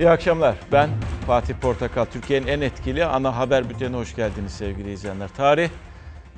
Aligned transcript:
İyi 0.00 0.10
akşamlar. 0.10 0.56
Ben 0.72 0.90
Fatih 1.26 1.54
Portakal. 1.54 2.04
Türkiye'nin 2.04 2.46
en 2.46 2.60
etkili 2.60 3.04
ana 3.04 3.36
haber 3.36 3.70
bültenine 3.70 3.96
hoş 3.96 4.16
geldiniz 4.16 4.52
sevgili 4.52 4.92
izleyenler. 4.92 5.28
Tarih 5.28 5.70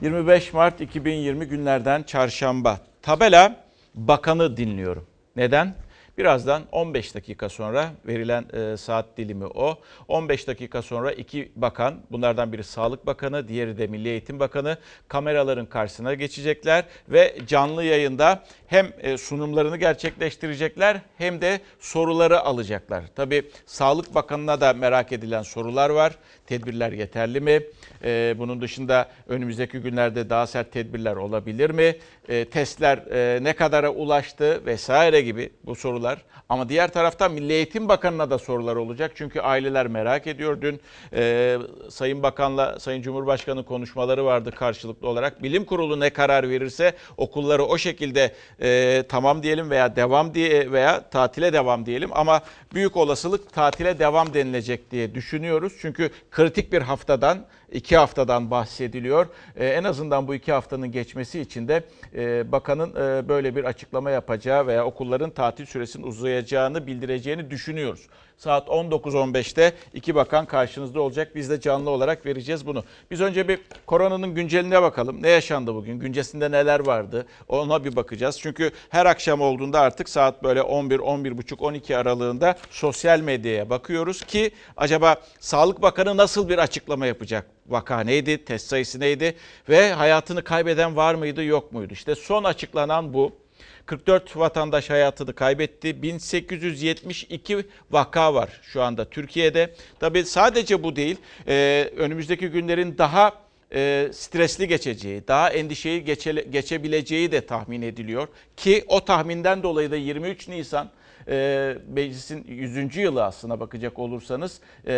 25 0.00 0.52
Mart 0.52 0.80
2020 0.80 1.46
günlerden 1.46 2.02
çarşamba. 2.02 2.80
Tabela 3.02 3.56
bakanı 3.94 4.56
dinliyorum. 4.56 5.06
Neden? 5.36 5.74
Birazdan 6.18 6.62
15 6.72 7.14
dakika 7.14 7.48
sonra 7.48 7.90
verilen 8.06 8.44
e, 8.52 8.76
saat 8.76 9.06
dilimi 9.16 9.46
o. 9.46 9.78
15 10.08 10.48
dakika 10.48 10.82
sonra 10.82 11.12
iki 11.12 11.52
bakan, 11.56 12.00
bunlardan 12.10 12.52
biri 12.52 12.64
Sağlık 12.64 13.06
Bakanı, 13.06 13.48
diğeri 13.48 13.78
de 13.78 13.86
Milli 13.86 14.08
Eğitim 14.08 14.40
Bakanı 14.40 14.76
kameraların 15.08 15.66
karşısına 15.66 16.14
geçecekler 16.14 16.84
ve 17.08 17.38
canlı 17.46 17.84
yayında 17.84 18.44
hem 18.66 18.92
e, 19.00 19.16
sunumlarını 19.18 19.76
gerçekleştirecekler 19.76 21.00
hem 21.18 21.40
de 21.40 21.60
soruları 21.80 22.40
alacaklar. 22.40 23.04
Tabii 23.16 23.50
Sağlık 23.66 24.14
Bakanı'na 24.14 24.60
da 24.60 24.72
merak 24.72 25.12
edilen 25.12 25.42
sorular 25.42 25.90
var. 25.90 26.12
Tedbirler 26.46 26.92
yeterli 26.92 27.40
mi? 27.40 27.62
E, 28.04 28.34
bunun 28.38 28.60
dışında 28.60 29.08
önümüzdeki 29.28 29.78
günlerde 29.78 30.30
daha 30.30 30.46
sert 30.46 30.72
tedbirler 30.72 31.16
olabilir 31.16 31.70
mi? 31.70 31.96
E, 32.28 32.44
testler 32.44 32.98
e, 32.98 33.44
ne 33.44 33.52
kadara 33.52 33.90
ulaştı 33.90 34.66
vesaire 34.66 35.20
gibi 35.20 35.50
bu 35.64 35.74
sorular. 35.74 36.18
Ama 36.48 36.68
diğer 36.68 36.92
taraftan 36.92 37.32
Milli 37.32 37.52
Eğitim 37.52 37.88
Bakanı'na 37.88 38.30
da 38.30 38.38
sorular 38.38 38.76
olacak. 38.76 39.12
Çünkü 39.14 39.40
aileler 39.40 39.86
merak 39.86 40.26
ediyor. 40.26 40.60
Dün 40.60 40.80
e, 41.12 41.58
Sayın 41.90 42.22
Bakan'la 42.22 42.80
Sayın 42.80 43.02
Cumhurbaşkanı 43.02 43.64
konuşmaları 43.64 44.24
vardı 44.24 44.50
karşılıklı 44.50 45.08
olarak. 45.08 45.42
Bilim 45.42 45.64
Kurulu 45.64 46.00
ne 46.00 46.10
karar 46.10 46.48
verirse 46.48 46.92
okulları 47.16 47.64
o 47.64 47.78
şekilde 47.78 48.32
e, 48.62 49.02
tamam 49.08 49.42
diyelim 49.42 49.70
veya 49.70 49.96
devam 49.96 50.34
diye 50.34 50.72
veya 50.72 51.08
tatile 51.10 51.52
devam 51.52 51.86
diyelim. 51.86 52.10
Ama 52.12 52.42
büyük 52.74 52.96
olasılık 52.96 53.52
tatile 53.52 53.98
devam 53.98 54.34
denilecek 54.34 54.90
diye 54.90 55.14
düşünüyoruz. 55.14 55.72
Çünkü 55.80 56.10
kritik 56.32 56.72
bir 56.72 56.82
haftadan 56.82 57.46
iki 57.72 57.96
haftadan 57.96 58.50
bahsediliyor. 58.50 59.26
E, 59.56 59.66
en 59.66 59.84
azından 59.84 60.28
bu 60.28 60.34
iki 60.34 60.52
haftanın 60.52 60.92
geçmesi 60.92 61.40
için 61.40 61.68
de 61.68 61.84
e, 62.14 62.52
bakanın 62.52 62.90
e, 62.90 63.28
böyle 63.28 63.56
bir 63.56 63.64
açıklama 63.64 64.10
yapacağı 64.10 64.66
veya 64.66 64.84
okulların 64.84 65.30
tatil 65.30 65.66
süresinin 65.66 66.06
uzayacağını 66.06 66.86
bildireceğini 66.86 67.50
düşünüyoruz. 67.50 68.06
Saat 68.42 68.68
19.15'te 68.68 69.72
iki 69.94 70.14
bakan 70.14 70.46
karşınızda 70.46 71.00
olacak. 71.00 71.34
Biz 71.34 71.50
de 71.50 71.60
canlı 71.60 71.90
olarak 71.90 72.26
vereceğiz 72.26 72.66
bunu. 72.66 72.84
Biz 73.10 73.20
önce 73.20 73.48
bir 73.48 73.60
koronanın 73.86 74.34
günceline 74.34 74.82
bakalım. 74.82 75.22
Ne 75.22 75.28
yaşandı 75.28 75.74
bugün? 75.74 75.98
Güncesinde 75.98 76.50
neler 76.50 76.86
vardı? 76.86 77.26
Ona 77.48 77.84
bir 77.84 77.96
bakacağız. 77.96 78.40
Çünkü 78.40 78.70
her 78.88 79.06
akşam 79.06 79.40
olduğunda 79.40 79.80
artık 79.80 80.08
saat 80.08 80.42
böyle 80.42 80.62
11, 80.62 80.98
11.30, 80.98 81.60
12 81.60 81.96
aralığında 81.96 82.56
sosyal 82.70 83.20
medyaya 83.20 83.70
bakıyoruz 83.70 84.22
ki 84.22 84.50
acaba 84.76 85.16
Sağlık 85.40 85.82
Bakanı 85.82 86.16
nasıl 86.16 86.48
bir 86.48 86.58
açıklama 86.58 87.06
yapacak? 87.06 87.46
Vaka 87.66 88.00
neydi? 88.00 88.44
Test 88.44 88.66
sayısı 88.66 89.00
neydi? 89.00 89.36
Ve 89.68 89.92
hayatını 89.92 90.44
kaybeden 90.44 90.96
var 90.96 91.14
mıydı 91.14 91.44
yok 91.44 91.72
muydu? 91.72 91.92
İşte 91.92 92.14
son 92.14 92.44
açıklanan 92.44 93.14
bu. 93.14 93.41
44 93.86 94.36
vatandaş 94.36 94.90
hayatını 94.90 95.32
kaybetti. 95.32 96.02
1872 96.02 97.66
vaka 97.90 98.34
var 98.34 98.60
şu 98.62 98.82
anda 98.82 99.04
Türkiye'de. 99.04 99.74
Tabii 100.00 100.24
sadece 100.24 100.82
bu 100.82 100.96
değil. 100.96 101.16
Ee, 101.48 101.90
önümüzdeki 101.96 102.48
günlerin 102.48 102.98
daha 102.98 103.32
e, 103.74 104.08
stresli 104.12 104.68
geçeceği, 104.68 105.28
daha 105.28 105.50
endişeyi 105.50 106.04
geçe, 106.04 106.32
geçebileceği 106.32 107.32
de 107.32 107.46
tahmin 107.46 107.82
ediliyor. 107.82 108.28
Ki 108.56 108.84
o 108.88 109.04
tahminden 109.04 109.62
dolayı 109.62 109.90
da 109.90 109.96
23 109.96 110.48
Nisan 110.48 110.90
e, 111.28 111.76
meclisin 111.88 112.44
100. 112.48 112.96
yılı 112.96 113.24
aslına 113.24 113.60
bakacak 113.60 113.98
olursanız 113.98 114.60
e, 114.86 114.92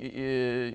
e, 0.00 0.22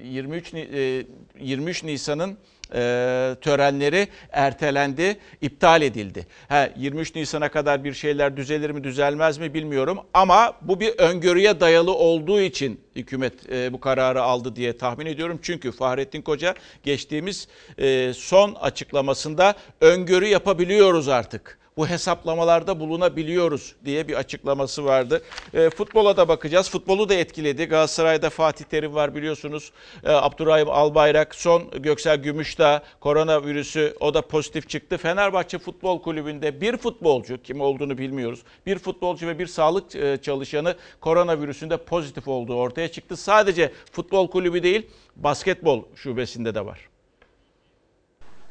23 0.04 0.54
e, 0.54 1.06
23 1.40 1.84
Nisan'ın 1.84 2.38
e, 2.76 3.36
törenleri 3.42 4.08
ertelendi, 4.32 5.17
iptal 5.42 5.82
edildi. 5.82 6.27
Ha, 6.49 6.70
23 6.77 7.15
Nisan'a 7.15 7.49
kadar 7.49 7.83
bir 7.83 7.93
şeyler 7.93 8.37
düzelir 8.37 8.70
mi 8.70 8.83
düzelmez 8.83 9.37
mi 9.37 9.54
bilmiyorum 9.54 9.99
ama 10.14 10.54
bu 10.61 10.80
bir 10.80 10.93
öngörüye 10.98 11.60
dayalı 11.60 11.93
olduğu 11.93 12.42
için 12.42 12.81
hükümet 12.95 13.52
e, 13.52 13.73
bu 13.73 13.80
kararı 13.80 14.21
aldı 14.21 14.55
diye 14.55 14.77
tahmin 14.77 15.05
ediyorum. 15.05 15.39
Çünkü 15.42 15.71
Fahrettin 15.71 16.21
Koca 16.21 16.55
geçtiğimiz 16.83 17.48
e, 17.77 18.14
son 18.14 18.54
açıklamasında 18.54 19.55
öngörü 19.81 20.27
yapabiliyoruz 20.27 21.08
artık 21.08 21.61
bu 21.77 21.87
hesaplamalarda 21.87 22.80
bulunabiliyoruz 22.80 23.76
diye 23.86 24.08
bir 24.08 24.14
açıklaması 24.14 24.86
vardı. 24.86 25.21
E, 25.54 25.70
futbola 25.70 26.17
da 26.17 26.27
bakacağız. 26.27 26.70
Futbolu 26.70 27.09
da 27.09 27.14
etkiledi. 27.14 27.65
Galatasaray'da 27.65 28.30
Fatih 28.30 28.65
Terim 28.65 28.95
var 28.95 29.15
biliyorsunuz. 29.15 29.71
E, 30.04 30.11
Abdurrahim 30.11 30.70
Albayrak, 30.70 31.36
son 31.36 31.71
Göksel 31.71 32.17
Gümüşdağ 32.17 32.83
koronavirüsü 32.99 33.95
o 33.99 34.14
da 34.14 34.21
pozitif 34.21 34.70
çıktı. 34.70 34.98
Fenerbahçe 34.98 35.60
Futbol 35.60 36.02
Kulübü'nde 36.02 36.61
bir 36.61 36.77
futbolcu, 36.77 37.43
kim 37.43 37.61
olduğunu 37.61 37.98
bilmiyoruz. 37.98 38.39
Bir 38.65 38.80
futbolcu 38.80 39.27
ve 39.27 39.39
bir 39.39 39.48
sağlık 39.48 39.95
e, 39.95 40.17
çalışanı 40.21 40.76
koronavirüsünde 40.99 41.77
pozitif 41.77 42.27
olduğu 42.27 42.55
ortaya 42.55 42.87
çıktı. 42.87 43.17
Sadece 43.17 43.71
futbol 43.92 44.27
kulübü 44.27 44.64
değil, 44.64 44.87
basketbol 45.15 45.83
şubesinde 45.95 46.55
de 46.55 46.65
var. 46.65 46.80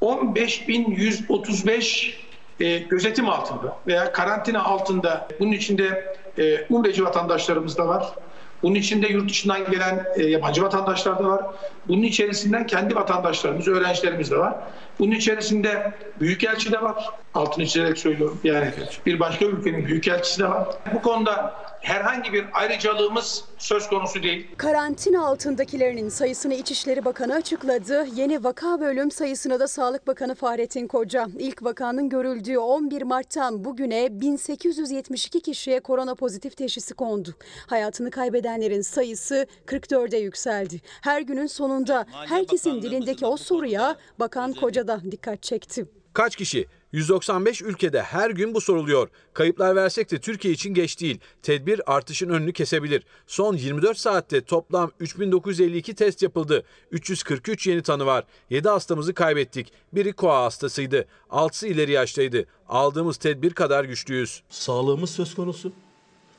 15.135 0.00 2.29
e, 2.60 2.78
gözetim 2.78 3.28
altında 3.28 3.76
veya 3.86 4.12
karantina 4.12 4.64
altında 4.64 5.28
bunun 5.40 5.52
içinde 5.52 6.16
e, 6.38 6.66
umreci 6.70 7.04
vatandaşlarımız 7.04 7.78
da 7.78 7.88
var. 7.88 8.14
Bunun 8.62 8.74
içinde 8.74 9.06
yurt 9.06 9.30
dışından 9.30 9.70
gelen 9.70 10.06
e, 10.16 10.26
yabancı 10.26 10.62
vatandaşlar 10.62 11.18
da 11.18 11.28
var. 11.28 11.44
Bunun 11.88 12.02
içerisinden 12.02 12.66
kendi 12.66 12.96
vatandaşlarımız, 12.96 13.68
öğrencilerimiz 13.68 14.30
de 14.30 14.38
var. 14.38 14.54
Bunun 14.98 15.10
içerisinde 15.10 15.92
büyükelçi 16.20 16.72
de 16.72 16.82
var. 16.82 17.04
Altını 17.34 17.66
çizerek 17.66 17.98
söylüyorum. 17.98 18.40
Yani 18.44 18.68
bir 19.06 19.20
başka 19.20 19.44
ülkenin 19.44 19.86
büyükelçisi 19.86 20.40
de 20.40 20.48
var. 20.48 20.68
Bu 20.94 21.02
konuda 21.02 21.54
herhangi 21.80 22.32
bir 22.32 22.46
ayrıcalığımız 22.52 23.44
söz 23.58 23.88
konusu 23.88 24.22
değil. 24.22 24.46
Karantina 24.56 25.26
altındakilerinin 25.26 26.08
sayısını 26.08 26.54
İçişleri 26.54 27.04
Bakanı 27.04 27.34
açıkladı. 27.34 28.06
Yeni 28.14 28.44
vaka 28.44 28.80
bölüm 28.80 29.10
sayısını 29.10 29.60
da 29.60 29.68
Sağlık 29.68 30.06
Bakanı 30.06 30.34
Fahrettin 30.34 30.86
Koca. 30.86 31.26
İlk 31.38 31.62
vakanın 31.62 32.08
görüldüğü 32.08 32.58
11 32.58 33.02
Mart'tan 33.02 33.64
bugüne 33.64 34.20
1872 34.20 35.40
kişiye 35.40 35.80
korona 35.80 36.14
pozitif 36.14 36.56
teşhisi 36.56 36.94
kondu. 36.94 37.34
Hayatını 37.66 38.10
kaybedenlerin 38.10 38.82
sayısı 38.82 39.46
44'e 39.66 40.18
yükseldi. 40.18 40.80
Her 41.02 41.20
günün 41.20 41.46
sonunda 41.46 42.06
herkesin 42.10 42.82
dilindeki 42.82 43.26
o 43.26 43.36
soruya 43.36 43.96
Bakan 44.18 44.52
Koca 44.52 44.88
da 44.88 45.00
dikkat 45.10 45.42
çekti. 45.42 45.99
Kaç 46.12 46.36
kişi? 46.36 46.66
195 46.92 47.62
ülkede 47.62 48.02
her 48.02 48.30
gün 48.30 48.54
bu 48.54 48.60
soruluyor. 48.60 49.08
Kayıplar 49.34 49.76
versek 49.76 50.10
de 50.10 50.20
Türkiye 50.20 50.54
için 50.54 50.74
geç 50.74 51.00
değil. 51.00 51.20
Tedbir 51.42 51.94
artışın 51.96 52.28
önünü 52.28 52.52
kesebilir. 52.52 53.02
Son 53.26 53.56
24 53.56 53.98
saatte 53.98 54.44
toplam 54.44 54.90
3952 55.00 55.94
test 55.94 56.22
yapıldı. 56.22 56.64
343 56.90 57.66
yeni 57.66 57.82
tanı 57.82 58.06
var. 58.06 58.24
7 58.50 58.68
hastamızı 58.68 59.14
kaybettik. 59.14 59.72
Biri 59.92 60.12
koa 60.12 60.44
hastasıydı. 60.44 61.06
6'sı 61.30 61.66
ileri 61.66 61.92
yaştaydı. 61.92 62.46
Aldığımız 62.68 63.16
tedbir 63.16 63.50
kadar 63.50 63.84
güçlüyüz. 63.84 64.42
Sağlığımız 64.50 65.10
söz 65.10 65.34
konusu. 65.34 65.72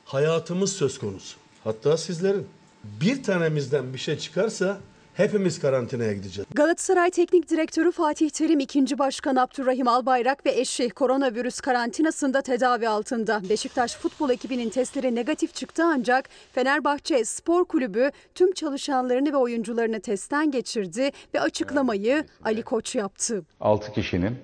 Hayatımız 0.04 0.72
söz 0.72 0.98
konusu. 0.98 1.36
Hatta 1.64 1.96
sizlerin. 1.96 2.46
Bir 2.84 3.22
tanemizden 3.22 3.94
bir 3.94 3.98
şey 3.98 4.18
çıkarsa 4.18 4.80
hepimiz 5.14 5.60
karantinaya 5.60 6.12
gideceğiz. 6.12 6.48
Galatasaray 6.54 7.10
Teknik 7.10 7.50
Direktörü 7.50 7.92
Fatih 7.92 8.30
Terim, 8.30 8.60
ikinci 8.60 8.98
başkan 8.98 9.36
Abdurrahim 9.36 9.88
Albayrak 9.88 10.46
ve 10.46 10.50
eşi 10.50 10.88
koronavirüs 10.88 11.60
karantinasında 11.60 12.42
tedavi 12.42 12.88
altında. 12.88 13.40
Beşiktaş 13.48 13.96
futbol 13.96 14.30
ekibinin 14.30 14.70
testleri 14.70 15.14
negatif 15.14 15.54
çıktı 15.54 15.82
ancak 15.86 16.28
Fenerbahçe 16.52 17.24
Spor 17.24 17.64
Kulübü 17.64 18.10
tüm 18.34 18.52
çalışanlarını 18.52 19.32
ve 19.32 19.36
oyuncularını 19.36 20.00
testten 20.00 20.50
geçirdi 20.50 21.10
ve 21.34 21.40
açıklamayı 21.40 22.24
Ali 22.44 22.62
Koç 22.62 22.94
yaptı. 22.94 23.42
6 23.60 23.92
kişinin, 23.92 24.36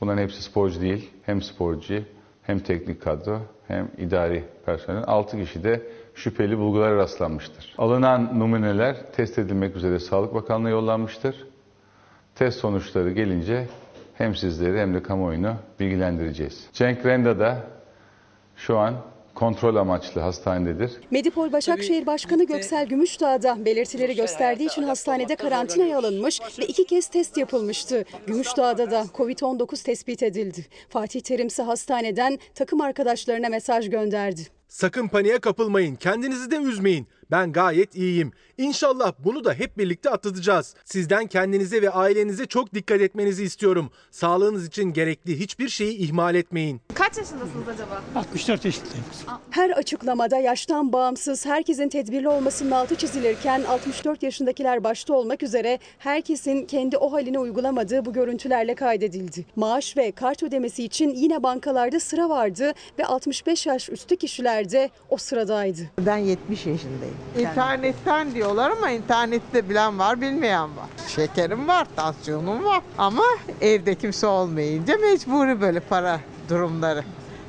bunların 0.00 0.22
hepsi 0.22 0.42
sporcu 0.42 0.80
değil, 0.80 1.10
hem 1.26 1.42
sporcu 1.42 2.02
hem 2.42 2.60
teknik 2.60 3.02
kadro 3.02 3.40
hem 3.68 3.90
idari 3.98 4.44
personel 4.66 5.04
6 5.06 5.38
kişi 5.44 5.64
de 5.64 5.82
şüpheli 6.22 6.58
bulgulara 6.58 6.96
rastlanmıştır. 6.96 7.74
Alınan 7.78 8.38
numuneler 8.38 9.12
test 9.12 9.38
edilmek 9.38 9.76
üzere 9.76 9.98
Sağlık 9.98 10.34
Bakanlığı'na 10.34 10.70
yollanmıştır. 10.70 11.46
Test 12.34 12.58
sonuçları 12.58 13.12
gelince 13.12 13.68
hem 14.14 14.34
sizleri 14.34 14.78
hem 14.78 14.94
de 14.94 15.02
kamuoyunu 15.02 15.54
bilgilendireceğiz. 15.80 16.66
Cenk 16.72 17.06
Renda 17.06 17.38
da 17.38 17.56
şu 18.56 18.78
an 18.78 18.94
kontrol 19.34 19.76
amaçlı 19.76 20.20
hastanededir. 20.20 20.92
Medipol 21.10 21.52
Başakşehir 21.52 22.06
Başkanı 22.06 22.46
Göksel 22.46 22.86
Gümüşdağ 22.86 23.42
da 23.42 23.64
belirtileri 23.64 24.16
gösterdiği 24.16 24.66
için 24.66 24.82
hastanede 24.82 25.36
karantinaya 25.36 25.98
alınmış 25.98 26.40
ve 26.58 26.66
iki 26.66 26.86
kez 26.86 27.06
test 27.08 27.36
yapılmıştı. 27.36 28.04
Gümüşdağ'da 28.26 28.90
da 28.90 29.04
Covid-19 29.14 29.84
tespit 29.84 30.22
edildi. 30.22 30.66
Fatih 30.88 31.20
Terim 31.20 31.46
ise 31.46 31.62
hastaneden 31.62 32.38
takım 32.54 32.80
arkadaşlarına 32.80 33.48
mesaj 33.48 33.90
gönderdi. 33.90 34.61
Sakın 34.72 35.08
paniğe 35.08 35.38
kapılmayın, 35.38 35.96
kendinizi 35.96 36.50
de 36.50 36.56
üzmeyin. 36.56 37.08
Ben 37.32 37.52
gayet 37.52 37.94
iyiyim. 37.94 38.32
İnşallah 38.58 39.12
bunu 39.18 39.44
da 39.44 39.54
hep 39.54 39.78
birlikte 39.78 40.10
atlatacağız. 40.10 40.74
Sizden 40.84 41.26
kendinize 41.26 41.82
ve 41.82 41.90
ailenize 41.90 42.46
çok 42.46 42.74
dikkat 42.74 43.00
etmenizi 43.00 43.44
istiyorum. 43.44 43.90
Sağlığınız 44.10 44.66
için 44.66 44.92
gerekli 44.92 45.40
hiçbir 45.40 45.68
şeyi 45.68 45.96
ihmal 45.98 46.34
etmeyin. 46.34 46.80
Kaç 46.94 47.16
yaşındasınız 47.16 47.68
acaba? 47.68 48.02
64 48.14 48.64
yaşındayım. 48.64 49.04
Her 49.50 49.70
açıklamada 49.70 50.38
yaştan 50.38 50.92
bağımsız 50.92 51.46
herkesin 51.46 51.88
tedbirli 51.88 52.28
olmasının 52.28 52.70
altı 52.70 52.96
çizilirken 52.96 53.62
64 53.62 54.22
yaşındakiler 54.22 54.84
başta 54.84 55.14
olmak 55.14 55.42
üzere 55.42 55.78
herkesin 55.98 56.66
kendi 56.66 56.96
o 56.96 57.12
haline 57.12 57.38
uygulamadığı 57.38 58.04
bu 58.04 58.12
görüntülerle 58.12 58.74
kaydedildi. 58.74 59.44
Maaş 59.56 59.96
ve 59.96 60.12
kart 60.12 60.42
ödemesi 60.42 60.84
için 60.84 61.10
yine 61.10 61.42
bankalarda 61.42 62.00
sıra 62.00 62.28
vardı 62.28 62.72
ve 62.98 63.06
65 63.06 63.66
yaş 63.66 63.88
üstü 63.88 64.16
kişiler 64.16 64.70
de 64.70 64.90
o 65.10 65.16
sıradaydı. 65.16 65.80
Ben 65.98 66.18
70 66.18 66.66
yaşındayım. 66.66 67.21
İnternetten 67.38 68.34
diyorlar 68.34 68.70
ama 68.70 68.90
internette 68.90 69.68
bilen 69.68 69.98
var 69.98 70.20
bilmeyen 70.20 70.76
var. 70.76 70.86
Şekerim 71.08 71.68
var, 71.68 71.86
tansiyonum 71.96 72.64
var 72.64 72.82
ama 72.98 73.24
evde 73.60 73.94
kimse 73.94 74.26
olmayınca 74.26 74.96
mecburi 74.98 75.60
böyle 75.60 75.80
para 75.80 76.20
durumları. 76.48 77.04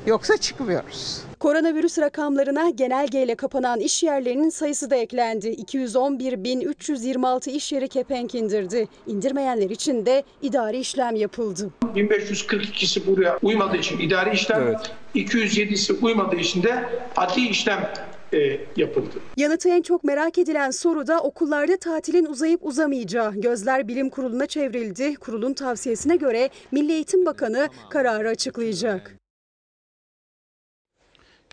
Yoksa 0.06 0.36
çıkmıyoruz. 0.36 1.20
Koronavirüs 1.40 1.98
rakamlarına 1.98 2.70
genelgeyle 2.70 3.34
kapanan 3.34 3.80
iş 3.80 4.02
yerlerinin 4.02 4.50
sayısı 4.50 4.90
da 4.90 4.96
eklendi. 4.96 5.48
211.326 5.48 7.50
iş 7.50 7.72
yeri 7.72 7.88
kepenk 7.88 8.34
indirdi. 8.34 8.88
İndirmeyenler 9.06 9.70
için 9.70 10.06
de 10.06 10.22
idari 10.42 10.78
işlem 10.78 11.16
yapıldı. 11.16 11.70
1542'si 11.94 13.06
buraya 13.06 13.38
uymadığı 13.42 13.76
için 13.76 13.98
idari 13.98 14.34
işlem, 14.34 14.76
207'si 15.14 16.00
uymadığı 16.02 16.36
için 16.36 16.62
de 16.62 16.88
adli 17.16 17.48
işlem 17.48 17.90
e, 18.34 18.60
yapıldı. 18.76 19.14
Yanıtı 19.36 19.68
en 19.68 19.82
çok 19.82 20.04
merak 20.04 20.38
edilen 20.38 20.70
soru 20.70 21.06
da 21.06 21.20
okullarda 21.20 21.76
tatilin 21.76 22.26
uzayıp 22.26 22.66
uzamayacağı. 22.66 23.32
Gözler 23.40 23.88
bilim 23.88 24.10
kuruluna 24.10 24.46
çevrildi. 24.46 25.14
Kurulun 25.14 25.54
tavsiyesine 25.54 26.16
göre 26.16 26.50
Milli 26.72 26.92
Eğitim 26.92 27.26
Bakanı 27.26 27.68
kararı 27.90 28.28
açıklayacak. 28.28 29.16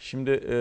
Şimdi 0.01 0.42
e, 0.50 0.57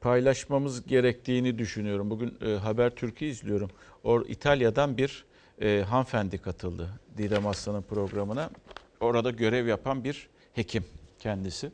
paylaşmamız 0.00 0.86
gerektiğini 0.86 1.58
düşünüyorum. 1.58 2.10
Bugün 2.10 2.34
e, 2.46 2.54
Haber 2.54 2.90
Türkiye 2.90 3.30
izliyorum. 3.30 3.70
Or 4.04 4.26
İtalya'dan 4.28 4.96
bir 4.96 5.24
e, 5.60 5.84
hanımefendi 5.88 6.38
katıldı 6.38 6.88
Didem 7.16 7.46
Aslan'ın 7.46 7.82
programına. 7.82 8.50
Orada 9.00 9.30
görev 9.30 9.66
yapan 9.66 10.04
bir 10.04 10.28
hekim 10.54 10.84
kendisi. 11.18 11.70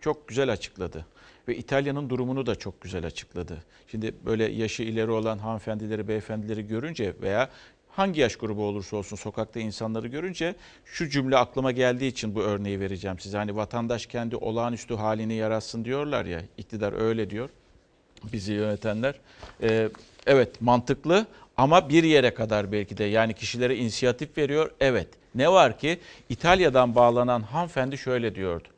Çok 0.00 0.28
güzel 0.28 0.52
açıkladı. 0.52 1.06
Ve 1.48 1.56
İtalya'nın 1.56 2.10
durumunu 2.10 2.46
da 2.46 2.54
çok 2.54 2.80
güzel 2.80 3.06
açıkladı. 3.06 3.62
Şimdi 3.88 4.14
böyle 4.24 4.44
yaşı 4.44 4.82
ileri 4.82 5.10
olan 5.10 5.38
hanımefendileri, 5.38 6.08
beyefendileri 6.08 6.66
görünce 6.66 7.14
veya 7.22 7.50
hangi 7.90 8.20
yaş 8.20 8.36
grubu 8.36 8.64
olursa 8.64 8.96
olsun 8.96 9.16
sokakta 9.16 9.60
insanları 9.60 10.08
görünce 10.08 10.54
şu 10.84 11.08
cümle 11.08 11.36
aklıma 11.36 11.72
geldiği 11.72 12.08
için 12.08 12.34
bu 12.34 12.40
örneği 12.40 12.80
vereceğim 12.80 13.18
size. 13.18 13.36
Hani 13.36 13.56
vatandaş 13.56 14.06
kendi 14.06 14.36
olağanüstü 14.36 14.94
halini 14.94 15.34
yaratsın 15.34 15.84
diyorlar 15.84 16.24
ya, 16.24 16.42
iktidar 16.58 16.92
öyle 16.92 17.30
diyor 17.30 17.50
bizi 18.32 18.52
yönetenler. 18.52 19.14
Ee, 19.62 19.88
evet 20.26 20.60
mantıklı 20.60 21.26
ama 21.56 21.88
bir 21.88 22.04
yere 22.04 22.34
kadar 22.34 22.72
belki 22.72 22.96
de 22.96 23.04
yani 23.04 23.34
kişilere 23.34 23.76
inisiyatif 23.76 24.38
veriyor. 24.38 24.70
Evet 24.80 25.08
ne 25.34 25.52
var 25.52 25.78
ki 25.78 25.98
İtalya'dan 26.28 26.94
bağlanan 26.94 27.42
hanımefendi 27.42 27.98
şöyle 27.98 28.34
diyordu. 28.34 28.68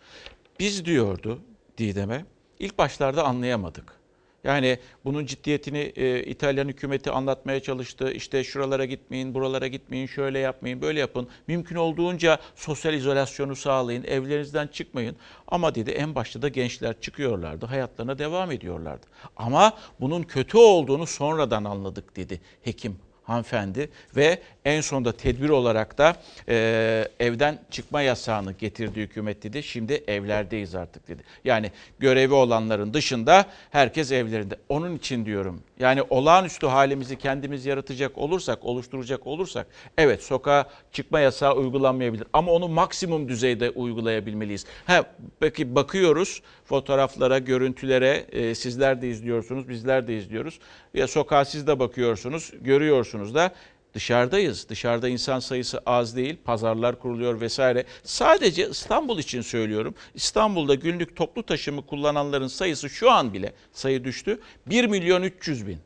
Biz 0.61 0.85
diyordu 0.85 1.41
Didem'e 1.79 2.25
ilk 2.65 2.79
başlarda 2.79 3.25
anlayamadık. 3.25 4.05
Yani 4.45 4.79
bunun 5.05 5.27
ciddiyetini 5.27 5.93
e, 5.97 6.23
İtalyan 6.23 6.69
hükümeti 6.69 7.11
anlatmaya 7.11 7.61
çalıştı. 7.61 8.13
İşte 8.13 8.45
şuralara 8.45 8.85
gitmeyin, 8.85 9.35
buralara 9.35 9.67
gitmeyin, 9.67 10.07
şöyle 10.07 10.39
yapmayın, 10.39 10.83
böyle 10.83 11.01
yapın. 11.01 11.29
Mümkün 11.47 11.77
olduğunca 11.77 12.39
sosyal 12.55 12.95
izolasyonu 12.95 13.57
sağlayın, 13.57 14.05
evlerinizden 14.05 14.67
çıkmayın. 14.67 15.17
Ama 15.49 15.75
dedi 15.75 15.91
en 15.91 16.15
başta 16.15 16.43
da 16.43 16.49
gençler 16.49 17.01
çıkıyorlardı, 17.01 17.67
hayatlarına 17.67 18.19
devam 18.19 18.53
ediyorlardı. 18.53 19.07
Ama 19.37 19.73
bunun 20.01 20.23
kötü 20.23 20.59
olduğunu 20.59 21.07
sonradan 21.07 21.65
anladık 21.65 22.17
dedi 22.17 22.41
hekim 22.63 22.97
hanımefendi 23.25 23.91
ve 24.17 24.39
en 24.65 24.81
sonunda 24.81 25.13
tedbir 25.13 25.49
olarak 25.49 25.99
da 25.99 26.17
e, 26.49 27.09
evden 27.21 27.59
çıkma 27.71 28.03
yasağını 28.03 28.53
getirdi 28.53 29.01
hükümet 29.01 29.43
dedi. 29.43 29.63
Şimdi 29.63 30.05
evlerdeyiz 30.07 30.75
artık 30.75 31.09
dedi. 31.09 31.23
Yani 31.45 31.71
görevi 31.99 32.35
olanların 32.35 32.95
dışında 32.95 33.47
herkes 33.71 34.13
evlerinde. 34.13 34.57
Onun 34.69 34.97
için 34.97 35.27
diyorum 35.27 35.63
yani 35.79 36.03
olağanüstü 36.03 36.67
halimizi 36.67 37.19
kendimiz 37.19 37.67
yaratacak 37.67 38.19
olursak, 38.19 38.65
oluşturacak 38.65 39.27
olursak 39.27 39.67
evet 39.99 40.23
sokağa 40.23 40.69
çıkma 40.93 41.21
yasağı 41.21 41.55
uygulanmayabilir 41.55 42.27
ama 42.33 42.53
onu 42.53 42.69
maksimum 42.69 43.29
düzeyde 43.29 43.71
uygulayabilmeliyiz. 43.71 44.67
Ha, 44.85 45.05
peki 45.41 45.75
bakıyoruz 45.75 46.43
fotoğraflara, 46.65 47.39
görüntülere 47.39 48.27
e, 48.33 48.55
sizler 48.55 49.03
de 49.03 49.09
izliyorsunuz, 49.09 49.69
bizler 49.69 50.07
de 50.07 50.17
izliyoruz. 50.17 50.59
Ya 50.95 51.09
sokağa 51.09 51.45
siz 51.45 51.67
de 51.67 51.79
bakıyorsunuz, 51.79 52.53
görüyorsunuz 52.61 53.35
da 53.35 53.53
dışarıdayız. 53.95 54.69
Dışarıda 54.69 55.09
insan 55.09 55.39
sayısı 55.39 55.81
az 55.87 56.17
değil, 56.17 56.37
pazarlar 56.45 56.99
kuruluyor 56.99 57.41
vesaire. 57.41 57.85
Sadece 58.03 58.71
İstanbul 58.71 59.19
için 59.19 59.41
söylüyorum. 59.41 59.95
İstanbul'da 60.15 60.75
günlük 60.75 61.17
toplu 61.17 61.43
taşımı 61.43 61.87
kullananların 61.87 62.47
sayısı 62.47 62.91
şu 62.91 63.11
an 63.11 63.35
bile 63.35 63.53
sayı 63.73 64.05
düştü. 64.05 64.41
1 64.67 64.85
milyon 64.85 65.23
300 65.23 65.67
bin 65.67 65.79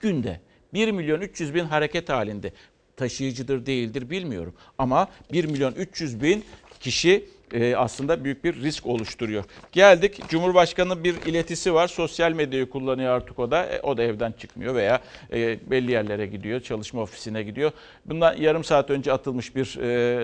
günde. 0.00 0.40
1 0.74 0.90
milyon 0.90 1.20
300 1.20 1.54
bin 1.54 1.64
hareket 1.64 2.08
halinde. 2.08 2.52
Taşıyıcıdır 2.96 3.66
değildir 3.66 4.10
bilmiyorum. 4.10 4.54
Ama 4.78 5.08
1 5.32 5.44
milyon 5.44 5.72
300 5.72 6.22
bin 6.22 6.44
kişi 6.80 7.24
e, 7.52 7.76
aslında 7.76 8.24
büyük 8.24 8.44
bir 8.44 8.62
risk 8.62 8.86
oluşturuyor. 8.86 9.44
Geldik 9.72 10.28
Cumhurbaşkanı 10.28 11.04
bir 11.04 11.14
iletisi 11.26 11.74
var. 11.74 11.88
Sosyal 11.88 12.32
medyayı 12.32 12.70
kullanıyor 12.70 13.12
artık 13.12 13.38
o 13.38 13.50
da. 13.50 13.66
E, 13.66 13.80
o 13.80 13.96
da 13.96 14.02
evden 14.02 14.32
çıkmıyor 14.32 14.74
veya 14.74 15.00
e, 15.32 15.70
belli 15.70 15.92
yerlere 15.92 16.26
gidiyor. 16.26 16.60
Çalışma 16.60 17.02
ofisine 17.02 17.42
gidiyor. 17.42 17.72
Bundan 18.06 18.36
yarım 18.36 18.64
saat 18.64 18.90
önce 18.90 19.12
atılmış 19.12 19.56
bir 19.56 19.66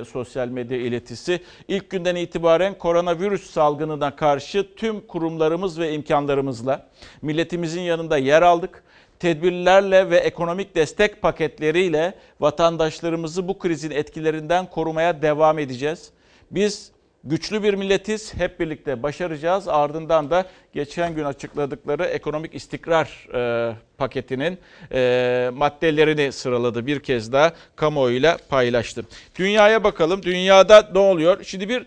sosyal 0.05 0.49
medya 0.49 0.79
iletisi. 0.79 1.41
İlk 1.69 1.91
günden 1.91 2.17
itibaren 2.17 2.79
koronavirüs 2.79 3.51
salgınına 3.51 4.17
karşı 4.17 4.75
tüm 4.77 5.01
kurumlarımız 5.01 5.79
ve 5.79 5.93
imkanlarımızla 5.93 6.89
milletimizin 7.23 7.81
yanında 7.81 8.19
yer 8.19 8.43
aldık 8.43 8.83
tedbirlerle 9.23 10.11
ve 10.11 10.17
ekonomik 10.17 10.75
destek 10.75 11.23
paketleriyle 11.23 12.15
vatandaşlarımızı 12.41 13.49
bu 13.49 13.59
krizin 13.59 13.91
etkilerinden 13.91 14.71
korumaya 14.71 15.23
devam 15.23 15.59
edeceğiz. 15.59 16.11
Biz 16.51 16.93
güçlü 17.25 17.63
bir 17.63 17.75
milletiz, 17.75 18.35
hep 18.35 18.61
birlikte 18.61 19.03
başaracağız. 19.03 19.69
Ardından 19.69 20.31
da 20.31 20.47
geçen 20.73 21.15
gün 21.15 21.25
açıkladıkları 21.25 22.05
ekonomik 22.05 22.55
istikrar 22.55 23.29
e, 23.35 23.75
paketinin 23.99 24.59
e, 24.93 25.51
maddelerini 25.55 26.33
sıraladı 26.33 26.87
bir 26.87 27.01
kez 27.01 27.33
daha 27.33 27.53
kamuoyuyla 27.77 28.39
paylaştı. 28.49 29.05
Dünyaya 29.37 29.85
bakalım. 29.85 30.23
Dünyada 30.23 30.91
ne 30.93 30.99
oluyor? 30.99 31.45
Şimdi 31.45 31.69
bir 31.69 31.87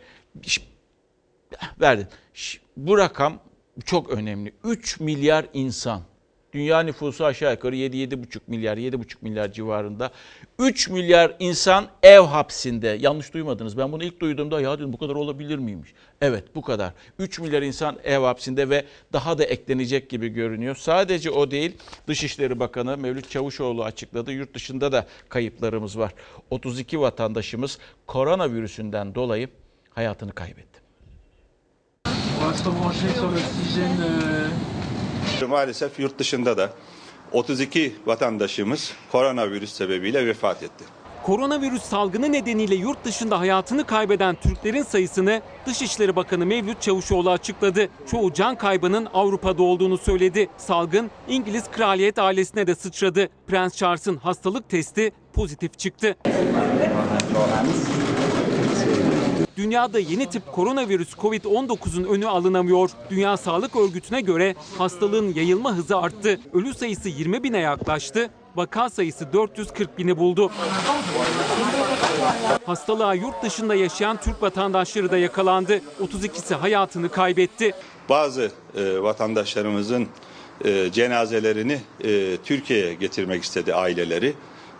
verdin. 1.82 2.08
Bu 2.78 2.98
rakam 2.98 3.40
çok 3.86 4.10
önemli. 4.10 4.54
3 4.64 5.00
milyar 5.00 5.46
insan 5.54 6.02
Dünya 6.56 6.80
nüfusu 6.80 7.26
aşağı 7.26 7.52
yukarı 7.52 7.76
7-7,5 7.76 8.40
milyar, 8.48 8.78
7,5 8.78 9.16
milyar 9.22 9.52
civarında. 9.52 10.12
3 10.60 10.90
milyar 10.90 11.36
insan 11.40 11.88
ev 12.04 12.20
hapsinde. 12.20 12.88
Yanlış 12.88 13.34
duymadınız. 13.34 13.78
Ben 13.78 13.92
bunu 13.92 14.04
ilk 14.04 14.20
duyduğumda 14.20 14.62
ya 14.62 14.80
dedim 14.80 14.94
bu 14.94 14.98
kadar 14.98 15.16
olabilir 15.16 15.58
miymiş? 15.58 15.94
Evet 16.22 16.44
bu 16.56 16.62
kadar. 16.62 16.94
3 17.20 17.40
milyar 17.40 17.62
insan 17.62 17.98
ev 18.04 18.20
hapsinde 18.20 18.70
ve 18.70 18.86
daha 19.14 19.38
da 19.38 19.44
eklenecek 19.44 20.10
gibi 20.10 20.30
görünüyor. 20.30 20.76
Sadece 20.76 21.32
o 21.32 21.52
değil. 21.52 21.78
Dışişleri 22.08 22.60
Bakanı 22.60 22.98
Mevlüt 22.98 23.30
Çavuşoğlu 23.30 23.84
açıkladı. 23.84 24.32
Yurt 24.32 24.54
dışında 24.54 24.92
da 24.92 25.06
kayıplarımız 25.30 26.00
var. 26.00 26.14
32 26.50 27.00
vatandaşımız 27.00 27.78
koronavirüsünden 28.08 29.16
dolayı 29.16 29.50
hayatını 29.90 30.32
kaybetti. 30.32 30.80
Maalesef 35.44 36.00
yurt 36.00 36.20
dışında 36.20 36.58
da 36.58 36.74
32 37.32 37.96
vatandaşımız 38.06 38.94
koronavirüs 39.12 39.74
sebebiyle 39.74 40.28
vefat 40.28 40.64
etti. 40.64 40.84
Koronavirüs 41.24 41.82
salgını 41.82 42.32
nedeniyle 42.32 42.76
yurt 42.76 43.06
dışında 43.06 43.40
hayatını 43.40 43.86
kaybeden 43.86 44.36
Türklerin 44.36 44.84
sayısını 44.84 45.42
Dışişleri 45.66 46.16
Bakanı 46.16 46.46
Mevlüt 46.46 46.82
Çavuşoğlu 46.82 47.32
açıkladı. 47.32 47.90
Çoğu 48.12 48.34
can 48.34 48.58
kaybının 48.58 49.08
Avrupa'da 49.14 49.64
olduğunu 49.64 49.98
söyledi. 49.98 50.50
Salgın 50.58 51.12
İngiliz 51.28 51.64
kraliyet 51.72 52.20
ailesine 52.20 52.68
de 52.68 52.76
sıçradı. 52.76 53.30
Prens 53.48 53.76
Charles'ın 53.76 54.18
hastalık 54.18 54.70
testi 54.70 55.12
pozitif 55.34 55.80
çıktı. 55.80 56.16
Dünyada 59.58 60.00
yeni 60.00 60.30
tip 60.30 60.52
koronavirüs 60.52 61.14
Covid-19'un 61.14 62.04
önü 62.04 62.28
alınamıyor. 62.28 62.90
Dünya 63.10 63.38
Sağlık 63.38 63.76
Örgütü'ne 63.76 64.22
göre 64.22 64.56
hastalığın 64.78 65.34
yayılma 65.34 65.76
hızı 65.76 65.98
arttı. 65.98 66.40
Ölü 66.54 66.74
sayısı 66.74 67.10
20 67.10 67.44
bine 67.44 67.60
yaklaştı. 67.60 68.30
Vaka 68.56 68.90
sayısı 68.90 69.34
440 69.34 69.98
bini 69.98 70.18
buldu. 70.18 70.52
Hastalığa 72.66 73.14
yurt 73.14 73.44
dışında 73.44 73.76
yaşayan 73.76 74.18
Türk 74.18 74.42
vatandaşları 74.42 75.12
da 75.12 75.18
yakalandı. 75.18 75.82
32'si 76.04 76.56
hayatını 76.56 77.10
kaybetti. 77.10 77.72
Bazı 78.10 78.52
e, 78.78 79.02
vatandaşlarımızın 79.02 80.08
e, 80.66 80.92
cenazelerini 80.92 81.82
e, 82.04 82.38
Türkiye'ye 82.38 82.94
getirmek 82.94 83.44
istedi 83.44 83.74
aileleri 83.74 84.34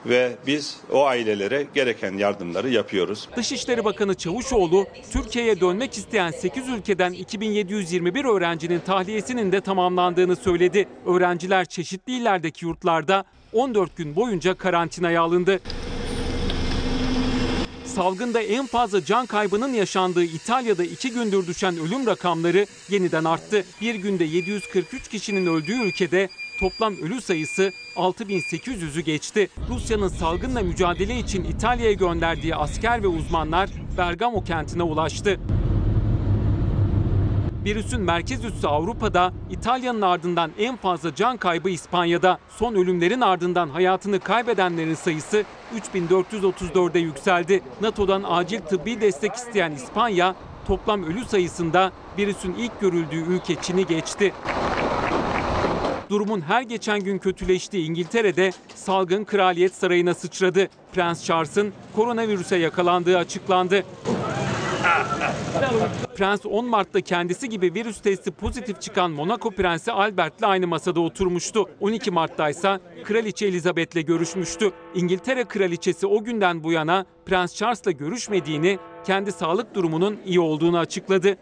ve 0.06 0.36
biz 0.48 0.78
o 0.92 1.06
ailelere 1.06 1.68
gereken 1.74 2.18
yardımları 2.18 2.70
yapıyoruz. 2.70 3.30
Dışişleri 3.36 3.86
Bakanı 3.86 4.16
Çavuşoğlu, 4.16 4.88
Türkiye'ye 5.12 5.60
dönmek 5.62 5.98
isteyen 5.98 6.32
8 6.32 6.70
ülkeden 6.70 7.14
2721 7.14 8.26
öğrencinin 8.26 8.80
tahliyesinin 8.80 9.52
de 9.52 9.62
tamamlandığını 9.62 10.36
söyledi. 10.36 10.88
Öğrenciler 11.06 11.66
çeşitli 11.66 12.14
illerdeki 12.14 12.66
yurtlarda 12.66 13.24
14 13.54 13.98
gün 13.98 14.16
boyunca 14.16 14.54
karantinaya 14.54 15.22
alındı. 15.22 15.60
Salgında 17.86 18.42
en 18.42 18.66
fazla 18.66 19.06
can 19.06 19.26
kaybının 19.26 19.74
yaşandığı 19.74 20.24
İtalya'da 20.24 20.84
iki 20.84 21.12
gündür 21.12 21.48
düşen 21.48 21.78
ölüm 21.78 22.08
rakamları 22.08 22.66
yeniden 22.90 23.24
arttı. 23.24 23.66
Bir 23.82 23.96
günde 23.96 24.24
743 24.24 25.08
kişinin 25.08 25.46
öldüğü 25.46 25.84
ülkede 25.84 26.30
toplam 26.60 26.94
ölü 26.98 27.22
sayısı 27.22 27.72
6800'ü 27.96 29.02
geçti. 29.02 29.50
Rusya'nın 29.70 30.08
salgınla 30.08 30.62
mücadele 30.62 31.20
için 31.20 31.44
İtalya'ya 31.44 31.94
gönderdiği 31.94 32.56
asker 32.56 33.04
ve 33.04 33.08
uzmanlar 33.08 33.70
Bergamo 33.98 34.44
kentine 34.44 34.84
ulaştı. 34.84 35.40
Virüsün 37.66 38.02
merkez 38.02 38.46
üssü 38.46 38.68
Avrupa'da, 38.68 39.34
İtalya'nın 39.50 40.02
ardından 40.02 40.52
en 40.60 40.76
fazla 40.76 41.16
can 41.16 41.38
kaybı 41.38 41.70
İspanya'da. 41.70 42.40
Son 42.50 42.76
ölümlerin 42.76 43.22
ardından 43.22 43.70
hayatını 43.70 44.20
kaybedenlerin 44.20 44.94
sayısı 44.94 45.44
3434'e 45.94 47.00
yükseldi. 47.00 47.62
NATO'dan 47.82 48.24
acil 48.28 48.60
tıbbi 48.60 49.02
destek 49.02 49.34
isteyen 49.34 49.72
İspanya, 49.72 50.36
toplam 50.68 51.04
ölü 51.04 51.26
sayısında 51.26 51.92
virüsün 52.18 52.54
ilk 52.54 52.82
görüldüğü 52.82 53.24
ülke 53.34 53.56
Çin'i 53.62 53.86
geçti. 53.86 54.34
Durumun 56.10 56.42
her 56.42 56.62
geçen 56.62 57.00
gün 57.00 57.18
kötüleştiği 57.18 57.86
İngiltere'de 57.86 58.52
salgın 58.76 59.24
kraliyet 59.24 59.76
sarayına 59.76 60.14
sıçradı. 60.14 60.68
Prens 60.94 61.26
Charles'ın 61.26 61.74
koronavirüse 61.96 62.56
yakalandığı 62.56 63.18
açıklandı. 63.18 63.84
Prens 66.16 66.46
10 66.46 66.66
Mart'ta 66.66 67.02
kendisi 67.02 67.50
gibi 67.50 67.74
virüs 67.74 68.02
testi 68.02 68.32
pozitif 68.32 68.82
çıkan 68.82 69.12
Monaco 69.12 69.52
Prensi 69.52 69.92
Albert'le 69.92 70.44
aynı 70.44 70.68
masada 70.68 71.00
oturmuştu. 71.00 71.66
12 71.80 72.12
Mart'ta 72.12 72.50
ise 72.50 72.80
Kraliçe 73.04 73.46
Elizabeth'le 73.46 74.08
görüşmüştü. 74.08 74.72
İngiltere 74.96 75.44
Kraliçesi 75.44 76.08
o 76.08 76.24
günden 76.24 76.64
bu 76.64 76.72
yana 76.72 77.06
Prens 77.26 77.56
Charles'la 77.56 77.92
görüşmediğini, 77.92 78.80
kendi 79.06 79.32
sağlık 79.32 79.76
durumunun 79.76 80.20
iyi 80.26 80.40
olduğunu 80.40 80.78
açıkladı. 80.78 81.38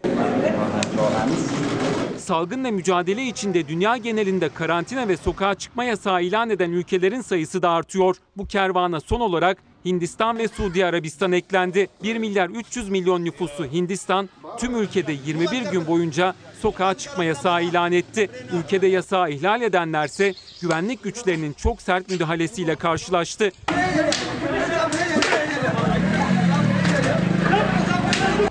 Salgınla 2.24 2.70
mücadele 2.70 3.24
içinde 3.26 3.68
dünya 3.68 3.96
genelinde 3.96 4.48
karantina 4.48 5.08
ve 5.08 5.16
sokağa 5.16 5.54
çıkma 5.54 5.84
yasağı 5.84 6.22
ilan 6.22 6.50
eden 6.50 6.70
ülkelerin 6.70 7.20
sayısı 7.20 7.62
da 7.62 7.70
artıyor. 7.70 8.16
Bu 8.36 8.46
kervana 8.46 9.00
son 9.00 9.20
olarak 9.20 9.58
Hindistan 9.84 10.38
ve 10.38 10.48
Suudi 10.48 10.86
Arabistan 10.86 11.32
eklendi. 11.32 11.88
1 12.02 12.16
milyar 12.16 12.48
300 12.48 12.88
milyon 12.88 13.24
nüfusu 13.24 13.64
Hindistan 13.64 14.28
tüm 14.58 14.76
ülkede 14.76 15.12
21 15.26 15.70
gün 15.70 15.86
boyunca 15.86 16.34
sokağa 16.62 16.94
çıkma 16.94 17.24
yasağı 17.24 17.62
ilan 17.62 17.92
etti. 17.92 18.30
Ülkede 18.52 18.86
yasağı 18.86 19.30
ihlal 19.30 19.62
edenlerse 19.62 20.32
güvenlik 20.62 21.02
güçlerinin 21.02 21.52
çok 21.52 21.82
sert 21.82 22.10
müdahalesiyle 22.10 22.76
karşılaştı. 22.76 23.52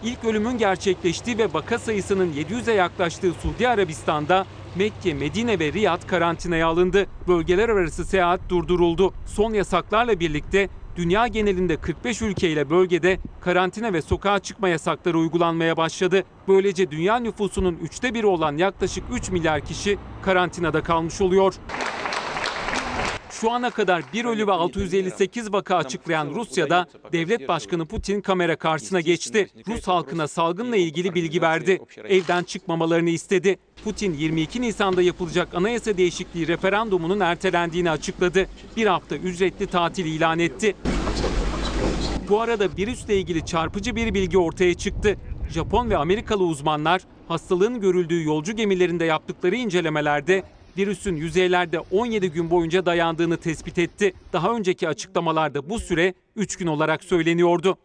İlk 0.06 0.26
ölümün 0.26 0.58
gerçekleştiği 0.58 1.38
ve 1.38 1.54
vaka 1.54 1.80
sayısının 1.80 2.34
700'e 2.34 2.74
yaklaştığı 2.74 3.34
Suudi 3.34 3.68
Arabistan'da 3.68 4.46
Mekke, 4.76 5.14
Medine 5.14 5.60
ve 5.60 5.74
Riyad 5.74 6.08
karantinaya 6.08 6.68
alındı. 6.68 7.06
Bölgeler 7.28 7.70
arası 7.70 8.06
seyahat 8.06 8.42
durduruldu. 8.50 9.14
Son 9.26 9.54
yasaklarla 9.54 10.20
birlikte 10.20 10.70
dünya 10.96 11.28
genelinde 11.28 11.78
45 11.78 12.22
ülkeyle 12.22 12.70
bölgede 12.70 13.20
karantina 13.42 13.94
ve 13.94 14.02
sokağa 14.02 14.40
çıkma 14.40 14.70
yasakları 14.70 15.18
uygulanmaya 15.18 15.78
başladı. 15.78 16.24
Böylece 16.48 16.92
dünya 16.92 17.16
nüfusunun 17.16 17.78
üçte 17.82 18.14
biri 18.14 18.26
olan 18.26 18.58
yaklaşık 18.58 19.04
3 19.14 19.30
milyar 19.30 19.62
kişi 19.62 19.98
karantinada 20.22 20.84
kalmış 20.84 21.22
oluyor. 21.22 21.54
Şu 23.44 23.52
ana 23.52 23.70
kadar 23.70 24.04
bir 24.14 24.26
ölü 24.26 24.48
ve 24.48 24.52
658 24.52 25.54
vaka 25.54 25.76
açıklayan 25.76 26.30
Rusya'da 26.30 26.88
devlet 27.12 27.48
başkanı 27.48 27.86
Putin 27.86 28.22
kamera 28.22 28.56
karşısına 28.56 29.02
geçti. 29.02 29.48
Rus 29.68 29.88
halkına 29.88 30.28
salgınla 30.28 30.76
ilgili 30.76 31.16
bilgi 31.16 31.42
verdi. 31.42 31.80
Evden 32.04 32.44
çıkmamalarını 32.44 33.10
istedi. 33.10 33.58
Putin 33.84 34.14
22 34.14 34.62
Nisan'da 34.62 35.02
yapılacak 35.02 35.56
anayasa 35.56 35.98
değişikliği 35.98 36.48
referandumunun 36.48 37.20
ertelendiğini 37.20 37.92
açıkladı. 37.92 38.48
Bir 38.78 38.86
hafta 38.86 39.16
ücretli 39.16 39.68
tatil 39.68 40.06
ilan 40.06 40.40
etti. 40.40 40.76
Bu 42.30 42.42
arada 42.42 42.68
virüsle 42.78 43.18
ilgili 43.18 43.46
çarpıcı 43.46 43.96
bir 43.96 44.14
bilgi 44.14 44.38
ortaya 44.38 44.74
çıktı. 44.74 45.18
Japon 45.50 45.90
ve 45.90 45.98
Amerikalı 45.98 46.44
uzmanlar 46.44 47.02
hastalığın 47.28 47.82
görüldüğü 47.82 48.24
yolcu 48.24 48.56
gemilerinde 48.56 49.06
yaptıkları 49.06 49.56
incelemelerde 49.56 50.44
virüsün 50.78 51.16
yüzeylerde 51.16 51.80
17 51.80 52.32
gün 52.32 52.50
boyunca 52.50 52.86
dayandığını 52.86 53.38
tespit 53.38 53.78
etti. 53.78 54.14
Daha 54.34 54.56
önceki 54.56 54.88
açıklamalarda 54.88 55.70
bu 55.70 55.80
süre 55.80 56.14
3 56.36 56.56
gün 56.56 56.68
olarak 56.68 57.04
söyleniyordu. 57.04 57.78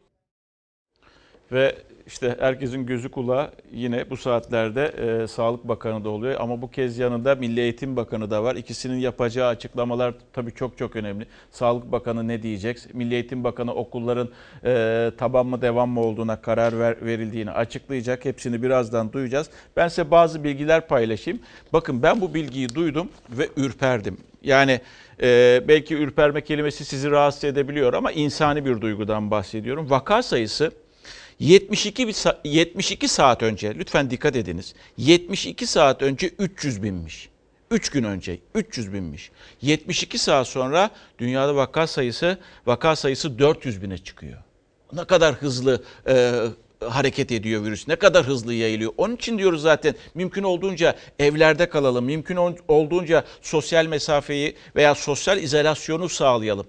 Ve 1.53 1.77
işte 2.09 2.37
herkesin 2.39 2.87
gözü 2.87 3.09
kulağı 3.09 3.51
yine 3.73 4.11
bu 4.11 4.17
saatlerde 4.17 4.85
e, 4.85 5.27
Sağlık 5.27 5.69
Bakanı 5.69 6.05
da 6.05 6.09
oluyor. 6.09 6.37
Ama 6.41 6.63
bu 6.63 6.71
kez 6.71 6.99
yanında 6.99 7.35
Milli 7.35 7.61
Eğitim 7.61 7.97
Bakanı 7.97 8.31
da 8.31 8.45
var. 8.45 8.57
İkisinin 8.57 8.97
yapacağı 8.97 9.49
açıklamalar 9.49 10.15
tabii 10.33 10.55
çok 10.55 10.79
çok 10.79 10.97
önemli. 10.97 11.27
Sağlık 11.51 11.93
Bakanı 11.93 12.29
ne 12.29 12.43
diyecek? 12.43 12.95
Milli 12.95 13.15
Eğitim 13.15 13.45
Bakanı 13.45 13.75
okulların 13.75 14.29
e, 14.65 15.11
taban 15.19 15.47
mı 15.47 15.63
devam 15.63 15.91
mı 15.91 16.01
olduğuna 16.01 16.41
karar 16.41 16.79
ver, 16.79 16.97
verildiğini 17.03 17.51
açıklayacak. 17.51 18.25
Hepsini 18.25 18.63
birazdan 18.63 19.13
duyacağız. 19.13 19.51
Ben 19.77 19.89
size 19.89 20.11
bazı 20.11 20.45
bilgiler 20.45 20.89
paylaşayım. 20.89 21.41
Bakın 21.73 22.03
ben 22.03 22.21
bu 22.21 22.35
bilgiyi 22.35 22.75
duydum 22.75 23.09
ve 23.31 23.49
ürperdim. 23.57 24.17
Yani 24.43 24.81
e, 25.23 25.63
belki 25.69 25.95
ürperme 25.95 26.41
kelimesi 26.41 26.85
sizi 26.85 27.11
rahatsız 27.11 27.45
edebiliyor 27.45 27.95
ama 27.95 28.13
insani 28.13 28.65
bir 28.65 28.81
duygudan 28.81 29.31
bahsediyorum. 29.31 29.91
Vaka 29.91 30.23
sayısı 30.23 30.73
72 31.41 32.15
72 32.45 33.09
saat 33.09 33.43
önce 33.43 33.75
lütfen 33.75 34.11
dikkat 34.11 34.37
ediniz. 34.37 34.75
72 34.97 35.67
saat 35.67 36.03
önce 36.03 36.31
300 36.39 36.83
binmiş. 36.83 37.29
3 37.71 37.91
gün 37.91 38.05
önce 38.05 38.39
300 38.55 38.93
binmiş. 38.93 39.31
72 39.63 40.19
saat 40.19 40.49
sonra 40.49 40.91
dünyada 41.19 41.57
vaka 41.57 41.87
sayısı 41.87 42.39
vaka 42.67 42.97
sayısı 42.97 43.39
400 43.39 43.83
bine 43.83 43.99
çıkıyor. 43.99 44.39
Ne 44.93 45.05
kadar 45.05 45.35
hızlı 45.35 45.83
e, 46.09 46.35
hareket 46.81 47.33
ediyor 47.33 47.65
virüs. 47.65 47.89
Ne 47.89 47.97
kadar 47.97 48.27
hızlı 48.27 48.55
yayılıyor. 48.55 48.93
Onun 48.97 49.17
için 49.17 49.39
diyoruz 49.39 49.63
zaten 49.63 49.95
mümkün 50.15 50.43
olduğunca 50.43 50.95
evlerde 51.19 51.69
kalalım. 51.69 52.05
Mümkün 52.05 52.37
olduğunca 52.69 53.25
sosyal 53.43 53.87
mesafeyi 53.87 54.57
veya 54.77 54.95
sosyal 54.95 55.43
izolasyonu 55.43 56.09
sağlayalım 56.09 56.67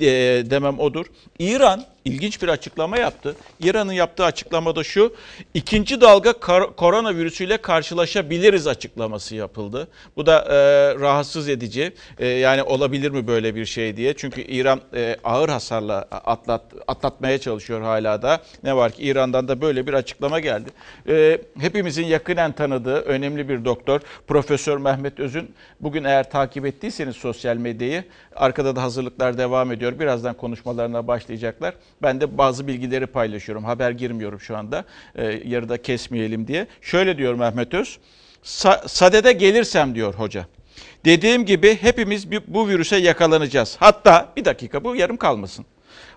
e, 0.00 0.06
demem 0.50 0.78
odur. 0.78 1.06
İran 1.38 1.84
ilginç 2.08 2.42
bir 2.42 2.48
açıklama 2.48 2.98
yaptı. 2.98 3.36
İran'ın 3.60 3.92
yaptığı 3.92 4.24
açıklamada 4.24 4.84
şu, 4.84 5.14
ikinci 5.54 6.00
dalga 6.00 6.32
koronavirüsüyle 6.76 7.56
karşılaşabiliriz 7.56 8.66
açıklaması 8.66 9.34
yapıldı. 9.34 9.88
Bu 10.16 10.26
da 10.26 10.38
e, 10.38 10.54
rahatsız 11.00 11.48
edici. 11.48 11.92
E, 12.18 12.26
yani 12.26 12.62
olabilir 12.62 13.10
mi 13.10 13.26
böyle 13.26 13.54
bir 13.54 13.64
şey 13.64 13.96
diye. 13.96 14.14
Çünkü 14.16 14.40
İran 14.40 14.80
e, 14.94 15.16
ağır 15.24 15.48
hasarla 15.48 15.98
atlat, 16.10 16.62
atlatmaya 16.86 17.38
çalışıyor 17.38 17.82
hala 17.82 18.22
da. 18.22 18.42
Ne 18.64 18.76
var 18.76 18.92
ki 18.92 19.02
İran'dan 19.02 19.48
da 19.48 19.60
böyle 19.60 19.86
bir 19.86 19.92
açıklama 19.92 20.40
geldi. 20.40 20.70
E, 21.08 21.40
hepimizin 21.60 22.06
yakinen 22.06 22.52
tanıdığı 22.52 23.00
önemli 23.00 23.48
bir 23.48 23.64
doktor 23.64 24.00
Profesör 24.26 24.78
Mehmet 24.78 25.20
Özün. 25.20 25.54
Bugün 25.80 26.04
eğer 26.04 26.30
takip 26.30 26.66
ettiyseniz 26.66 27.16
sosyal 27.16 27.56
medyayı, 27.56 28.04
arkada 28.36 28.76
da 28.76 28.82
hazırlıklar 28.82 29.38
devam 29.38 29.72
ediyor. 29.72 29.98
Birazdan 29.98 30.34
konuşmalarına 30.36 31.06
başlayacaklar. 31.06 31.74
Ben 32.02 32.20
de 32.20 32.38
bazı 32.38 32.66
bilgileri 32.66 33.06
paylaşıyorum. 33.06 33.64
Haber 33.64 33.90
girmiyorum 33.90 34.40
şu 34.40 34.56
anda. 34.56 34.84
E, 35.14 35.24
yarıda 35.44 35.82
kesmeyelim 35.82 36.46
diye. 36.46 36.66
Şöyle 36.80 37.18
diyor 37.18 37.34
Mehmet 37.34 37.74
Öz. 37.74 37.98
Sa 38.42 38.84
sadede 38.88 39.32
gelirsem 39.32 39.94
diyor 39.94 40.14
hoca. 40.14 40.46
Dediğim 41.04 41.44
gibi 41.44 41.78
hepimiz 41.80 42.30
bu 42.46 42.68
virüse 42.68 42.96
yakalanacağız. 42.96 43.76
Hatta 43.80 44.32
bir 44.36 44.44
dakika 44.44 44.84
bu 44.84 44.96
yarım 44.96 45.16
kalmasın. 45.16 45.66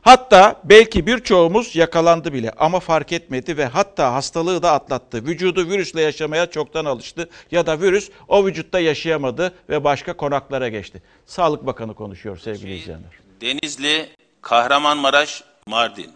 Hatta 0.02 0.62
belki 0.64 1.08
birçoğumuz 1.08 1.76
yakalandı 1.76 2.34
bile 2.34 2.52
ama 2.58 2.80
fark 2.80 3.12
etmedi 3.12 3.58
ve 3.58 3.66
hatta 3.66 4.14
hastalığı 4.14 4.64
da 4.64 4.72
atlattı. 4.72 5.26
Vücudu 5.26 5.70
virüsle 5.70 6.02
yaşamaya 6.02 6.46
çoktan 6.46 6.86
alıştı 6.86 7.30
ya 7.52 7.66
da 7.66 7.82
virüs 7.82 8.10
o 8.28 8.46
vücutta 8.46 8.80
yaşayamadı 8.80 9.54
ve 9.70 9.84
başka 9.84 10.18
konaklara 10.18 10.70
geçti. 10.70 11.02
Sağlık 11.26 11.66
Bakanı 11.66 11.94
konuşuyor 11.94 12.38
sevgili 12.38 12.76
izleyenler. 12.76 13.12
Denizli, 13.42 14.10
Kahramanmaraş, 14.42 15.44
Mardin, 15.68 16.14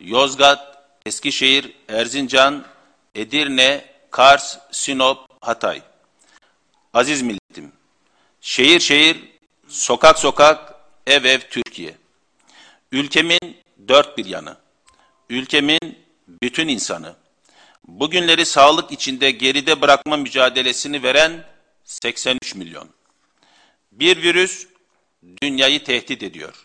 Yozgat, 0.00 0.84
Eskişehir, 1.06 1.76
Erzincan, 1.88 2.64
Edirne, 3.14 3.84
Kars, 4.10 4.58
Sinop, 4.70 5.18
Hatay. 5.40 5.82
Aziz 6.94 7.22
milletim, 7.22 7.72
şehir 8.40 8.80
şehir, 8.80 9.16
sokak 9.68 10.18
sokak, 10.18 10.74
ev 11.06 11.24
ev 11.24 11.40
Türkiye. 11.50 11.96
Ülkemin 12.92 13.56
dört 13.88 14.18
bir 14.18 14.24
yanı, 14.24 14.56
ülkemin 15.30 15.98
bütün 16.42 16.68
insanı, 16.68 17.16
bugünleri 17.88 18.46
sağlık 18.46 18.92
içinde 18.92 19.30
geride 19.30 19.80
bırakma 19.80 20.16
mücadelesini 20.16 21.02
veren 21.02 21.44
83 21.84 22.54
milyon. 22.54 22.88
Bir 23.92 24.22
virüs 24.22 24.66
dünyayı 25.42 25.84
tehdit 25.84 26.22
ediyor. 26.22 26.63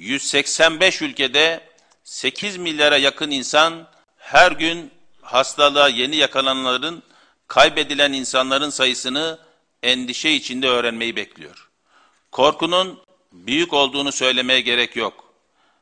185 0.00 1.02
ülkede 1.02 1.60
8 2.04 2.56
milyara 2.56 2.96
yakın 2.96 3.30
insan 3.30 3.88
her 4.16 4.52
gün 4.52 4.90
hastalığa 5.22 5.88
yeni 5.88 6.16
yakalananların, 6.16 7.02
kaybedilen 7.48 8.12
insanların 8.12 8.70
sayısını 8.70 9.38
endişe 9.82 10.30
içinde 10.30 10.68
öğrenmeyi 10.68 11.16
bekliyor. 11.16 11.70
Korkunun 12.32 13.00
büyük 13.32 13.72
olduğunu 13.72 14.12
söylemeye 14.12 14.60
gerek 14.60 14.96
yok. 14.96 15.34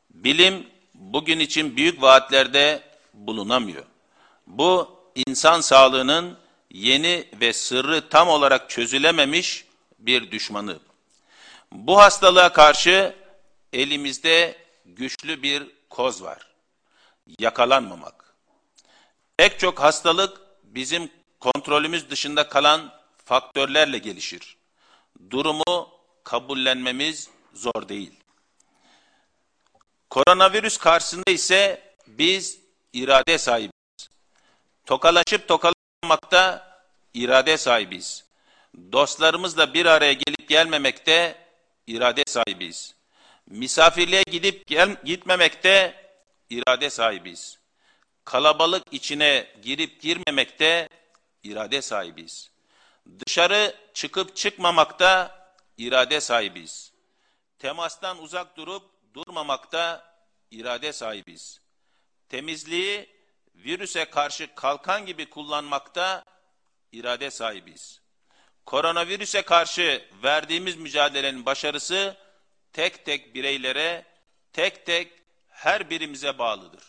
Bilim 0.09 0.67
bugün 0.93 1.39
için 1.39 1.75
büyük 1.75 2.01
vaatlerde 2.01 2.81
bulunamıyor. 3.13 3.83
Bu 4.47 4.99
insan 5.27 5.61
sağlığının 5.61 6.37
yeni 6.71 7.25
ve 7.41 7.53
sırrı 7.53 8.09
tam 8.09 8.29
olarak 8.29 8.69
çözülememiş 8.69 9.65
bir 9.99 10.31
düşmanı. 10.31 10.79
Bu 11.71 11.97
hastalığa 11.97 12.53
karşı 12.53 13.18
elimizde 13.73 14.57
güçlü 14.85 15.43
bir 15.43 15.67
koz 15.89 16.23
var. 16.23 16.47
Yakalanmamak. 17.39 18.35
Pek 19.37 19.59
çok 19.59 19.79
hastalık 19.79 20.41
bizim 20.63 21.11
kontrolümüz 21.39 22.09
dışında 22.09 22.49
kalan 22.49 22.93
faktörlerle 23.25 23.97
gelişir. 23.97 24.57
Durumu 25.29 25.89
kabullenmemiz 26.23 27.29
zor 27.53 27.89
değil. 27.89 28.13
Koronavirüs 30.09 30.77
karşısında 30.77 31.31
ise 31.31 31.93
biz 32.07 32.59
irade 32.93 33.37
sahibiz. 33.37 34.09
Tokalaşıp 34.85 35.47
tokalanmakta 35.47 36.69
irade 37.13 37.57
sahibiz. 37.57 38.25
Dostlarımızla 38.91 39.73
bir 39.73 39.85
araya 39.85 40.13
gelip 40.13 40.49
gelmemekte 40.49 41.45
irade 41.87 42.23
sahibiz. 42.27 42.98
Misafirliğe 43.49 44.23
gidip 44.31 44.67
gel, 44.67 44.95
gitmemekte 45.03 46.05
irade 46.49 46.89
sahibiz. 46.89 47.59
Kalabalık 48.25 48.83
içine 48.91 49.47
girip 49.61 50.01
girmemekte 50.01 50.89
irade 51.43 51.81
sahibiz. 51.81 52.51
Dışarı 53.25 53.75
çıkıp 53.93 54.35
çıkmamakta 54.35 55.39
irade 55.77 56.21
sahibiz. 56.21 56.93
Temastan 57.59 58.21
uzak 58.21 58.57
durup 58.57 58.83
durmamakta 59.13 60.13
irade 60.51 60.93
sahibiz. 60.93 61.61
Temizliği 62.29 63.09
virüse 63.55 64.05
karşı 64.05 64.55
kalkan 64.55 65.05
gibi 65.05 65.29
kullanmakta 65.29 66.23
irade 66.91 67.31
sahibiz. 67.31 68.01
Koronavirüse 68.65 69.41
karşı 69.41 70.05
verdiğimiz 70.23 70.75
mücadelenin 70.75 71.45
başarısı 71.45 72.17
tek 72.73 73.05
tek 73.05 73.35
bireylere, 73.35 74.05
tek 74.53 74.85
tek 74.85 75.13
her 75.47 75.89
birimize 75.89 76.37
bağlıdır. 76.37 76.83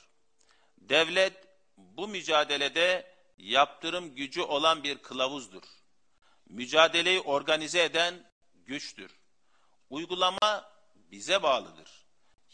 Devlet 0.79 1.35
bu 1.77 2.09
mücadelede 2.09 3.15
yaptırım 3.39 4.15
gücü 4.15 4.43
olan 4.43 4.85
bir 4.85 4.99
kılavuzdur. 4.99 5.63
Mücadeleyi 6.49 7.21
organize 7.21 7.83
eden 7.83 8.31
güçtür. 8.55 9.11
Uygulama 9.91 10.73
bize 10.95 11.43
bağlıdır. 11.43 11.91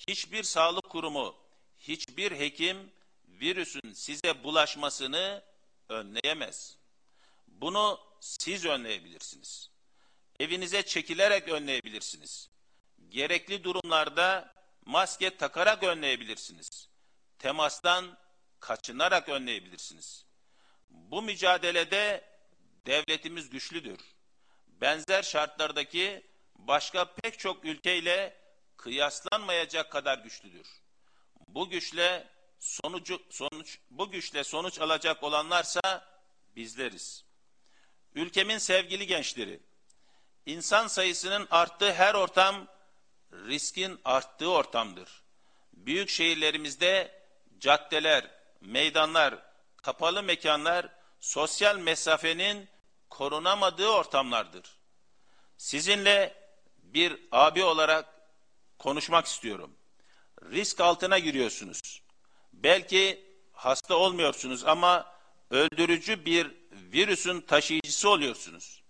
Hiçbir 0.08 0.42
sağlık 0.42 0.90
kurumu, 0.90 1.36
hiçbir 1.78 2.32
hekim 2.38 2.92
virüsün 3.28 3.92
size 3.92 4.44
bulaşmasını 4.44 5.42
önleyemez. 5.88 6.76
Bunu 7.48 8.00
siz 8.20 8.64
önleyebilirsiniz. 8.64 9.70
Evinize 10.40 10.82
çekilerek 10.82 11.48
önleyebilirsiniz. 11.48 12.50
Gerekli 13.16 13.64
durumlarda 13.64 14.54
maske 14.84 15.36
takarak 15.36 15.82
önleyebilirsiniz. 15.82 16.88
Temastan 17.38 18.18
kaçınarak 18.60 19.28
önleyebilirsiniz. 19.28 20.26
Bu 20.88 21.22
mücadelede 21.22 22.24
devletimiz 22.86 23.50
güçlüdür. 23.50 23.98
Benzer 24.66 25.22
şartlardaki 25.22 26.26
başka 26.54 27.14
pek 27.14 27.38
çok 27.38 27.64
ülkeyle 27.64 28.36
kıyaslanmayacak 28.76 29.92
kadar 29.92 30.18
güçlüdür. 30.18 30.66
Bu 31.48 31.68
güçle 31.68 32.28
sonucu 32.58 33.22
sonuç 33.30 33.78
bu 33.90 34.10
güçle 34.10 34.44
sonuç 34.44 34.80
alacak 34.80 35.22
olanlarsa 35.22 36.08
bizleriz. 36.56 37.24
Ülkemin 38.14 38.58
sevgili 38.58 39.06
gençleri, 39.06 39.60
insan 40.46 40.86
sayısının 40.86 41.48
arttığı 41.50 41.92
her 41.92 42.14
ortam 42.14 42.75
riskin 43.46 44.00
arttığı 44.04 44.50
ortamdır. 44.50 45.22
Büyük 45.72 46.08
şehirlerimizde 46.08 47.22
caddeler, 47.58 48.30
meydanlar, 48.60 49.34
kapalı 49.76 50.22
mekanlar 50.22 50.88
sosyal 51.20 51.78
mesafenin 51.78 52.68
korunamadığı 53.10 53.88
ortamlardır. 53.88 54.76
Sizinle 55.56 56.34
bir 56.78 57.20
abi 57.32 57.64
olarak 57.64 58.06
konuşmak 58.78 59.26
istiyorum. 59.26 59.76
Risk 60.42 60.80
altına 60.80 61.18
giriyorsunuz. 61.18 62.02
Belki 62.52 63.26
hasta 63.52 63.94
olmuyorsunuz 63.96 64.64
ama 64.64 65.14
öldürücü 65.50 66.24
bir 66.24 66.54
virüsün 66.72 67.40
taşıyıcısı 67.40 68.10
oluyorsunuz. 68.10 68.82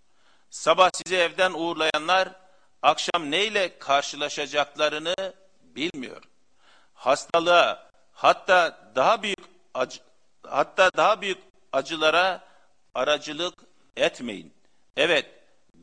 Sabah 0.50 0.90
sizi 0.94 1.16
evden 1.16 1.52
uğurlayanlar 1.52 2.45
akşam 2.82 3.30
neyle 3.30 3.78
karşılaşacaklarını 3.78 5.14
bilmiyor. 5.62 6.22
Hastalığa 6.94 7.90
hatta 8.12 8.90
daha 8.94 9.22
büyük 9.22 9.38
acı, 9.74 10.00
hatta 10.42 10.90
daha 10.96 11.20
büyük 11.20 11.38
acılara 11.72 12.44
aracılık 12.94 13.54
etmeyin. 13.96 14.54
Evet, 14.96 15.26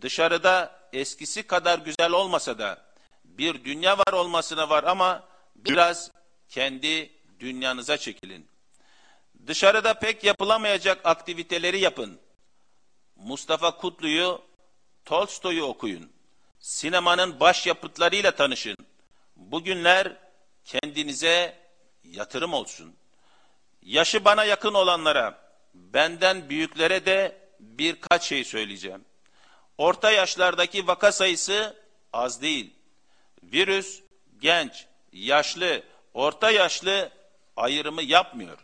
dışarıda 0.02 0.80
eskisi 0.94 1.44
kadar 1.48 1.80
güzel 1.80 2.12
olmasa 2.12 2.58
da 2.58 2.86
bir 3.26 3.64
dünya 3.64 3.98
var 3.98 4.14
olmasına 4.14 4.70
var 4.70 4.84
ama 4.84 5.24
biraz 5.56 6.12
kendi 6.50 7.12
dünyanıza 7.40 7.98
çekilin. 7.98 8.48
Dışarıda 9.48 9.94
pek 9.94 10.24
yapılamayacak 10.24 11.06
aktiviteleri 11.06 11.80
yapın. 11.80 12.20
Mustafa 13.16 13.78
Kutlu'yu, 13.78 14.42
Tolstoy'u 15.06 15.64
okuyun. 15.64 16.12
Sinemanın 16.64 17.40
başyapıtlarıyla 17.40 18.32
tanışın. 18.32 18.78
Bugünler 19.36 20.14
kendinize 20.66 21.58
yatırım 22.04 22.54
olsun. 22.54 22.96
Yaşı 23.82 24.26
bana 24.26 24.44
yakın 24.44 24.74
olanlara, 24.74 25.38
benden 25.74 26.50
büyüklere 26.50 27.06
de 27.06 27.38
birkaç 27.60 28.24
şey 28.24 28.44
söyleyeceğim. 28.44 29.06
Orta 29.78 30.12
yaşlardaki 30.12 30.88
vaka 30.88 31.12
sayısı 31.12 31.76
az 32.14 32.42
değil. 32.42 32.74
Virüs 33.44 34.02
genç, 34.42 34.86
yaşlı, 35.14 35.84
orta 36.14 36.52
yaşlı 36.52 37.12
ayrımı 37.58 38.02
yapmıyor. 38.02 38.58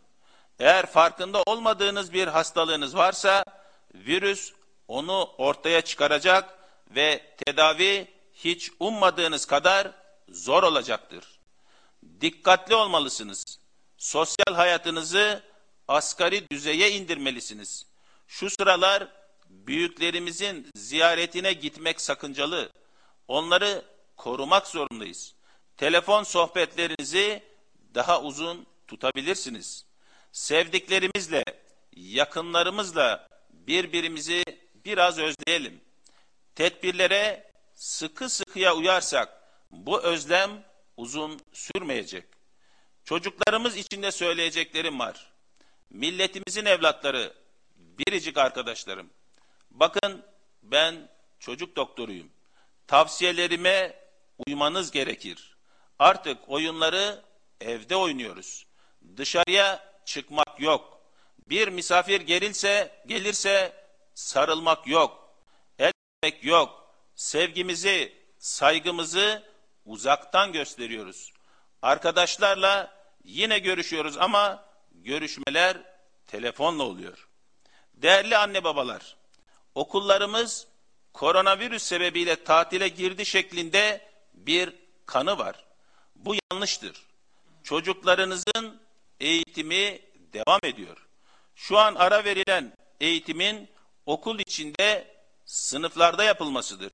Eğer 0.59 0.85
farkında 0.85 1.43
olmadığınız 1.45 2.13
bir 2.13 2.27
hastalığınız 2.27 2.95
varsa 2.95 3.43
virüs 3.93 4.53
onu 4.87 5.23
ortaya 5.37 5.81
çıkaracak 5.81 6.58
ve 6.91 7.35
tedavi 7.45 8.07
hiç 8.33 8.71
ummadığınız 8.79 9.45
kadar 9.45 9.91
zor 10.29 10.63
olacaktır. 10.63 11.39
Dikkatli 12.21 12.75
olmalısınız. 12.75 13.59
Sosyal 13.97 14.53
hayatınızı 14.55 15.43
asgari 15.87 16.49
düzeye 16.51 16.91
indirmelisiniz. 16.91 17.85
Şu 18.27 18.49
sıralar 18.49 19.07
büyüklerimizin 19.49 20.67
ziyaretine 20.75 21.53
gitmek 21.53 22.01
sakıncalı. 22.01 22.69
Onları 23.27 23.85
korumak 24.17 24.67
zorundayız. 24.67 25.35
telefon 25.77 26.23
sohbetlerinizi 26.23 27.43
daha 27.95 28.21
uzun 28.21 28.65
tutabilirsiniz. 28.87 29.85
Sevdiklerimizle, 30.31 31.43
yakınlarımızla 31.95 33.27
birbirimizi 33.49 34.43
biraz 34.85 35.19
özleyelim. 35.19 35.81
Tedbirlere 36.59 37.51
sıkı 37.73 38.29
sıkıya 38.29 38.75
uyarsak 38.75 39.41
bu 39.71 40.01
özlem 40.01 40.65
uzun 40.97 41.39
sürmeyecek. 41.53 42.25
Çocuklarımız 43.03 43.77
için 43.77 44.03
de 44.03 44.11
söyleyeceklerim 44.11 44.99
var. 44.99 45.31
Milletimizin 45.89 46.65
evlatları, 46.65 47.33
biricik 47.75 48.37
arkadaşlarım. 48.37 49.09
Bakın 49.71 50.25
ben 50.63 51.09
çocuk 51.39 51.75
doktoruyum. 51.75 52.29
Tavsiyelerime 52.87 53.99
uymanız 54.47 54.91
gerekir. 54.91 55.57
Artık 55.99 56.49
oyunları 56.49 57.23
evde 57.61 57.95
oynuyoruz. 57.95 58.65
Dışarıya 59.17 59.93
çıkmak 60.05 60.59
yok. 60.59 61.01
Bir 61.49 61.67
misafir 61.67 62.21
gerilse, 62.21 63.01
gelirse 63.07 63.73
sarılmak 64.15 64.87
yok. 64.87 65.28
Etmek 66.23 66.43
yok. 66.43 66.95
Sevgimizi, 67.15 68.13
saygımızı 68.37 69.43
uzaktan 69.85 70.53
gösteriyoruz. 70.53 71.33
Arkadaşlarla 71.81 72.93
yine 73.23 73.59
görüşüyoruz 73.59 74.17
ama 74.17 74.65
görüşmeler 74.91 75.77
telefonla 76.27 76.83
oluyor. 76.83 77.27
Değerli 77.93 78.37
anne 78.37 78.63
babalar, 78.63 79.17
okullarımız 79.75 80.67
koronavirüs 81.13 81.83
sebebiyle 81.83 82.43
tatile 82.43 82.87
girdi 82.87 83.25
şeklinde 83.25 84.01
bir 84.33 84.75
kanı 85.05 85.37
var. 85.37 85.65
Bu 86.15 86.35
yanlıştır. 86.51 87.05
Çocuklarınızın 87.63 88.81
eğitimi 89.19 89.99
devam 90.33 90.59
ediyor. 90.63 91.07
Şu 91.55 91.77
an 91.77 91.95
ara 91.95 92.25
verilen 92.25 92.73
eğitimin 92.99 93.69
okul 94.05 94.39
içinde 94.39 95.18
sınıflarda 95.49 96.23
yapılmasıdır. 96.23 96.91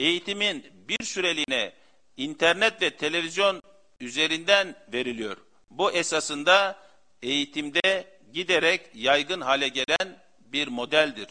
Eğitimin 0.00 0.66
bir 0.88 1.04
süreliğine 1.04 1.72
internet 2.16 2.82
ve 2.82 2.96
televizyon 2.96 3.62
üzerinden 4.00 4.76
veriliyor. 4.92 5.36
Bu 5.70 5.92
esasında 5.92 6.78
eğitimde 7.22 8.18
giderek 8.32 8.90
yaygın 8.94 9.40
hale 9.40 9.68
gelen 9.68 10.18
bir 10.40 10.68
modeldir. 10.68 11.28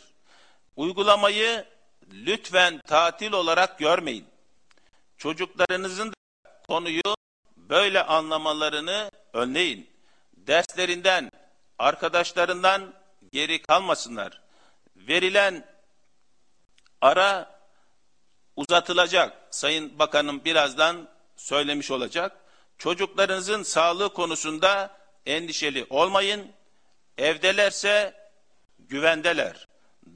Uygulamayı 0.75 1.65
lütfen 2.13 2.81
tatil 2.87 3.31
olarak 3.31 3.79
görmeyin. 3.79 4.25
Çocuklarınızın 5.17 6.09
da 6.09 6.15
konuyu 6.67 7.15
böyle 7.57 8.03
anlamalarını 8.03 9.11
önleyin. 9.33 9.89
Derslerinden, 10.33 11.31
arkadaşlarından 11.79 12.93
geri 13.31 13.61
kalmasınlar. 13.61 14.41
Verilen 14.95 15.70
ara 17.01 17.61
uzatılacak. 18.55 19.37
Sayın 19.51 19.99
Bakanım 19.99 20.45
birazdan 20.45 21.09
söylemiş 21.35 21.91
olacak. 21.91 22.37
Çocuklarınızın 22.77 23.63
sağlığı 23.63 24.13
konusunda 24.13 24.97
endişeli 25.25 25.85
olmayın. 25.89 26.51
Evdelerse 27.17 28.13
güvendeler. 28.79 29.67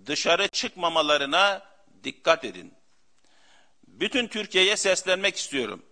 Dışarı 0.06 0.48
çıkmamalarına 0.48 1.62
dikkat 2.04 2.46
edin. 2.46 2.74
Bütün 3.88 4.28
Türkiye'ye 4.28 4.78
seslenmek 4.78 5.38
istiyorum. 5.38 5.86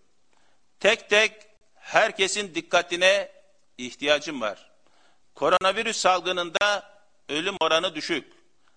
Tek 0.79 1.09
tek 1.09 1.33
herkesin 1.75 2.55
dikkatine 2.55 3.31
ihtiyacım 3.77 4.41
var. 4.41 4.71
Koronavirüs 5.35 5.97
salgınında 5.97 6.93
ölüm 7.29 7.55
oranı 7.61 7.95
düşük. 7.95 8.33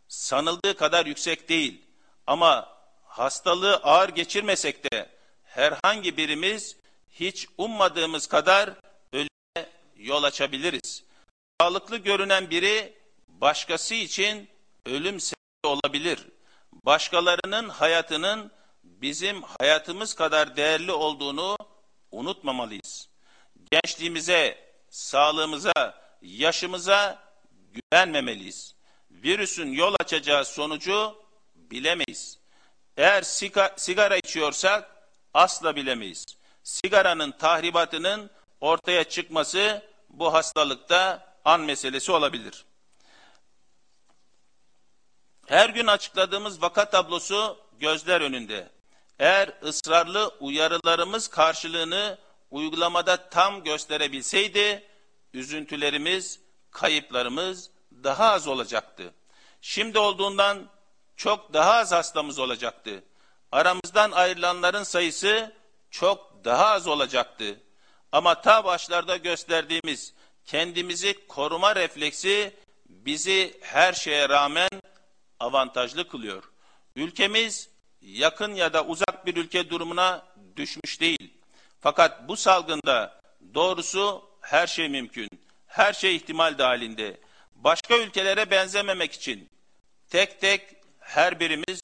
Sanıldığı 0.09 0.77
kadar 0.77 1.07
yüksek 1.07 1.49
değil. 1.49 1.86
Ama 2.27 2.77
hastalığı 3.05 3.77
ağır 3.77 4.09
geçirmesek 4.09 4.93
de 4.93 5.11
herhangi 5.45 6.17
birimiz 6.17 6.77
hiç 7.11 7.47
ummadığımız 7.59 8.27
kadar 8.27 8.71
ölüme 9.13 9.71
yol 9.97 10.23
açabiliriz. 10.23 11.05
Sağlıklı 11.61 11.97
görünen 11.97 12.51
biri 12.51 12.99
başkası 13.29 13.95
için 13.95 14.49
ölüm 14.87 15.21
sebebi 15.21 15.67
olabilir. 15.67 16.27
Başkalarının 16.73 17.69
hayatının 17.69 18.51
bizim 18.85 19.43
hayatımız 19.43 20.15
kadar 20.15 20.57
değerli 20.57 20.93
olduğunu 20.93 21.57
unutmamalıyız. 22.11 23.09
Gençliğimize, 23.71 24.59
sağlığımıza, 24.91 25.73
yaşımıza 26.23 27.23
güvenmemeliyiz. 27.73 28.75
Virüsün 29.11 29.73
yol 29.73 29.95
açacağı 30.01 30.45
sonucu 30.45 31.26
bilemeyiz. 31.71 32.39
Eğer 32.97 33.23
sigara 33.77 34.17
içiyorsak 34.17 34.91
asla 35.35 35.77
bilemeyiz. 35.77 36.25
Sigaranın 36.63 37.31
tahribatının 37.31 38.31
ortaya 38.61 39.05
çıkması 39.05 39.83
bu 40.09 40.35
hastalıkta 40.35 41.35
an 41.45 41.61
meselesi 41.61 42.13
olabilir. 42.13 42.65
Her 45.47 45.69
gün 45.69 45.87
açıkladığımız 45.87 46.63
vaka 46.63 46.91
tablosu 46.91 47.59
gözler 47.79 48.21
önünde. 48.21 48.69
Eğer 49.19 49.53
ısrarlı 49.63 50.29
uyarılarımız 50.41 51.29
karşılığını 51.29 52.19
uygulamada 52.51 53.29
tam 53.29 53.65
gösterebilseydi, 53.65 54.85
üzüntülerimiz, 55.33 56.41
kayıplarımız 56.71 57.71
daha 58.05 58.33
az 58.33 58.49
olacaktı. 58.49 59.15
Şimdi 59.61 59.99
olduğundan 59.99 60.69
çok 61.17 61.53
daha 61.53 61.75
az 61.75 61.93
hastamız 61.93 62.39
olacaktı. 62.39 63.05
Aramızdan 63.53 64.13
ayrılanların 64.13 64.83
sayısı 64.83 65.53
çok 65.91 66.45
daha 66.45 66.67
az 66.67 66.87
olacaktı. 66.87 67.61
Ama 68.13 68.41
ta 68.41 68.65
başlarda 68.65 69.17
gösterdiğimiz 69.17 70.15
kendimizi 70.45 71.27
koruma 71.27 71.77
refleksi 71.77 72.55
bizi 72.89 73.59
her 73.61 73.93
şeye 73.93 74.29
rağmen 74.29 74.71
avantajlı 75.41 76.09
kılıyor. 76.09 76.45
Ülkemiz 76.97 77.69
yakın 78.01 78.55
ya 78.55 78.73
da 78.73 78.85
uzak 78.85 79.27
bir 79.27 79.37
ülke 79.37 79.71
durumuna 79.71 80.27
düşmüş 80.57 81.01
değil. 81.01 81.35
Fakat 81.81 82.29
bu 82.29 82.37
salgında 82.37 83.21
doğrusu 83.55 84.31
her 84.41 84.67
şey 84.67 84.89
mümkün. 84.89 85.29
Her 85.67 85.93
şey 85.93 86.17
ihtimal 86.17 86.59
dahilinde. 86.59 87.21
Başka 87.55 87.97
ülkelere 87.97 88.51
benzememek 88.51 89.13
için 89.13 89.49
tek 90.09 90.41
tek 90.41 90.76
her 91.07 91.41
birimiz 91.41 91.81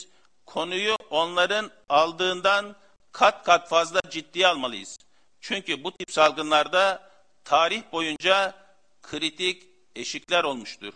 konuyu 0.47 0.97
onların 1.11 1.71
aldığından 1.89 2.77
kat 3.13 3.45
kat 3.45 3.69
fazla 3.69 4.01
ciddiye 4.11 4.47
almalıyız. 4.47 4.99
Çünkü 5.41 5.85
bu 5.85 5.97
tip 5.97 6.13
salgınlarda 6.13 7.11
tarih 7.45 7.83
boyunca 7.93 8.55
kritik 9.03 9.69
eşikler 9.97 10.45
olmuştur. 10.45 10.95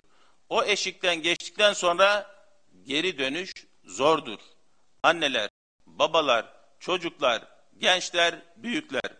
O 0.49 0.65
eşikten 0.65 1.23
geçtikten 1.23 1.73
sonra 1.73 2.37
geri 2.85 3.19
dönüş 3.19 3.53
zordur. 3.85 4.39
Anneler, 5.03 5.49
babalar, 5.87 6.47
çocuklar, 6.81 7.43
gençler, 7.79 8.35
büyükler 8.57 9.11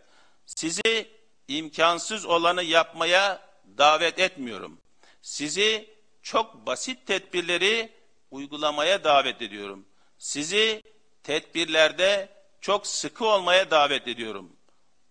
sizi 0.47 1.11
imkansız 1.47 2.25
olanı 2.25 2.63
yapmaya 2.63 3.41
davet 3.77 4.19
etmiyorum. 4.19 4.81
Sizi 5.21 5.89
çok 6.21 6.65
basit 6.65 7.07
tedbirleri 7.07 7.96
uygulamaya 8.31 9.03
davet 9.03 9.41
ediyorum. 9.41 9.85
Sizi 10.17 10.83
tedbirlerde 11.23 12.29
çok 12.61 12.87
sıkı 12.87 13.25
olmaya 13.25 13.71
davet 13.71 14.07
ediyorum. 14.07 14.55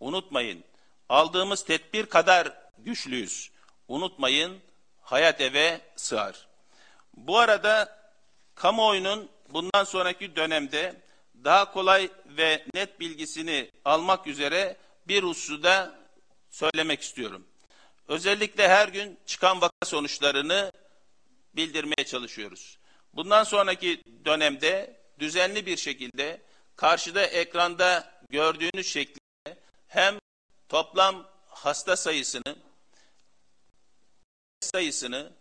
Unutmayın, 0.00 0.64
aldığımız 1.08 1.64
tedbir 1.64 2.06
kadar 2.06 2.52
güçlüyüz. 2.78 3.50
Unutmayın, 3.88 4.60
hayat 5.02 5.40
eve 5.40 5.80
sığar. 5.96 6.46
Bu 7.14 7.38
arada 7.38 7.98
kamuoyunun 8.54 9.30
bundan 9.48 9.84
sonraki 9.84 10.36
dönemde 10.36 11.02
daha 11.44 11.72
kolay 11.72 12.08
ve 12.26 12.64
net 12.74 13.00
bilgisini 13.00 13.70
almak 13.84 14.26
üzere 14.26 14.76
bir 15.08 15.22
husuda 15.22 15.94
söylemek 16.50 17.00
istiyorum. 17.02 17.46
Özellikle 18.08 18.68
her 18.68 18.88
gün 18.88 19.18
çıkan 19.26 19.60
vaka 19.60 19.86
sonuçlarını 19.86 20.72
bildirmeye 21.56 22.06
çalışıyoruz. 22.06 22.78
Bundan 23.16 23.44
sonraki 23.44 24.02
dönemde 24.24 25.00
düzenli 25.18 25.66
bir 25.66 25.76
şekilde 25.76 26.42
karşıda 26.76 27.22
ekranda 27.26 28.12
gördüğünüz 28.30 28.86
şekilde 28.92 29.58
hem 29.88 30.18
toplam 30.68 31.26
hasta 31.46 31.96
sayısını 31.96 32.56
sayısını 34.60 35.32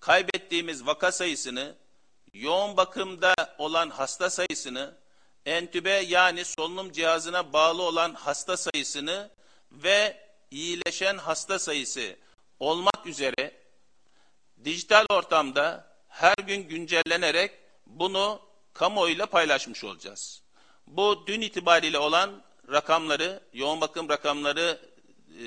kaybettiğimiz 0.00 0.86
vaka 0.86 1.12
sayısını 1.12 1.74
yoğun 2.32 2.76
bakımda 2.76 3.34
olan 3.58 3.90
hasta 3.90 4.30
sayısını 4.30 4.94
entübe 5.46 5.90
yani 5.90 6.44
solunum 6.44 6.92
cihazına 6.92 7.52
bağlı 7.52 7.82
olan 7.82 8.14
hasta 8.14 8.56
sayısını 8.56 9.30
ve 9.72 10.28
iyileşen 10.50 11.18
hasta 11.18 11.58
sayısı 11.58 12.16
olmak 12.60 13.06
üzere 13.06 13.52
dijital 14.64 15.06
ortamda 15.10 15.89
her 16.10 16.34
gün 16.46 16.68
güncellenerek 16.68 17.50
bunu 17.86 18.40
kamuoyuyla 18.72 19.26
paylaşmış 19.26 19.84
olacağız. 19.84 20.42
Bu 20.86 21.24
dün 21.26 21.40
itibariyle 21.40 21.98
olan 21.98 22.42
rakamları, 22.72 23.40
yoğun 23.52 23.80
bakım 23.80 24.08
rakamları 24.08 24.80
e, 25.38 25.44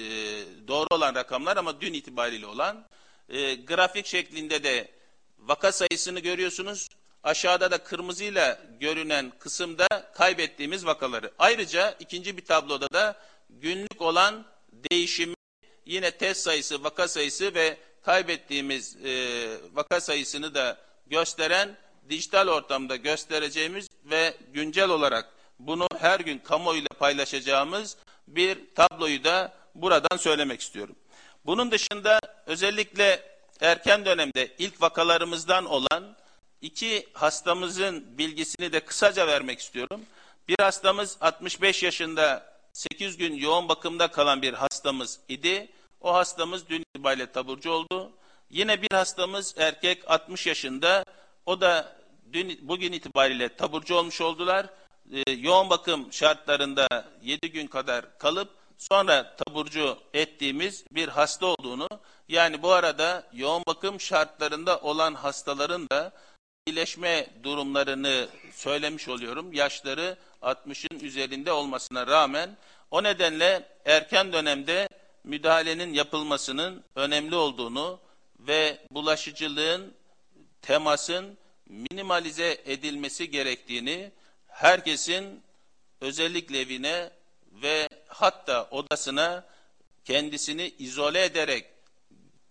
doğru 0.68 0.88
olan 0.92 1.16
rakamlar 1.16 1.58
ama 1.58 1.82
dün 1.82 1.94
itibariyle 1.94 2.46
olan 2.46 2.86
e, 3.30 3.56
grafik 3.56 4.06
şeklinde 4.06 4.64
de 4.64 4.92
vaka 5.40 5.72
sayısını 5.72 6.20
görüyorsunuz. 6.20 6.90
Aşağıda 7.24 7.72
da 7.72 7.78
kırmızıyla 7.78 8.62
görünen 8.80 9.34
kısımda 9.40 10.12
kaybettiğimiz 10.14 10.86
vakaları. 10.86 11.32
Ayrıca 11.40 11.96
ikinci 12.00 12.38
bir 12.38 12.46
tabloda 12.46 12.88
da 12.94 13.16
günlük 13.50 14.02
olan 14.02 14.46
değişimi 14.92 15.36
yine 15.86 16.12
test 16.12 16.42
sayısı, 16.42 16.84
vaka 16.84 17.08
sayısı 17.08 17.56
ve 17.56 17.78
kaybettiğimiz 18.04 19.06
e, 19.06 19.48
vaka 19.74 20.02
sayısını 20.02 20.56
da 20.56 20.78
gösteren 21.08 21.78
dijital 22.10 22.48
ortamda 22.48 22.96
göstereceğimiz 22.96 23.88
ve 24.06 24.34
güncel 24.54 24.90
olarak 24.90 25.30
bunu 25.60 25.88
her 26.00 26.20
gün 26.20 26.38
kamuoyuyla 26.40 26.90
paylaşacağımız 27.00 27.98
bir 28.28 28.58
tabloyu 28.76 29.24
da 29.24 29.54
buradan 29.76 30.18
söylemek 30.18 30.62
istiyorum. 30.62 30.96
Bunun 31.46 31.72
dışında 31.72 32.20
özellikle 32.46 33.22
erken 33.62 34.06
dönemde 34.06 34.56
ilk 34.58 34.82
vakalarımızdan 34.82 35.66
olan 35.66 36.16
iki 36.62 37.08
hastamızın 37.14 38.18
bilgisini 38.18 38.74
de 38.74 38.80
kısaca 38.80 39.28
vermek 39.28 39.60
istiyorum. 39.60 40.02
Bir 40.48 40.56
hastamız 40.60 41.18
65 41.22 41.84
yaşında 41.84 42.54
8 42.74 43.18
gün 43.18 43.34
yoğun 43.34 43.70
bakımda 43.70 44.08
kalan 44.08 44.42
bir 44.42 44.54
hastamız 44.54 45.20
idi. 45.30 45.72
O 46.04 46.14
hastamız 46.14 46.70
dün 46.70 46.82
itibariyle 46.82 47.32
taburcu 47.32 47.72
oldu. 47.72 48.12
Yine 48.50 48.82
bir 48.82 48.92
hastamız 48.92 49.56
erkek 49.58 50.12
60 50.12 50.48
yaşında. 50.48 51.06
O 51.46 51.62
da 51.62 51.96
dün 52.34 52.60
bugün 52.62 52.92
itibariyle 52.92 53.56
taburcu 53.56 53.96
olmuş 53.96 54.22
oldular. 54.22 54.70
Ee, 55.14 55.32
yoğun 55.32 55.70
bakım 55.70 56.14
şartlarında 56.14 56.88
7 57.22 57.52
gün 57.52 57.68
kadar 57.68 58.18
kalıp 58.18 58.50
sonra 58.78 59.36
taburcu 59.36 59.98
ettiğimiz 60.14 60.86
bir 60.92 61.08
hasta 61.08 61.46
olduğunu 61.46 61.88
yani 62.28 62.62
bu 62.62 62.72
arada 62.72 63.24
yoğun 63.34 63.64
bakım 63.68 64.00
şartlarında 64.00 64.80
olan 64.80 65.14
hastaların 65.14 65.90
da 65.90 66.12
iyileşme 66.68 67.30
durumlarını 67.44 68.28
söylemiş 68.54 69.08
oluyorum. 69.08 69.54
Yaşları 69.54 70.18
60'ın 70.42 71.00
üzerinde 71.00 71.52
olmasına 71.52 72.08
rağmen 72.08 72.58
o 72.92 73.04
nedenle 73.04 73.70
erken 73.86 74.34
dönemde 74.34 74.88
müdahalenin 75.24 75.94
yapılmasının 75.94 76.84
önemli 76.96 77.36
olduğunu 77.36 78.00
ve 78.40 78.80
bulaşıcılığın, 78.92 79.94
temasın 80.62 81.38
minimalize 81.66 82.62
edilmesi 82.66 83.30
gerektiğini 83.32 84.12
herkesin 84.48 85.44
özellikle 86.02 86.60
evine 86.60 87.10
ve 87.52 87.90
hatta 88.08 88.68
odasına 88.72 89.46
kendisini 90.06 90.74
izole 90.80 91.24
ederek 91.24 91.66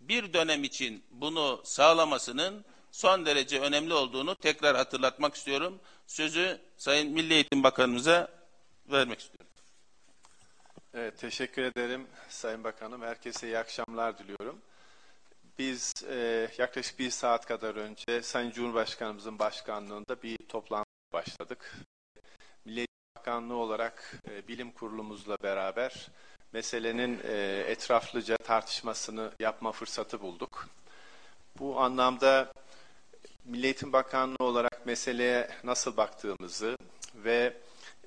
bir 0.00 0.32
dönem 0.32 0.64
için 0.64 1.04
bunu 1.10 1.60
sağlamasının 1.64 2.64
son 2.90 3.26
derece 3.26 3.60
önemli 3.60 3.94
olduğunu 3.94 4.34
tekrar 4.34 4.76
hatırlatmak 4.76 5.34
istiyorum. 5.34 5.80
Sözü 6.06 6.60
Sayın 6.76 7.12
Milli 7.12 7.34
Eğitim 7.34 7.62
Bakanımıza 7.62 8.28
vermek 8.86 9.20
istiyorum. 9.20 9.51
Evet, 10.94 11.18
teşekkür 11.18 11.62
ederim 11.62 12.06
Sayın 12.28 12.64
Bakanım. 12.64 13.02
Herkese 13.02 13.46
iyi 13.46 13.58
akşamlar 13.58 14.18
diliyorum. 14.18 14.58
Biz 15.58 15.92
e, 16.10 16.48
yaklaşık 16.58 16.98
bir 16.98 17.10
saat 17.10 17.46
kadar 17.46 17.74
önce 17.76 18.22
Sayın 18.22 18.50
Cumhurbaşkanımızın 18.50 19.38
başkanlığında 19.38 20.22
bir 20.22 20.36
toplantı 20.48 20.88
başladık. 21.12 21.76
Milli 22.64 22.86
Bakanlığı 23.16 23.56
olarak 23.56 24.12
e, 24.30 24.48
bilim 24.48 24.72
kurulumuzla 24.72 25.36
beraber 25.42 26.08
meselenin 26.52 27.20
e, 27.24 27.64
etraflıca 27.68 28.36
tartışmasını 28.36 29.30
yapma 29.40 29.72
fırsatı 29.72 30.20
bulduk. 30.20 30.68
Bu 31.58 31.80
anlamda 31.80 32.52
Milli 33.44 33.64
Eğitim 33.64 33.92
Bakanlığı 33.92 34.44
olarak 34.44 34.86
meseleye 34.86 35.50
nasıl 35.64 35.96
baktığımızı 35.96 36.76
ve 37.14 37.56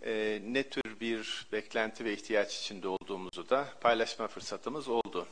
e, 0.01 0.41
ne 0.45 0.63
tür 0.63 0.99
bir 0.99 1.47
beklenti 1.51 2.05
ve 2.05 2.13
ihtiyaç 2.13 2.59
içinde 2.59 2.87
olduğumuzu 2.87 3.49
da 3.49 3.67
paylaşma 3.81 4.27
fırsatımız 4.27 4.87
oldu. 4.87 5.27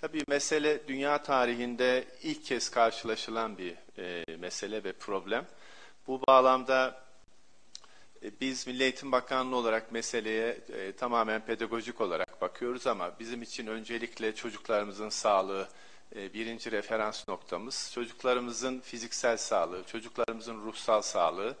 Tabii 0.00 0.22
mesele 0.28 0.88
dünya 0.88 1.22
tarihinde 1.22 2.04
ilk 2.22 2.44
kez 2.44 2.70
karşılaşılan 2.70 3.58
bir 3.58 3.74
e, 3.98 4.36
mesele 4.36 4.84
ve 4.84 4.92
problem. 4.92 5.46
Bu 6.06 6.22
bağlamda 6.28 7.04
e, 8.22 8.40
biz 8.40 8.66
Milli 8.66 8.82
Eğitim 8.82 9.12
Bakanlığı 9.12 9.56
olarak 9.56 9.92
meseleye 9.92 10.58
e, 10.72 10.92
tamamen 10.92 11.44
pedagojik 11.44 12.00
olarak 12.00 12.40
bakıyoruz 12.40 12.86
ama 12.86 13.18
bizim 13.18 13.42
için 13.42 13.66
öncelikle 13.66 14.34
çocuklarımızın 14.34 15.08
sağlığı 15.08 15.68
birinci 16.14 16.72
referans 16.72 17.28
noktamız. 17.28 17.90
Çocuklarımızın 17.94 18.80
fiziksel 18.80 19.36
sağlığı, 19.36 19.84
çocuklarımızın 19.84 20.60
ruhsal 20.62 21.02
sağlığı 21.02 21.56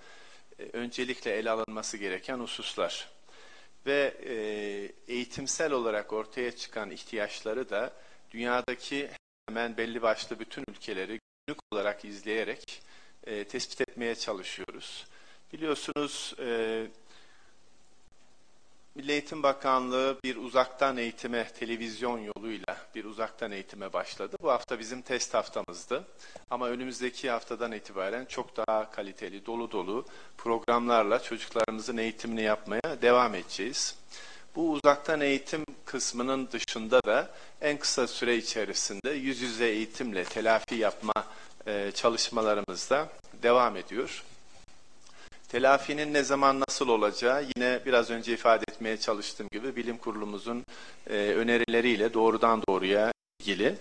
öncelikle 0.72 1.36
ele 1.36 1.50
alınması 1.50 1.96
gereken 1.96 2.38
hususlar. 2.38 3.08
Ve 3.86 4.16
e, 4.24 4.34
eğitimsel 5.12 5.72
olarak 5.72 6.12
ortaya 6.12 6.56
çıkan 6.56 6.90
ihtiyaçları 6.90 7.70
da 7.70 7.92
dünyadaki 8.30 9.10
hemen 9.48 9.76
belli 9.76 10.02
başlı 10.02 10.38
bütün 10.38 10.64
ülkeleri 10.70 11.20
günlük 11.46 11.60
olarak 11.72 12.04
izleyerek 12.04 12.82
e, 13.24 13.44
tespit 13.44 13.80
etmeye 13.80 14.14
çalışıyoruz. 14.14 15.06
Biliyorsunuz 15.52 16.34
e, 16.38 16.86
Milli 18.94 19.12
Eğitim 19.12 19.42
Bakanlığı 19.42 20.18
bir 20.24 20.36
uzaktan 20.36 20.96
eğitime, 20.96 21.48
televizyon 21.48 22.18
yoluyla 22.18 22.76
bir 22.94 23.04
uzaktan 23.04 23.52
eğitime 23.52 23.92
başladı. 23.92 24.36
Bu 24.42 24.50
hafta 24.50 24.78
bizim 24.78 25.02
test 25.02 25.34
haftamızdı. 25.34 26.04
Ama 26.50 26.68
önümüzdeki 26.68 27.30
haftadan 27.30 27.72
itibaren 27.72 28.24
çok 28.24 28.56
daha 28.56 28.90
kaliteli, 28.90 29.46
dolu 29.46 29.70
dolu 29.70 30.04
programlarla 30.38 31.22
çocuklarımızın 31.22 31.96
eğitimini 31.96 32.42
yapmaya 32.42 33.02
devam 33.02 33.34
edeceğiz. 33.34 33.96
Bu 34.56 34.70
uzaktan 34.70 35.20
eğitim 35.20 35.64
kısmının 35.84 36.48
dışında 36.52 37.02
da 37.02 37.30
en 37.60 37.78
kısa 37.78 38.06
süre 38.06 38.36
içerisinde 38.36 39.10
yüz 39.10 39.40
yüze 39.40 39.68
eğitimle 39.68 40.24
telafi 40.24 40.74
yapma 40.74 41.24
e, 41.66 41.92
çalışmalarımız 41.94 42.90
da 42.90 43.08
devam 43.42 43.76
ediyor. 43.76 44.24
Telafinin 45.52 46.14
ne 46.14 46.22
zaman 46.22 46.60
nasıl 46.68 46.88
olacağı 46.88 47.44
yine 47.56 47.80
biraz 47.86 48.10
önce 48.10 48.32
ifade 48.32 48.64
etmeye 48.68 48.96
çalıştığım 48.96 49.48
gibi 49.52 49.76
bilim 49.76 49.98
kurulumuzun 49.98 50.64
e, 51.10 51.14
önerileriyle 51.14 52.14
doğrudan 52.14 52.62
doğruya 52.68 53.12
ilgili. 53.40 53.76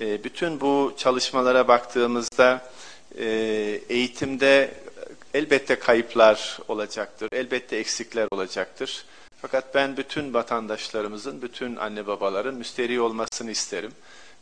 E, 0.00 0.24
bütün 0.24 0.60
bu 0.60 0.94
çalışmalara 0.96 1.68
baktığımızda 1.68 2.72
e, 3.18 3.26
eğitimde 3.88 4.74
elbette 5.34 5.78
kayıplar 5.78 6.58
olacaktır, 6.68 7.28
elbette 7.32 7.76
eksikler 7.76 8.28
olacaktır. 8.30 9.04
Fakat 9.42 9.74
ben 9.74 9.96
bütün 9.96 10.34
vatandaşlarımızın, 10.34 11.42
bütün 11.42 11.76
anne 11.76 12.06
babaların 12.06 12.54
müsteri 12.54 13.00
olmasını 13.00 13.50
isterim. 13.50 13.92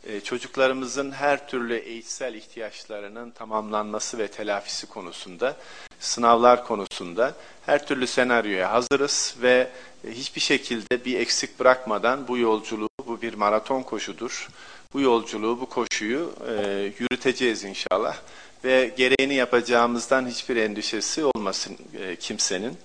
Ee, 0.07 0.21
çocuklarımızın 0.21 1.11
her 1.11 1.47
türlü 1.47 1.75
eğitsel 1.75 2.33
ihtiyaçlarının 2.33 3.31
tamamlanması 3.31 4.17
ve 4.17 4.27
telafisi 4.27 4.87
konusunda, 4.87 5.57
sınavlar 6.03 6.65
konusunda 6.65 7.35
her 7.65 7.87
türlü 7.87 8.07
senaryoya 8.07 8.71
hazırız 8.71 9.35
ve 9.41 9.67
hiçbir 10.11 10.41
şekilde 10.41 11.05
bir 11.05 11.19
eksik 11.19 11.59
bırakmadan 11.59 12.27
bu 12.27 12.37
yolculuğu, 12.37 12.89
bu 13.07 13.21
bir 13.21 13.33
maraton 13.33 13.83
koşudur. 13.83 14.49
Bu 14.93 15.01
yolculuğu, 15.01 15.61
bu 15.61 15.69
koşuyu 15.69 16.33
e, 16.47 16.91
yürüteceğiz 16.99 17.63
inşallah 17.63 18.17
ve 18.63 18.93
gereğini 18.97 19.33
yapacağımızdan 19.33 20.27
hiçbir 20.27 20.55
endişesi 20.55 21.25
olmasın 21.25 21.77
e, 21.99 22.15
kimsenin. 22.15 22.77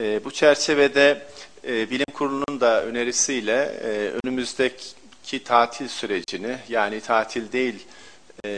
E, 0.00 0.24
bu 0.24 0.30
çerçevede 0.30 1.26
e, 1.64 1.90
Bilim 1.90 2.12
Kurulu'nun 2.14 2.60
da 2.60 2.84
önerisiyle 2.84 3.72
e, 3.82 4.12
önümüzdeki 4.24 5.44
tatil 5.44 5.88
sürecini 5.88 6.58
yani 6.68 7.00
tatil 7.00 7.52
değil 7.52 7.86
e, 8.44 8.50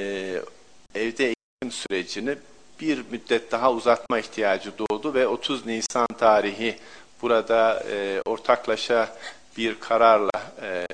evde 0.95 1.25
eğitim 1.25 1.71
sürecini 1.71 2.37
bir 2.81 3.05
müddet 3.11 3.53
daha 3.53 3.73
uzatma 3.73 4.19
ihtiyacı 4.19 4.73
doğdu 4.79 5.15
ve 5.15 5.27
30 5.27 5.67
Nisan 5.67 6.07
tarihi 6.19 6.77
burada 7.23 7.85
e, 7.91 8.21
ortaklaşa 8.25 9.17
bir 9.57 9.81
kararla 9.81 10.31
e, 10.63 10.87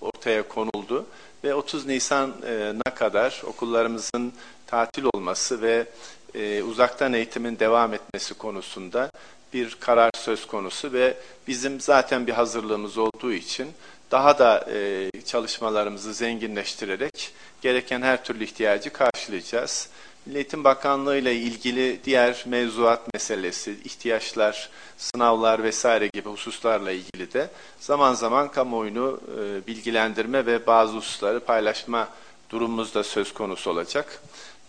ortaya 0.00 0.48
konuldu 0.48 1.06
ve 1.44 1.54
30 1.54 1.86
Nisan'a 1.86 2.94
kadar 2.94 3.42
okullarımızın 3.46 4.32
tatil 4.66 5.04
olması 5.14 5.62
ve 5.62 5.86
e, 6.34 6.62
uzaktan 6.62 7.12
eğitimin 7.12 7.58
devam 7.58 7.94
etmesi 7.94 8.34
konusunda 8.34 9.10
bir 9.52 9.76
karar 9.80 10.10
söz 10.16 10.46
konusu 10.46 10.92
ve 10.92 11.16
bizim 11.48 11.80
zaten 11.80 12.26
bir 12.26 12.32
hazırlığımız 12.32 12.98
olduğu 12.98 13.32
için 13.32 13.68
daha 14.10 14.38
da 14.38 14.66
e, 14.72 15.10
çalışmalarımızı 15.26 16.14
zenginleştirerek 16.14 17.34
gereken 17.62 18.02
her 18.02 18.24
türlü 18.24 18.44
ihtiyacı 18.44 18.92
karşılayacağız. 18.92 19.88
Milli 20.26 20.36
Eğitim 20.36 20.64
Bakanlığı 20.64 21.18
ile 21.18 21.34
ilgili 21.34 22.00
diğer 22.04 22.44
mevzuat 22.46 23.14
meselesi, 23.14 23.76
ihtiyaçlar, 23.84 24.70
sınavlar 24.96 25.62
vesaire 25.62 26.08
gibi 26.08 26.28
hususlarla 26.28 26.92
ilgili 26.92 27.32
de 27.32 27.50
zaman 27.80 28.14
zaman 28.14 28.50
kamuoyunu 28.50 29.20
e, 29.38 29.66
bilgilendirme 29.66 30.46
ve 30.46 30.66
bazı 30.66 30.96
hususları 30.96 31.40
paylaşma 31.40 32.08
durumumuz 32.50 32.94
da 32.94 33.04
söz 33.04 33.34
konusu 33.34 33.70
olacak. 33.70 34.22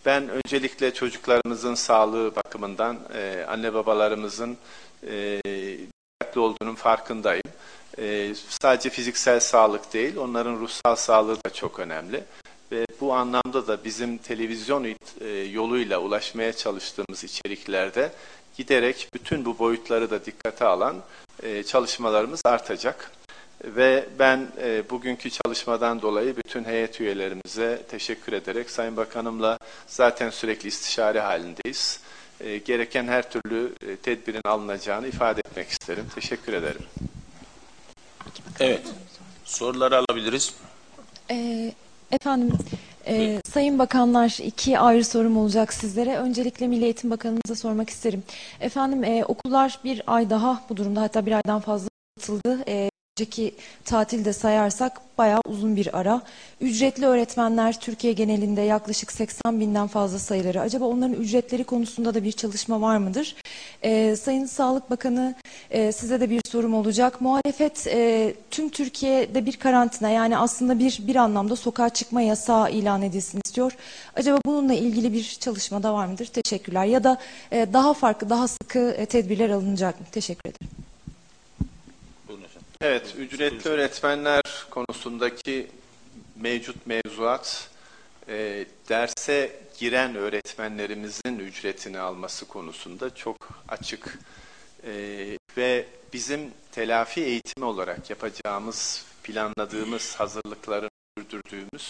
Ben 0.06 0.30
öncelikle 0.30 0.94
çocuklarımızın 0.94 1.76
sağlığı 1.76 2.36
bakımından 2.36 3.00
e, 3.14 3.46
anne 3.48 3.74
babalarımızın 3.74 4.58
e, 5.08 5.42
dikkatli 6.22 6.40
olduğunun 6.42 6.76
farkındayım. 6.76 7.44
Sadece 8.62 8.90
fiziksel 8.90 9.40
sağlık 9.40 9.94
değil, 9.94 10.18
onların 10.18 10.60
ruhsal 10.60 10.96
sağlığı 10.96 11.36
da 11.36 11.50
çok 11.54 11.80
önemli. 11.80 12.24
Bu 13.02 13.14
anlamda 13.14 13.68
da 13.68 13.84
bizim 13.84 14.18
televizyon 14.18 14.86
e, 15.22 15.28
yoluyla 15.30 16.00
ulaşmaya 16.00 16.54
çalıştığımız 16.54 17.24
içeriklerde 17.24 18.12
giderek 18.58 19.10
bütün 19.14 19.46
bu 19.46 19.60
boyutları 19.60 20.12
da 20.12 20.26
dikkate 20.26 20.66
alan 20.66 20.96
e, 21.44 21.64
çalışmalarımız 21.64 22.42
artacak. 22.46 23.12
Ve 23.64 24.06
ben 24.20 24.48
e, 24.62 24.90
bugünkü 24.90 25.30
çalışmadan 25.30 26.02
dolayı 26.02 26.38
bütün 26.38 26.64
heyet 26.64 27.02
üyelerimize 27.02 27.84
teşekkür 27.90 28.34
ederek 28.34 28.70
Sayın 28.70 28.98
Bakanımla 28.98 29.58
zaten 29.88 30.30
sürekli 30.30 30.68
istişare 30.68 31.20
halindeyiz. 31.22 32.00
E, 32.40 32.58
gereken 32.58 33.08
her 33.08 33.32
türlü 33.32 33.74
e, 33.88 33.96
tedbirin 33.96 34.42
alınacağını 34.46 35.08
ifade 35.08 35.40
etmek 35.40 35.70
isterim. 35.70 36.06
Teşekkür 36.16 36.54
ederim. 36.54 36.82
Evet. 38.60 38.82
Soruları 39.46 39.98
alabiliriz. 39.98 40.54
Ee, 41.32 41.74
efendim, 42.12 42.58
e, 43.08 43.42
Sayın 43.46 43.80
Bakanlar 43.80 44.38
iki 44.44 44.80
ayrı 44.80 45.06
sorum 45.06 45.38
olacak 45.38 45.74
sizlere. 45.74 46.18
Öncelikle 46.18 46.68
Milli 46.68 46.84
Eğitim 46.84 47.12
Bakanımıza 47.12 47.56
sormak 47.56 47.90
isterim. 47.90 48.24
Efendim, 48.60 49.04
e, 49.04 49.26
okullar 49.26 49.80
bir 49.84 50.02
ay 50.08 50.30
daha 50.30 50.62
bu 50.70 50.78
durumda 50.78 51.02
hatta 51.02 51.26
bir 51.26 51.32
aydan 51.32 51.60
fazla 51.60 51.90
atıldı. 52.20 52.64
E, 52.68 52.90
önceki 53.18 53.56
tatilde 53.86 54.34
sayarsak 54.34 55.02
bayağı 55.18 55.42
uzun 55.46 55.76
bir 55.76 56.00
ara. 56.00 56.22
Ücretli 56.62 57.06
öğretmenler 57.06 57.80
Türkiye 57.80 58.14
genelinde 58.14 58.62
yaklaşık 58.62 59.12
80 59.12 59.60
binden 59.60 59.88
fazla 59.88 60.20
sayıları. 60.20 60.62
Acaba 60.62 60.86
onların 60.86 61.14
ücretleri 61.14 61.64
konusunda 61.64 62.14
da 62.14 62.24
bir 62.24 62.32
çalışma 62.32 62.82
var 62.82 62.98
mıdır? 62.98 63.36
Ee, 63.84 64.16
Sayın 64.16 64.46
Sağlık 64.46 64.90
Bakanı 64.90 65.36
e, 65.70 65.92
size 65.92 66.22
de 66.22 66.30
bir 66.30 66.42
sorum 66.52 66.74
olacak. 66.74 67.22
Muhalefet 67.22 67.88
e, 67.88 68.34
tüm 68.52 68.70
Türkiye'de 68.70 69.46
bir 69.46 69.58
karantina 69.58 70.10
yani 70.10 70.38
aslında 70.38 70.80
bir 70.80 71.00
bir 71.08 71.16
anlamda 71.16 71.56
sokağa 71.56 71.90
çıkma 71.90 72.22
yasağı 72.22 72.72
ilan 72.72 73.02
edilsin 73.02 73.42
istiyor. 73.46 73.76
Acaba 74.16 74.40
bununla 74.46 74.74
ilgili 74.74 75.14
bir 75.14 75.38
çalışma 75.40 75.84
da 75.84 75.94
var 75.94 76.06
mıdır? 76.06 76.26
Teşekkürler. 76.26 76.86
Ya 76.86 77.04
da 77.04 77.18
e, 77.52 77.68
daha 77.74 77.94
farklı, 77.94 78.30
daha 78.30 78.48
sıkı 78.48 78.80
e, 78.80 79.06
tedbirler 79.06 79.50
alınacak 79.50 80.00
mı? 80.00 80.06
Teşekkür 80.12 80.50
ederim. 80.50 80.77
Evet, 82.82 83.16
ücretli 83.18 83.70
öğretmenler 83.70 84.42
konusundaki 84.70 85.68
mevcut 86.36 86.88
mevzuat 86.88 87.70
e, 88.28 88.66
derse 88.90 89.60
giren 89.80 90.16
öğretmenlerimizin 90.16 91.40
ücretini 91.40 92.00
alması 92.00 92.48
konusunda 92.48 93.16
çok 93.16 93.38
açık 93.68 94.20
e, 94.84 94.94
ve 95.58 95.86
bizim 96.14 96.52
telafi 96.72 97.22
eğitimi 97.22 97.66
olarak 97.66 98.10
yapacağımız, 98.10 99.06
planladığımız, 99.24 100.16
hazırlıkların 100.16 100.90
sürdürdüğümüz 101.18 101.90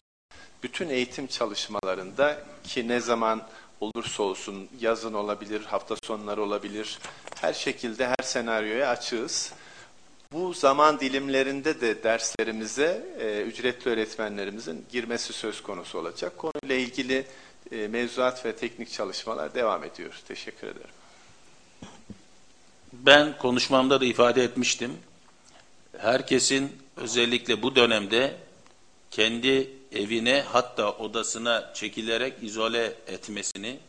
bütün 0.63 0.89
eğitim 0.89 1.27
çalışmalarında 1.27 2.43
ki 2.63 2.87
ne 2.87 2.99
zaman 2.99 3.47
olursa 3.79 4.23
olsun 4.23 4.69
yazın 4.79 5.13
olabilir, 5.13 5.61
hafta 5.65 5.95
sonları 6.03 6.41
olabilir, 6.43 6.99
her 7.41 7.53
şekilde 7.53 8.07
her 8.07 8.23
senaryoya 8.23 8.89
açığız. 8.89 9.53
Bu 10.31 10.53
zaman 10.53 10.99
dilimlerinde 10.99 11.81
de 11.81 12.03
derslerimize 12.03 13.05
e, 13.19 13.41
ücretli 13.41 13.89
öğretmenlerimizin 13.89 14.85
girmesi 14.91 15.33
söz 15.33 15.63
konusu 15.63 15.99
olacak. 15.99 16.37
Konuyla 16.37 16.75
ilgili 16.75 17.25
e, 17.71 17.87
mevzuat 17.87 18.45
ve 18.45 18.55
teknik 18.55 18.91
çalışmalar 18.91 19.55
devam 19.55 19.83
ediyor. 19.83 20.21
Teşekkür 20.27 20.67
ederim. 20.67 20.89
Ben 22.93 23.37
konuşmamda 23.37 24.01
da 24.01 24.05
ifade 24.05 24.43
etmiştim. 24.43 24.97
Herkesin 25.97 26.77
özellikle 26.97 27.61
bu 27.61 27.75
dönemde 27.75 28.37
kendi 29.11 29.71
evine 29.91 30.41
hatta 30.47 30.91
odasına 30.91 31.73
çekilerek 31.73 32.43
izole 32.43 32.93
etmesini, 33.07 33.79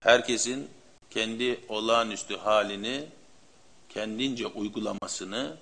herkesin 0.00 0.68
kendi 1.10 1.60
olağanüstü 1.68 2.36
halini 2.36 3.04
kendince 3.94 4.46
uygulamasını 4.46 5.56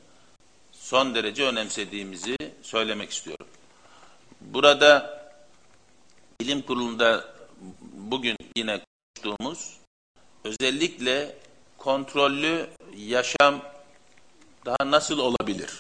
son 0.73 1.15
derece 1.15 1.45
önemsediğimizi 1.45 2.37
söylemek 2.63 3.11
istiyorum. 3.11 3.47
Burada 4.41 5.23
bilim 6.41 6.63
kurulunda 6.63 7.35
bugün 7.81 8.37
yine 8.57 8.81
konuştuğumuz 9.25 9.77
özellikle 10.45 11.37
kontrollü 11.79 12.71
yaşam 12.97 13.63
daha 14.67 14.91
nasıl 14.91 15.19
olabilir? 15.19 15.71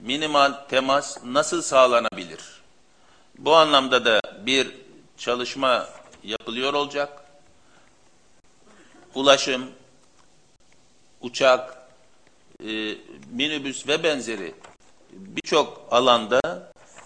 Minimal 0.00 0.52
temas 0.68 1.24
nasıl 1.24 1.62
sağlanabilir? 1.62 2.40
Bu 3.38 3.56
anlamda 3.56 4.04
da 4.04 4.20
bir 4.46 4.74
çalışma 5.16 5.88
yapılıyor 6.24 6.74
olacak. 6.74 7.22
Ulaşım, 9.14 9.70
uçak, 11.26 11.88
e, 12.60 12.94
minibüs 13.30 13.88
ve 13.88 14.02
benzeri 14.02 14.54
birçok 15.12 15.88
alanda 15.90 16.40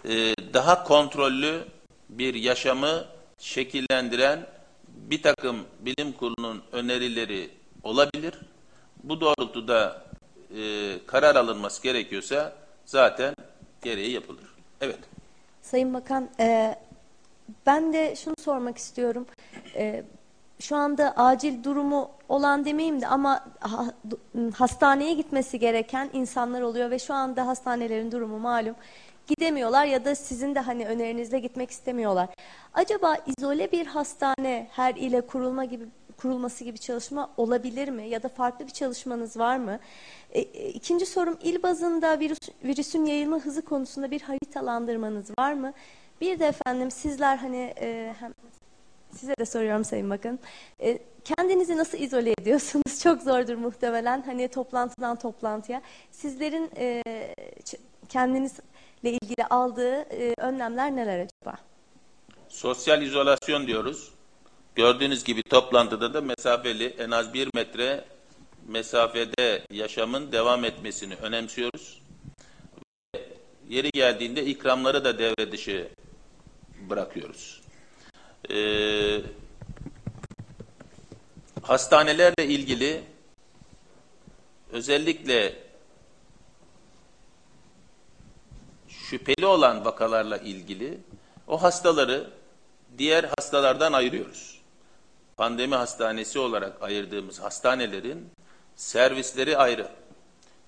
e, 0.04 0.34
daha 0.54 0.84
kontrollü 0.84 1.64
bir 2.08 2.34
yaşamı 2.34 3.04
şekillendiren 3.38 4.46
bir 4.88 5.22
takım 5.22 5.64
bilim 5.80 6.12
kurulunun 6.12 6.62
önerileri 6.72 7.50
olabilir. 7.82 8.34
Bu 9.04 9.20
doğrultuda 9.20 10.02
e, 10.56 10.60
karar 11.06 11.36
alınması 11.36 11.82
gerekiyorsa 11.82 12.52
zaten 12.84 13.34
gereği 13.82 14.10
yapılır. 14.10 14.44
Evet. 14.80 14.98
Sayın 15.62 15.94
Bakan, 15.94 16.30
e, 16.40 16.78
ben 17.66 17.92
de 17.92 18.16
şunu 18.16 18.34
sormak 18.44 18.78
istiyorum. 18.78 19.26
E, 19.74 20.04
şu 20.60 20.76
anda 20.76 21.12
acil 21.16 21.64
durumu 21.64 22.10
olan 22.28 22.64
demeyeyim 22.64 23.00
de 23.00 23.06
ama 23.06 23.44
ha, 23.60 23.86
hastaneye 24.54 25.14
gitmesi 25.14 25.58
gereken 25.58 26.10
insanlar 26.12 26.62
oluyor 26.62 26.90
ve 26.90 26.98
şu 26.98 27.14
anda 27.14 27.46
hastanelerin 27.46 28.12
durumu 28.12 28.38
malum. 28.38 28.74
Gidemiyorlar 29.26 29.84
ya 29.84 30.04
da 30.04 30.14
sizin 30.14 30.54
de 30.54 30.60
hani 30.60 30.86
önerinizle 30.86 31.38
gitmek 31.38 31.70
istemiyorlar. 31.70 32.28
Acaba 32.74 33.16
izole 33.26 33.72
bir 33.72 33.86
hastane 33.86 34.68
her 34.70 34.94
ile 34.94 35.20
kurulma 35.20 35.64
gibi 35.64 35.84
kurulması 36.16 36.64
gibi 36.64 36.78
çalışma 36.78 37.30
olabilir 37.36 37.88
mi? 37.88 38.08
Ya 38.08 38.22
da 38.22 38.28
farklı 38.28 38.66
bir 38.66 38.72
çalışmanız 38.72 39.36
var 39.36 39.56
mı? 39.56 39.78
E, 40.30 40.40
e 40.40 40.68
ikinci 40.68 41.06
sorum 41.06 41.38
il 41.42 41.62
bazında 41.62 42.20
virüs, 42.20 42.38
virüsün 42.64 43.04
yayılma 43.04 43.38
hızı 43.38 43.62
konusunda 43.62 44.10
bir 44.10 44.20
haritalandırmanız 44.20 45.30
var 45.38 45.52
mı? 45.52 45.72
Bir 46.20 46.38
de 46.38 46.46
efendim 46.46 46.90
sizler 46.90 47.36
hani 47.36 47.74
e, 47.80 48.14
hem 48.20 48.32
Size 49.16 49.34
de 49.38 49.46
soruyorum 49.46 49.84
Sayın 49.84 50.10
Bakan. 50.10 50.38
E, 50.80 50.98
kendinizi 51.24 51.76
nasıl 51.76 51.98
izole 51.98 52.34
ediyorsunuz? 52.40 53.00
Çok 53.02 53.22
zordur 53.22 53.54
muhtemelen. 53.54 54.22
Hani 54.22 54.48
toplantıdan 54.48 55.18
toplantıya. 55.18 55.82
Sizlerin 56.10 56.70
e, 56.76 57.02
kendinizle 58.08 58.62
ilgili 59.02 59.44
aldığı 59.50 60.00
e, 60.00 60.34
önlemler 60.38 60.96
neler 60.96 61.18
acaba? 61.18 61.58
Sosyal 62.48 63.02
izolasyon 63.02 63.66
diyoruz. 63.66 64.10
Gördüğünüz 64.74 65.24
gibi 65.24 65.42
toplantıda 65.42 66.14
da 66.14 66.20
mesafeli 66.20 66.94
en 66.98 67.10
az 67.10 67.34
bir 67.34 67.48
metre 67.54 68.04
mesafede 68.68 69.62
yaşamın 69.70 70.32
devam 70.32 70.64
etmesini 70.64 71.14
önemsiyoruz. 71.14 72.02
Yeri 73.68 73.90
geldiğinde 73.90 74.44
ikramları 74.44 75.04
da 75.04 75.18
devre 75.18 75.52
dışı 75.52 75.88
bırakıyoruz 76.90 77.59
e, 78.50 79.20
hastanelerle 81.62 82.46
ilgili 82.46 83.04
özellikle 84.72 85.54
şüpheli 88.88 89.46
olan 89.46 89.84
vakalarla 89.84 90.38
ilgili 90.38 90.98
o 91.46 91.62
hastaları 91.62 92.30
diğer 92.98 93.24
hastalardan 93.24 93.92
ayırıyoruz. 93.92 94.60
Pandemi 95.36 95.74
hastanesi 95.74 96.38
olarak 96.38 96.82
ayırdığımız 96.82 97.40
hastanelerin 97.40 98.30
servisleri 98.76 99.56
ayrı. 99.56 99.88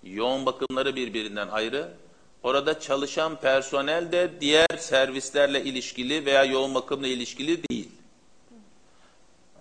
Yoğun 0.02 0.46
bakımları 0.46 0.96
birbirinden 0.96 1.48
ayrı. 1.48 1.94
Orada 2.42 2.80
çalışan 2.80 3.40
personel 3.40 4.12
de 4.12 4.30
diğer 4.40 4.76
servislerle 4.78 5.64
ilişkili 5.64 6.26
veya 6.26 6.44
yoğun 6.44 6.74
bakımla 6.74 7.06
ilişkili 7.06 7.68
değil. 7.68 7.88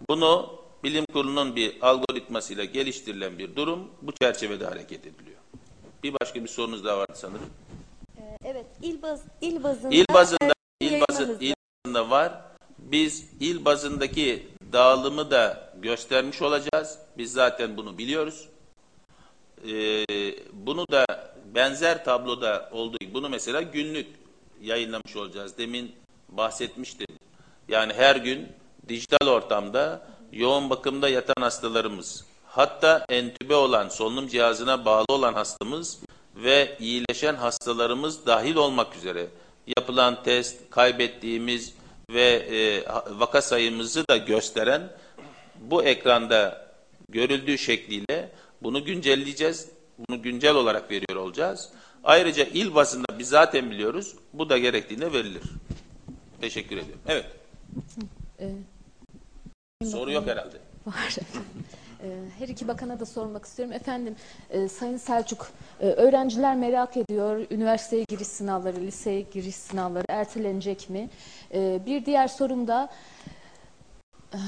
Bunu 0.09 0.59
bilim 0.83 1.05
kurulunun 1.13 1.55
bir 1.55 1.81
algoritmasıyla 1.81 2.63
geliştirilen 2.63 3.39
bir 3.39 3.55
durum. 3.55 3.87
Bu 4.01 4.11
çerçevede 4.11 4.65
hareket 4.65 4.99
ediliyor. 4.99 5.37
Bir 6.03 6.13
başka 6.21 6.43
bir 6.43 6.47
sorunuz 6.47 6.85
daha 6.85 6.97
vardı 6.97 7.13
sanırım. 7.15 7.49
Ee, 8.17 8.37
evet, 8.45 8.65
il, 8.81 9.01
baz, 9.01 9.21
il 9.41 9.63
bazında... 9.63 9.95
İl 9.95 10.05
bazında, 10.13 10.53
il, 10.81 11.01
bazı, 11.09 11.37
il 11.39 11.53
bazında 11.85 12.09
var. 12.09 12.41
Biz 12.77 13.25
il 13.39 13.65
bazındaki 13.65 14.47
dağılımı 14.73 15.31
da 15.31 15.73
göstermiş 15.81 16.41
olacağız. 16.41 16.97
Biz 17.17 17.33
zaten 17.33 17.77
bunu 17.77 17.97
biliyoruz. 17.97 18.47
Ee, 19.67 20.05
bunu 20.53 20.85
da 20.91 21.05
benzer 21.55 22.05
tabloda 22.05 22.69
olduğu 22.71 22.97
gibi 22.97 23.13
bunu 23.13 23.29
mesela 23.29 23.61
günlük 23.61 24.07
yayınlamış 24.61 25.15
olacağız. 25.15 25.57
Demin 25.57 25.95
bahsetmiştim. 26.29 27.07
Yani 27.67 27.93
her 27.93 28.15
gün 28.15 28.47
dijital 28.87 29.27
ortamda 29.27 30.07
yoğun 30.31 30.69
bakımda 30.69 31.09
yatan 31.09 31.41
hastalarımız, 31.41 32.25
hatta 32.45 33.05
entübe 33.09 33.55
olan, 33.55 33.89
solunum 33.89 34.27
cihazına 34.27 34.85
bağlı 34.85 35.05
olan 35.09 35.33
hastamız 35.33 35.99
ve 36.35 36.77
iyileşen 36.79 37.35
hastalarımız 37.35 38.25
dahil 38.25 38.55
olmak 38.55 38.95
üzere 38.95 39.27
yapılan 39.77 40.23
test, 40.23 40.69
kaybettiğimiz 40.69 41.73
ve 42.09 42.29
e, 42.29 42.83
vaka 43.19 43.41
sayımızı 43.41 44.07
da 44.07 44.17
gösteren 44.17 44.91
bu 45.61 45.83
ekranda 45.83 46.67
görüldüğü 47.09 47.57
şekliyle 47.57 48.31
bunu 48.63 48.85
güncelleyeceğiz. 48.85 49.69
Bunu 50.09 50.21
güncel 50.21 50.55
olarak 50.55 50.91
veriyor 50.91 51.15
olacağız. 51.15 51.69
Ayrıca 52.03 52.43
il 52.43 52.75
bazında 52.75 53.19
biz 53.19 53.29
zaten 53.29 53.71
biliyoruz. 53.71 54.15
Bu 54.33 54.49
da 54.49 54.57
gerektiğinde 54.57 55.13
verilir. 55.13 55.43
Teşekkür 56.41 56.77
ediyorum. 56.77 57.01
Evet. 57.07 57.25
Ee, 58.39 58.51
Soru 59.85 60.11
yok 60.11 60.27
herhalde. 60.27 60.57
Var. 60.87 61.15
Ee, 62.03 62.09
Her 62.39 62.47
iki 62.47 62.67
bakana 62.67 62.99
da 62.99 63.05
sormak 63.05 63.45
istiyorum. 63.45 63.73
Efendim, 63.75 64.15
e, 64.49 64.67
Sayın 64.67 64.97
Selçuk, 64.97 65.51
e, 65.79 65.85
öğrenciler 65.87 66.55
merak 66.55 66.97
ediyor. 66.97 67.45
Üniversiteye 67.51 68.03
giriş 68.09 68.27
sınavları, 68.27 68.77
liseye 68.81 69.21
giriş 69.21 69.55
sınavları 69.55 70.05
ertelenecek 70.09 70.89
mi? 70.89 71.09
E, 71.53 71.79
Bir 71.85 72.05
diğer 72.05 72.27
sorum 72.27 72.67
da 72.67 72.89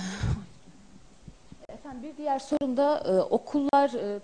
Efendim 1.70 2.04
bir 2.04 2.18
diğer 2.18 2.39
sorum 2.39 2.78
da 2.78 2.97
e, 3.08 3.22
okullar 3.22 3.89
e, 3.93 4.20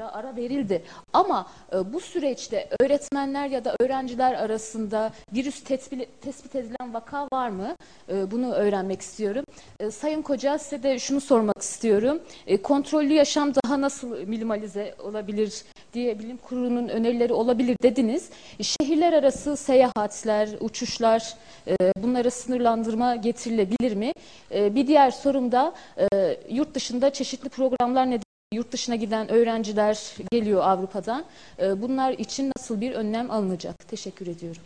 ara 0.00 0.36
verildi. 0.36 0.82
Ama 1.12 1.46
e, 1.72 1.92
bu 1.92 2.00
süreçte 2.00 2.68
öğretmenler 2.80 3.46
ya 3.48 3.64
da 3.64 3.76
öğrenciler 3.80 4.34
arasında 4.34 5.12
virüs 5.34 5.64
tespit, 5.64 6.22
tespit 6.22 6.56
edilen 6.56 6.94
vaka 6.94 7.26
var 7.32 7.48
mı? 7.48 7.76
E, 8.08 8.30
bunu 8.30 8.52
öğrenmek 8.52 9.00
istiyorum. 9.00 9.44
E, 9.80 9.90
Sayın 9.90 10.22
Koca 10.22 10.58
size 10.58 10.82
de 10.82 10.98
şunu 10.98 11.20
sormak 11.20 11.62
istiyorum. 11.62 12.22
E, 12.46 12.62
kontrollü 12.62 13.12
yaşam 13.12 13.52
daha 13.54 13.80
nasıl 13.80 14.26
minimalize 14.26 14.94
olabilir 14.98 15.64
diye 15.94 16.18
bilim 16.18 16.36
kurulunun 16.36 16.88
önerileri 16.88 17.32
olabilir 17.32 17.76
dediniz. 17.82 18.30
E, 18.58 18.62
şehirler 18.62 19.12
arası 19.12 19.56
seyahatler, 19.56 20.48
uçuşlar 20.60 21.34
e, 21.68 21.76
bunlara 21.96 22.30
sınırlandırma 22.30 23.16
getirilebilir 23.16 23.94
mi? 23.94 24.12
E, 24.54 24.74
bir 24.74 24.86
diğer 24.86 25.10
sorum 25.10 25.52
da 25.52 25.74
e, 25.98 26.38
yurt 26.50 26.74
dışında 26.74 27.12
çeşitli 27.12 27.48
programlar 27.48 28.06
nedeniyle 28.06 28.31
Yurt 28.52 28.72
dışına 28.72 28.96
giden 28.96 29.28
öğrenciler 29.30 30.14
geliyor 30.32 30.60
Avrupa'dan. 30.62 31.24
Ee, 31.58 31.82
Bunlar 31.82 32.12
için 32.12 32.52
nasıl 32.56 32.80
bir 32.80 32.92
önlem 32.92 33.30
alınacak? 33.30 33.88
Teşekkür 33.88 34.26
ediyorum. 34.26 34.62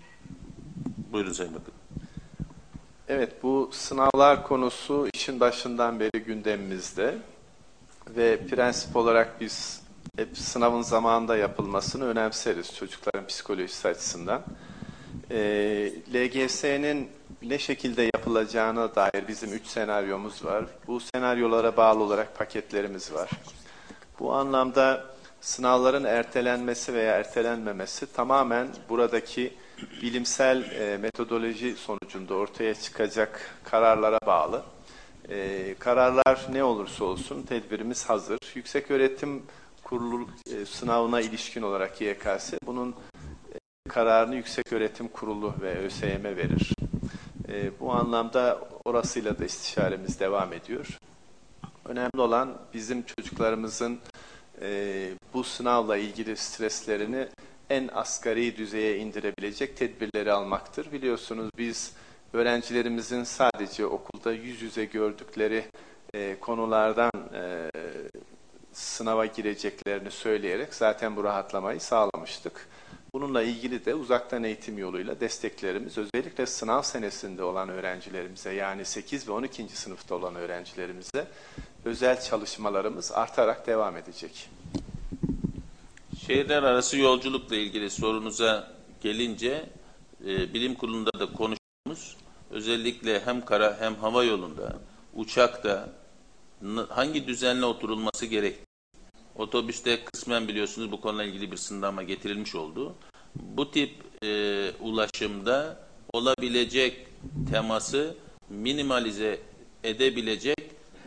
Buyurun 1.12 1.32
Sayın 1.32 1.55
Bakan. 1.55 1.74
Evet, 3.09 3.43
bu 3.43 3.70
sınavlar 3.72 4.43
konusu 4.47 5.09
işin 5.14 5.41
başından 5.41 6.01
beri 6.01 6.22
gündemimizde 6.24 7.14
ve 8.16 8.47
prensip 8.47 8.97
olarak 8.97 9.41
biz 9.41 9.82
hep 10.16 10.39
sınavın 10.39 10.82
zamanında 10.82 11.37
yapılmasını 11.37 12.05
önemseriz 12.05 12.74
çocukların 12.74 13.26
psikolojisi 13.26 13.89
açısından. 13.89 14.43
Ee, 15.30 15.93
LGS'nin 16.14 17.09
ne 17.43 17.59
şekilde 17.59 18.03
yapılacağına 18.03 18.95
dair 18.95 19.28
bizim 19.28 19.53
üç 19.53 19.66
senaryomuz 19.66 20.45
var. 20.45 20.64
Bu 20.87 21.01
senaryolara 21.01 21.76
bağlı 21.76 22.03
olarak 22.03 22.39
paketlerimiz 22.39 23.12
var. 23.12 23.30
Bu 24.20 24.32
anlamda 24.32 25.04
sınavların 25.40 26.04
ertelenmesi 26.04 26.94
veya 26.94 27.18
ertelenmemesi 27.18 28.12
tamamen 28.12 28.68
buradaki 28.88 29.54
bilimsel 30.02 30.70
e, 30.70 30.96
metodoloji 30.96 31.76
sonucunda 31.76 32.34
ortaya 32.34 32.74
çıkacak 32.74 33.60
kararlara 33.64 34.18
bağlı. 34.26 34.62
E, 35.28 35.74
kararlar 35.78 36.46
ne 36.52 36.64
olursa 36.64 37.04
olsun 37.04 37.42
tedbirimiz 37.42 38.04
hazır. 38.04 38.38
Yüksek 38.54 38.90
Öğretim 38.90 39.42
Kurulu 39.84 40.28
e, 40.52 40.66
sınavına 40.66 41.20
ilişkin 41.20 41.62
olarak 41.62 42.00
YKS 42.00 42.52
bunun 42.66 42.90
e, 43.54 43.58
kararını 43.88 44.34
Yüksek 44.36 44.72
Öğretim 44.72 45.08
Kurulu 45.08 45.54
ve 45.60 45.78
ÖSYM 45.78 46.24
verir. 46.24 46.72
E, 47.48 47.80
bu 47.80 47.92
anlamda 47.92 48.60
orasıyla 48.84 49.38
da 49.38 49.44
istişaremiz 49.44 50.20
devam 50.20 50.52
ediyor. 50.52 50.98
Önemli 51.89 52.20
olan 52.20 52.59
bizim 52.74 53.03
çocuklarımızın 53.03 53.99
e, 54.61 55.11
bu 55.34 55.45
sınavla 55.45 55.97
ilgili 55.97 56.37
streslerini 56.37 57.28
en 57.70 57.91
asgari 57.95 58.57
düzeye 58.57 58.99
indirebilecek 58.99 59.76
tedbirleri 59.76 60.32
almaktır. 60.32 60.93
Biliyorsunuz 60.93 61.51
biz 61.59 61.93
öğrencilerimizin 62.32 63.24
sadece 63.24 63.87
okulda 63.87 64.32
yüz 64.32 64.62
yüze 64.62 64.84
gördükleri 64.84 65.64
e, 66.14 66.41
konulardan 66.41 67.12
e, 67.34 67.70
sınava 68.72 69.26
gireceklerini 69.26 70.11
söyleyerek 70.11 70.74
zaten 70.74 71.16
bu 71.16 71.24
rahatlamayı 71.24 71.80
sağlamıştık. 71.80 72.68
Bununla 73.12 73.43
ilgili 73.43 73.84
de 73.84 73.95
uzaktan 73.95 74.45
eğitim 74.45 74.78
yoluyla 74.78 75.20
desteklerimiz 75.20 75.99
özellikle 75.99 76.47
sınav 76.47 76.82
senesinde 76.82 77.43
olan 77.43 77.68
öğrencilerimize 77.68 78.53
yani 78.53 78.84
8 78.84 79.28
ve 79.28 79.32
12. 79.32 79.68
sınıfta 79.68 80.14
olan 80.14 80.34
öğrencilerimize 80.34 81.26
özel 81.87 82.20
çalışmalarımız 82.20 83.12
artarak 83.12 83.66
devam 83.66 83.97
edecek. 83.97 84.49
Şehirler 86.26 86.62
arası 86.62 86.99
yolculukla 86.99 87.57
ilgili 87.57 87.91
sorunuza 87.91 88.72
gelince 89.03 89.66
e, 90.26 90.55
bilim 90.55 90.74
kurulunda 90.74 91.11
da 91.18 91.32
konuştuğumuz 91.32 92.16
özellikle 92.51 93.20
hem 93.24 93.45
kara 93.45 93.76
hem 93.80 93.95
hava 93.95 94.24
yolunda 94.24 94.76
uçakta 95.14 95.89
hangi 96.89 97.26
düzenle 97.26 97.64
oturulması 97.64 98.26
gerektiği 98.26 98.66
otobüste 99.37 100.05
kısmen 100.05 100.49
biliyorsunuz 100.49 100.93
bu 100.93 101.01
konuyla 101.01 101.24
ilgili 101.24 101.53
bir 101.53 101.57
sınırlama 101.57 102.03
getirilmiş 102.03 102.55
oldu. 102.55 102.95
Bu 103.37 103.70
tip 103.70 103.91
e, 104.22 104.70
ulaşımda 104.80 105.87
olabilecek 106.12 107.09
teması 107.51 108.16
minimalize 108.51 109.41
edebilecek 109.84 110.59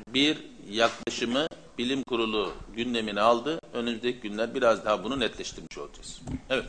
bir 0.08 0.38
yaklaşımı 0.70 1.47
bilim 1.78 2.03
kurulu 2.03 2.53
gündemine 2.76 3.22
aldı. 3.22 3.59
Önümüzdeki 3.74 4.20
günler 4.20 4.55
biraz 4.55 4.86
daha 4.86 5.03
bunu 5.03 5.20
netleştirmiş 5.20 5.78
olacağız. 5.78 6.22
Evet. 6.49 6.65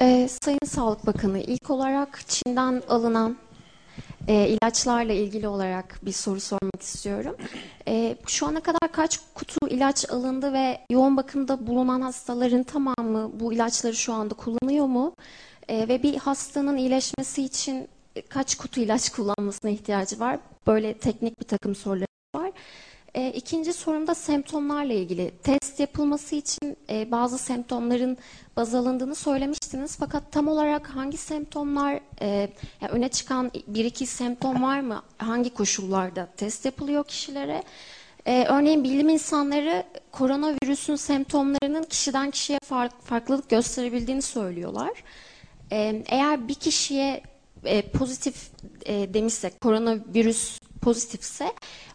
Ee, 0.00 0.28
Sayın 0.42 0.66
Sağlık 0.66 1.06
Bakanı, 1.06 1.40
ilk 1.40 1.70
olarak 1.70 2.20
Çin'den 2.28 2.82
alınan 2.88 3.36
e, 4.28 4.48
ilaçlarla 4.48 5.12
ilgili 5.12 5.48
olarak 5.48 5.98
bir 6.02 6.12
soru 6.12 6.40
sormak 6.40 6.82
istiyorum. 6.82 7.36
E, 7.88 8.16
şu 8.26 8.46
ana 8.46 8.60
kadar 8.60 8.92
kaç 8.92 9.20
kutu 9.34 9.68
ilaç 9.68 10.10
alındı 10.10 10.52
ve 10.52 10.80
yoğun 10.90 11.16
bakımda 11.16 11.66
bulunan 11.66 12.00
hastaların 12.00 12.62
tamamı 12.62 13.40
bu 13.40 13.52
ilaçları 13.52 13.96
şu 13.96 14.12
anda 14.12 14.34
kullanıyor 14.34 14.86
mu? 14.86 15.14
E, 15.68 15.88
ve 15.88 16.02
bir 16.02 16.16
hastanın 16.16 16.76
iyileşmesi 16.76 17.42
için 17.42 17.88
kaç 18.28 18.54
kutu 18.54 18.80
ilaç 18.80 19.10
kullanmasına 19.10 19.70
ihtiyacı 19.70 20.20
var? 20.20 20.38
Böyle 20.66 20.94
teknik 20.98 21.40
bir 21.40 21.46
takım 21.46 21.74
sorular 21.74 22.06
var. 22.34 22.52
E, 23.14 23.30
ikinci 23.30 23.72
sorum 23.72 24.06
da 24.06 24.14
semptomlarla 24.14 24.92
ilgili. 24.92 25.30
Test 25.42 25.80
yapılması 25.80 26.36
için 26.36 26.76
e, 26.90 27.10
bazı 27.10 27.38
semptomların 27.38 28.16
baz 28.56 28.74
alındığını 28.74 29.14
söylemiştiniz. 29.14 29.96
Fakat 29.96 30.32
tam 30.32 30.48
olarak 30.48 30.86
hangi 30.86 31.16
semptomlar, 31.16 32.00
e, 32.20 32.26
yani 32.80 32.92
öne 32.92 33.08
çıkan 33.08 33.50
bir 33.66 33.84
iki 33.84 34.06
semptom 34.06 34.62
var 34.62 34.80
mı? 34.80 35.02
Hangi 35.18 35.54
koşullarda 35.54 36.28
test 36.36 36.64
yapılıyor 36.64 37.04
kişilere? 37.04 37.62
E, 38.26 38.44
örneğin 38.44 38.84
bilim 38.84 39.08
insanları 39.08 39.84
koronavirüsün 40.12 40.96
semptomlarının 40.96 41.82
kişiden 41.82 42.30
kişiye 42.30 42.58
fark, 42.64 43.02
farklılık 43.02 43.50
gösterebildiğini 43.50 44.22
söylüyorlar. 44.22 44.92
E, 45.72 46.02
eğer 46.08 46.48
bir 46.48 46.54
kişiye 46.54 47.22
e, 47.64 47.82
pozitif 47.82 48.50
e, 48.86 49.14
demişsek, 49.14 49.60
koronavirüs 49.60 50.58
pozitifse 50.82 51.52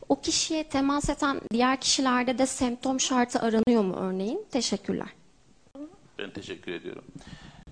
o 0.09 0.21
kişiye 0.21 0.63
temas 0.63 1.09
eden 1.09 1.41
diğer 1.51 1.81
kişilerde 1.81 2.37
de 2.37 2.45
semptom 2.45 2.99
şartı 2.99 3.39
aranıyor 3.39 3.83
mu 3.83 3.95
örneğin? 3.95 4.45
Teşekkürler. 4.51 5.07
Ben 6.19 6.31
teşekkür 6.31 6.71
ediyorum. 6.71 7.03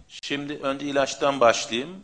Şimdi 0.08 0.54
önce 0.54 0.86
ilaçtan 0.86 1.40
başlayayım. 1.40 2.04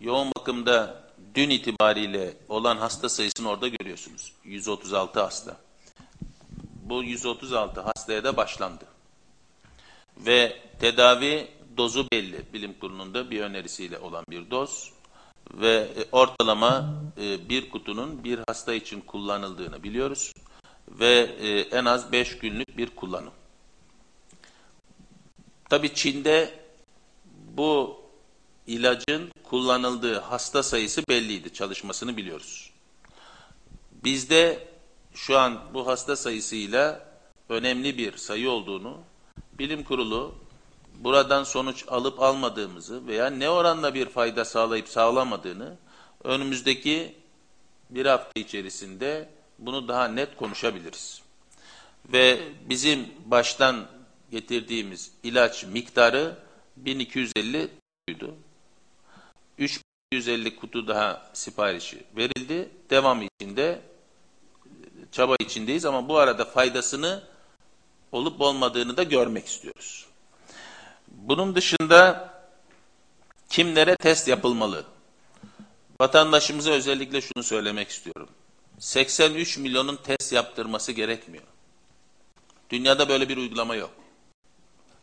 Yoğun 0.00 0.32
bakımda 0.38 1.02
dün 1.34 1.50
itibariyle 1.50 2.34
olan 2.48 2.76
hasta 2.76 3.08
sayısını 3.08 3.48
orada 3.48 3.68
görüyorsunuz. 3.68 4.32
136 4.44 5.20
hasta. 5.20 5.56
Bu 6.82 7.04
136 7.04 7.80
hastaya 7.80 8.24
da 8.24 8.36
başlandı. 8.36 8.84
Ve 10.16 10.56
tedavi 10.80 11.48
dozu 11.76 12.06
belli. 12.12 12.52
Bilim 12.52 12.74
kurulunda 12.80 13.30
bir 13.30 13.40
önerisiyle 13.40 13.98
olan 13.98 14.24
bir 14.30 14.50
doz. 14.50 14.92
Ve 15.54 15.74
e, 15.74 16.04
ortalama 16.12 16.94
e, 17.20 17.48
bir 17.48 17.70
kutunun 17.70 18.24
bir 18.24 18.40
hasta 18.48 18.74
için 18.74 19.00
kullanıldığını 19.00 19.82
biliyoruz. 19.82 20.32
Ve 20.88 21.36
e, 21.40 21.60
en 21.60 21.84
az 21.84 22.12
5 22.12 22.38
günlük 22.38 22.76
bir 22.76 22.90
kullanım. 22.90 23.32
Tabii 25.70 25.94
Çin'de 25.94 26.60
bu 27.56 28.00
ilacın 28.66 29.30
kullanıldığı 29.42 30.18
hasta 30.18 30.62
sayısı 30.62 31.02
belliydi. 31.08 31.52
Çalışmasını 31.52 32.16
biliyoruz. 32.16 32.70
Bizde 34.04 34.68
şu 35.14 35.38
an 35.38 35.60
bu 35.74 35.86
hasta 35.86 36.16
sayısıyla 36.16 37.08
önemli 37.48 37.98
bir 37.98 38.16
sayı 38.16 38.50
olduğunu 38.50 38.98
bilim 39.58 39.84
kurulu 39.84 40.34
buradan 40.98 41.44
sonuç 41.44 41.84
alıp 41.88 42.22
almadığımızı 42.22 43.06
veya 43.06 43.30
ne 43.30 43.50
oranla 43.50 43.94
bir 43.94 44.08
fayda 44.08 44.44
sağlayıp 44.44 44.88
sağlamadığını 44.88 45.76
önümüzdeki 46.24 47.14
bir 47.90 48.06
hafta 48.06 48.40
içerisinde 48.40 49.28
bunu 49.58 49.88
daha 49.88 50.08
net 50.08 50.36
konuşabiliriz. 50.36 51.22
Ve 52.12 52.40
bizim 52.68 53.08
baştan 53.26 53.86
getirdiğimiz 54.30 55.12
ilaç 55.22 55.64
miktarı 55.64 56.36
1250 56.76 57.70
kutuydu. 58.08 58.34
350 59.58 60.56
kutu 60.56 60.88
daha 60.88 61.30
siparişi 61.32 62.04
verildi. 62.16 62.68
Devam 62.90 63.22
içinde 63.22 63.80
çaba 65.12 65.36
içindeyiz 65.40 65.84
ama 65.84 66.08
bu 66.08 66.18
arada 66.18 66.44
faydasını 66.44 67.22
olup 68.12 68.40
olmadığını 68.40 68.96
da 68.96 69.02
görmek 69.02 69.46
istiyoruz. 69.46 70.07
Bunun 71.28 71.54
dışında 71.54 72.30
kimlere 73.48 73.96
test 73.96 74.28
yapılmalı? 74.28 74.84
Vatandaşımıza 76.00 76.70
özellikle 76.70 77.20
şunu 77.20 77.42
söylemek 77.42 77.88
istiyorum. 77.88 78.28
83 78.78 79.58
milyonun 79.58 79.96
test 79.96 80.32
yaptırması 80.32 80.92
gerekmiyor. 80.92 81.44
Dünyada 82.70 83.08
böyle 83.08 83.28
bir 83.28 83.36
uygulama 83.36 83.74
yok. 83.74 83.90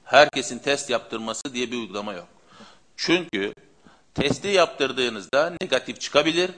Herkesin 0.04 0.60
test 0.60 0.90
yaptırması 0.90 1.54
diye 1.54 1.72
bir 1.72 1.78
uygulama 1.78 2.14
yok. 2.14 2.28
Çünkü 2.98 3.54
testi 4.14 4.48
yaptırdığınızda 4.48 5.54
negatif 5.62 6.02
çıkabilir 6.02 6.52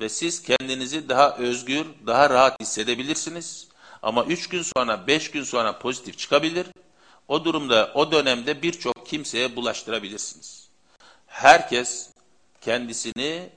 ve 0.00 0.08
siz 0.08 0.42
kendinizi 0.42 1.08
daha 1.08 1.36
özgür, 1.36 1.86
daha 2.06 2.30
rahat 2.30 2.60
hissedebilirsiniz. 2.60 3.68
Ama 4.02 4.24
3 4.24 4.48
gün 4.48 4.62
sonra, 4.62 5.06
5 5.06 5.30
gün 5.30 5.42
sonra 5.44 5.78
pozitif 5.78 6.18
çıkabilir. 6.18 6.66
O 7.28 7.44
durumda, 7.44 7.90
o 7.94 8.12
dönemde 8.12 8.62
birçok 8.62 9.06
kimseye 9.06 9.56
bulaştırabilirsiniz. 9.56 10.68
Herkes 11.26 12.10
kendisini 12.60 13.50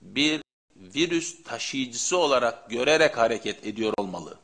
bir 0.00 0.42
virüs 0.76 1.42
taşıyıcısı 1.42 2.18
olarak 2.18 2.70
görerek 2.70 3.18
hareket 3.18 3.66
ediyor 3.66 3.92
olmalı. 3.96 4.38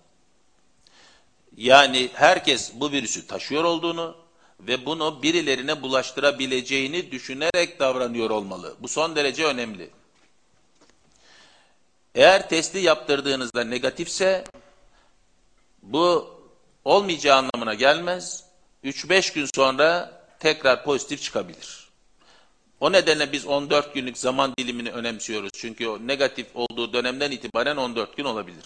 Yani 1.56 2.10
herkes 2.14 2.72
bu 2.74 2.92
virüsü 2.92 3.26
taşıyor 3.26 3.64
olduğunu 3.64 4.16
ve 4.60 4.86
bunu 4.86 5.22
birilerine 5.22 5.82
bulaştırabileceğini 5.82 7.10
düşünerek 7.10 7.80
davranıyor 7.80 8.30
olmalı. 8.30 8.76
Bu 8.80 8.88
son 8.88 9.16
derece 9.16 9.44
önemli. 9.44 9.90
Eğer 12.14 12.48
testi 12.48 12.78
yaptırdığınızda 12.78 13.64
negatifse 13.64 14.44
bu 15.82 16.36
olmayacağı 16.84 17.36
anlamına 17.36 17.74
gelmez. 17.74 18.45
3-5 18.85 19.35
gün 19.35 19.49
sonra 19.55 20.22
tekrar 20.41 20.85
pozitif 20.85 21.22
çıkabilir. 21.22 21.87
O 22.81 22.93
nedenle 22.93 23.33
biz 23.33 23.47
14 23.47 23.95
günlük 23.95 24.18
zaman 24.18 24.55
dilimini 24.59 24.91
önemsiyoruz. 24.91 25.51
Çünkü 25.55 25.89
o 25.89 26.07
negatif 26.07 26.47
olduğu 26.55 26.93
dönemden 26.93 27.31
itibaren 27.31 27.77
14 27.77 28.16
gün 28.16 28.24
olabilir. 28.24 28.64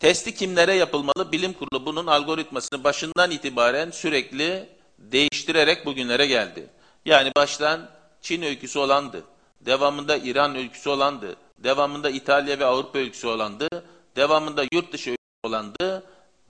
Testi 0.00 0.34
kimlere 0.34 0.74
yapılmalı? 0.74 1.32
Bilim 1.32 1.52
kurulu 1.52 1.86
bunun 1.86 2.06
algoritmasını 2.06 2.84
başından 2.84 3.30
itibaren 3.30 3.90
sürekli 3.90 4.68
değiştirerek 4.98 5.86
bugünlere 5.86 6.26
geldi. 6.26 6.66
Yani 7.04 7.32
baştan 7.36 7.90
Çin 8.22 8.42
öyküsü 8.42 8.78
olandı. 8.78 9.24
Devamında 9.60 10.16
İran 10.16 10.56
öyküsü 10.56 10.90
olandı. 10.90 11.36
Devamında 11.58 12.10
İtalya 12.10 12.58
ve 12.58 12.64
Avrupa 12.64 12.98
öyküsü 12.98 13.26
olandı. 13.26 13.68
Devamında 14.16 14.64
yurt 14.72 14.92
dışı 14.92 15.10
öyküsü 15.10 15.44
olandı. 15.44 16.02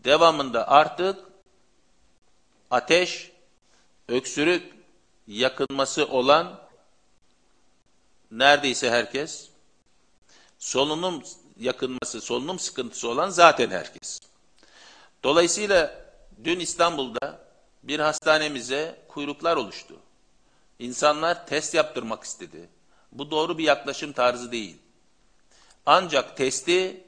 Devamında 0.05 0.69
artık 0.69 1.17
ateş, 2.75 3.33
öksürük, 4.09 4.75
yakınması 5.27 6.07
olan 6.07 6.61
neredeyse 8.31 8.91
herkes, 8.91 9.49
solunum 10.59 11.23
yakınması, 11.61 12.21
solunum 12.21 12.59
sıkıntısı 12.59 13.09
olan 13.09 13.31
zaten 13.31 13.71
herkes. 13.71 14.21
Dolayısıyla 15.25 16.05
dün 16.45 16.61
İstanbul'da 16.61 17.41
bir 17.83 18.01
hastanemize 18.01 19.03
kuyruklar 19.09 19.57
oluştu. 19.57 19.97
İnsanlar 20.79 21.47
test 21.47 21.75
yaptırmak 21.75 22.25
istedi. 22.25 22.69
Bu 23.13 23.31
doğru 23.31 23.59
bir 23.59 23.65
yaklaşım 23.65 24.13
tarzı 24.13 24.53
değil. 24.53 24.77
Ancak 25.87 26.37
testi 26.37 27.05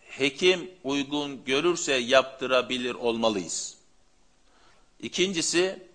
hekim 0.00 0.70
uygun 0.84 1.44
görürse 1.44 1.94
yaptırabilir 1.94 2.94
olmalıyız. 2.94 3.75
İkincisi, 5.00 5.88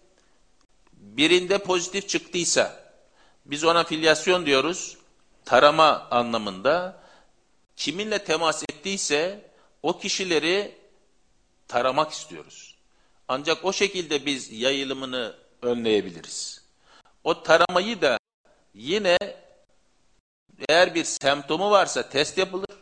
birinde 0.93 1.57
pozitif 1.57 2.09
çıktıysa, 2.09 2.93
biz 3.45 3.63
ona 3.63 3.83
filyasyon 3.83 4.45
diyoruz, 4.45 4.97
tarama 5.45 6.07
anlamında, 6.11 7.03
kiminle 7.75 8.23
temas 8.23 8.63
ettiyse 8.63 9.51
o 9.83 9.99
kişileri 9.99 10.75
taramak 11.67 12.11
istiyoruz. 12.11 12.77
Ancak 13.27 13.65
o 13.65 13.73
şekilde 13.73 14.25
biz 14.25 14.51
yayılımını 14.51 15.35
önleyebiliriz. 15.61 16.65
O 17.23 17.43
taramayı 17.43 18.01
da 18.01 18.17
yine 18.73 19.17
eğer 20.69 20.95
bir 20.95 21.03
semptomu 21.03 21.71
varsa 21.71 22.09
test 22.09 22.37
yapılır. 22.37 22.77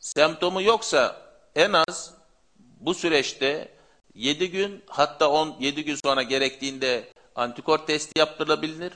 Semptomu 0.00 0.62
yoksa 0.62 1.32
en 1.54 1.72
az 1.72 2.14
bu 2.58 2.94
süreçte 2.94 3.77
7 4.18 4.50
gün 4.50 4.82
hatta 4.86 5.30
10 5.30 5.56
7 5.60 5.84
gün 5.84 5.94
sonra 6.04 6.22
gerektiğinde 6.22 7.12
antikor 7.34 7.78
testi 7.78 8.18
yaptırılabilir 8.18 8.92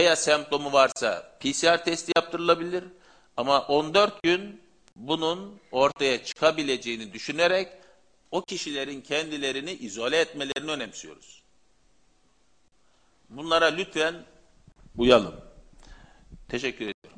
veya 0.00 0.16
semptomu 0.16 0.72
varsa 0.72 1.38
PCR 1.40 1.84
testi 1.84 2.12
yaptırılabilir 2.16 2.84
ama 3.36 3.60
14 3.60 4.22
gün 4.22 4.62
bunun 4.96 5.60
ortaya 5.72 6.24
çıkabileceğini 6.24 7.12
düşünerek 7.12 7.68
o 8.30 8.42
kişilerin 8.42 9.00
kendilerini 9.00 9.72
izole 9.72 10.20
etmelerini 10.20 10.70
önemsiyoruz. 10.70 11.42
Bunlara 13.28 13.66
lütfen 13.66 14.14
uyalım. 14.96 15.34
Teşekkür 16.48 16.84
ederim. 16.84 17.17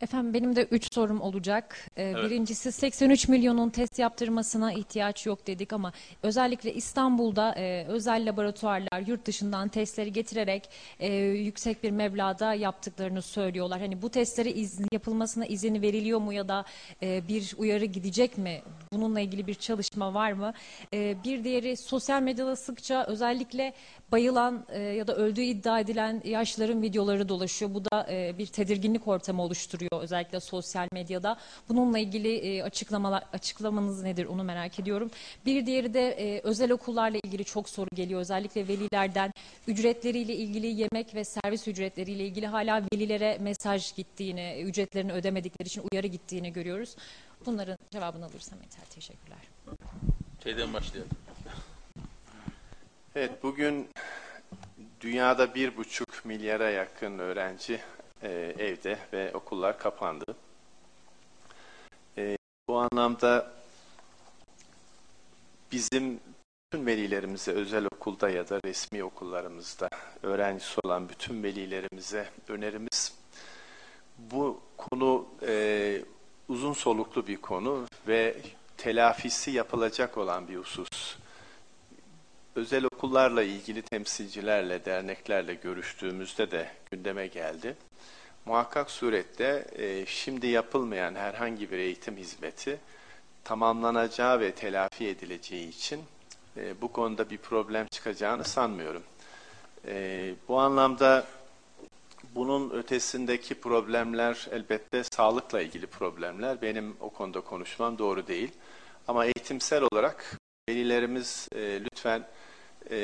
Efendim 0.00 0.34
benim 0.34 0.56
de 0.56 0.64
3 0.70 0.94
sorum 0.94 1.20
olacak. 1.20 1.76
Ee, 1.96 2.02
Evet. 2.04 2.30
Birincisi 2.30 2.72
83 2.72 3.28
milyonun 3.28 3.70
test 3.70 3.98
yaptırmasına 3.98 4.72
ihtiyaç 4.72 5.26
yok 5.26 5.46
dedik 5.46 5.72
ama 5.72 5.92
özellikle 6.22 6.74
İstanbul'da 6.74 7.54
e, 7.54 7.84
özel 7.88 8.28
laboratuvarlar 8.30 9.06
yurt 9.06 9.26
dışından 9.26 9.68
testleri 9.68 10.12
getirerek 10.12 10.68
e, 11.00 11.14
yüksek 11.16 11.82
bir 11.82 11.90
meblağda 11.90 12.54
yaptıklarını 12.54 13.22
söylüyorlar. 13.22 13.80
Hani 13.80 14.02
bu 14.02 14.10
testleri 14.10 14.50
izin, 14.52 14.86
yapılmasına 14.92 15.46
izin 15.46 15.82
veriliyor 15.82 16.20
mu 16.20 16.32
ya 16.32 16.48
da 16.48 16.64
e, 17.02 17.28
bir 17.28 17.54
uyarı 17.58 17.84
gidecek 17.84 18.38
mi? 18.38 18.62
Bununla 18.92 19.20
ilgili 19.20 19.46
bir 19.46 19.54
çalışma 19.54 20.14
var 20.14 20.32
mı? 20.32 20.52
E, 20.94 21.16
bir 21.24 21.44
diğeri 21.44 21.76
sosyal 21.76 22.22
medyada 22.22 22.56
sıkça 22.56 23.04
özellikle 23.04 23.72
bayılan 24.12 24.66
e, 24.68 24.80
ya 24.80 25.06
da 25.06 25.16
öldüğü 25.16 25.42
iddia 25.42 25.80
edilen 25.80 26.22
yaşların 26.24 26.82
videoları 26.82 27.28
dolaşıyor. 27.28 27.74
Bu 27.74 27.84
da 27.84 28.06
e, 28.10 28.38
bir 28.38 28.46
tedirginlik 28.46 29.08
ortamı 29.08 29.42
oluşturuyor. 29.42 29.83
Sürüyor 29.84 30.02
özellikle 30.02 30.40
sosyal 30.40 30.88
medyada. 30.92 31.36
Bununla 31.68 31.98
ilgili 31.98 32.36
e, 32.36 32.62
açıklamalar 32.62 33.24
açıklamanız 33.32 34.02
nedir 34.02 34.26
onu 34.26 34.44
merak 34.44 34.78
ediyorum. 34.80 35.10
Bir 35.46 35.66
diğeri 35.66 35.94
de 35.94 36.08
e, 36.08 36.40
özel 36.40 36.72
okullarla 36.72 37.18
ilgili 37.24 37.44
çok 37.44 37.68
soru 37.68 37.88
geliyor. 37.94 38.20
Özellikle 38.20 38.68
velilerden 38.68 39.32
ücretleriyle 39.68 40.34
ilgili 40.34 40.66
yemek 40.66 41.14
ve 41.14 41.24
servis 41.24 41.68
ücretleriyle 41.68 42.24
ilgili 42.24 42.46
hala 42.46 42.82
velilere 42.92 43.38
mesaj 43.40 43.94
gittiğini, 43.94 44.62
ücretlerini 44.62 45.12
ödemedikleri 45.12 45.66
için 45.66 45.82
uyarı 45.92 46.06
gittiğini 46.06 46.52
görüyoruz. 46.52 46.96
Bunların 47.46 47.78
cevabını 47.90 48.24
alırsam 48.24 48.58
yeter. 48.62 48.84
Teşekkürler. 48.94 49.38
Şeyden 50.44 50.72
başlayalım. 50.72 51.10
Evet, 53.16 53.42
bugün 53.42 53.88
dünyada 55.00 55.54
bir 55.54 55.76
buçuk 55.76 56.24
milyara 56.24 56.70
yakın 56.70 57.18
öğrenci 57.18 57.80
e, 58.24 58.54
evde 58.58 58.98
ve 59.12 59.34
okullar 59.34 59.78
kapandı. 59.78 60.36
E, 62.18 62.36
bu 62.68 62.78
anlamda 62.78 63.52
bizim 65.72 66.20
bütün 66.72 66.86
velilerimize 66.86 67.52
özel 67.52 67.86
okulda 67.86 68.30
ya 68.30 68.48
da 68.48 68.60
resmi 68.64 69.04
okullarımızda 69.04 69.88
öğrencisi 70.22 70.80
olan 70.84 71.08
bütün 71.08 71.42
velilerimize 71.42 72.28
önerimiz 72.48 73.14
bu 74.18 74.60
konu 74.76 75.26
e, 75.46 76.02
uzun 76.48 76.72
soluklu 76.72 77.26
bir 77.26 77.36
konu 77.36 77.86
ve 78.08 78.36
telafisi 78.76 79.50
yapılacak 79.50 80.18
olan 80.18 80.48
bir 80.48 80.56
husus. 80.56 81.16
Özel 82.56 82.84
okullarla 82.84 83.42
ilgili 83.42 83.82
temsilcilerle, 83.82 84.84
derneklerle 84.84 85.54
görüştüğümüzde 85.54 86.50
de 86.50 86.70
gündeme 86.90 87.26
geldi. 87.26 87.76
Muhakkak 88.46 88.90
surette 88.90 89.64
e, 89.72 90.06
şimdi 90.06 90.46
yapılmayan 90.46 91.14
herhangi 91.14 91.70
bir 91.70 91.78
eğitim 91.78 92.16
hizmeti 92.16 92.80
tamamlanacağı 93.44 94.40
ve 94.40 94.52
telafi 94.52 95.08
edileceği 95.08 95.68
için 95.68 96.00
e, 96.56 96.80
bu 96.80 96.92
konuda 96.92 97.30
bir 97.30 97.38
problem 97.38 97.86
çıkacağını 97.86 98.44
sanmıyorum. 98.44 99.02
E, 99.86 100.34
bu 100.48 100.60
anlamda 100.60 101.26
bunun 102.34 102.70
ötesindeki 102.70 103.54
problemler 103.54 104.48
elbette 104.52 105.04
sağlıkla 105.04 105.60
ilgili 105.60 105.86
problemler. 105.86 106.62
Benim 106.62 106.96
o 107.00 107.10
konuda 107.10 107.40
konuşmam 107.40 107.98
doğru 107.98 108.26
değil. 108.26 108.52
Ama 109.08 109.24
eğitimsel 109.24 109.82
olarak 109.92 110.38
velilerimiz 110.68 111.48
e, 111.54 111.84
lütfen 111.84 112.26
e, 112.90 112.98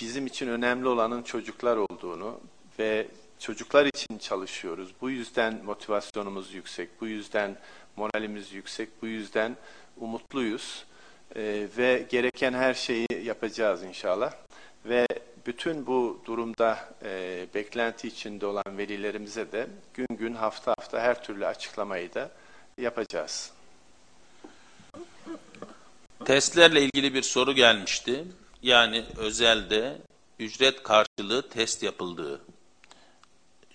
bizim 0.00 0.26
için 0.26 0.48
önemli 0.48 0.88
olanın 0.88 1.22
çocuklar 1.22 1.76
olduğunu 1.76 2.40
ve 2.78 3.08
çocuklar 3.42 3.86
için 3.86 4.18
çalışıyoruz. 4.18 4.92
Bu 5.00 5.10
yüzden 5.10 5.64
motivasyonumuz 5.64 6.54
yüksek, 6.54 7.00
bu 7.00 7.06
yüzden 7.06 7.56
moralimiz 7.96 8.52
yüksek, 8.52 9.02
bu 9.02 9.06
yüzden 9.06 9.56
umutluyuz 9.96 10.84
e, 11.36 11.68
ve 11.76 12.06
gereken 12.10 12.52
her 12.52 12.74
şeyi 12.74 13.08
yapacağız 13.24 13.82
inşallah. 13.82 14.32
Ve 14.84 15.06
bütün 15.46 15.86
bu 15.86 16.22
durumda 16.24 16.94
e, 17.04 17.46
beklenti 17.54 18.08
içinde 18.08 18.46
olan 18.46 18.78
velilerimize 18.78 19.52
de 19.52 19.66
gün 19.94 20.16
gün 20.18 20.34
hafta 20.34 20.74
hafta 20.78 21.00
her 21.00 21.24
türlü 21.24 21.46
açıklamayı 21.46 22.14
da 22.14 22.30
yapacağız. 22.78 23.52
Testlerle 26.24 26.82
ilgili 26.82 27.14
bir 27.14 27.22
soru 27.22 27.52
gelmişti. 27.52 28.24
Yani 28.62 29.04
özelde 29.16 29.98
ücret 30.38 30.82
karşılığı 30.82 31.48
test 31.48 31.82
yapıldığı. 31.82 32.40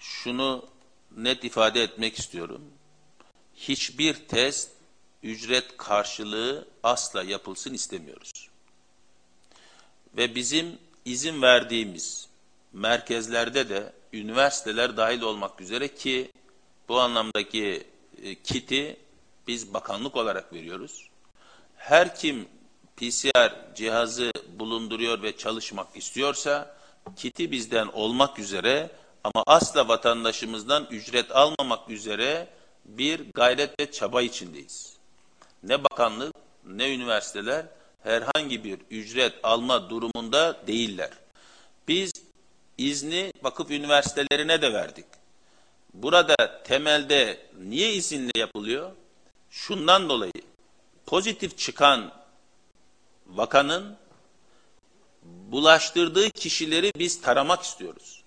Şunu 0.08 0.66
net 1.18 1.44
ifade 1.44 1.84
etmek 1.84 2.20
istiyorum. 2.20 2.62
Hiçbir 3.56 4.14
test 4.14 4.72
ücret 5.24 5.78
karşılığı 5.78 6.68
asla 6.84 7.24
yapılsın 7.24 7.74
istemiyoruz. 7.74 8.50
Ve 10.18 10.36
bizim 10.36 10.78
izin 11.06 11.42
verdiğimiz 11.42 12.28
merkezlerde 12.74 13.70
de 13.70 13.94
üniversiteler 14.14 14.98
dahil 14.98 15.22
olmak 15.22 15.62
üzere 15.62 15.96
ki 15.96 16.32
bu 16.90 17.00
anlamdaki 17.00 17.88
e, 18.24 18.36
kiti 18.36 18.98
biz 19.48 19.74
bakanlık 19.74 20.16
olarak 20.16 20.54
veriyoruz. 20.54 21.10
Her 21.76 22.16
kim 22.16 22.48
PCR 22.98 23.76
cihazı 23.76 24.32
bulunduruyor 24.60 25.22
ve 25.22 25.38
çalışmak 25.38 25.98
istiyorsa 25.98 26.78
kiti 27.16 27.52
bizden 27.52 27.88
olmak 27.88 28.40
üzere 28.40 28.92
ama 29.24 29.44
asla 29.48 29.88
vatandaşımızdan 29.88 30.88
ücret 30.92 31.36
almamak 31.36 31.90
üzere 31.90 32.48
bir 32.86 33.22
gayret 33.34 33.80
ve 33.80 33.92
çaba 33.92 34.22
içindeyiz. 34.22 34.94
Ne 35.64 35.84
bakanlık 35.84 36.36
ne 36.66 36.94
üniversiteler 36.94 37.66
herhangi 38.04 38.64
bir 38.64 38.80
ücret 38.92 39.34
alma 39.44 39.90
durumunda 39.90 40.68
değiller. 40.68 41.12
Biz 41.88 42.12
izni 42.78 43.34
vakıf 43.44 43.72
üniversitelerine 43.72 44.62
de 44.62 44.74
verdik. 44.74 45.06
Burada 45.94 46.64
temelde 46.64 47.48
niye 47.60 47.94
izinle 47.94 48.32
yapılıyor? 48.36 48.92
Şundan 49.50 50.10
dolayı 50.10 50.32
pozitif 51.06 51.58
çıkan 51.58 52.14
vakanın 53.28 53.98
bulaştırdığı 55.24 56.30
kişileri 56.30 56.92
biz 56.96 57.22
taramak 57.22 57.64
istiyoruz. 57.64 58.24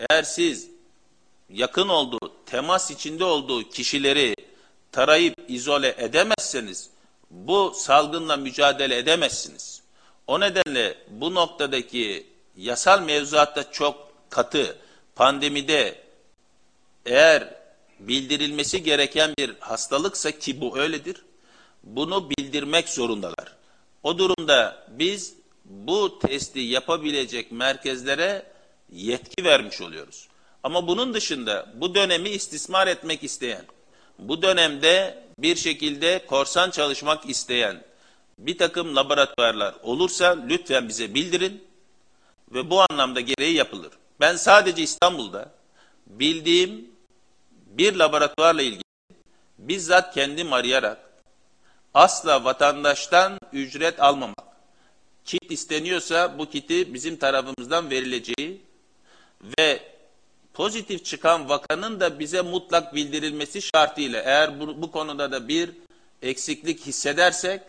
Eğer 0.00 0.22
siz 0.22 0.70
yakın 1.50 1.88
olduğu, 1.88 2.32
temas 2.46 2.90
içinde 2.90 3.24
olduğu 3.24 3.68
kişileri 3.68 4.34
tarayıp 4.92 5.34
izole 5.48 5.94
edemezseniz 5.98 6.90
bu 7.30 7.72
salgınla 7.76 8.36
mücadele 8.36 8.98
edemezsiniz. 8.98 9.82
O 10.26 10.40
nedenle 10.40 10.98
bu 11.08 11.34
noktadaki 11.34 12.26
yasal 12.56 13.02
mevzuatta 13.02 13.72
çok 13.72 14.12
katı, 14.30 14.78
pandemide 15.14 16.02
eğer 17.06 17.54
bildirilmesi 18.00 18.82
gereken 18.82 19.34
bir 19.38 19.54
hastalıksa 19.60 20.30
ki 20.30 20.60
bu 20.60 20.78
öyledir, 20.78 21.24
bunu 21.82 22.30
bildirmek 22.30 22.88
zorundalar. 22.88 23.56
O 24.02 24.18
durumda 24.18 24.86
biz 24.90 25.34
bu 25.64 26.18
testi 26.18 26.60
yapabilecek 26.60 27.52
merkezlere 27.52 28.49
yetki 28.92 29.44
vermiş 29.44 29.80
oluyoruz. 29.80 30.28
Ama 30.62 30.86
bunun 30.86 31.14
dışında 31.14 31.72
bu 31.74 31.94
dönemi 31.94 32.28
istismar 32.28 32.86
etmek 32.86 33.24
isteyen, 33.24 33.64
bu 34.18 34.42
dönemde 34.42 35.24
bir 35.38 35.56
şekilde 35.56 36.26
korsan 36.26 36.70
çalışmak 36.70 37.30
isteyen 37.30 37.84
bir 38.38 38.58
takım 38.58 38.96
laboratuvarlar 38.96 39.74
olursa 39.82 40.38
lütfen 40.48 40.88
bize 40.88 41.14
bildirin 41.14 41.64
ve 42.52 42.70
bu 42.70 42.84
anlamda 42.90 43.20
gereği 43.20 43.54
yapılır. 43.54 43.92
Ben 44.20 44.36
sadece 44.36 44.82
İstanbul'da 44.82 45.52
bildiğim 46.06 46.90
bir 47.52 47.94
laboratuvarla 47.94 48.62
ilgili 48.62 48.82
bizzat 49.58 50.14
kendim 50.14 50.52
arayarak 50.52 51.10
asla 51.94 52.44
vatandaştan 52.44 53.38
ücret 53.52 54.00
almamak. 54.00 54.46
Kit 55.24 55.50
isteniyorsa 55.50 56.38
bu 56.38 56.50
kiti 56.50 56.94
bizim 56.94 57.16
tarafımızdan 57.16 57.90
verileceği 57.90 58.60
ve 59.42 59.80
pozitif 60.54 61.04
çıkan 61.04 61.48
vakanın 61.48 62.00
da 62.00 62.18
bize 62.18 62.42
mutlak 62.42 62.94
bildirilmesi 62.94 63.62
şartıyla 63.62 64.22
eğer 64.22 64.60
bu, 64.60 64.82
bu 64.82 64.92
konuda 64.92 65.32
da 65.32 65.48
bir 65.48 65.70
eksiklik 66.22 66.86
hissedersek 66.86 67.62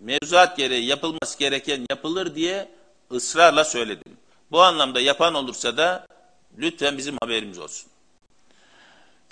mevzuat 0.00 0.56
gereği 0.56 0.84
yapılması 0.84 1.38
gereken 1.38 1.86
yapılır 1.90 2.34
diye 2.34 2.68
ısrarla 3.12 3.64
söyledim. 3.64 4.16
Bu 4.50 4.62
anlamda 4.62 5.00
yapan 5.00 5.34
olursa 5.34 5.76
da 5.76 6.06
lütfen 6.58 6.98
bizim 6.98 7.16
haberimiz 7.22 7.58
olsun. 7.58 7.90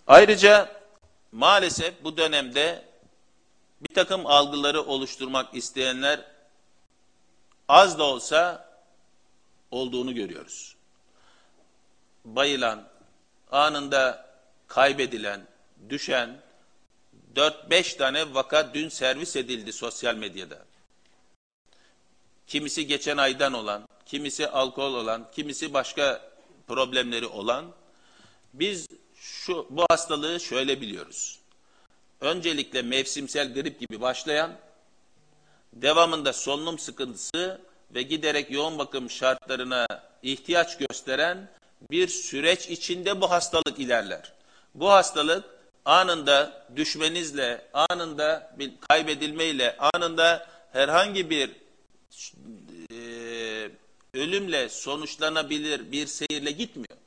Ayrıca 0.07 0.82
maalesef 1.32 2.05
bu 2.05 2.16
dönemde 2.16 2.84
bir 3.88 3.95
takım 3.95 4.26
algıları 4.26 4.82
oluşturmak 4.82 5.55
isteyenler 5.55 6.20
az 7.68 7.99
da 7.99 8.05
olsa 8.05 8.68
olduğunu 9.70 10.14
görüyoruz. 10.14 10.76
Bayılan, 12.25 12.89
anında 13.51 14.33
kaybedilen, 14.66 15.47
düşen 15.89 16.41
4-5 17.35 17.97
tane 17.97 18.35
vaka 18.35 18.75
dün 18.75 18.89
servis 18.89 19.37
edildi 19.37 19.73
sosyal 19.73 20.14
medyada. 20.14 20.59
Kimisi 22.47 22.87
geçen 22.87 23.16
aydan 23.16 23.53
olan, 23.53 23.89
kimisi 24.07 24.49
alkol 24.49 24.95
olan, 24.95 25.31
kimisi 25.33 25.75
başka 25.75 26.31
problemleri 26.68 27.27
olan. 27.27 27.73
Biz 28.55 28.89
şu 29.14 29.66
bu 29.70 29.85
hastalığı 29.91 30.41
şöyle 30.41 30.81
biliyoruz. 30.81 31.39
Öncelikle 32.20 32.83
mevsimsel 32.83 33.55
grip 33.55 33.81
gibi 33.81 34.01
başlayan, 34.01 34.59
devamında 35.73 36.33
solunum 36.33 36.79
sıkıntısı 36.79 37.61
ve 37.95 38.03
giderek 38.03 38.51
yoğun 38.51 38.79
bakım 38.79 39.11
şartlarına 39.11 39.87
ihtiyaç 40.23 40.79
gösteren 40.79 41.51
bir 41.91 42.09
süreç 42.09 42.68
içinde 42.68 43.20
bu 43.20 43.30
hastalık 43.30 43.78
ilerler. 43.78 44.33
Bu 44.74 44.91
hastalık 44.91 45.45
anında 45.85 46.66
düşmenizle, 46.76 47.66
anında 47.72 48.57
kaybedilmeyle, 48.89 49.76
anında 49.95 50.47
herhangi 50.72 51.30
bir 51.30 51.51
e, 52.93 53.70
ölümle 54.14 54.68
sonuçlanabilir 54.68 55.93
bir 55.93 56.07
seyirle 56.07 56.51
gitmiyor. 56.51 56.99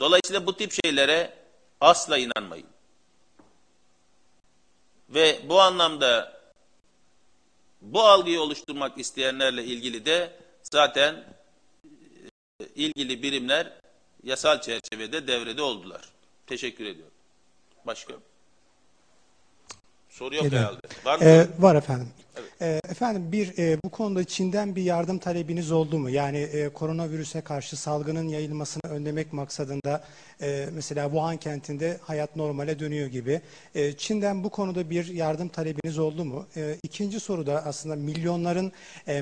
Dolayısıyla 0.00 0.46
bu 0.46 0.56
tip 0.56 0.72
şeylere 0.84 1.34
asla 1.80 2.18
inanmayın. 2.18 2.66
Ve 5.08 5.40
bu 5.48 5.60
anlamda 5.60 6.36
bu 7.80 8.02
algıyı 8.02 8.40
oluşturmak 8.40 8.98
isteyenlerle 8.98 9.64
ilgili 9.64 10.06
de 10.06 10.32
zaten 10.62 11.35
ilgili 12.76 13.22
birimler 13.22 13.72
yasal 14.24 14.60
çerçevede 14.60 15.28
devrede 15.28 15.62
oldular. 15.62 16.02
Teşekkür 16.46 16.84
ediyorum. 16.86 17.14
Başka? 17.86 18.14
Soru 20.08 20.34
yok 20.34 20.44
Geliyor. 20.44 20.62
herhalde. 20.62 20.80
Var 21.04 21.18
mı? 21.18 21.24
Ee, 21.24 21.46
var 21.58 21.74
efendim. 21.74 22.08
Ee, 22.60 22.80
efendim 22.90 23.32
bir 23.32 23.58
e, 23.58 23.78
bu 23.84 23.90
konuda 23.90 24.24
Çin'den 24.24 24.76
bir 24.76 24.82
yardım 24.82 25.18
talebiniz 25.18 25.72
oldu 25.72 25.98
mu? 25.98 26.10
Yani 26.10 26.38
e, 26.38 26.68
koronavirüse 26.68 27.40
karşı 27.40 27.76
salgının 27.76 28.28
yayılmasını 28.28 28.90
önlemek 28.90 29.32
maksadında 29.32 30.04
e, 30.42 30.68
mesela 30.72 31.04
Wuhan 31.04 31.36
kentinde 31.36 31.98
hayat 32.02 32.36
normale 32.36 32.78
dönüyor 32.78 33.06
gibi. 33.06 33.40
Çin'den 33.96 34.44
bu 34.44 34.50
konuda 34.50 34.90
bir 34.90 35.06
yardım 35.06 35.48
talebiniz 35.48 35.98
oldu 35.98 36.24
mu? 36.24 36.46
E, 36.56 36.76
ikinci 36.82 37.20
soru 37.20 37.46
da 37.46 37.64
aslında 37.66 37.96
milyonların 37.96 38.72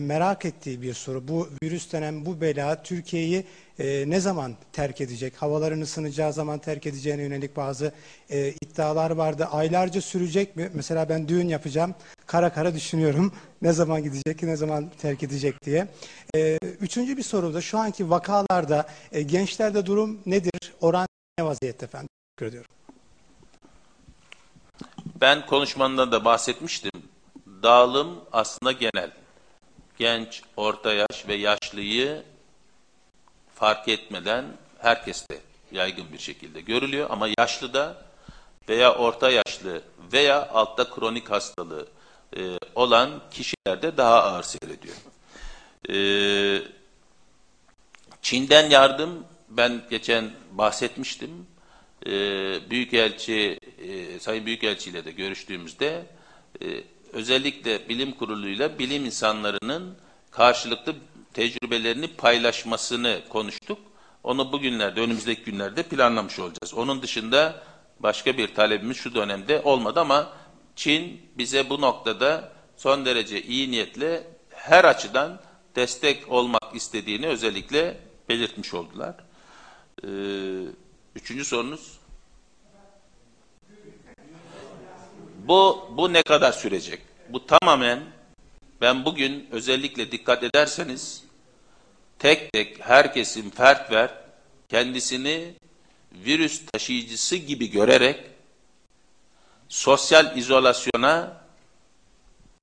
merak 0.01 0.45
ettiği 0.45 0.82
bir 0.82 0.95
soru. 0.95 1.28
Bu 1.28 1.49
virüs 1.62 1.93
denen 1.93 2.26
bu 2.26 2.41
bela 2.41 2.82
Türkiye'yi 2.82 3.45
e, 3.78 4.04
ne 4.06 4.20
zaman 4.20 4.54
terk 4.72 5.00
edecek? 5.00 5.34
Havaların 5.36 5.80
ısınacağı 5.80 6.32
zaman 6.32 6.58
terk 6.58 6.86
edeceğine 6.86 7.22
yönelik 7.22 7.56
bazı 7.56 7.92
e, 8.30 8.48
iddialar 8.48 9.10
vardı. 9.10 9.48
Aylarca 9.52 10.00
sürecek 10.00 10.56
mi? 10.56 10.70
Mesela 10.74 11.08
ben 11.08 11.28
düğün 11.28 11.48
yapacağım. 11.48 11.94
Kara 12.26 12.52
kara 12.52 12.74
düşünüyorum. 12.74 13.32
Ne 13.62 13.72
zaman 13.72 14.02
gidecek, 14.02 14.42
ne 14.42 14.56
zaman 14.56 14.90
terk 14.98 15.22
edecek 15.22 15.64
diye. 15.64 15.88
E, 16.36 16.58
üçüncü 16.80 17.16
bir 17.16 17.22
soru 17.22 17.54
da 17.54 17.60
şu 17.60 17.78
anki 17.78 18.10
vakalarda 18.10 18.86
e, 19.12 19.22
gençlerde 19.22 19.86
durum 19.86 20.20
nedir? 20.26 20.74
Oran 20.80 21.06
ne 21.38 21.44
vaziyette 21.44 21.84
efendim? 21.84 22.08
Teşekkür 22.36 22.46
ediyorum. 22.46 22.70
Ben 25.20 25.46
konuşmamda 25.46 26.12
da 26.12 26.24
bahsetmiştim. 26.24 27.02
Dağılım 27.62 28.20
aslında 28.32 28.72
genel. 28.72 29.10
Genç, 29.98 30.42
orta 30.56 30.92
yaş 30.92 31.28
ve 31.28 31.34
yaşlıyı 31.34 32.22
fark 33.64 33.88
etmeden 33.88 34.44
herkeste 34.78 35.40
yaygın 35.72 36.12
bir 36.12 36.18
şekilde 36.18 36.60
görülüyor. 36.60 37.06
Ama 37.10 37.28
yaşlı 37.38 37.74
da 37.74 38.04
veya 38.68 38.94
orta 38.94 39.30
yaşlı 39.30 39.82
veya 40.12 40.48
altta 40.48 40.90
kronik 40.90 41.30
hastalığı 41.30 41.86
e, 42.36 42.40
olan 42.74 43.10
kişilerde 43.30 43.96
daha 43.96 44.22
ağır 44.22 44.42
seyrediyor. 44.42 44.94
E, 45.90 45.96
Çin'den 48.22 48.70
yardım 48.70 49.24
ben 49.48 49.82
geçen 49.90 50.30
bahsetmiştim. 50.52 51.46
E, 52.06 52.10
Büyükelçi, 52.70 53.58
e, 53.78 54.20
Sayın 54.20 54.46
Büyükelçi 54.46 54.90
ile 54.90 55.04
de 55.04 55.10
görüştüğümüzde 55.10 56.06
e, 56.62 56.66
özellikle 57.12 57.88
bilim 57.88 58.12
kuruluyla 58.12 58.78
bilim 58.78 59.04
insanlarının 59.04 59.96
karşılıklı 60.30 60.94
tecrübelerini 61.35 62.09
paylaşmasını 62.09 63.20
konuştuk. 63.28 63.78
Onu 64.22 64.53
bugünlerde, 64.53 65.01
önümüzdeki 65.01 65.43
günlerde 65.43 65.82
planlamış 65.82 66.39
olacağız. 66.39 66.74
Onun 66.74 67.03
dışında 67.03 67.62
başka 68.01 68.39
bir 68.39 68.55
talebimiz 68.55 68.97
şu 68.97 69.14
dönemde 69.14 69.61
olmadı 69.64 70.01
ama 70.01 70.32
Çin 70.76 71.22
bize 71.39 71.70
bu 71.70 71.80
noktada 71.80 72.53
son 72.76 73.05
derece 73.05 73.43
iyi 73.43 73.70
niyetle 73.70 74.26
her 74.51 74.85
açıdan 74.85 75.41
destek 75.76 76.32
olmak 76.32 76.74
istediğini 76.74 77.26
özellikle 77.26 78.01
belirtmiş 78.28 78.74
oldular. 78.74 79.14
Ee, 80.05 80.09
üçüncü 81.14 81.45
sorunuz? 81.45 81.99
Bu, 85.49 85.89
bu 85.97 86.12
ne 86.12 86.22
kadar 86.22 86.53
sürecek? 86.53 87.03
Bu 87.28 87.47
tamamen 87.47 88.01
ben 88.85 89.05
bugün 89.05 89.49
özellikle 89.53 90.12
dikkat 90.12 90.43
ederseniz 90.43 91.24
tek 92.18 92.53
tek 92.53 92.80
herkesin 92.80 93.51
fert 93.51 93.91
ver 93.93 94.11
kendisini 94.68 95.55
virüs 96.12 96.66
taşıyıcısı 96.72 97.37
gibi 97.37 97.70
görerek 97.70 98.20
sosyal 99.68 100.37
izolasyona 100.37 101.41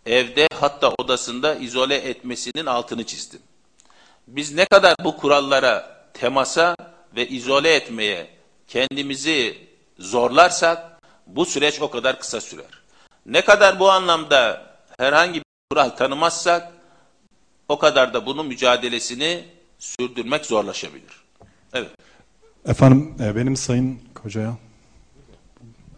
evde 0.06 0.48
hatta 0.60 0.94
odasında 0.98 1.56
izole 1.56 1.96
etmesinin 1.96 2.66
altını 2.66 3.06
çizdim. 3.06 3.42
Biz 4.28 4.54
ne 4.54 4.66
kadar 4.66 4.96
bu 5.04 5.18
kurallara 5.18 6.06
temasa 6.14 6.76
ve 7.16 7.28
izole 7.28 7.76
etmeye 7.76 8.30
kendimizi 8.68 9.68
zorlarsak 10.00 11.02
bu 11.28 11.46
süreç 11.46 11.82
o 11.82 11.90
kadar 11.90 12.20
kısa 12.20 12.42
sürer. 12.42 12.82
Ne 13.26 13.42
kadar 13.42 13.80
bu 13.80 13.92
anlamda 13.92 14.72
herhangi 14.98 15.42
bir 15.72 15.76
kural 15.76 15.90
tanımazsak 15.90 16.74
o 17.70 17.80
kadar 17.80 18.14
da 18.14 18.26
bunun 18.26 18.48
mücadelesini 18.48 19.44
sürdürmek 19.80 20.46
zorlaşabilir. 20.46 21.24
Evet. 21.74 21.90
Efendim 22.66 23.14
e, 23.20 23.36
benim 23.36 23.56
Sayın 23.56 24.00
Koca'ya 24.14 24.58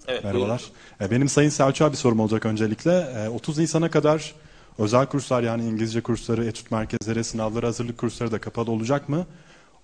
Evet, 0.07 0.23
merhabalar. 0.23 0.63
E, 1.01 1.11
Benim 1.11 1.29
Sayın 1.29 1.49
Selçuk'a 1.49 1.91
bir 1.91 1.97
sorum 1.97 2.19
olacak 2.19 2.45
öncelikle. 2.45 2.91
E, 2.91 3.29
30 3.29 3.57
Nisan'a 3.57 3.91
kadar 3.91 4.33
özel 4.77 5.05
kurslar 5.05 5.43
yani 5.43 5.65
İngilizce 5.65 6.01
kursları, 6.01 6.45
etüt 6.45 6.71
merkezleri, 6.71 7.23
sınavlara 7.23 7.67
hazırlık 7.67 7.97
kursları 7.97 8.31
da 8.31 8.41
kapalı 8.41 8.71
olacak 8.71 9.09
mı? 9.09 9.27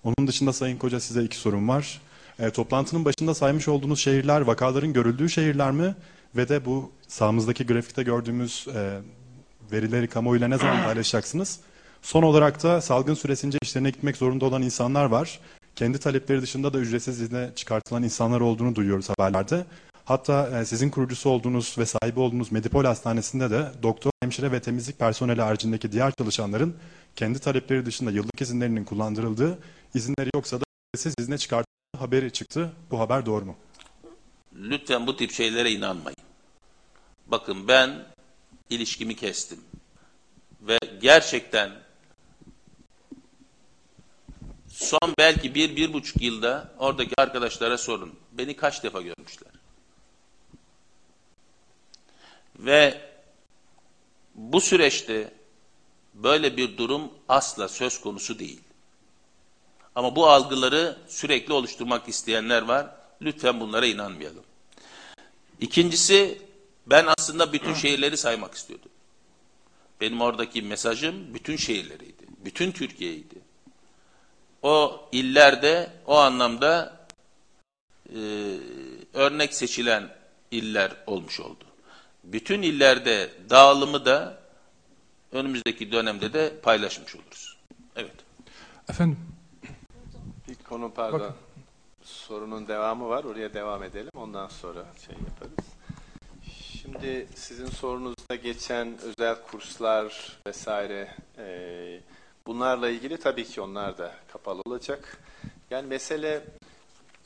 Onun 0.04 0.28
dışında 0.28 0.52
Sayın 0.52 0.78
Koca 0.78 1.00
size 1.00 1.24
iki 1.24 1.36
sorum 1.36 1.68
var. 1.68 2.00
E, 2.38 2.50
toplantının 2.50 3.04
başında 3.04 3.34
saymış 3.34 3.68
olduğunuz 3.68 4.00
şehirler 4.00 4.40
vakaların 4.40 4.92
görüldüğü 4.92 5.28
şehirler 5.28 5.70
mi? 5.70 5.94
Ve 6.36 6.48
de 6.48 6.64
bu 6.64 6.92
sağımızdaki 7.08 7.66
grafikte 7.66 8.02
gördüğümüz 8.02 8.66
e, 8.74 9.00
verileri 9.72 10.08
kamuoyuyla 10.08 10.48
ne 10.48 10.58
zaman 10.58 10.84
paylaşacaksınız? 10.84 11.60
Son 12.02 12.22
olarak 12.22 12.62
da 12.62 12.80
salgın 12.80 13.14
süresince 13.14 13.58
işlerine 13.62 13.90
gitmek 13.90 14.16
zorunda 14.16 14.44
olan 14.44 14.62
insanlar 14.62 15.04
var. 15.04 15.40
Kendi 15.76 15.98
talepleri 15.98 16.42
dışında 16.42 16.72
da 16.72 16.78
ücretsiz 16.78 17.20
izne 17.20 17.50
çıkartılan 17.54 18.02
insanlar 18.02 18.40
olduğunu 18.40 18.74
duyuyoruz 18.74 19.08
haberlerde. 19.08 19.64
Hatta 20.04 20.60
e, 20.60 20.64
sizin 20.64 20.90
kurucusu 20.90 21.30
olduğunuz 21.30 21.74
ve 21.78 21.86
sahibi 21.86 22.20
olduğunuz 22.20 22.52
Medipol 22.52 22.84
Hastanesi'nde 22.84 23.50
de 23.50 23.72
doktor, 23.82 24.10
hemşire 24.22 24.52
ve 24.52 24.60
temizlik 24.60 24.98
personeli 24.98 25.42
haricindeki 25.42 25.92
diğer 25.92 26.12
çalışanların 26.18 26.76
kendi 27.16 27.38
talepleri 27.38 27.86
dışında 27.86 28.10
yıllık 28.10 28.40
izinlerinin 28.40 28.84
kullandırıldığı, 28.84 29.58
izinleri 29.94 30.30
yoksa 30.34 30.60
da 30.60 30.64
ücretsiz 30.94 31.14
izne 31.18 31.38
çıkartıldığı 31.38 31.98
haberi 31.98 32.32
çıktı. 32.32 32.72
Bu 32.90 33.00
haber 33.00 33.26
doğru 33.26 33.44
mu? 33.44 33.56
Lütfen 34.54 35.06
bu 35.06 35.16
tip 35.16 35.30
şeylere 35.32 35.70
inanmayın. 35.70 36.16
Bakın 37.26 37.68
ben 37.68 37.90
ilişkimi 38.70 39.16
kestim. 39.16 39.60
Ve 40.60 40.78
gerçekten 41.00 41.72
son 44.68 45.14
belki 45.18 45.54
bir, 45.54 45.76
bir 45.76 45.92
buçuk 45.92 46.22
yılda 46.22 46.72
oradaki 46.78 47.14
arkadaşlara 47.18 47.78
sorun. 47.78 48.14
Beni 48.32 48.56
kaç 48.56 48.82
defa 48.82 49.00
görmüşler? 49.00 49.52
Ve 52.58 53.00
bu 54.34 54.60
süreçte 54.60 55.32
böyle 56.14 56.56
bir 56.56 56.76
durum 56.76 57.10
asla 57.28 57.68
söz 57.68 58.00
konusu 58.00 58.38
değil. 58.38 58.60
Ama 59.94 60.16
bu 60.16 60.28
algıları 60.28 60.98
sürekli 61.08 61.52
oluşturmak 61.52 62.08
isteyenler 62.08 62.62
var. 62.62 62.86
Lütfen 63.22 63.60
bunlara 63.60 63.86
inanmayalım. 63.86 64.44
İkincisi 65.60 66.42
ben 66.86 67.06
aslında 67.18 67.52
bütün 67.52 67.74
şehirleri 67.74 68.16
saymak 68.16 68.54
istiyordum. 68.54 68.90
Benim 70.00 70.20
oradaki 70.20 70.62
mesajım 70.62 71.34
bütün 71.34 71.56
şehirleriydi. 71.56 72.26
Bütün 72.44 72.72
Türkiye'ydi. 72.72 73.34
O 74.62 75.08
illerde 75.12 75.90
o 76.06 76.16
anlamda 76.16 77.00
e, 78.08 78.20
örnek 79.14 79.54
seçilen 79.54 80.08
iller 80.50 80.92
olmuş 81.06 81.40
oldu. 81.40 81.64
Bütün 82.24 82.62
illerde 82.62 83.30
dağılımı 83.50 84.04
da 84.04 84.40
önümüzdeki 85.32 85.92
dönemde 85.92 86.32
de 86.32 86.60
paylaşmış 86.62 87.16
oluruz. 87.16 87.56
Evet. 87.96 88.14
Efendim? 88.88 89.18
Bir 90.48 90.54
konu 90.54 90.92
pardon. 90.94 91.34
Sorunun 92.02 92.68
devamı 92.68 93.08
var. 93.08 93.24
Oraya 93.24 93.54
devam 93.54 93.82
edelim. 93.82 94.10
Ondan 94.14 94.48
sonra 94.48 94.84
şey 95.06 95.16
yaparız. 95.16 95.79
Şimdi 96.92 97.26
sizin 97.34 97.66
sorunuzda 97.66 98.34
geçen 98.34 98.98
özel 98.98 99.36
kurslar 99.50 100.38
vesaire 100.46 101.08
e, 101.38 102.00
bunlarla 102.46 102.88
ilgili 102.88 103.16
tabii 103.16 103.44
ki 103.44 103.60
onlar 103.60 103.98
da 103.98 104.14
kapalı 104.32 104.62
olacak. 104.64 105.18
Yani 105.70 105.86
mesele 105.86 106.44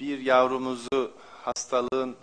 bir 0.00 0.18
yavrumuzu 0.18 1.12
hastalığın 1.42 2.16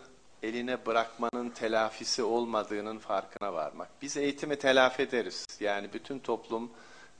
eline 0.43 0.85
bırakmanın 0.85 1.49
telafisi 1.49 2.23
olmadığının 2.23 2.97
farkına 2.97 3.53
varmak. 3.53 3.89
Biz 4.01 4.17
eğitimi 4.17 4.55
telafi 4.55 5.01
ederiz. 5.01 5.45
Yani 5.59 5.89
bütün 5.93 6.19
toplum 6.19 6.71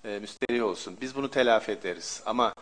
e, 0.06 0.20
müsterih 0.20 0.64
olsun. 0.64 0.98
Biz 1.02 1.16
bunu 1.16 1.32
telafi 1.32 1.72
ederiz. 1.72 2.24
Ama 2.26 2.54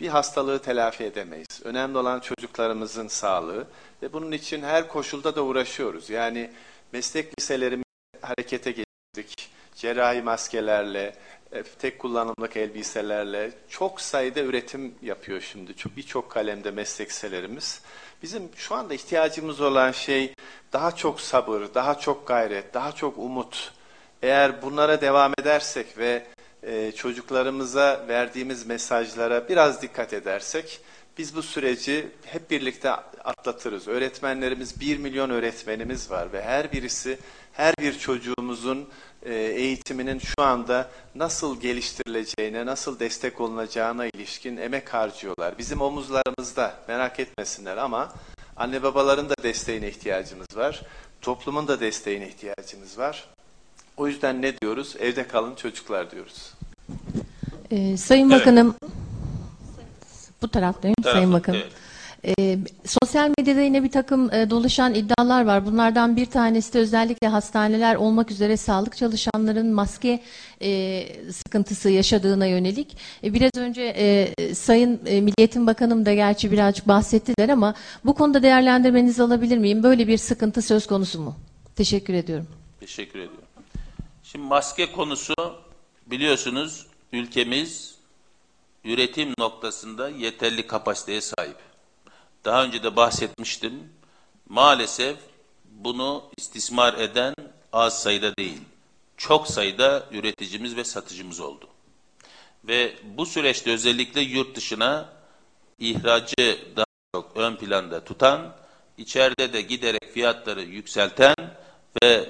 bir 0.00 0.08
hastalığı 0.08 0.62
telafi 0.62 1.04
edemeyiz. 1.04 1.60
Önemli 1.64 1.98
olan 1.98 2.20
çocuklarımızın 2.20 3.08
sağlığı 3.08 3.66
ve 4.02 4.12
bunun 4.12 4.32
için 4.32 4.62
her 4.62 4.88
koşulda 4.88 5.36
da 5.36 5.42
uğraşıyoruz. 5.44 6.10
Yani 6.10 6.50
meslek 6.92 7.38
liselerimizi 7.40 7.84
harekete 8.22 8.70
geçirdik. 8.70 9.50
Cerrahi 9.74 10.22
maskelerle, 10.22 11.14
e, 11.52 11.62
tek 11.62 11.98
kullanımlık 11.98 12.56
elbiselerle 12.56 13.50
çok 13.68 14.00
sayıda 14.00 14.40
üretim 14.40 14.94
yapıyor 15.02 15.40
şimdi. 15.40 15.76
Çok- 15.76 15.96
Birçok 15.96 16.30
kalemde 16.30 16.70
meslek 16.70 17.08
liselerimiz. 17.10 17.80
Bizim 18.22 18.42
şu 18.56 18.74
anda 18.74 18.94
ihtiyacımız 18.94 19.60
olan 19.60 19.92
şey 19.92 20.34
daha 20.72 20.96
çok 20.96 21.20
sabır, 21.20 21.74
daha 21.74 21.98
çok 21.98 22.26
gayret, 22.28 22.74
daha 22.74 22.92
çok 22.92 23.18
umut. 23.18 23.72
Eğer 24.22 24.62
bunlara 24.62 25.00
devam 25.00 25.32
edersek 25.40 25.98
ve 25.98 26.26
e, 26.62 26.92
çocuklarımıza 26.92 28.04
verdiğimiz 28.08 28.66
mesajlara 28.66 29.48
biraz 29.48 29.82
dikkat 29.82 30.12
edersek 30.12 30.80
biz 31.20 31.34
bu 31.34 31.42
süreci 31.42 32.06
hep 32.24 32.50
birlikte 32.50 32.90
atlatırız. 33.24 33.88
Öğretmenlerimiz 33.88 34.80
1 34.80 34.98
milyon 34.98 35.30
öğretmenimiz 35.30 36.10
var 36.10 36.32
ve 36.32 36.42
her 36.42 36.72
birisi 36.72 37.18
her 37.52 37.74
bir 37.76 37.98
çocuğumuzun 37.98 38.88
e, 39.22 39.34
eğitiminin 39.34 40.18
şu 40.18 40.42
anda 40.42 40.90
nasıl 41.14 41.60
geliştirileceğine, 41.60 42.66
nasıl 42.66 43.00
destek 43.00 43.40
olunacağına 43.40 44.06
ilişkin 44.06 44.56
emek 44.56 44.94
harcıyorlar. 44.94 45.58
Bizim 45.58 45.80
omuzlarımızda 45.80 46.74
merak 46.88 47.20
etmesinler 47.20 47.76
ama 47.76 48.12
anne 48.56 48.82
babaların 48.82 49.28
da 49.28 49.34
desteğine 49.42 49.88
ihtiyacımız 49.88 50.56
var. 50.56 50.82
Toplumun 51.20 51.68
da 51.68 51.80
desteğine 51.80 52.28
ihtiyacımız 52.28 52.98
var. 52.98 53.28
O 53.96 54.06
yüzden 54.06 54.42
ne 54.42 54.60
diyoruz? 54.60 54.96
Evde 55.00 55.28
kalın 55.28 55.54
çocuklar 55.54 56.10
diyoruz. 56.10 56.54
Ee, 57.70 57.96
Sayın 57.96 58.30
Evet. 58.30 58.40
Bakanım, 58.40 58.76
bu 60.42 60.48
taraftayım 60.48 60.94
Tarafta, 60.94 61.18
Sayın 61.18 61.32
Bakanım. 61.32 61.60
evet. 61.60 61.72
Ee, 62.38 62.58
sosyal 62.86 63.32
medyada 63.38 63.60
yine 63.60 63.82
bir 63.82 63.90
takım 63.90 64.34
e, 64.34 64.50
dolaşan 64.50 64.94
iddialar 64.94 65.44
var. 65.44 65.66
Bunlardan 65.66 66.16
bir 66.16 66.26
tanesi 66.26 66.72
de 66.74 66.78
özellikle 66.78 67.28
hastaneler 67.28 67.94
olmak 67.94 68.30
üzere 68.30 68.56
sağlık 68.56 68.96
çalışanların 68.96 69.72
maske 69.72 70.22
e, 70.62 71.02
sıkıntısı 71.32 71.90
yaşadığına 71.90 72.46
yönelik. 72.46 72.96
E, 73.24 73.34
biraz 73.34 73.50
önce 73.56 73.82
e, 73.82 74.54
Sayın 74.54 75.00
e, 75.06 75.20
Milli 75.20 75.34
Eğitim 75.38 75.66
Bakanım 75.66 76.06
da 76.06 76.14
gerçi 76.14 76.52
birazcık 76.52 76.88
bahsettiler 76.88 77.48
ama 77.48 77.74
bu 78.04 78.14
konuda 78.14 78.42
değerlendirmenizi 78.42 79.22
alabilir 79.22 79.58
miyim? 79.58 79.82
Böyle 79.82 80.08
bir 80.08 80.18
sıkıntı 80.18 80.62
söz 80.62 80.86
konusu 80.86 81.20
mu? 81.20 81.36
Teşekkür 81.76 82.14
ediyorum. 82.14 82.46
Teşekkür 82.80 83.18
ediyorum. 83.18 83.44
Şimdi 84.22 84.44
maske 84.44 84.92
konusu 84.92 85.34
biliyorsunuz 86.06 86.86
ülkemiz 87.12 87.94
üretim 88.84 89.34
noktasında 89.38 90.08
yeterli 90.08 90.66
kapasiteye 90.66 91.20
sahip. 91.20 91.56
Daha 92.44 92.64
önce 92.64 92.82
de 92.82 92.96
bahsetmiştim. 92.96 93.92
Maalesef 94.48 95.16
bunu 95.64 96.24
istismar 96.36 96.94
eden 96.94 97.34
az 97.72 98.02
sayıda 98.02 98.36
değil. 98.36 98.60
Çok 99.16 99.48
sayıda 99.48 100.06
üreticimiz 100.10 100.76
ve 100.76 100.84
satıcımız 100.84 101.40
oldu. 101.40 101.68
Ve 102.64 102.94
bu 103.04 103.26
süreçte 103.26 103.70
özellikle 103.70 104.20
yurt 104.20 104.56
dışına 104.56 105.08
ihracı 105.78 106.58
daha 106.76 106.84
çok 107.14 107.36
ön 107.36 107.56
planda 107.56 108.04
tutan, 108.04 108.56
içeride 108.98 109.52
de 109.52 109.60
giderek 109.60 110.12
fiyatları 110.14 110.62
yükselten 110.62 111.34
ve 112.02 112.28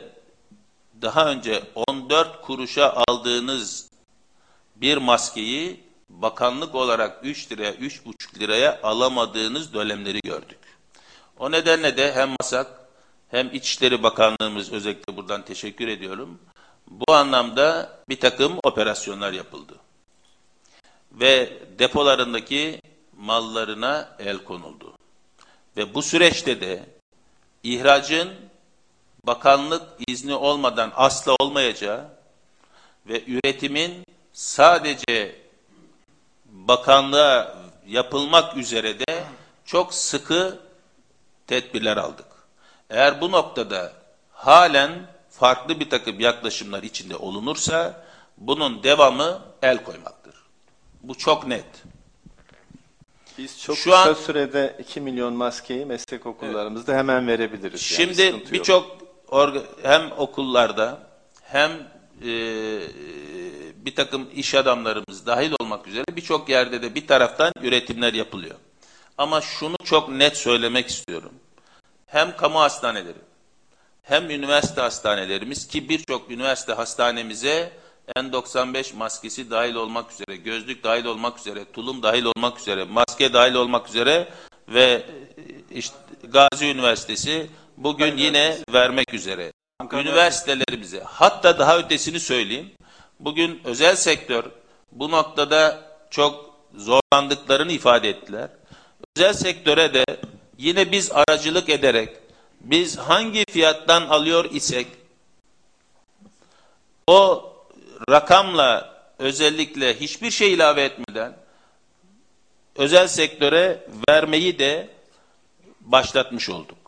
daha 1.02 1.30
önce 1.30 1.62
14 1.88 2.42
kuruşa 2.42 3.04
aldığınız 3.08 3.90
bir 4.76 4.96
maskeyi 4.96 5.80
bakanlık 6.22 6.74
olarak 6.74 7.18
3 7.22 7.52
liraya, 7.52 7.72
3,5 7.72 8.40
liraya 8.40 8.80
alamadığınız 8.82 9.74
dönemleri 9.74 10.20
gördük. 10.20 10.58
O 11.38 11.50
nedenle 11.50 11.96
de 11.96 12.12
hem 12.12 12.28
MASAK 12.40 12.66
hem 13.30 13.54
İçişleri 13.54 14.02
Bakanlığımız 14.02 14.72
özellikle 14.72 15.16
buradan 15.16 15.44
teşekkür 15.44 15.88
ediyorum. 15.88 16.38
Bu 16.90 17.12
anlamda 17.12 17.98
bir 18.08 18.20
takım 18.20 18.58
operasyonlar 18.64 19.32
yapıldı. 19.32 19.74
Ve 21.12 21.58
depolarındaki 21.78 22.80
mallarına 23.16 24.16
el 24.18 24.38
konuldu. 24.38 24.94
Ve 25.76 25.94
bu 25.94 26.02
süreçte 26.02 26.60
de 26.60 26.84
ihracın 27.62 28.30
bakanlık 29.26 29.82
izni 30.06 30.34
olmadan 30.34 30.92
asla 30.94 31.34
olmayacağı 31.40 32.08
ve 33.06 33.24
üretimin 33.26 34.04
sadece 34.32 35.36
bakanlığa 36.70 37.56
yapılmak 37.86 38.56
üzere 38.56 38.98
de 38.98 39.24
çok 39.64 39.94
sıkı 39.94 40.58
tedbirler 41.46 41.96
aldık. 41.96 42.26
Eğer 42.90 43.20
bu 43.20 43.30
noktada 43.32 43.92
halen 44.32 44.90
farklı 45.30 45.80
bir 45.80 45.90
takım 45.90 46.20
yaklaşımlar 46.20 46.82
içinde 46.82 47.16
olunursa 47.16 48.04
bunun 48.36 48.82
devamı 48.82 49.42
el 49.62 49.84
koymaktır. 49.84 50.34
Bu 51.02 51.14
çok 51.18 51.46
net. 51.46 51.64
Biz 53.38 53.62
çok 53.62 53.76
Şu 53.76 53.90
kısa 53.90 54.10
an- 54.10 54.14
sürede 54.14 54.76
2 54.80 55.00
milyon 55.00 55.32
maskeyi 55.32 55.86
meslek 55.86 56.26
okullarımızda 56.26 56.94
hemen 56.94 57.26
verebiliriz. 57.26 57.98
Yani 57.98 58.14
Şimdi 58.14 58.22
yok. 58.26 58.52
birçok 58.52 58.98
hem 59.82 60.12
okullarda 60.18 60.98
hem 61.42 61.70
e, 62.24 62.30
takım 64.04 64.28
iş 64.34 64.54
adamlarımız 64.54 65.26
dahil 65.26 65.52
olmak 65.60 65.86
üzere 65.86 66.04
birçok 66.12 66.48
yerde 66.48 66.82
de 66.82 66.94
bir 66.94 67.06
taraftan 67.06 67.52
üretimler 67.62 68.14
yapılıyor. 68.14 68.56
Ama 69.18 69.40
şunu 69.40 69.76
çok 69.84 70.08
net 70.08 70.36
söylemek 70.36 70.88
istiyorum. 70.88 71.32
Hem 72.06 72.36
kamu 72.36 72.60
hastaneleri 72.60 73.18
hem 74.02 74.30
üniversite 74.30 74.80
hastanelerimiz 74.80 75.68
ki 75.68 75.88
birçok 75.88 76.30
üniversite 76.30 76.72
hastanemize 76.72 77.72
N95 78.16 78.96
maskesi 78.96 79.50
dahil 79.50 79.74
olmak 79.74 80.12
üzere, 80.12 80.36
gözlük 80.36 80.84
dahil 80.84 81.04
olmak 81.04 81.38
üzere, 81.38 81.64
tulum 81.72 82.02
dahil 82.02 82.24
olmak 82.24 82.60
üzere, 82.60 82.84
maske 82.84 83.32
dahil 83.32 83.54
olmak 83.54 83.88
üzere 83.88 84.28
ve 84.68 84.82
e, 84.82 85.04
işte 85.74 85.96
Gazi 86.28 86.66
Üniversitesi 86.66 87.50
bugün 87.76 88.16
yine 88.16 88.56
vermek 88.72 89.14
üzere. 89.14 89.52
Üniversitelerimize 89.92 91.02
hatta 91.06 91.58
daha 91.58 91.78
ötesini 91.78 92.20
söyleyeyim. 92.20 92.70
Bugün 93.20 93.60
özel 93.64 93.96
sektör 93.96 94.44
bu 94.92 95.10
noktada 95.10 95.90
çok 96.10 96.54
zorlandıklarını 96.74 97.72
ifade 97.72 98.08
ettiler. 98.08 98.48
Özel 99.16 99.32
sektöre 99.32 99.94
de 99.94 100.04
yine 100.58 100.92
biz 100.92 101.12
aracılık 101.12 101.68
ederek 101.68 102.08
biz 102.60 102.98
hangi 102.98 103.44
fiyattan 103.50 104.02
alıyor 104.02 104.44
isek 104.50 104.86
o 107.06 107.52
rakamla 108.10 108.94
özellikle 109.18 110.00
hiçbir 110.00 110.30
şey 110.30 110.52
ilave 110.52 110.84
etmeden 110.84 111.36
özel 112.76 113.08
sektöre 113.08 113.86
vermeyi 114.08 114.58
de 114.58 114.88
başlatmış 115.80 116.48
olduk. 116.50 116.78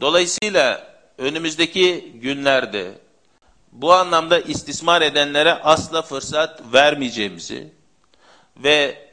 Dolayısıyla 0.00 0.94
önümüzdeki 1.18 2.12
günlerde 2.14 3.03
bu 3.74 3.92
anlamda 3.92 4.40
istismar 4.40 5.02
edenlere 5.02 5.52
asla 5.52 6.02
fırsat 6.02 6.62
vermeyeceğimizi 6.72 7.72
ve 8.56 9.08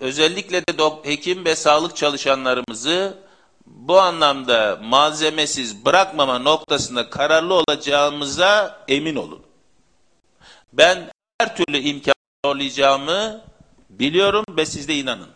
özellikle 0.00 0.66
de 0.66 0.82
hekim 1.10 1.44
ve 1.44 1.56
sağlık 1.56 1.96
çalışanlarımızı 1.96 3.18
bu 3.66 4.00
anlamda 4.00 4.78
malzemesiz 4.82 5.84
bırakmama 5.84 6.38
noktasında 6.38 7.10
kararlı 7.10 7.54
olacağımıza 7.54 8.84
emin 8.88 9.16
olun. 9.16 9.42
Ben 10.72 11.10
her 11.40 11.56
türlü 11.56 11.78
imkan 11.78 12.14
zorlayacağımı 12.44 13.40
biliyorum 13.90 14.44
ve 14.50 14.66
siz 14.66 14.88
de 14.88 14.94
inanın. 14.94 15.28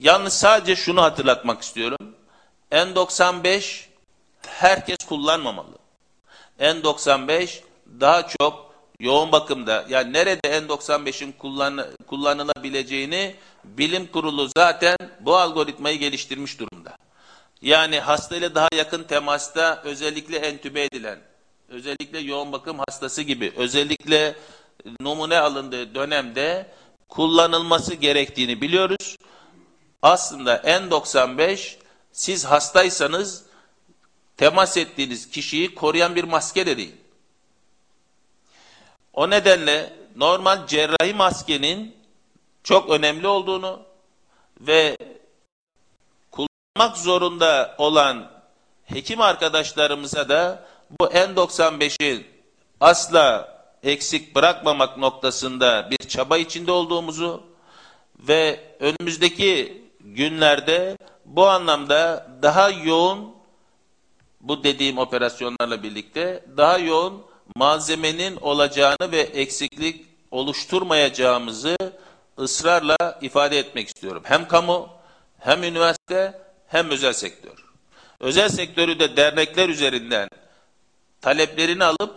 Yalnız 0.00 0.32
sadece 0.32 0.76
şunu 0.76 1.02
hatırlatmak 1.02 1.62
istiyorum. 1.62 2.16
N95 2.72 3.84
herkes 4.46 4.98
kullanmamalı. 5.08 5.81
N95 6.60 7.60
daha 8.00 8.28
çok 8.28 8.74
yoğun 9.00 9.32
bakımda 9.32 9.84
yani 9.88 10.12
nerede 10.12 10.48
N95'in 10.48 11.32
kullan, 11.32 11.86
kullanılabileceğini 12.06 13.34
bilim 13.64 14.06
kurulu 14.06 14.50
zaten 14.56 14.96
bu 15.20 15.36
algoritmayı 15.36 15.98
geliştirmiş 15.98 16.60
durumda. 16.60 16.96
Yani 17.62 18.00
hastayla 18.00 18.54
daha 18.54 18.68
yakın 18.76 19.04
temasta 19.04 19.82
özellikle 19.84 20.36
entübe 20.36 20.84
edilen, 20.84 21.18
özellikle 21.68 22.18
yoğun 22.18 22.52
bakım 22.52 22.78
hastası 22.78 23.22
gibi, 23.22 23.52
özellikle 23.56 24.36
numune 25.00 25.38
alındığı 25.38 25.94
dönemde 25.94 26.66
kullanılması 27.08 27.94
gerektiğini 27.94 28.60
biliyoruz. 28.60 29.16
Aslında 30.02 30.56
N95 30.56 31.76
siz 32.12 32.44
hastaysanız 32.44 33.44
temas 34.36 34.76
ettiğiniz 34.76 35.30
kişiyi 35.30 35.74
koruyan 35.74 36.16
bir 36.16 36.24
maske 36.24 36.66
de 36.66 36.76
değil. 36.76 36.96
O 39.12 39.30
nedenle 39.30 39.92
normal 40.16 40.66
cerrahi 40.66 41.14
maskenin 41.14 41.96
çok 42.64 42.90
önemli 42.90 43.26
olduğunu 43.26 43.82
ve 44.60 44.96
kullanmak 46.30 46.96
zorunda 46.96 47.74
olan 47.78 48.30
hekim 48.84 49.20
arkadaşlarımıza 49.20 50.28
da 50.28 50.66
bu 51.00 51.04
N95'i 51.04 52.26
asla 52.80 53.52
eksik 53.82 54.34
bırakmamak 54.34 54.98
noktasında 54.98 55.90
bir 55.90 56.08
çaba 56.08 56.38
içinde 56.38 56.72
olduğumuzu 56.72 57.42
ve 58.18 58.60
önümüzdeki 58.80 59.82
günlerde 60.00 60.96
bu 61.24 61.48
anlamda 61.48 62.26
daha 62.42 62.70
yoğun 62.70 63.31
bu 64.42 64.64
dediğim 64.64 64.98
operasyonlarla 64.98 65.82
birlikte 65.82 66.44
daha 66.56 66.78
yoğun 66.78 67.22
malzemenin 67.56 68.36
olacağını 68.36 69.12
ve 69.12 69.20
eksiklik 69.20 70.06
oluşturmayacağımızı 70.30 71.76
ısrarla 72.38 73.18
ifade 73.22 73.58
etmek 73.58 73.88
istiyorum. 73.88 74.22
Hem 74.26 74.48
kamu, 74.48 74.88
hem 75.38 75.62
üniversite, 75.62 76.40
hem 76.66 76.90
özel 76.90 77.12
sektör. 77.12 77.64
Özel 78.20 78.48
sektörü 78.48 78.98
de 78.98 79.16
dernekler 79.16 79.68
üzerinden 79.68 80.28
taleplerini 81.20 81.84
alıp 81.84 82.14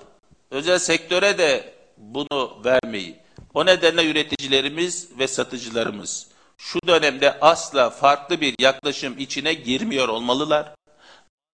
özel 0.51 0.79
sektöre 0.79 1.37
de 1.37 1.73
bunu 1.97 2.63
vermeyi. 2.65 3.15
O 3.53 3.65
nedenle 3.65 4.05
üreticilerimiz 4.05 5.09
ve 5.19 5.27
satıcılarımız 5.27 6.27
şu 6.57 6.79
dönemde 6.87 7.39
asla 7.39 7.89
farklı 7.89 8.41
bir 8.41 8.55
yaklaşım 8.59 9.15
içine 9.17 9.53
girmiyor 9.53 10.07
olmalılar. 10.07 10.74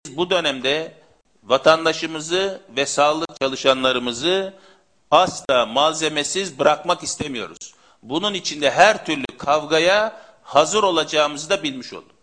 Biz 0.05 0.17
bu 0.17 0.29
dönemde 0.29 0.93
vatandaşımızı 1.43 2.61
ve 2.77 2.85
sağlık 2.85 3.39
çalışanlarımızı 3.41 4.53
asla 5.11 5.65
malzemesiz 5.65 6.59
bırakmak 6.59 7.03
istemiyoruz. 7.03 7.73
Bunun 8.03 8.33
içinde 8.33 8.71
her 8.71 9.05
türlü 9.05 9.25
kavgaya 9.37 10.21
hazır 10.43 10.83
olacağımızı 10.83 11.49
da 11.49 11.63
bilmiş 11.63 11.93
oldum. 11.93 12.15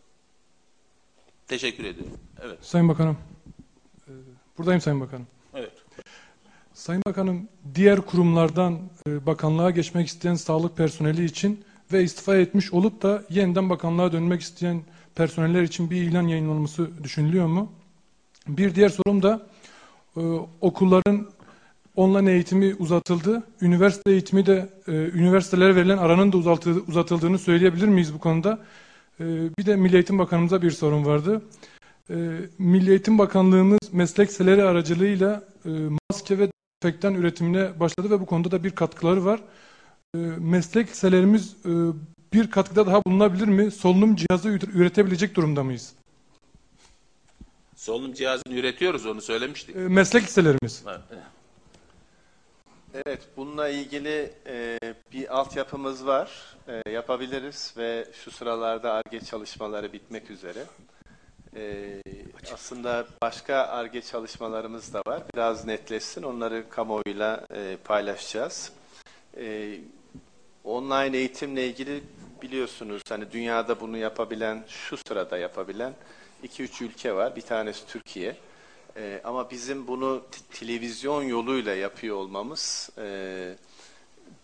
Teşekkür 1.49 1.85
ediyorum. 1.85 2.19
Evet. 2.45 2.59
Sayın 2.63 2.89
Bakanım, 2.89 3.19
e, 4.09 4.13
buradayım 4.59 4.81
Sayın 4.81 5.01
Bakanım. 5.01 5.27
Evet. 5.55 5.73
Sayın 6.75 7.03
Bakanım, 7.07 7.49
diğer 7.75 8.01
kurumlardan 8.01 8.81
e, 9.09 9.27
bakanlığa 9.27 9.71
geçmek 9.71 10.09
isteyen 10.09 10.35
sağlık 10.35 10.77
personeli 10.77 11.25
için 11.25 11.65
ve 11.93 12.03
istifa 12.03 12.37
etmiş 12.37 12.73
olup 12.73 13.03
da 13.03 13.23
yeniden 13.31 13.71
bakanlığa 13.71 14.13
dönmek 14.13 14.41
isteyen 14.41 14.83
personeller 15.19 15.63
için 15.63 15.91
bir 15.91 16.03
ilan 16.03 16.23
yayınlanması 16.23 17.05
düşünülüyor 17.05 17.47
mu? 17.47 17.73
Bir 18.49 18.75
diğer 18.75 18.89
sorum 18.89 19.23
da 19.23 19.47
e, 20.17 20.21
okulların 20.61 21.27
online 21.97 22.33
eğitimi 22.33 22.75
uzatıldı. 22.79 23.43
Üniversite 23.61 24.11
eğitimi 24.11 24.47
de 24.47 24.69
e, 24.89 24.93
üniversitelere 24.93 25.77
verilen 25.77 25.99
aranın 25.99 26.33
da 26.33 26.37
uzatı- 26.37 26.83
uzatıldığını 26.89 27.39
söyleyebilir 27.39 27.89
miyiz 27.89 28.15
bu 28.15 28.19
konuda? 28.19 28.59
E, 29.21 29.25
bir 29.59 29.67
de 29.67 29.77
Milli 29.77 29.95
Eğitim 29.95 30.19
Bakanımıza 30.19 30.63
bir 30.63 30.71
sorun 30.71 31.05
vardı. 31.05 31.43
E, 32.11 32.15
Milli 32.59 32.91
Eğitim 32.91 33.19
Bakanlığımız 33.19 33.79
meslek 33.93 34.33
seleri 34.33 34.65
aracılığıyla 34.65 35.45
e, 35.65 35.71
maske 36.11 36.39
ve 36.39 36.51
dezenfektan 36.83 37.15
üretimine 37.15 37.81
başladı 37.81 38.11
ve 38.11 38.21
bu 38.21 38.27
konuda 38.27 38.51
da 38.51 38.65
bir 38.65 38.71
katkıları 38.71 39.25
var. 39.25 39.41
E, 40.15 40.19
meslek 40.39 40.91
liselerimiz 40.91 41.57
e, 41.67 41.73
bir 42.33 42.51
katkıda 42.51 42.87
daha 42.87 43.05
bulunabilir 43.05 43.49
mi? 43.49 43.71
Solunum 43.71 44.17
cihazı 44.17 44.49
üret- 44.49 44.73
üretebilecek 44.73 45.35
durumda 45.35 45.65
mıyız? 45.65 45.93
Solunum 47.77 48.13
cihazını 48.13 48.55
üretiyoruz 48.55 49.07
onu 49.07 49.21
söylemiştik. 49.21 49.77
E, 49.77 49.79
meslek 49.79 50.23
liselerimiz. 50.23 50.85
Evet, 52.95 53.21
bununla 53.37 53.69
ilgili 53.69 54.33
e, 54.47 54.79
bir 55.13 55.37
altyapımız 55.39 56.07
var. 56.07 56.57
E, 56.69 56.91
yapabiliriz 56.91 57.75
ve 57.77 58.09
şu 58.25 58.31
sıralarda 58.31 58.93
ARGE 58.93 59.21
çalışmaları 59.21 59.93
bitmek 59.93 60.31
üzere. 60.31 60.65
E, 61.57 61.95
aslında 62.55 63.07
başka 63.23 63.55
ARGE 63.57 64.03
çalışmalarımız 64.03 64.93
da 64.95 65.03
var. 65.07 65.23
Biraz 65.35 65.65
netleşsin, 65.65 66.23
onları 66.23 66.65
kamuoyuyla 66.71 67.47
e, 67.55 67.77
paylaşacağız. 67.85 68.73
E, 69.37 69.75
online 70.65 71.17
eğitimle 71.17 71.67
ilgili 71.69 72.03
biliyorsunuz 72.43 73.03
hani 73.09 73.33
dünyada 73.33 73.81
bunu 73.81 73.97
yapabilen, 73.97 74.65
şu 74.69 74.97
sırada 74.97 75.39
yapabilen 75.39 75.95
2-3 76.45 76.85
ülke 76.85 77.15
var. 77.15 77.37
Bir 77.37 77.43
tanesi 77.43 77.87
Türkiye. 77.87 78.37
Ee, 78.97 79.21
ama 79.25 79.51
bizim 79.51 79.87
bunu 79.87 80.23
televizyon 80.53 81.23
yoluyla 81.23 81.75
yapıyor 81.75 82.17
olmamız 82.17 82.91
e, 82.99 83.55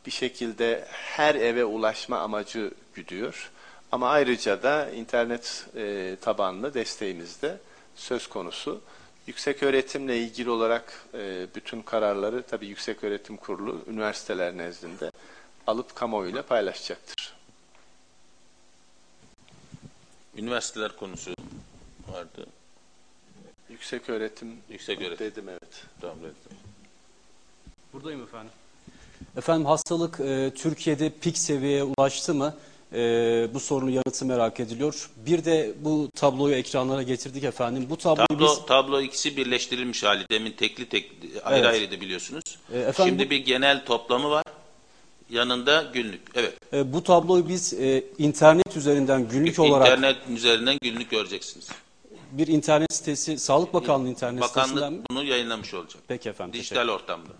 bir 0.07 0.11
şekilde 0.11 0.85
her 0.91 1.35
eve 1.35 1.65
ulaşma 1.65 2.19
amacı 2.19 2.71
güdüyor. 2.95 3.51
Ama 3.93 4.09
ayrıca 4.09 4.63
da 4.63 4.91
internet 4.91 5.67
e, 5.77 6.17
tabanlı 6.21 6.75
desteğimiz 6.75 7.43
de 7.43 7.59
söz 7.95 8.27
konusu. 8.27 8.81
Yüksek 9.27 9.63
öğretimle 9.63 10.19
ilgili 10.19 10.51
olarak 10.51 11.07
e, 11.15 11.47
bütün 11.55 11.83
kararları 11.83 12.43
tabii 12.43 12.67
Yüksek 12.67 13.05
Öğretim 13.05 13.37
Kurulu 13.37 13.81
üniversiteler 13.87 14.57
nezdinde 14.57 15.11
alıp 15.67 15.95
kamuoyuyla 15.95 16.43
paylaşacaktır. 16.43 17.35
Üniversiteler 20.39 20.97
konusu 20.97 21.31
vardı. 22.13 22.47
Yüksek 23.71 24.09
öğretim, 24.11 24.49
Yüksek 24.71 25.01
öğretim. 25.03 25.27
dedim 25.27 25.49
evet. 25.49 25.83
Tamam, 26.01 26.17
evet. 26.25 26.35
Buradayım 27.93 28.23
efendim. 28.23 28.53
Efendim 29.37 29.67
hastalık 29.67 30.21
e, 30.21 30.51
Türkiye'de 30.57 31.11
pik 31.21 31.39
seviyeye 31.39 31.85
ulaştı 31.85 32.35
mı? 32.35 32.55
E, 32.93 32.99
bu 33.55 33.61
sorunun 33.61 33.91
yanıtı 33.91 34.25
merak 34.25 34.61
ediliyor. 34.61 35.11
Bir 35.17 35.45
de 35.45 35.75
bu 35.81 36.09
tabloyu 36.17 36.55
ekranlara 36.55 37.03
getirdik 37.03 37.45
efendim. 37.45 37.87
Bu 37.91 37.97
tabloyu 37.97 38.27
Tablo, 38.29 38.57
biz... 38.61 38.67
tablo 38.67 39.01
ikisi 39.01 39.37
birleştirilmiş 39.37 40.03
hali. 40.05 40.25
Demin 40.31 40.53
tekli 40.53 40.89
tek 40.89 41.13
ayrı 41.45 41.59
Evet. 41.65 41.75
ayrıydı 41.75 42.01
biliyorsunuz. 42.01 42.43
E, 42.73 42.79
efendim 42.79 43.11
Şimdi 43.15 43.27
bu- 43.27 43.31
bir 43.31 43.45
genel 43.45 43.85
toplamı 43.87 44.31
var. 44.31 44.45
Yanında 45.31 45.83
günlük. 45.95 46.23
Evet. 46.35 46.55
E, 46.73 46.93
bu 46.93 47.03
tabloyu 47.05 47.49
biz 47.49 47.73
e, 47.75 48.05
internet 48.19 48.77
üzerinden 48.77 49.29
günlük 49.29 49.59
olarak 49.59 49.87
İnternet 49.89 50.17
üzerinden 50.29 50.79
günlük 50.83 51.11
göreceksiniz. 51.11 51.69
bir 52.33 52.47
internet 52.47 52.93
sitesi, 52.93 53.39
Sağlık 53.39 53.75
Bakanlığı 53.75 54.09
internet 54.09 54.45
sitesinden 54.45 54.75
mi? 54.75 54.81
Bakanlık 54.99 55.11
bunu 55.11 55.25
yayınlamış 55.25 55.75
olacak. 55.75 56.03
Peki 56.09 56.29
efendim. 56.29 56.53
Dijital 56.61 56.75
teşekkür- 56.77 56.93
ortamda. 57.03 57.31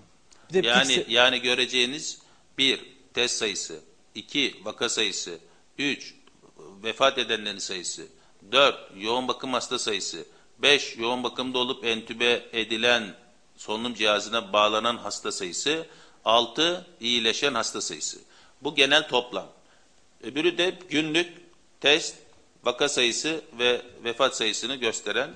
Bir 0.53 0.63
de 0.63 0.69
yani 0.69 0.93
pixel- 0.93 1.11
yani 1.11 1.41
göreceğiniz 1.41 2.19
bir 2.59 2.81
test 3.15 3.37
sayısı, 3.37 3.81
iki 4.15 4.55
vaka 4.65 4.89
sayısı, 4.89 5.39
üç 5.79 6.15
vefat 6.85 7.19
edenlerin 7.19 7.59
sayısı, 7.59 8.03
dört 8.53 8.79
yoğun 8.97 9.29
bakım 9.29 9.53
hasta 9.53 9.79
sayısı, 9.79 10.25
beş 10.59 10.97
yoğun 10.99 11.23
bakımda 11.25 11.59
olup 11.59 11.85
entübe 11.85 12.43
edilen 12.53 13.15
solunum 13.57 13.95
cihazına 13.95 14.53
bağlanan 14.53 14.97
hasta 14.97 15.33
sayısı, 15.33 15.87
altı 16.25 16.87
iyileşen 17.01 17.55
hasta 17.55 17.81
sayısı. 17.81 18.19
Bu 18.63 18.75
genel 18.75 19.09
toplam. 19.09 19.47
Öbürü 20.23 20.59
de 20.59 20.75
günlük 20.89 21.33
test, 21.81 22.15
vaka 22.65 22.89
sayısı 22.89 23.41
ve 23.59 23.83
vefat 24.05 24.37
sayısını 24.37 24.75
gösteren 24.75 25.31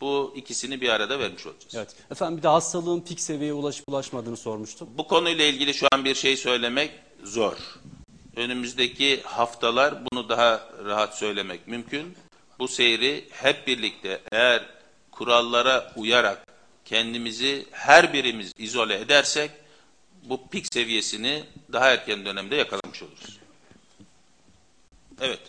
bu 0.00 0.32
ikisini 0.36 0.80
bir 0.80 0.88
arada 0.88 1.18
vermiş 1.18 1.46
olacağız. 1.46 1.74
Evet. 1.74 1.88
Efendim 2.10 2.38
bir 2.38 2.42
de 2.42 2.48
hastalığın 2.48 3.00
pik 3.00 3.20
seviyeye 3.20 3.52
ulaşıp 3.52 3.88
ulaşmadığını 3.88 4.36
sormuştum. 4.36 4.88
Bu 4.98 5.08
konuyla 5.08 5.44
ilgili 5.44 5.74
şu 5.74 5.86
an 5.92 6.04
bir 6.04 6.14
şey 6.14 6.36
söylemek 6.36 6.90
zor. 7.24 7.56
Önümüzdeki 8.36 9.22
haftalar 9.22 9.94
bunu 10.06 10.28
daha 10.28 10.68
rahat 10.84 11.18
söylemek 11.18 11.68
mümkün. 11.68 12.16
Bu 12.58 12.68
seyri 12.68 13.28
hep 13.30 13.66
birlikte 13.66 14.20
eğer 14.32 14.66
kurallara 15.10 15.92
uyarak 15.96 16.46
kendimizi 16.84 17.66
her 17.70 18.12
birimiz 18.12 18.52
izole 18.58 19.00
edersek 19.00 19.50
bu 20.24 20.48
pik 20.48 20.74
seviyesini 20.74 21.44
daha 21.72 21.90
erken 21.90 22.24
dönemde 22.24 22.56
yakalamış 22.56 23.02
oluruz. 23.02 23.38
Evet. 25.20 25.40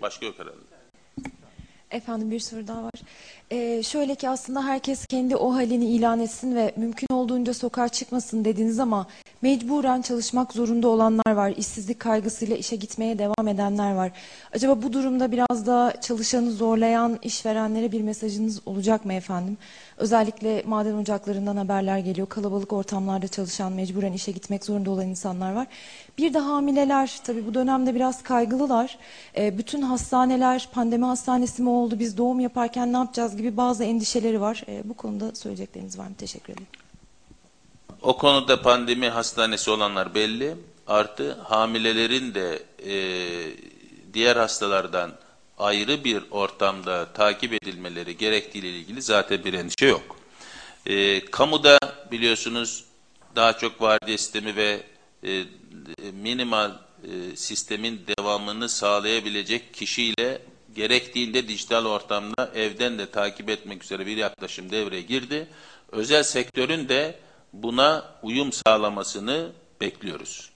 Başka 0.00 0.26
yok 0.26 0.38
herhalde. 0.38 0.58
Efendim 1.90 2.30
bir 2.30 2.40
soru 2.40 2.68
daha 2.68 2.84
var. 2.84 2.92
Ee, 3.50 3.82
şöyle 3.82 4.14
ki 4.14 4.28
aslında 4.28 4.64
herkes 4.64 5.06
kendi 5.06 5.36
o 5.36 5.54
halini 5.54 5.86
ilan 5.86 6.20
etsin 6.20 6.54
ve 6.54 6.72
mümkün 6.76 7.06
olduğunca 7.12 7.54
sokağa 7.54 7.88
çıkmasın 7.88 8.44
dediniz 8.44 8.80
ama 8.80 9.06
mecburen 9.42 10.02
çalışmak 10.02 10.52
zorunda 10.52 10.88
olanlar 10.88 11.32
var. 11.32 11.54
İşsizlik 11.56 12.00
kaygısıyla 12.00 12.56
işe 12.56 12.76
gitmeye 12.76 13.18
devam 13.18 13.48
edenler 13.48 13.94
var. 13.94 14.12
Acaba 14.52 14.82
bu 14.82 14.92
durumda 14.92 15.32
biraz 15.32 15.66
da 15.66 15.94
çalışanı 16.00 16.50
zorlayan 16.52 17.18
işverenlere 17.22 17.92
bir 17.92 18.00
mesajınız 18.00 18.60
olacak 18.66 19.04
mı 19.04 19.12
efendim? 19.12 19.56
Özellikle 19.96 20.62
maden 20.66 20.94
ocaklarından 20.94 21.56
haberler 21.56 21.98
geliyor. 21.98 22.28
Kalabalık 22.28 22.72
ortamlarda 22.72 23.28
çalışan, 23.28 23.72
mecburen 23.72 24.12
işe 24.12 24.32
gitmek 24.32 24.64
zorunda 24.64 24.90
olan 24.90 25.08
insanlar 25.08 25.52
var. 25.52 25.66
Bir 26.18 26.34
de 26.34 26.38
hamileler 26.38 27.20
tabii 27.24 27.46
bu 27.46 27.54
dönemde 27.54 27.94
biraz 27.94 28.22
kaygılılar. 28.22 28.98
Ee, 29.36 29.58
bütün 29.58 29.82
hastaneler 29.82 30.68
pandemi 30.72 31.04
hastanesi 31.04 31.62
mi 31.62 31.68
oldu? 31.68 31.98
Biz 31.98 32.18
doğum 32.18 32.40
yaparken 32.40 32.92
ne 32.92 32.96
yapacağız 32.96 33.33
gibi 33.36 33.56
bazı 33.56 33.84
endişeleri 33.84 34.40
var. 34.40 34.62
E, 34.68 34.82
bu 34.84 34.94
konuda 34.94 35.34
söyleyecekleriniz 35.34 35.98
var 35.98 36.06
mı? 36.06 36.14
Teşekkür 36.18 36.52
ederim. 36.52 36.66
O 38.02 38.16
konuda 38.16 38.62
pandemi 38.62 39.08
hastanesi 39.08 39.70
olanlar 39.70 40.14
belli. 40.14 40.56
Artı 40.86 41.32
hamilelerin 41.32 42.34
de 42.34 42.62
e, 42.86 42.94
diğer 44.14 44.36
hastalardan 44.36 45.12
ayrı 45.58 46.04
bir 46.04 46.22
ortamda 46.30 47.12
takip 47.12 47.52
edilmeleri 47.52 48.16
gerektiği 48.16 48.58
ile 48.58 48.78
ilgili 48.78 49.02
zaten 49.02 49.44
bir 49.44 49.54
endişe 49.54 49.86
yok. 49.86 50.16
E, 50.86 51.24
kamuda 51.24 51.78
biliyorsunuz 52.10 52.84
daha 53.36 53.58
çok 53.58 53.80
vardiya 53.80 54.18
sistemi 54.18 54.56
ve 54.56 54.80
e, 55.24 55.44
minimal 56.12 56.70
e, 56.70 57.36
sistemin 57.36 58.00
devamını 58.18 58.68
sağlayabilecek 58.68 59.74
kişiyle 59.74 60.42
gerektiğinde 60.74 61.48
dijital 61.48 61.86
ortamda 61.86 62.50
evden 62.54 62.98
de 62.98 63.10
takip 63.10 63.50
etmek 63.50 63.84
üzere 63.84 64.06
bir 64.06 64.16
yaklaşım 64.16 64.70
devreye 64.70 65.02
girdi. 65.02 65.48
Özel 65.92 66.22
sektörün 66.22 66.88
de 66.88 67.18
buna 67.52 68.04
uyum 68.22 68.52
sağlamasını 68.52 69.52
bekliyoruz. 69.80 70.50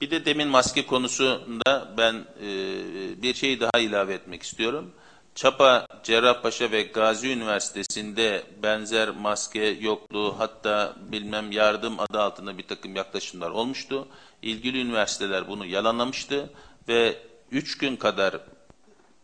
Bir 0.00 0.10
de 0.10 0.24
demin 0.24 0.48
maske 0.48 0.86
konusunda 0.86 1.94
ben 1.98 2.14
e, 2.14 3.22
bir 3.22 3.34
şey 3.34 3.60
daha 3.60 3.80
ilave 3.80 4.14
etmek 4.14 4.42
istiyorum. 4.42 4.92
Çapa, 5.34 5.86
Cerrahpaşa 6.02 6.70
ve 6.70 6.82
Gazi 6.82 7.32
Üniversitesi'nde 7.32 8.42
benzer 8.62 9.08
maske 9.08 9.64
yokluğu 9.64 10.34
hatta 10.38 10.96
bilmem 11.12 11.52
yardım 11.52 12.00
adı 12.00 12.20
altında 12.20 12.58
bir 12.58 12.62
takım 12.62 12.96
yaklaşımlar 12.96 13.50
olmuştu. 13.50 14.08
İlgili 14.42 14.80
üniversiteler 14.80 15.48
bunu 15.48 15.66
yalanlamıştı 15.66 16.50
ve 16.88 17.18
üç 17.50 17.78
gün 17.78 17.96
kadar, 17.96 18.40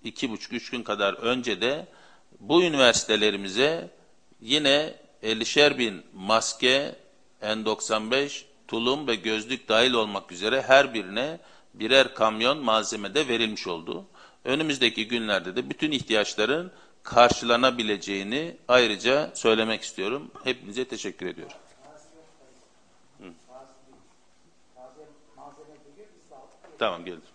iki 0.04 0.30
buçuk 0.30 0.52
üç 0.52 0.70
gün 0.70 0.82
kadar 0.82 1.14
önce 1.14 1.60
de 1.60 1.86
bu 2.40 2.62
üniversitelerimize 2.62 3.90
yine 4.40 4.94
50'şer 5.22 5.78
bin 5.78 6.02
maske, 6.14 6.94
N95, 7.42 8.42
tulum 8.68 9.06
ve 9.06 9.14
gözlük 9.14 9.68
dahil 9.68 9.92
olmak 9.92 10.32
üzere 10.32 10.62
her 10.62 10.94
birine 10.94 11.38
birer 11.74 12.14
kamyon 12.14 12.58
malzemede 12.58 13.28
verilmiş 13.28 13.66
oldu. 13.66 14.04
Önümüzdeki 14.44 15.08
günlerde 15.08 15.56
de 15.56 15.70
bütün 15.70 15.92
ihtiyaçların 15.92 16.72
karşılanabileceğini 17.02 18.56
ayrıca 18.68 19.30
söylemek 19.34 19.82
istiyorum. 19.82 20.30
Hepinize 20.44 20.84
teşekkür 20.84 21.26
ediyorum. 21.26 21.56
Tamam 26.78 27.04
geldim. 27.04 27.29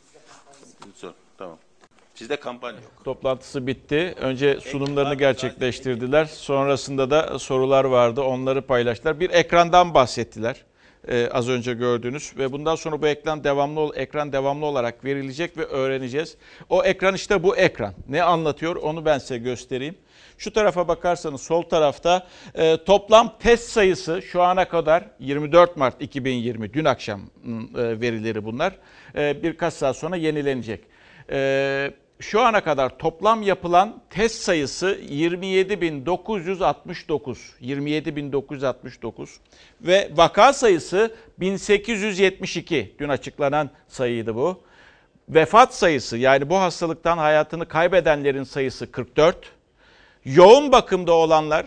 Sizde 2.16 2.36
kampanya 2.36 2.80
yok. 2.80 2.92
Toplantısı 3.04 3.68
bitti. 3.68 4.16
Önce 4.20 4.60
sunumlarını 4.60 5.16
gerçekleştirdiler. 5.16 6.26
Sonrasında 6.26 7.12
da 7.12 7.40
sorular 7.40 7.86
vardı. 7.86 8.22
Onları 8.22 8.62
paylaştılar. 8.62 9.20
Bir 9.20 9.30
ekrandan 9.30 9.94
bahsettiler. 9.94 10.66
Ee, 11.08 11.30
az 11.32 11.50
önce 11.50 11.74
gördünüz 11.74 12.34
ve 12.38 12.52
bundan 12.52 12.76
sonra 12.76 13.02
bu 13.02 13.08
ekran 13.08 13.44
devamlı 13.44 13.96
ekran 13.96 14.34
devamlı 14.34 14.66
olarak 14.66 15.06
verilecek 15.06 15.58
ve 15.58 15.66
öğreneceğiz. 15.66 16.38
O 16.70 16.84
ekran 16.84 17.16
işte 17.16 17.44
bu 17.44 17.58
ekran. 17.58 17.94
Ne 18.10 18.24
anlatıyor 18.24 18.76
onu 18.76 19.06
ben 19.06 19.18
size 19.18 19.38
göstereyim. 19.38 19.96
Şu 20.38 20.54
tarafa 20.54 20.88
bakarsanız 20.88 21.42
sol 21.42 21.62
tarafta 21.62 22.28
e, 22.54 22.78
toplam 22.86 23.38
test 23.40 23.70
sayısı 23.70 24.22
şu 24.22 24.42
ana 24.42 24.68
kadar 24.68 25.04
24 25.20 25.78
Mart 25.78 26.02
2020 26.02 26.74
dün 26.74 26.86
akşam 26.86 27.22
e, 27.22 28.02
verileri 28.02 28.46
bunlar. 28.46 28.76
E, 29.16 29.44
birkaç 29.44 29.74
saat 29.74 29.98
sonra 29.98 30.16
yenilenecek. 30.16 30.84
E, 31.32 31.92
şu 32.20 32.42
ana 32.42 32.64
kadar 32.64 32.98
toplam 32.98 33.42
yapılan 33.42 34.02
test 34.10 34.42
sayısı 34.42 35.00
27.969. 35.10 37.38
27.969 37.62 39.28
ve 39.82 40.12
vaka 40.16 40.54
sayısı 40.54 41.16
1872. 41.40 42.96
Dün 43.00 43.10
açıklanan 43.10 43.70
sayıydı 43.88 44.36
bu. 44.36 44.64
Vefat 45.30 45.76
sayısı 45.76 46.18
yani 46.18 46.50
bu 46.50 46.60
hastalıktan 46.60 47.18
hayatını 47.18 47.68
kaybedenlerin 47.68 48.44
sayısı 48.44 48.92
44. 48.92 49.52
Yoğun 50.26 50.72
bakımda 50.72 51.14
olanlar 51.14 51.66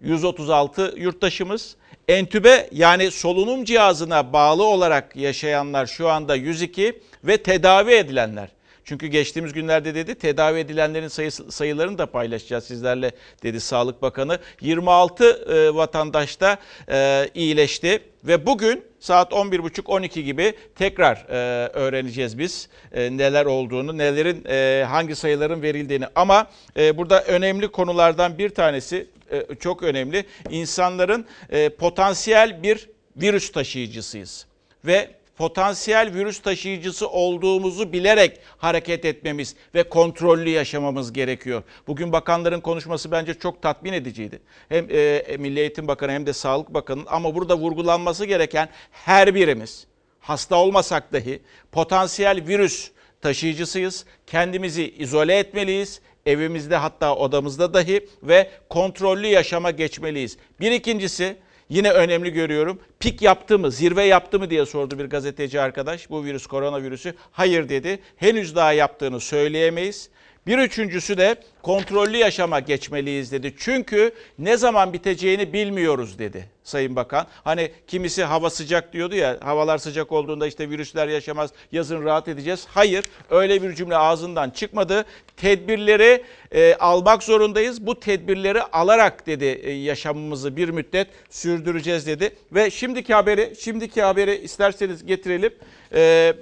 136 0.00 0.94
yurttaşımız. 0.96 1.76
Entübe 2.08 2.68
yani 2.72 3.10
solunum 3.10 3.64
cihazına 3.64 4.32
bağlı 4.32 4.64
olarak 4.64 5.16
yaşayanlar 5.16 5.86
şu 5.86 6.08
anda 6.08 6.34
102 6.34 7.02
ve 7.24 7.36
tedavi 7.36 7.92
edilenler 7.92 8.48
çünkü 8.84 9.06
geçtiğimiz 9.06 9.52
günlerde 9.52 9.94
dedi 9.94 10.14
tedavi 10.14 10.58
edilenlerin 10.58 11.08
sayısı, 11.08 11.52
sayılarını 11.52 11.98
da 11.98 12.06
paylaşacağız 12.06 12.64
sizlerle 12.64 13.10
dedi 13.42 13.60
Sağlık 13.60 14.02
Bakanı. 14.02 14.38
26 14.60 15.24
e, 15.24 15.74
vatandaş 15.74 16.40
da 16.40 16.58
e, 16.90 17.28
iyileşti 17.34 18.02
ve 18.24 18.46
bugün 18.46 18.84
saat 19.00 19.32
11.30-12 19.32 20.20
gibi 20.20 20.54
tekrar 20.74 21.26
e, 21.28 21.34
öğreneceğiz 21.68 22.38
biz 22.38 22.68
e, 22.92 23.16
neler 23.16 23.44
olduğunu, 23.46 23.98
nelerin 23.98 24.44
e, 24.48 24.84
hangi 24.84 25.16
sayıların 25.16 25.62
verildiğini. 25.62 26.04
Ama 26.14 26.50
e, 26.76 26.96
burada 26.96 27.24
önemli 27.24 27.68
konulardan 27.68 28.38
bir 28.38 28.50
tanesi 28.50 29.06
e, 29.30 29.54
çok 29.60 29.82
önemli. 29.82 30.24
İnsanların 30.50 31.26
e, 31.50 31.68
potansiyel 31.68 32.62
bir 32.62 32.88
virüs 33.16 33.52
taşıyıcısıyız 33.52 34.46
ve 34.84 35.10
potansiyel 35.36 36.14
virüs 36.14 36.38
taşıyıcısı 36.38 37.08
olduğumuzu 37.08 37.92
bilerek 37.92 38.40
hareket 38.58 39.04
etmemiz 39.04 39.56
ve 39.74 39.82
kontrollü 39.82 40.48
yaşamamız 40.48 41.12
gerekiyor. 41.12 41.62
Bugün 41.86 42.12
bakanların 42.12 42.60
konuşması 42.60 43.10
bence 43.10 43.34
çok 43.34 43.62
tatmin 43.62 43.92
ediciydi. 43.92 44.40
Hem 44.68 44.86
e, 44.90 45.36
Milli 45.38 45.60
Eğitim 45.60 45.88
Bakanı 45.88 46.12
hem 46.12 46.26
de 46.26 46.32
Sağlık 46.32 46.74
Bakanı 46.74 47.02
ama 47.06 47.34
burada 47.34 47.58
vurgulanması 47.58 48.24
gereken 48.24 48.68
her 48.90 49.34
birimiz 49.34 49.86
hasta 50.20 50.56
olmasak 50.56 51.12
dahi 51.12 51.42
potansiyel 51.72 52.46
virüs 52.46 52.90
taşıyıcısıyız. 53.20 54.04
Kendimizi 54.26 54.90
izole 54.90 55.38
etmeliyiz. 55.38 56.00
Evimizde 56.26 56.76
hatta 56.76 57.16
odamızda 57.16 57.74
dahi 57.74 58.08
ve 58.22 58.50
kontrollü 58.68 59.26
yaşama 59.26 59.70
geçmeliyiz. 59.70 60.36
Bir 60.60 60.72
ikincisi 60.72 61.36
Yine 61.68 61.90
önemli 61.90 62.32
görüyorum. 62.32 62.80
Pik 63.00 63.22
yaptı 63.22 63.58
mı, 63.58 63.70
zirve 63.70 64.04
yaptı 64.04 64.38
mı 64.38 64.50
diye 64.50 64.66
sordu 64.66 64.98
bir 64.98 65.04
gazeteci 65.04 65.60
arkadaş. 65.60 66.10
Bu 66.10 66.24
virüs 66.24 66.46
koronavirüsü. 66.46 67.14
Hayır 67.32 67.68
dedi. 67.68 67.98
Henüz 68.16 68.56
daha 68.56 68.72
yaptığını 68.72 69.20
söyleyemeyiz. 69.20 70.10
Bir 70.46 70.58
üçüncüsü 70.58 71.18
de 71.18 71.36
kontrollü 71.62 72.16
yaşama 72.16 72.60
geçmeliyiz 72.60 73.32
dedi. 73.32 73.54
Çünkü 73.58 74.14
ne 74.38 74.56
zaman 74.56 74.92
biteceğini 74.92 75.52
bilmiyoruz 75.52 76.18
dedi 76.18 76.48
Sayın 76.64 76.96
Bakan. 76.96 77.26
Hani 77.44 77.70
kimisi 77.86 78.24
hava 78.24 78.50
sıcak 78.50 78.92
diyordu 78.92 79.14
ya 79.14 79.38
havalar 79.40 79.78
sıcak 79.78 80.12
olduğunda 80.12 80.46
işte 80.46 80.70
virüsler 80.70 81.08
yaşamaz 81.08 81.50
yazın 81.72 82.04
rahat 82.04 82.28
edeceğiz. 82.28 82.66
Hayır 82.68 83.04
öyle 83.30 83.62
bir 83.62 83.74
cümle 83.74 83.96
ağzından 83.96 84.50
çıkmadı. 84.50 85.04
Tedbirleri 85.36 86.24
e, 86.52 86.74
almak 86.74 87.22
zorundayız. 87.22 87.86
Bu 87.86 88.00
tedbirleri 88.00 88.62
alarak 88.62 89.26
dedi 89.26 89.44
e, 89.44 89.72
yaşamımızı 89.72 90.56
bir 90.56 90.68
müddet 90.68 91.08
sürdüreceğiz 91.30 92.06
dedi. 92.06 92.36
Ve 92.52 92.70
şimdiki 92.70 93.14
haberi 93.14 93.52
şimdiki 93.60 94.02
haberi 94.02 94.36
isterseniz 94.36 95.06
getirelim. 95.06 95.54
E, 95.94 96.34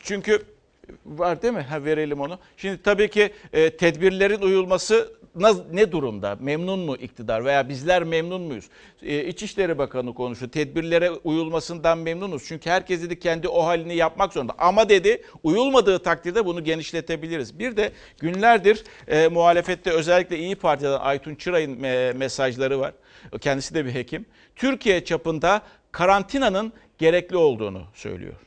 çünkü 0.00 0.42
Var 1.06 1.42
değil 1.42 1.54
mi? 1.54 1.60
Ha, 1.60 1.84
verelim 1.84 2.20
onu. 2.20 2.38
Şimdi 2.56 2.82
tabii 2.82 3.10
ki 3.10 3.32
e, 3.52 3.70
tedbirlerin 3.76 4.40
uyulması 4.40 5.12
ne 5.72 5.92
durumda? 5.92 6.36
Memnun 6.40 6.78
mu 6.78 6.96
iktidar 6.96 7.44
veya 7.44 7.68
bizler 7.68 8.04
memnun 8.04 8.40
muyuz? 8.42 8.64
E, 9.02 9.24
İçişleri 9.24 9.78
Bakanı 9.78 10.14
konuştu. 10.14 10.50
Tedbirlere 10.50 11.10
uyulmasından 11.10 11.98
memnunuz. 11.98 12.44
Çünkü 12.46 12.70
herkes 12.70 13.02
dedi 13.02 13.18
kendi 13.18 13.48
o 13.48 13.64
halini 13.64 13.96
yapmak 13.96 14.32
zorunda. 14.32 14.54
Ama 14.58 14.88
dedi 14.88 15.22
uyulmadığı 15.42 15.98
takdirde 15.98 16.46
bunu 16.46 16.64
genişletebiliriz. 16.64 17.58
Bir 17.58 17.76
de 17.76 17.92
günlerdir 18.18 18.84
e, 19.08 19.28
muhalefette 19.28 19.90
özellikle 19.90 20.38
İyi 20.38 20.56
Parti'den 20.56 20.98
Aytun 21.00 21.34
Çıray'ın 21.34 21.82
e, 21.82 22.12
mesajları 22.16 22.80
var. 22.80 22.92
Kendisi 23.40 23.74
de 23.74 23.84
bir 23.84 23.94
hekim. 23.94 24.26
Türkiye 24.56 25.04
çapında 25.04 25.62
karantinanın 25.92 26.72
gerekli 26.98 27.36
olduğunu 27.36 27.82
söylüyor 27.94 28.43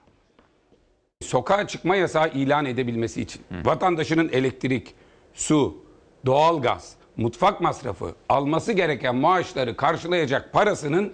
sokağa 1.27 1.67
çıkma 1.67 1.95
yasağı 1.95 2.29
ilan 2.29 2.65
edebilmesi 2.65 3.21
için 3.21 3.41
Hı. 3.51 3.55
vatandaşının 3.69 4.29
elektrik, 4.29 4.93
su, 5.33 5.77
doğalgaz, 6.25 6.93
mutfak 7.17 7.61
masrafı 7.61 8.15
alması 8.29 8.73
gereken 8.73 9.15
maaşları 9.15 9.77
karşılayacak 9.77 10.53
parasının 10.53 11.13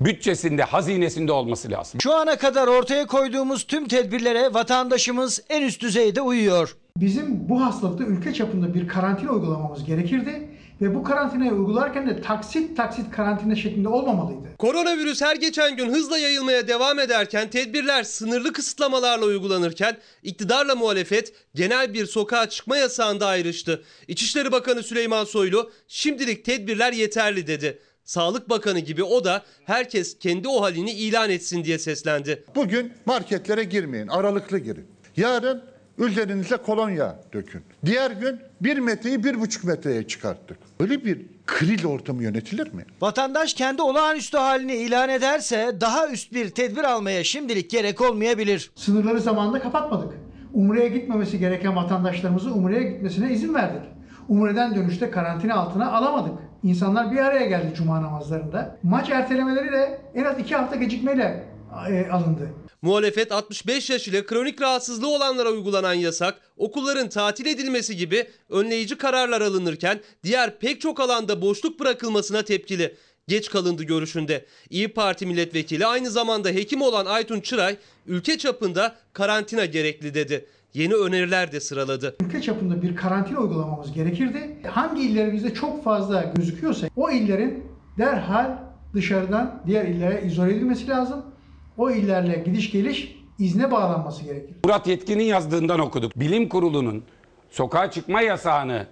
bütçesinde, 0.00 0.62
hazinesinde 0.62 1.32
olması 1.32 1.70
lazım. 1.70 2.00
Şu 2.00 2.14
ana 2.14 2.38
kadar 2.38 2.66
ortaya 2.68 3.06
koyduğumuz 3.06 3.64
tüm 3.64 3.88
tedbirlere 3.88 4.54
vatandaşımız 4.54 5.42
en 5.48 5.62
üst 5.62 5.82
düzeyde 5.82 6.20
uyuyor. 6.20 6.76
Bizim 6.96 7.48
bu 7.48 7.64
hastalıkta 7.64 8.04
ülke 8.04 8.34
çapında 8.34 8.74
bir 8.74 8.88
karantina 8.88 9.30
uygulamamız 9.30 9.84
gerekirdi. 9.84 10.48
Ve 10.80 10.94
bu 10.94 11.04
karantinayı 11.04 11.52
uygularken 11.52 12.06
de 12.06 12.20
taksit 12.20 12.76
taksit 12.76 13.10
karantina 13.10 13.56
şeklinde 13.56 13.88
olmamalıydı. 13.88 14.48
Koronavirüs 14.58 15.22
her 15.22 15.36
geçen 15.36 15.76
gün 15.76 15.92
hızla 15.92 16.18
yayılmaya 16.18 16.68
devam 16.68 16.98
ederken 16.98 17.50
tedbirler 17.50 18.02
sınırlı 18.02 18.52
kısıtlamalarla 18.52 19.24
uygulanırken 19.24 19.96
iktidarla 20.22 20.74
muhalefet 20.74 21.32
genel 21.54 21.94
bir 21.94 22.06
sokağa 22.06 22.48
çıkma 22.48 22.76
yasağında 22.76 23.26
ayrıştı. 23.26 23.82
İçişleri 24.08 24.52
Bakanı 24.52 24.82
Süleyman 24.82 25.24
Soylu 25.24 25.70
şimdilik 25.88 26.44
tedbirler 26.44 26.92
yeterli 26.92 27.46
dedi. 27.46 27.78
Sağlık 28.04 28.50
Bakanı 28.50 28.78
gibi 28.78 29.02
o 29.02 29.24
da 29.24 29.42
herkes 29.64 30.18
kendi 30.18 30.48
o 30.48 30.62
halini 30.62 30.90
ilan 30.90 31.30
etsin 31.30 31.64
diye 31.64 31.78
seslendi. 31.78 32.44
Bugün 32.54 32.92
marketlere 33.06 33.64
girmeyin, 33.64 34.08
aralıklı 34.08 34.58
girin. 34.58 34.86
Yarın 35.16 35.73
üzerinize 35.98 36.56
kolonya 36.56 37.16
dökün. 37.32 37.62
Diğer 37.84 38.10
gün 38.10 38.40
bir 38.60 38.78
metreyi 38.78 39.24
bir 39.24 39.40
buçuk 39.40 39.64
metreye 39.64 40.06
çıkarttık. 40.06 40.58
Öyle 40.80 41.04
bir 41.04 41.26
kril 41.46 41.86
ortamı 41.86 42.22
yönetilir 42.22 42.74
mi? 42.74 42.84
Vatandaş 43.00 43.54
kendi 43.54 43.82
olağanüstü 43.82 44.38
halini 44.38 44.74
ilan 44.74 45.08
ederse 45.08 45.76
daha 45.80 46.08
üst 46.08 46.32
bir 46.32 46.50
tedbir 46.50 46.84
almaya 46.84 47.24
şimdilik 47.24 47.70
gerek 47.70 48.00
olmayabilir. 48.00 48.70
Sınırları 48.74 49.20
zamanında 49.20 49.60
kapatmadık. 49.60 50.14
Umre'ye 50.52 50.88
gitmemesi 50.88 51.38
gereken 51.38 51.76
vatandaşlarımızı 51.76 52.54
Umre'ye 52.54 52.82
gitmesine 52.92 53.32
izin 53.32 53.54
verdik. 53.54 53.82
Umre'den 54.28 54.74
dönüşte 54.74 55.10
karantina 55.10 55.54
altına 55.54 55.92
alamadık. 55.92 56.38
İnsanlar 56.62 57.12
bir 57.12 57.18
araya 57.18 57.46
geldi 57.46 57.74
cuma 57.76 58.02
namazlarında. 58.02 58.76
Maç 58.82 59.10
ertelemeleriyle 59.10 60.00
en 60.14 60.24
az 60.24 60.38
iki 60.38 60.54
hafta 60.56 60.76
gecikmeyle 60.76 61.44
e, 61.88 62.10
alındı. 62.10 62.48
Muhalefet 62.84 63.32
65 63.32 63.90
yaş 63.90 64.08
ile 64.08 64.26
kronik 64.26 64.60
rahatsızlığı 64.60 65.08
olanlara 65.08 65.50
uygulanan 65.50 65.94
yasak, 65.94 66.40
okulların 66.56 67.08
tatil 67.08 67.46
edilmesi 67.46 67.96
gibi 67.96 68.26
önleyici 68.50 68.98
kararlar 68.98 69.40
alınırken 69.40 70.00
diğer 70.24 70.58
pek 70.58 70.80
çok 70.80 71.00
alanda 71.00 71.42
boşluk 71.42 71.80
bırakılmasına 71.80 72.42
tepkili. 72.42 72.94
Geç 73.28 73.50
kalındı 73.50 73.82
görüşünde. 73.82 74.46
İyi 74.70 74.88
Parti 74.88 75.26
milletvekili 75.26 75.86
aynı 75.86 76.10
zamanda 76.10 76.48
hekim 76.48 76.82
olan 76.82 77.06
Aytun 77.06 77.40
Çıray 77.40 77.76
ülke 78.06 78.38
çapında 78.38 78.94
karantina 79.12 79.64
gerekli 79.64 80.14
dedi. 80.14 80.46
Yeni 80.74 80.94
öneriler 80.94 81.52
de 81.52 81.60
sıraladı. 81.60 82.16
Ülke 82.26 82.42
çapında 82.42 82.82
bir 82.82 82.96
karantina 82.96 83.40
uygulamamız 83.40 83.92
gerekirdi. 83.92 84.56
Hangi 84.68 85.02
illerimizde 85.02 85.54
çok 85.54 85.84
fazla 85.84 86.32
gözüküyorsa 86.36 86.86
o 86.96 87.10
illerin 87.10 87.64
derhal 87.98 88.58
dışarıdan 88.94 89.62
diğer 89.66 89.84
illere 89.84 90.22
izole 90.26 90.52
edilmesi 90.52 90.88
lazım. 90.88 91.33
O 91.78 91.90
illerle 91.90 92.42
gidiş 92.46 92.70
geliş 92.70 93.16
izne 93.38 93.70
bağlanması 93.70 94.24
gerekir. 94.24 94.56
Murat 94.64 94.86
Yetkin'in 94.86 95.24
yazdığından 95.24 95.80
okuduk. 95.80 96.12
Bilim 96.20 96.48
Kurulu'nun 96.48 97.04
sokağa 97.50 97.90
çıkma 97.90 98.20
yasağını 98.20 98.86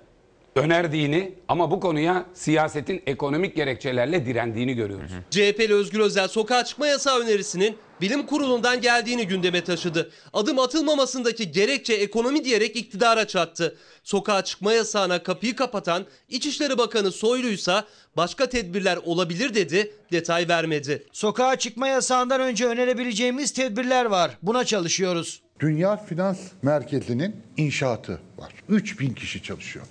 önerdiğini 0.56 1.34
ama 1.48 1.70
bu 1.70 1.80
konuya 1.80 2.26
siyasetin 2.34 3.02
ekonomik 3.06 3.56
gerekçelerle 3.56 4.26
direndiğini 4.26 4.74
görüyoruz. 4.74 5.10
CHP'li 5.30 5.74
Özgür 5.74 6.00
Özel 6.00 6.28
sokağa 6.28 6.64
çıkma 6.64 6.86
yasağı 6.86 7.20
önerisinin 7.20 7.76
bilim 8.02 8.26
kurulundan 8.26 8.80
geldiğini 8.80 9.26
gündeme 9.26 9.64
taşıdı. 9.64 10.10
Adım 10.32 10.58
atılmamasındaki 10.58 11.52
gerekçe 11.52 11.92
ekonomi 11.94 12.44
diyerek 12.44 12.76
iktidara 12.76 13.26
çattı. 13.26 13.76
Sokağa 14.04 14.44
çıkma 14.44 14.72
yasağına 14.72 15.22
kapıyı 15.22 15.56
kapatan 15.56 16.06
İçişleri 16.28 16.78
Bakanı 16.78 17.12
Soyluysa 17.12 17.84
başka 18.16 18.48
tedbirler 18.48 18.96
olabilir 18.96 19.54
dedi, 19.54 19.94
detay 20.12 20.48
vermedi. 20.48 21.06
Sokağa 21.12 21.56
çıkma 21.56 21.88
yasağından 21.88 22.40
önce 22.40 22.66
önerebileceğimiz 22.66 23.52
tedbirler 23.52 24.04
var. 24.04 24.38
Buna 24.42 24.64
çalışıyoruz. 24.64 25.42
Dünya 25.60 25.96
Finans 25.96 26.38
Merkezi'nin 26.62 27.36
inşaatı 27.56 28.20
var. 28.38 28.52
3000 28.68 29.14
kişi 29.14 29.42
çalışıyor. 29.42 29.86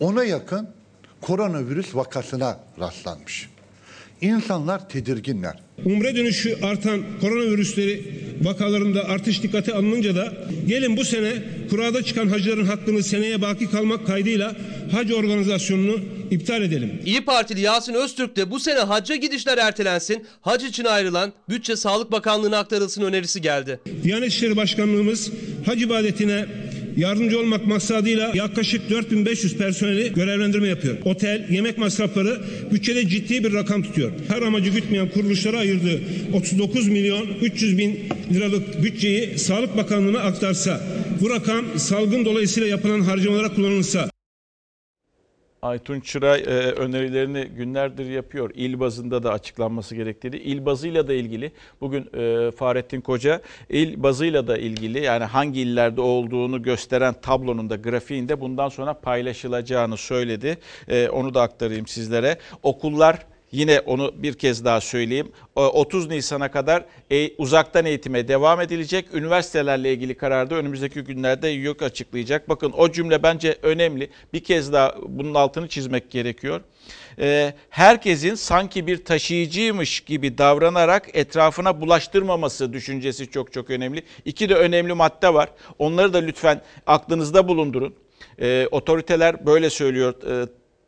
Ona 0.00 0.24
yakın 0.24 0.68
koronavirüs 1.20 1.94
vakasına 1.94 2.60
rastlanmış. 2.80 3.51
İnsanlar 4.22 4.88
tedirginler. 4.88 5.56
Umre 5.84 6.16
dönüşü 6.16 6.56
artan 6.62 7.02
koronavirüsleri 7.20 8.02
vakalarında 8.42 9.04
artış 9.04 9.42
dikkate 9.42 9.74
alınınca 9.74 10.16
da 10.16 10.32
gelin 10.68 10.96
bu 10.96 11.04
sene 11.04 11.32
kurada 11.70 12.02
çıkan 12.02 12.28
hacıların 12.28 12.64
hakkını 12.64 13.02
seneye 13.02 13.42
baki 13.42 13.70
kalmak 13.70 14.06
kaydıyla 14.06 14.56
hac 14.92 15.12
organizasyonunu 15.12 16.00
iptal 16.30 16.62
edelim. 16.62 16.92
İyi 17.06 17.24
Partili 17.24 17.60
Yasin 17.60 17.94
Öztürk 17.94 18.36
de 18.36 18.50
bu 18.50 18.60
sene 18.60 18.78
hacca 18.78 19.16
gidişler 19.16 19.58
ertelensin, 19.58 20.26
hac 20.40 20.64
için 20.64 20.84
ayrılan 20.84 21.32
bütçe 21.48 21.76
Sağlık 21.76 22.12
Bakanlığı'na 22.12 22.58
aktarılsın 22.58 23.02
önerisi 23.02 23.40
geldi. 23.40 23.80
Diyanet 24.02 24.32
İşleri 24.32 24.56
Başkanlığımız 24.56 25.30
hac 25.66 25.82
ibadetine 25.82 26.46
yardımcı 26.96 27.40
olmak 27.40 27.66
maksadıyla 27.66 28.32
yaklaşık 28.34 28.90
4500 28.90 29.56
personeli 29.56 30.12
görevlendirme 30.12 30.68
yapıyor. 30.68 30.96
Otel, 31.04 31.46
yemek 31.50 31.78
masrafları 31.78 32.40
bütçede 32.72 33.08
ciddi 33.08 33.44
bir 33.44 33.52
rakam 33.52 33.82
tutuyor. 33.82 34.10
Her 34.28 34.42
amacı 34.42 34.70
gütmeyen 34.70 35.08
kuruluşlara 35.08 35.58
ayırdığı 35.58 36.00
39 36.32 36.88
milyon 36.88 37.26
300 37.42 37.78
bin 37.78 38.00
liralık 38.32 38.82
bütçeyi 38.82 39.38
Sağlık 39.38 39.76
Bakanlığı'na 39.76 40.20
aktarsa, 40.20 40.80
bu 41.20 41.30
rakam 41.30 41.64
salgın 41.76 42.24
dolayısıyla 42.24 42.68
yapılan 42.68 43.00
harcamalara 43.00 43.54
kullanılsa, 43.54 44.10
Aytun 45.62 46.00
Çıray 46.00 46.40
e, 46.40 46.44
önerilerini 46.72 47.44
günlerdir 47.44 48.10
yapıyor. 48.10 48.50
İl 48.54 48.80
bazında 48.80 49.22
da 49.22 49.32
açıklanması 49.32 49.94
gerektiğini. 49.94 50.36
İl 50.36 50.66
bazıyla 50.66 51.08
da 51.08 51.14
ilgili 51.14 51.52
bugün 51.80 52.10
e, 52.14 52.50
Fahrettin 52.50 53.00
Koca 53.00 53.40
il 53.68 54.02
bazıyla 54.02 54.46
da 54.46 54.58
ilgili 54.58 55.00
yani 55.00 55.24
hangi 55.24 55.60
illerde 55.60 56.00
olduğunu 56.00 56.62
gösteren 56.62 57.14
tablonun 57.22 57.70
da 57.70 57.76
grafiğinde 57.76 58.40
bundan 58.40 58.68
sonra 58.68 58.94
paylaşılacağını 58.94 59.96
söyledi. 59.96 60.58
E, 60.88 61.08
onu 61.08 61.34
da 61.34 61.42
aktarayım 61.42 61.86
sizlere. 61.86 62.38
Okullar 62.62 63.26
Yine 63.52 63.80
onu 63.80 64.12
bir 64.14 64.34
kez 64.34 64.64
daha 64.64 64.80
söyleyeyim. 64.80 65.32
30 65.54 66.08
Nisan'a 66.08 66.50
kadar 66.50 66.84
e, 67.10 67.36
uzaktan 67.36 67.84
eğitime 67.86 68.28
devam 68.28 68.60
edilecek. 68.60 69.14
Üniversitelerle 69.14 69.92
ilgili 69.92 70.14
kararda 70.14 70.54
önümüzdeki 70.54 71.00
günlerde 71.00 71.48
yok 71.48 71.82
açıklayacak. 71.82 72.48
Bakın 72.48 72.72
o 72.76 72.92
cümle 72.92 73.22
bence 73.22 73.58
önemli. 73.62 74.10
Bir 74.32 74.44
kez 74.44 74.72
daha 74.72 74.94
bunun 75.08 75.34
altını 75.34 75.68
çizmek 75.68 76.10
gerekiyor. 76.10 76.60
E, 77.18 77.54
herkesin 77.70 78.34
sanki 78.34 78.86
bir 78.86 79.04
taşıyıcıymış 79.04 80.00
gibi 80.00 80.38
davranarak 80.38 81.08
etrafına 81.12 81.80
bulaştırmaması 81.80 82.72
düşüncesi 82.72 83.30
çok 83.30 83.52
çok 83.52 83.70
önemli. 83.70 84.02
İki 84.24 84.48
de 84.48 84.54
önemli 84.54 84.92
madde 84.92 85.34
var. 85.34 85.48
Onları 85.78 86.12
da 86.12 86.18
lütfen 86.18 86.60
aklınızda 86.86 87.48
bulundurun. 87.48 87.94
E, 88.40 88.68
otoriteler 88.70 89.46
böyle 89.46 89.70
söylüyor 89.70 90.14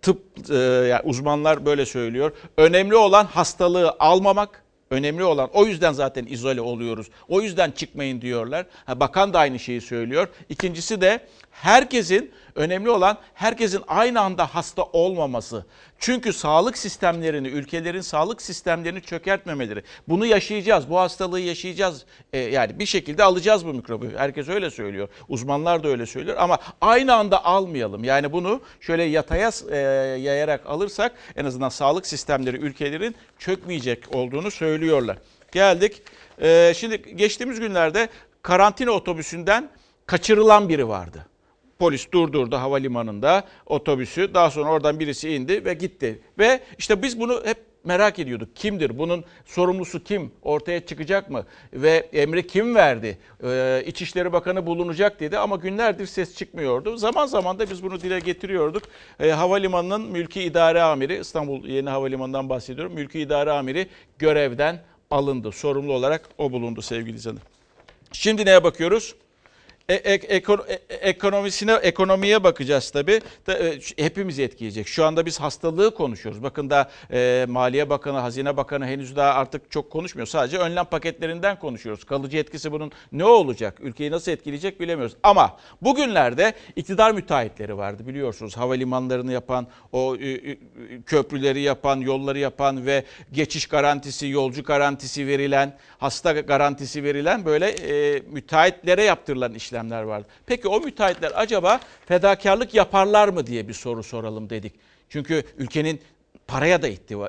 tıp 0.05 0.51
e, 0.51 0.55
yani 0.89 1.01
uzmanlar 1.05 1.67
böyle 1.67 1.87
söylüyor. 1.87 2.33
Önemli 2.57 2.97
olan 2.97 3.25
hastalığı 3.25 3.97
almamak, 3.99 4.63
önemli 4.91 5.25
olan 5.25 5.51
o 5.53 5.67
yüzden 5.67 5.93
zaten 5.93 6.27
izole 6.27 6.61
oluyoruz. 6.61 7.07
O 7.29 7.41
yüzden 7.41 7.71
çıkmayın 7.71 8.21
diyorlar. 8.21 8.67
Ha, 8.85 9.01
bakan 9.01 9.33
da 9.33 9.39
aynı 9.39 9.59
şeyi 9.59 9.81
söylüyor. 9.81 10.29
İkincisi 10.49 11.01
de 11.01 11.21
herkesin 11.51 12.31
önemli 12.55 12.91
olan 12.91 13.19
herkesin 13.35 13.83
aynı 13.89 14.21
anda 14.21 14.55
hasta 14.55 14.83
olmaması. 14.83 15.67
Çünkü 15.99 16.33
sağlık 16.33 16.79
sistemlerini, 16.79 17.49
ülkelerin 17.49 18.01
sağlık 18.01 18.43
sistemlerini 18.43 19.03
çökertmemeleri. 19.03 19.83
Bunu 20.09 20.27
yaşayacağız, 20.27 20.91
bu 20.91 20.99
hastalığı 20.99 21.41
yaşayacağız. 21.41 22.05
Ee, 22.33 22.39
yani 22.39 22.79
bir 22.79 22.87
şekilde 22.87 23.25
alacağız 23.25 23.67
bu 23.67 23.75
mikrobu. 23.75 24.07
Herkes 24.17 24.49
öyle 24.49 24.71
söylüyor. 24.71 25.09
Uzmanlar 25.29 25.85
da 25.85 25.89
öyle 25.89 26.07
söylüyor 26.07 26.37
ama 26.41 26.59
aynı 26.81 27.15
anda 27.15 27.45
almayalım. 27.45 28.05
Yani 28.05 28.33
bunu 28.33 28.61
şöyle 28.81 29.03
yataya 29.03 29.51
e, 29.71 29.77
yayarak 30.21 30.67
alırsak 30.67 31.13
en 31.37 31.45
azından 31.45 31.69
sağlık 31.69 32.07
sistemleri 32.07 32.57
ülkelerin 32.57 33.15
çökmeyecek 33.39 34.15
olduğunu 34.15 34.51
söylüyorlar. 34.51 35.19
Geldik. 35.53 36.03
Ee, 36.43 36.73
şimdi 36.77 37.17
geçtiğimiz 37.17 37.61
günlerde 37.61 38.09
karantina 38.43 38.91
otobüsünden 38.91 39.71
kaçırılan 40.07 40.69
biri 40.69 40.89
vardı. 40.89 41.27
Polis 41.79 42.13
durdurdu 42.13 42.57
havalimanında 42.57 43.45
otobüsü. 43.67 44.35
Daha 44.35 44.51
sonra 44.51 44.71
oradan 44.71 45.01
birisi 45.01 45.31
indi 45.31 45.65
ve 45.65 45.75
gitti. 45.75 46.21
Ve 46.39 46.61
işte 46.79 47.03
biz 47.03 47.21
bunu 47.21 47.43
hep 47.45 47.59
merak 47.85 48.19
ediyorduk. 48.19 48.57
Kimdir? 48.57 48.99
Bunun 48.99 49.25
sorumlusu 49.47 50.05
kim? 50.05 50.33
Ortaya 50.43 50.87
çıkacak 50.87 51.31
mı? 51.31 51.47
Ve 51.73 52.09
emri 52.13 52.47
kim 52.47 52.75
verdi? 52.75 53.19
Ee, 53.45 53.83
İçişleri 53.87 54.33
Bakanı 54.33 54.67
bulunacak 54.67 55.21
dedi 55.21 55.39
ama 55.39 55.57
günlerdir 55.57 56.07
ses 56.07 56.37
çıkmıyordu. 56.37 56.97
Zaman 56.97 57.27
zaman 57.27 57.59
da 57.59 57.71
biz 57.71 57.83
bunu 57.83 58.01
dile 58.01 58.19
getiriyorduk. 58.19 58.83
Ee, 59.21 59.31
havalimanının 59.31 60.01
mülki 60.01 60.43
idare 60.43 60.83
amiri, 60.83 61.19
İstanbul 61.21 61.65
Yeni 61.69 61.91
Havalimanı'ndan 61.91 62.49
bahsediyorum. 62.49 62.93
Mülki 62.95 63.21
idare 63.21 63.51
amiri 63.51 63.89
görevden 64.19 64.83
alındı. 65.11 65.53
Sorumlu 65.53 65.93
olarak 65.93 66.29
o 66.39 66.53
bulundu 66.53 66.83
sevgili 66.83 67.17
izleyenler. 67.17 67.43
Şimdi 68.13 68.47
neye 68.47 68.65
bakıyoruz? 68.65 69.15
E, 69.89 69.95
e, 69.95 70.15
e- 70.15 70.95
ekonomisine 71.01 71.73
ekonomiye 71.73 72.45
bakacağız 72.45 72.91
tabii. 72.91 73.21
Da, 73.47 73.59
e, 73.59 73.79
hepimizi 73.97 74.43
etkileyecek. 74.43 74.89
Şu 74.89 75.05
anda 75.05 75.27
biz 75.27 75.41
hastalığı 75.41 75.95
konuşuyoruz. 75.95 76.43
Bakın 76.43 76.71
da 76.71 76.91
Maliye 77.49 77.91
Bakanı, 77.91 78.19
Hazine 78.19 78.57
Bakanı 78.57 78.87
henüz 78.87 79.17
daha 79.17 79.35
artık 79.35 79.71
çok 79.71 79.91
konuşmuyor. 79.91 80.27
Sadece 80.27 80.59
önlem 80.59 80.85
paketlerinden 80.85 81.59
konuşuyoruz. 81.59 82.05
Kalıcı 82.05 82.39
etkisi 82.39 82.73
bunun 82.73 82.93
ne 83.13 83.25
olacak? 83.25 83.79
Ülkeyi 83.81 84.11
nasıl 84.11 84.33
etkileyecek 84.33 84.81
bilemiyoruz. 84.81 85.17
Ama 85.23 85.57
bugünlerde 85.83 86.55
iktidar 86.77 87.13
müteahhitleri 87.13 87.77
vardı 87.77 88.07
biliyorsunuz. 88.07 88.57
Havalimanlarını 88.57 89.33
yapan, 89.33 89.67
o 89.93 90.17
köprüleri 91.07 91.61
yapan, 91.61 92.01
yolları 92.01 92.39
yapan 92.39 92.87
ve 92.87 93.05
geçiş 93.33 93.67
garantisi, 93.67 94.29
yolcu 94.29 94.63
garantisi 94.63 95.27
verilen, 95.27 95.77
hasta 95.99 96.33
garantisi 96.33 97.05
verilen 97.05 97.45
böyle 97.45 97.75
müteahhitlere 98.31 99.03
yaptırılan 99.03 99.55
işlemler 99.75 100.03
vardı. 100.03 100.27
Peki 100.47 100.69
o 100.69 100.81
müteahhitler 100.81 101.33
acaba 101.35 101.81
fedakarlık 102.07 102.75
yaparlar 102.75 103.29
mı 103.29 103.47
diye 103.47 103.69
bir 103.69 103.73
soru 103.73 104.03
soralım 104.03 104.51
dedik. 104.51 104.73
Çünkü 105.09 105.43
ülkenin 105.59 106.01
paraya 106.47 106.83
da 106.83 106.89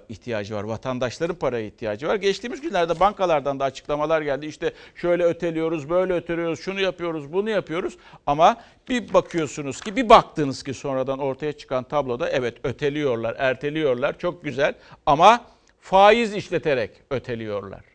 ihtiyacı 0.09 0.55
var. 0.55 0.63
Vatandaşların 0.63 1.35
paraya 1.35 1.65
ihtiyacı 1.65 2.07
var. 2.07 2.15
Geçtiğimiz 2.15 2.61
günlerde 2.61 2.99
bankalardan 2.99 3.59
da 3.59 3.63
açıklamalar 3.63 4.21
geldi. 4.21 4.45
İşte 4.45 4.73
şöyle 4.95 5.23
öteliyoruz, 5.23 5.89
böyle 5.89 6.13
öteliyoruz, 6.13 6.59
şunu 6.59 6.79
yapıyoruz, 6.79 7.33
bunu 7.33 7.49
yapıyoruz. 7.49 7.97
Ama 8.27 8.57
bir 8.89 9.13
bakıyorsunuz 9.13 9.81
ki, 9.81 9.95
bir 9.95 10.09
baktınız 10.09 10.63
ki 10.63 10.73
sonradan 10.73 11.19
ortaya 11.19 11.51
çıkan 11.51 11.83
tabloda 11.83 12.29
evet 12.29 12.57
öteliyorlar, 12.63 13.35
erteliyorlar. 13.37 14.19
Çok 14.19 14.43
güzel 14.43 14.73
ama 15.05 15.45
faiz 15.79 16.33
işleterek 16.33 16.91
öteliyorlar. 17.09 17.94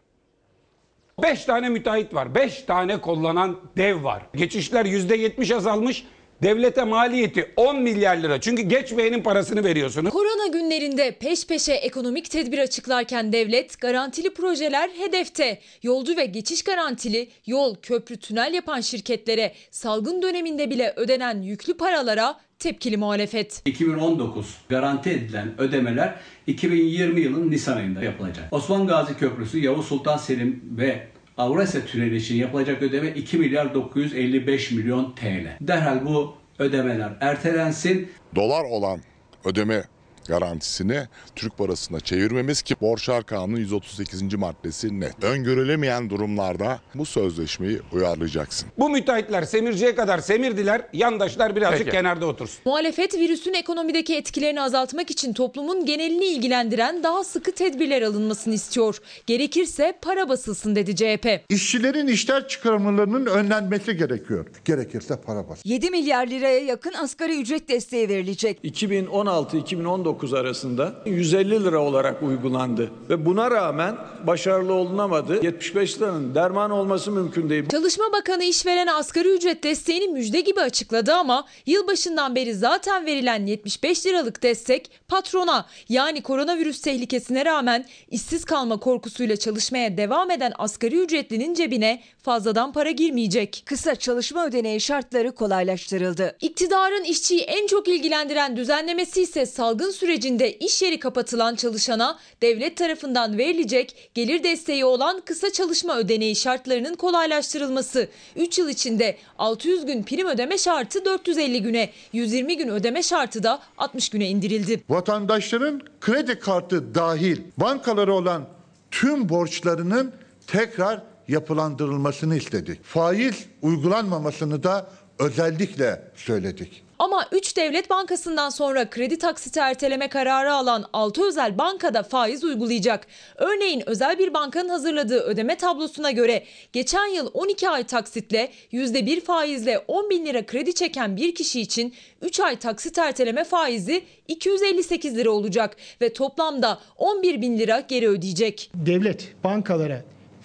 5 1.22 1.44
tane 1.44 1.68
müteahhit 1.68 2.14
var. 2.14 2.34
5 2.34 2.62
tane 2.62 3.01
kullanan 3.01 3.60
dev 3.76 4.05
var. 4.05 4.22
Geçişler 4.34 4.84
%70 4.84 5.55
azalmış. 5.55 6.05
Devlete 6.42 6.84
maliyeti 6.84 7.52
10 7.56 7.82
milyar 7.82 8.16
lira. 8.16 8.40
Çünkü 8.40 8.62
geçmeyenin 8.62 9.22
parasını 9.22 9.64
veriyorsunuz. 9.64 10.12
Korona 10.12 10.47
günlerinde 10.47 11.10
peş 11.10 11.47
peşe 11.47 11.72
ekonomik 11.72 12.30
tedbir 12.30 12.59
açıklarken 12.59 13.32
devlet 13.32 13.80
garantili 13.80 14.34
projeler 14.34 14.88
hedefte. 14.88 15.60
Yolcu 15.82 16.16
ve 16.16 16.24
geçiş 16.24 16.62
garantili, 16.62 17.28
yol, 17.47 17.74
köprü, 17.74 18.16
tünel 18.16 18.55
yapan 18.55 18.80
şirketlere 18.80 19.52
salgın 19.70 20.22
döneminde 20.22 20.70
bile 20.70 20.92
ödenen 20.97 21.42
yüklü 21.42 21.76
paralara 21.76 22.40
tepkili 22.61 22.97
muhalefet. 22.97 23.62
2019 23.65 24.59
garanti 24.69 25.11
edilen 25.11 25.61
ödemeler 25.61 26.15
2020 26.47 27.20
yılın 27.20 27.51
Nisan 27.51 27.77
ayında 27.77 28.05
yapılacak. 28.05 28.49
Osman 28.51 28.87
Gazi 28.87 29.16
Köprüsü, 29.16 29.59
Yavuz 29.59 29.87
Sultan 29.87 30.16
Selim 30.16 30.65
ve 30.78 31.07
Avrasya 31.39 31.87
Tüneli 31.87 32.16
için 32.16 32.37
yapılacak 32.37 32.82
ödeme 32.82 33.09
2 33.09 33.39
milyar 33.39 33.74
955 33.74 34.70
milyon 34.70 35.15
TL. 35.15 35.57
Derhal 35.61 36.07
bu 36.07 36.35
ödemeler 36.59 37.12
ertelensin. 37.20 38.11
dolar 38.35 38.65
olan 38.65 39.01
ödeme 39.45 39.82
garantisini 40.28 41.02
Türk 41.36 41.59
parasına 41.59 42.01
çevirmemiz 42.01 42.62
ki 42.62 42.74
Borçlar 42.80 43.26
Kanunu 43.26 43.59
138. 43.59 44.34
maddesi 44.34 45.01
net. 45.01 45.24
Öngörülemeyen 45.24 46.10
durumlarda 46.10 46.80
bu 46.94 47.06
sözleşmeyi 47.06 47.80
uyarlayacaksın. 47.92 48.68
Bu 48.78 48.90
müteahhitler 48.90 49.42
semirciye 49.42 49.94
kadar 49.94 50.18
semirdiler. 50.18 50.82
Yandaşlar 50.92 51.56
birazcık 51.56 51.84
Peki. 51.84 51.97
kenarda 51.97 52.26
otursun. 52.26 52.59
Muhalefet 52.64 53.14
virüsün 53.14 53.55
ekonomideki 53.55 54.16
etkilerini 54.16 54.60
azaltmak 54.60 55.10
için 55.10 55.32
toplumun 55.32 55.86
genelini 55.86 56.24
ilgilendiren 56.24 57.02
daha 57.02 57.24
sıkı 57.24 57.52
tedbirler 57.52 58.02
alınmasını 58.02 58.55
istiyor. 58.55 58.98
Gerekirse 59.26 59.98
para 60.02 60.28
basılsın 60.28 60.76
dedi 60.76 60.97
CHP. 60.97 61.40
İşçilerin 61.48 62.06
işler 62.06 62.48
çıkarmalarının 62.48 63.26
önlenmesi 63.26 63.97
gerekiyor. 63.97 64.47
Gerekirse 64.64 65.16
para 65.16 65.48
bas. 65.48 65.59
7 65.64 65.90
milyar 65.90 66.26
liraya 66.26 66.59
yakın 66.59 66.92
asgari 66.92 67.40
ücret 67.40 67.68
desteği 67.68 68.09
verilecek. 68.09 68.64
2016-2019 68.64 70.10
arasında 70.32 70.93
150 71.07 71.65
lira 71.65 71.78
olarak 71.78 72.23
uygulandı 72.23 72.91
ve 73.11 73.27
buna 73.27 73.51
rağmen 73.51 73.97
başarılı 74.27 74.73
olunamadı. 74.73 75.45
75 75.45 75.99
liranın 75.99 76.35
derman 76.35 76.70
olması 76.70 77.11
mümkün 77.11 77.51
değil. 77.51 77.69
Çalışma 77.69 78.05
Bakanı 78.12 78.45
işverene 78.45 78.93
asgari 78.93 79.28
ücret 79.28 79.65
desteğini 79.65 80.09
müjde 80.09 80.41
gibi 80.41 80.61
açıkladı 80.61 81.15
ama 81.15 81.45
yılbaşından 81.66 82.35
beri 82.35 82.55
zaten 82.55 83.07
verilen 83.07 83.47
75 83.47 84.07
liralık 84.07 84.43
destek 84.43 84.91
patrona 85.09 85.66
yani 85.89 86.23
koronavirüs 86.23 86.81
tehlikesine 86.81 87.45
rağmen 87.45 87.85
işsiz 88.11 88.45
kalma 88.45 88.77
korkusuyla 88.77 89.37
çalışmaya 89.37 89.97
devam 89.97 90.31
eden 90.31 90.53
asgari 90.59 90.99
ücretlinin 90.99 91.55
cebine 91.55 92.03
fazladan 92.22 92.72
para 92.72 92.90
girmeyecek. 92.90 93.62
Kısa 93.66 93.94
çalışma 93.94 94.47
ödeneği 94.47 94.80
şartları 94.80 95.32
kolaylaştırıldı. 95.32 96.36
İktidarın 96.40 97.05
işçiyi 97.05 97.40
en 97.40 97.66
çok 97.66 97.88
ilgilendiren 97.88 98.56
düzenlemesi 98.56 99.22
ise 99.22 99.47
salgın 99.47 99.90
sürecinde 99.90 100.59
iş 100.59 100.82
yeri 100.82 100.98
kapatılan 100.98 101.55
çalışana 101.55 102.18
devlet 102.42 102.76
tarafından 102.76 103.38
verilecek 103.38 104.10
gelir 104.14 104.42
desteği 104.42 104.84
olan 104.84 105.20
kısa 105.20 105.52
çalışma 105.52 105.98
ödeneği 105.98 106.36
şartlarının 106.36 106.94
kolaylaştırılması. 106.94 108.09
3 108.36 108.59
yıl 108.59 108.68
içinde 108.68 109.16
600 109.38 109.86
gün 109.86 110.02
prim 110.02 110.26
ödeme 110.26 110.59
şartı 110.59 111.05
450 111.05 111.62
güne, 111.62 111.90
120 112.12 112.56
gün 112.56 112.68
ödeme 112.68 113.02
şartı 113.02 113.42
da 113.42 113.62
60 113.78 114.09
güne 114.09 114.28
indirildi. 114.28 114.82
Vatandaşların 114.88 115.80
kredi 116.01 116.38
kartı 116.38 116.94
dahil 116.94 117.40
bankalara 117.56 118.12
olan 118.12 118.48
tüm 118.90 119.28
borçlarının 119.28 120.12
tekrar 120.47 121.10
yapılandırılmasını 121.31 122.36
istedik. 122.36 122.85
Faiz 122.85 123.47
uygulanmamasını 123.62 124.62
da 124.62 124.90
özellikle 125.19 126.02
söyledik. 126.16 126.82
Ama 126.98 127.27
3 127.32 127.57
devlet 127.57 127.90
bankasından 127.90 128.51
sonra 128.51 128.90
kredi 128.90 129.19
taksiti 129.19 129.61
erteleme 129.61 130.09
kararı 130.09 130.52
alan 130.52 130.85
6 130.93 131.28
özel 131.28 131.59
bankada 131.59 132.02
faiz 132.02 132.44
uygulayacak. 132.44 133.07
Örneğin 133.36 133.82
özel 133.86 134.19
bir 134.19 134.35
bankanın 134.35 134.69
hazırladığı 134.69 135.20
ödeme 135.20 135.57
tablosuna 135.57 136.11
göre 136.11 136.44
geçen 136.73 137.07
yıl 137.07 137.31
12 137.35 137.69
ay 137.69 137.85
taksitle 137.85 138.51
%1 138.73 139.20
faizle 139.20 139.78
10 139.78 140.11
bin 140.11 140.27
lira 140.27 140.47
kredi 140.47 140.74
çeken 140.74 141.16
bir 141.16 141.35
kişi 141.35 141.61
için 141.61 141.94
3 142.23 142.40
ay 142.40 142.57
taksit 142.57 142.98
erteleme 142.98 143.44
faizi 143.44 144.02
258 144.28 145.16
lira 145.16 145.31
olacak 145.31 145.77
ve 146.01 146.12
toplamda 146.12 146.78
11 146.97 147.43
bin 147.43 147.59
lira 147.59 147.81
geri 147.81 148.09
ödeyecek. 148.09 148.70
devlet 148.74 149.35
bankalara 149.44 150.02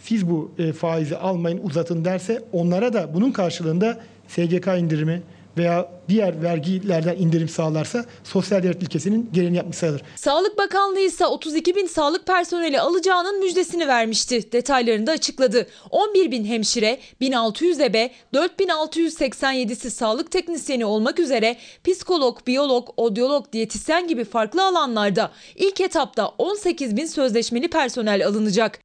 siz 0.07 0.30
bu 0.30 0.52
e, 0.57 0.73
faizi 0.73 1.18
almayın 1.18 1.61
uzatın 1.64 2.06
derse 2.06 2.44
onlara 2.53 2.94
da 2.94 3.14
bunun 3.14 3.32
karşılığında 3.32 3.99
SGK 4.27 4.68
indirimi 4.68 5.22
veya 5.57 5.90
diğer 6.10 6.44
vergilerden 6.44 7.15
indirim 7.18 7.49
sağlarsa 7.49 8.06
sosyal 8.23 8.64
devlet 8.64 8.84
ilkesinin 8.84 9.30
gereğini 9.34 9.57
yapmış 9.57 9.77
sayılır. 9.77 10.02
Sağlık 10.15 10.57
Bakanlığı 10.57 10.99
ise 10.99 11.26
32 11.26 11.76
bin 11.76 11.88
sağlık 11.88 12.27
personeli 12.27 12.80
alacağının 12.80 13.40
müjdesini 13.40 13.88
vermişti. 13.88 14.52
Detaylarını 14.52 15.07
da 15.07 15.11
açıkladı. 15.11 15.68
11 15.90 16.32
bin 16.32 16.45
hemşire, 16.45 16.99
1600 17.22 17.80
ebe, 17.80 18.11
4687'si 18.34 19.90
sağlık 19.90 20.32
teknisyeni 20.32 20.86
olmak 20.86 21.19
üzere 21.19 21.57
psikolog, 21.84 22.48
biyolog, 22.48 22.90
odyolog, 22.98 23.52
diyetisyen 23.52 24.07
gibi 24.07 24.23
farklı 24.23 24.65
alanlarda 24.65 25.32
ilk 25.56 25.82
etapta 25.82 26.27
18 26.38 26.98
bin 26.98 27.06
sözleşmeli 27.06 27.69
personel 27.69 28.27
alınacak. 28.27 28.85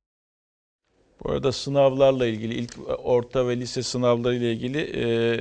Bu 1.24 1.30
arada 1.30 1.52
sınavlarla 1.52 2.26
ilgili 2.26 2.54
ilk 2.54 2.76
orta 3.04 3.48
ve 3.48 3.56
lise 3.56 3.82
sınavları 3.82 4.34
ile 4.34 4.52
ilgili 4.52 4.78
e, 4.78 5.40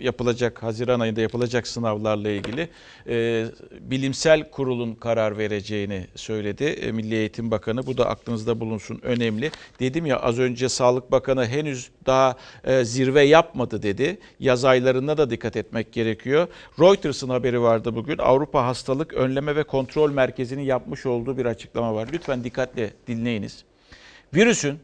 yapılacak 0.00 0.62
Haziran 0.62 1.00
ayında 1.00 1.20
yapılacak 1.20 1.66
sınavlarla 1.66 2.30
ilgili 2.30 2.68
e, 3.08 3.46
bilimsel 3.80 4.50
kurulun 4.50 4.94
karar 4.94 5.38
vereceğini 5.38 6.06
söyledi 6.14 6.64
e, 6.64 6.92
Milli 6.92 7.14
Eğitim 7.14 7.50
Bakanı. 7.50 7.86
Bu 7.86 7.98
da 7.98 8.08
aklınızda 8.08 8.60
bulunsun 8.60 9.00
önemli. 9.02 9.50
Dedim 9.80 10.06
ya 10.06 10.20
az 10.20 10.38
önce 10.38 10.68
Sağlık 10.68 11.12
Bakanı 11.12 11.46
henüz 11.46 11.90
daha 12.06 12.36
e, 12.64 12.84
zirve 12.84 13.22
yapmadı 13.22 13.82
dedi. 13.82 14.18
Yaz 14.40 14.64
aylarında 14.64 15.18
da 15.18 15.30
dikkat 15.30 15.56
etmek 15.56 15.92
gerekiyor. 15.92 16.48
Reuters'ın 16.78 17.28
haberi 17.28 17.60
vardı 17.62 17.94
bugün. 17.94 18.18
Avrupa 18.18 18.66
Hastalık 18.66 19.14
Önleme 19.14 19.56
ve 19.56 19.62
Kontrol 19.62 20.10
Merkezi'nin 20.10 20.62
yapmış 20.62 21.06
olduğu 21.06 21.38
bir 21.38 21.46
açıklama 21.46 21.94
var. 21.94 22.08
Lütfen 22.12 22.44
dikkatle 22.44 22.90
dinleyiniz. 23.06 23.64
Virüsün 24.34 24.78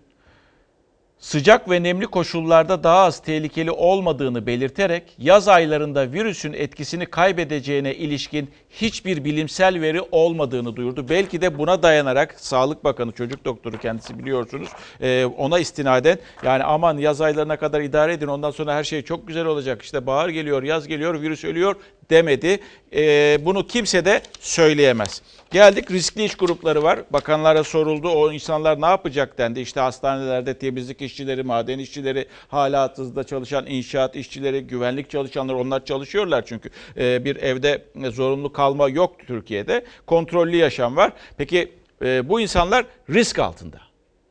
sıcak 1.18 1.70
ve 1.70 1.82
nemli 1.82 2.06
koşullarda 2.06 2.84
daha 2.84 2.98
az 2.98 3.22
tehlikeli 3.22 3.70
olmadığını 3.70 4.46
belirterek 4.46 5.02
yaz 5.18 5.48
aylarında 5.48 6.12
virüsün 6.12 6.52
etkisini 6.52 7.06
kaybedeceğine 7.06 7.94
ilişkin 7.94 8.50
hiçbir 8.70 9.24
bilimsel 9.24 9.80
veri 9.80 10.00
olmadığını 10.00 10.76
duyurdu. 10.76 11.06
Belki 11.08 11.40
de 11.40 11.58
buna 11.58 11.82
dayanarak 11.82 12.34
Sağlık 12.40 12.84
Bakanı 12.84 13.12
çocuk 13.12 13.44
doktoru 13.44 13.78
kendisi 13.78 14.18
biliyorsunuz 14.18 14.68
e, 15.00 15.24
ona 15.24 15.58
istinaden 15.58 16.18
yani 16.44 16.64
aman 16.64 16.98
yaz 16.98 17.20
aylarına 17.20 17.56
kadar 17.56 17.80
idare 17.80 18.12
edin 18.12 18.26
ondan 18.26 18.50
sonra 18.50 18.74
her 18.74 18.84
şey 18.84 19.02
çok 19.02 19.28
güzel 19.28 19.44
olacak 19.46 19.82
işte 19.82 20.06
bahar 20.06 20.28
geliyor 20.28 20.62
yaz 20.62 20.88
geliyor 20.88 21.22
virüs 21.22 21.44
ölüyor 21.44 21.76
demedi. 22.10 22.60
E, 22.92 23.38
Bunu 23.44 23.66
kimse 23.66 24.04
de 24.04 24.22
söyleyemez. 24.40 25.22
Geldik 25.50 25.90
riskli 25.90 26.24
iş 26.24 26.34
grupları 26.34 26.82
var. 26.82 27.00
Bakanlara 27.10 27.64
soruldu. 27.64 28.08
O 28.08 28.32
insanlar 28.32 28.80
ne 28.80 28.86
yapacak 28.86 29.38
dendi. 29.38 29.60
İşte 29.60 29.80
hastanelerde 29.80 30.58
temizlik 30.58 31.02
işçileri, 31.02 31.42
maden 31.42 31.78
işçileri, 31.78 32.26
hala 32.48 32.94
hızda 32.96 33.24
çalışan 33.24 33.66
inşaat 33.66 34.16
işçileri, 34.16 34.66
güvenlik 34.66 35.10
çalışanları 35.10 35.56
onlar 35.56 35.84
çalışıyorlar 35.84 36.44
çünkü. 36.46 36.70
Ee, 36.96 37.24
bir 37.24 37.36
evde 37.36 37.84
zorunlu 38.10 38.52
kalma 38.52 38.88
yok 38.88 39.16
Türkiye'de. 39.26 39.84
Kontrollü 40.06 40.56
yaşam 40.56 40.96
var. 40.96 41.12
Peki 41.36 41.72
e, 42.02 42.28
bu 42.28 42.40
insanlar 42.40 42.86
risk 43.10 43.38
altında. 43.38 43.80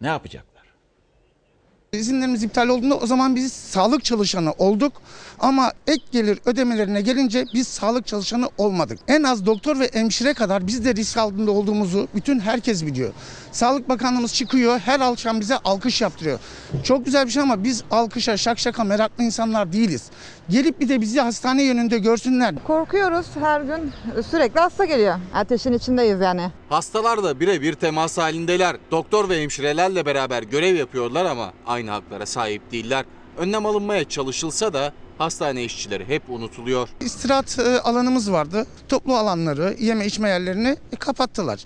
Ne 0.02 0.08
yapacaklar? 0.08 0.55
İzinlerimiz 1.98 2.44
iptal 2.44 2.68
olduğunda 2.68 2.98
o 2.98 3.08
zaman 3.08 3.36
biz 3.36 3.54
sağlık 3.54 4.04
çalışanı 4.04 4.52
olduk 4.52 4.94
ama 5.40 5.72
ek 5.88 6.04
gelir 6.12 6.40
ödemelerine 6.46 7.02
gelince 7.02 7.46
biz 7.54 7.68
sağlık 7.68 8.08
çalışanı 8.08 8.50
olmadık. 8.58 9.00
En 9.08 9.24
az 9.24 9.46
doktor 9.46 9.80
ve 9.80 9.90
hemşire 9.94 10.34
kadar 10.34 10.68
biz 10.68 10.86
de 10.86 10.96
risk 10.96 11.18
altında 11.18 11.52
olduğumuzu 11.52 12.08
bütün 12.16 12.40
herkes 12.40 12.86
biliyor. 12.86 13.14
Sağlık 13.52 13.90
Bakanlığımız 13.90 14.34
çıkıyor 14.34 14.80
her 14.80 15.00
akşam 15.00 15.40
bize 15.40 15.58
alkış 15.58 16.02
yaptırıyor. 16.02 16.40
Çok 16.84 17.06
güzel 17.06 17.26
bir 17.26 17.32
şey 17.32 17.44
ama 17.44 17.64
biz 17.64 17.84
alkışa 17.92 18.38
şakşaka 18.38 18.84
meraklı 18.84 19.24
insanlar 19.24 19.74
değiliz. 19.74 20.04
Gelip 20.50 20.80
bir 20.80 20.90
de 20.90 21.02
bizi 21.02 21.20
hastane 21.20 21.64
yönünde 21.64 21.98
görsünler. 22.00 22.56
Korkuyoruz 22.64 23.26
her 23.40 23.62
gün 23.62 23.92
sürekli 24.32 24.60
hasta 24.60 24.86
geliyor. 24.86 25.16
Ateşin 25.34 25.74
içindeyiz 25.74 26.20
yani. 26.20 26.52
Hastalar 26.70 27.24
da 27.24 27.40
birebir 27.40 27.74
temas 27.74 28.18
halindeler. 28.18 28.78
Doktor 28.92 29.30
ve 29.30 29.42
hemşirelerle 29.42 30.06
beraber 30.06 30.44
görev 30.44 30.76
yapıyorlar 30.76 31.26
ama 31.26 31.54
aynı 31.68 31.92
haklara 31.92 32.26
sahip 32.26 32.72
değiller. 32.72 33.06
Önlem 33.38 33.66
alınmaya 33.66 34.04
çalışılsa 34.10 34.74
da 34.74 34.94
hastane 35.18 35.64
işçileri 35.64 36.08
hep 36.08 36.30
unutuluyor. 36.30 36.90
İstirahat 37.00 37.60
e, 37.60 37.80
alanımız 37.80 38.32
vardı. 38.32 38.66
Toplu 38.90 39.16
alanları, 39.16 39.76
yeme 39.80 40.06
içme 40.06 40.30
yerlerini 40.30 40.78
kapattılar. 41.00 41.66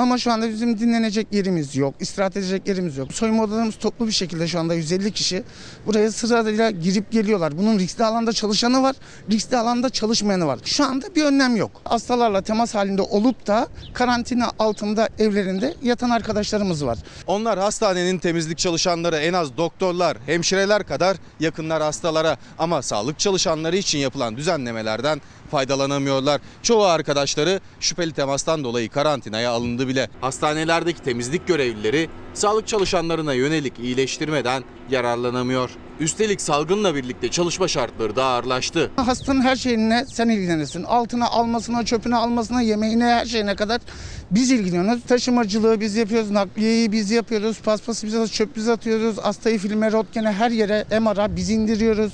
Ama 0.00 0.18
şu 0.18 0.32
anda 0.32 0.48
bizim 0.48 0.78
dinlenecek 0.78 1.26
yerimiz 1.32 1.76
yok, 1.76 1.94
istirahat 2.00 2.36
edecek 2.36 2.68
yerimiz 2.68 2.96
yok. 2.96 3.12
Soyunma 3.12 3.42
odalarımız 3.42 3.76
toplu 3.76 4.06
bir 4.06 4.12
şekilde 4.12 4.48
şu 4.48 4.60
anda 4.60 4.74
150 4.74 5.12
kişi 5.12 5.42
buraya 5.86 6.12
sırayla 6.12 6.70
girip 6.70 7.10
geliyorlar. 7.10 7.58
Bunun 7.58 7.78
riskli 7.78 8.04
alanda 8.04 8.32
çalışanı 8.32 8.82
var, 8.82 8.96
riskli 9.30 9.56
alanda 9.56 9.90
çalışmayanı 9.90 10.46
var. 10.46 10.58
Şu 10.64 10.84
anda 10.84 11.14
bir 11.14 11.24
önlem 11.24 11.56
yok. 11.56 11.70
Hastalarla 11.84 12.42
temas 12.42 12.74
halinde 12.74 13.02
olup 13.02 13.46
da 13.46 13.68
karantina 13.94 14.50
altında 14.58 15.08
evlerinde 15.18 15.74
yatan 15.82 16.10
arkadaşlarımız 16.10 16.86
var. 16.86 16.98
Onlar 17.26 17.58
hastanenin 17.58 18.18
temizlik 18.18 18.58
çalışanları 18.58 19.16
en 19.16 19.32
az 19.32 19.56
doktorlar, 19.56 20.16
hemşireler 20.26 20.86
kadar 20.86 21.16
yakınlar 21.40 21.82
hastalara 21.82 22.36
ama 22.58 22.82
sağlık 22.82 23.18
çalışanları 23.18 23.76
için 23.76 23.98
yapılan 23.98 24.36
düzenlemelerden 24.36 25.20
faydalanamıyorlar. 25.50 26.40
Çoğu 26.62 26.84
arkadaşları 26.84 27.60
şüpheli 27.80 28.12
temastan 28.12 28.64
dolayı 28.64 28.90
karantinaya 28.90 29.50
alındı 29.50 29.88
bile. 29.88 30.10
Hastanelerdeki 30.20 31.02
temizlik 31.02 31.46
görevlileri 31.46 32.08
sağlık 32.34 32.66
çalışanlarına 32.66 33.34
yönelik 33.34 33.78
iyileştirmeden 33.78 34.64
yararlanamıyor. 34.90 35.70
Üstelik 36.00 36.40
salgınla 36.40 36.94
birlikte 36.94 37.28
çalışma 37.28 37.68
şartları 37.68 38.16
da 38.16 38.24
ağırlaştı. 38.24 38.90
Hastanın 38.96 39.40
her 39.40 39.56
şeyine 39.56 40.04
sen 40.12 40.28
ilgilenirsin. 40.28 40.82
Altına 40.82 41.26
almasına, 41.28 41.84
çöpüne 41.84 42.16
almasına, 42.16 42.62
yemeğine 42.62 43.04
her 43.04 43.26
şeyine 43.26 43.56
kadar 43.56 43.80
biz 44.30 44.50
ilgileniyoruz. 44.50 45.02
Taşımacılığı 45.08 45.80
biz 45.80 45.96
yapıyoruz, 45.96 46.30
nakliyeyi 46.30 46.92
biz 46.92 47.10
yapıyoruz, 47.10 47.60
paspası 47.60 48.06
biz 48.06 48.14
atıyoruz, 48.14 48.32
çöp 48.32 48.56
biz 48.56 48.68
atıyoruz, 48.68 49.18
hastayı 49.18 49.58
filme, 49.58 49.92
röntgene 49.92 50.32
her 50.32 50.50
yere 50.50 51.00
MR'a 51.00 51.36
biz 51.36 51.50
indiriyoruz. 51.50 52.12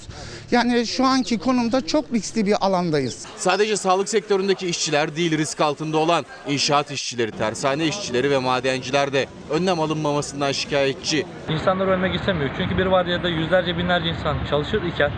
Yani 0.50 0.86
şu 0.86 1.04
anki 1.04 1.38
konumda 1.38 1.86
çok 1.86 2.12
riskli 2.12 2.46
bir 2.46 2.66
alandayız. 2.66 3.24
Sadece 3.38 3.76
sağlık 3.76 4.08
sektöründeki 4.08 4.66
işçiler 4.66 5.16
değil 5.16 5.38
risk 5.38 5.60
altında 5.60 5.98
olan 5.98 6.24
inşaat 6.48 6.90
işçileri, 6.90 7.30
tersane 7.30 7.86
işçileri 7.86 8.30
ve 8.30 8.38
madenciler 8.38 9.12
de 9.12 9.26
önlem 9.50 9.78
alınmamasından 10.06 10.52
şikayetçi. 10.52 11.26
İnsanlar 11.48 11.86
ölmek 11.86 12.14
istemiyor. 12.14 12.50
Çünkü 12.58 12.78
bir 12.78 12.86
vardiyada 12.86 13.28
yüzlerce 13.28 13.78
binlerce 13.78 14.08
insan 14.08 14.36
çalışır 14.50 14.82
iken 14.82 15.10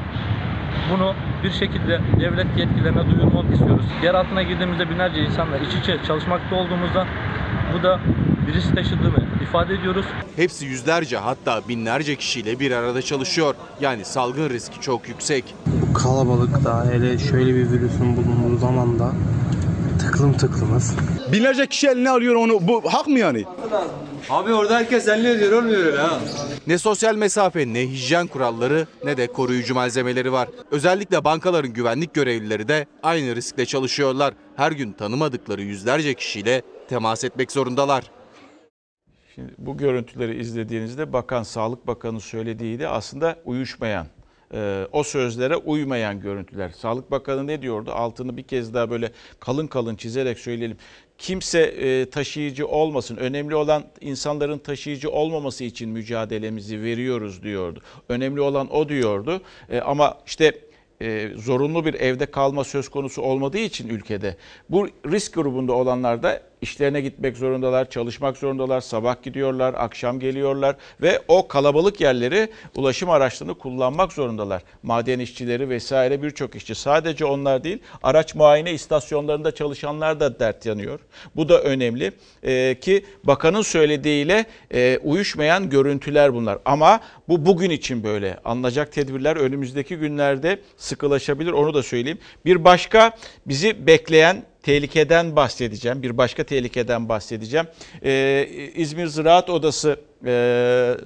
bunu 0.92 1.14
bir 1.44 1.50
şekilde 1.50 2.00
devlet 2.20 2.46
yetkililerine 2.56 3.10
duyurmak 3.10 3.52
istiyoruz. 3.52 3.86
Yer 4.02 4.14
altına 4.14 4.42
girdiğimizde 4.42 4.90
binlerce 4.90 5.20
insanla 5.20 5.58
iç 5.58 5.74
içe 5.82 5.98
çalışmakta 6.06 6.56
olduğumuzda 6.56 7.06
bu 7.74 7.82
da 7.82 8.00
bir 8.46 8.54
risk 8.54 8.74
taşıdığını 8.76 9.24
ifade 9.42 9.74
ediyoruz. 9.74 10.06
Hepsi 10.36 10.66
yüzlerce 10.66 11.16
hatta 11.16 11.60
binlerce 11.68 12.16
kişiyle 12.16 12.60
bir 12.60 12.72
arada 12.72 13.02
çalışıyor. 13.02 13.54
Yani 13.80 14.04
salgın 14.04 14.50
riski 14.50 14.80
çok 14.80 15.08
yüksek. 15.08 15.44
Bu 15.66 15.92
kalabalıkta 15.92 16.86
hele 16.92 17.18
şöyle 17.18 17.54
bir 17.54 17.70
virüsün 17.70 18.16
bulunduğu 18.16 18.58
zaman 18.58 18.98
da 18.98 19.12
tıklım 19.98 20.32
tıklımız. 20.32 20.96
Binlerce 21.32 21.66
kişi 21.66 21.88
eline 21.88 22.10
alıyor 22.10 22.34
onu. 22.34 22.58
Bu 22.60 22.82
hak 22.92 23.06
mı 23.06 23.18
yani? 23.18 23.44
Abi 24.30 24.54
orada 24.54 24.76
herkes 24.76 25.08
elini 25.08 25.28
ediyor 25.28 25.52
olmuyor 25.52 25.84
öyle 25.84 25.98
ha. 25.98 26.20
Ne 26.66 26.78
sosyal 26.78 27.14
mesafe 27.14 27.66
ne 27.66 27.80
hijyen 27.88 28.26
kuralları 28.26 28.86
ne 29.04 29.16
de 29.16 29.26
koruyucu 29.26 29.74
malzemeleri 29.74 30.32
var. 30.32 30.48
Özellikle 30.70 31.24
bankaların 31.24 31.72
güvenlik 31.72 32.14
görevlileri 32.14 32.68
de 32.68 32.86
aynı 33.02 33.36
riskle 33.36 33.66
çalışıyorlar. 33.66 34.34
Her 34.56 34.72
gün 34.72 34.92
tanımadıkları 34.92 35.62
yüzlerce 35.62 36.14
kişiyle 36.14 36.62
temas 36.88 37.24
etmek 37.24 37.52
zorundalar. 37.52 38.10
Şimdi 39.34 39.54
bu 39.58 39.76
görüntüleri 39.76 40.40
izlediğinizde 40.40 41.12
Bakan 41.12 41.42
Sağlık 41.42 41.86
Bakanı 41.86 42.20
söylediği 42.20 42.78
de 42.78 42.88
aslında 42.88 43.36
uyuşmayan, 43.44 44.06
e, 44.54 44.86
o 44.92 45.02
sözlere 45.02 45.56
uymayan 45.56 46.20
görüntüler. 46.20 46.70
Sağlık 46.70 47.10
Bakanı 47.10 47.46
ne 47.46 47.62
diyordu? 47.62 47.92
Altını 47.92 48.36
bir 48.36 48.42
kez 48.42 48.74
daha 48.74 48.90
böyle 48.90 49.12
kalın 49.40 49.66
kalın 49.66 49.96
çizerek 49.96 50.38
söyleyelim. 50.38 50.76
Kimse 51.18 51.60
e, 51.60 52.10
taşıyıcı 52.10 52.66
olmasın. 52.66 53.16
Önemli 53.16 53.54
olan 53.54 53.84
insanların 54.00 54.58
taşıyıcı 54.58 55.10
olmaması 55.10 55.64
için 55.64 55.88
mücadelemizi 55.88 56.82
veriyoruz 56.82 57.42
diyordu. 57.42 57.80
Önemli 58.08 58.40
olan 58.40 58.74
o 58.74 58.88
diyordu. 58.88 59.40
E, 59.70 59.80
ama 59.80 60.18
işte 60.26 60.52
e, 61.02 61.30
zorunlu 61.36 61.84
bir 61.84 61.94
evde 61.94 62.26
kalma 62.26 62.64
söz 62.64 62.88
konusu 62.88 63.22
olmadığı 63.22 63.58
için 63.58 63.88
ülkede 63.88 64.36
bu 64.68 64.88
risk 65.06 65.34
grubunda 65.34 65.72
olanlar 65.72 66.22
da 66.22 66.42
işlerine 66.62 67.00
gitmek 67.00 67.36
zorundalar, 67.36 67.90
çalışmak 67.90 68.36
zorundalar, 68.36 68.80
sabah 68.80 69.22
gidiyorlar, 69.22 69.74
akşam 69.76 70.20
geliyorlar 70.20 70.76
ve 71.02 71.22
o 71.28 71.48
kalabalık 71.48 72.00
yerleri 72.00 72.48
ulaşım 72.76 73.10
araçlarını 73.10 73.58
kullanmak 73.58 74.12
zorundalar. 74.12 74.62
Maden 74.82 75.18
işçileri 75.18 75.68
vesaire 75.68 76.22
birçok 76.22 76.54
işçi 76.54 76.74
sadece 76.74 77.24
onlar 77.24 77.64
değil 77.64 77.78
araç 78.02 78.34
muayene 78.34 78.72
istasyonlarında 78.72 79.54
çalışanlar 79.54 80.20
da 80.20 80.40
dert 80.40 80.66
yanıyor. 80.66 81.00
Bu 81.36 81.48
da 81.48 81.62
önemli 81.62 82.12
ee, 82.42 82.76
ki 82.80 83.04
bakanın 83.24 83.62
söylediğiyle 83.62 84.46
e, 84.74 84.98
uyuşmayan 84.98 85.70
görüntüler 85.70 86.34
bunlar 86.34 86.58
ama 86.64 87.00
bu 87.28 87.46
bugün 87.46 87.70
için 87.70 88.04
böyle 88.04 88.38
alınacak 88.44 88.92
tedbirler 88.92 89.36
önümüzdeki 89.36 89.96
günlerde 89.96 90.58
sıkılaşabilir 90.76 91.52
onu 91.52 91.74
da 91.74 91.82
söyleyeyim. 91.82 92.18
Bir 92.44 92.64
başka 92.64 93.16
bizi 93.46 93.86
bekleyen 93.86 94.42
tehlikeden 94.62 95.36
bahsedeceğim. 95.36 96.02
Bir 96.02 96.18
başka 96.18 96.44
tehlikeden 96.44 97.08
bahsedeceğim. 97.08 97.66
Ee, 98.04 98.48
İzmir 98.74 99.06
Ziraat 99.06 99.50
Odası 99.50 100.00
e, 100.26 100.96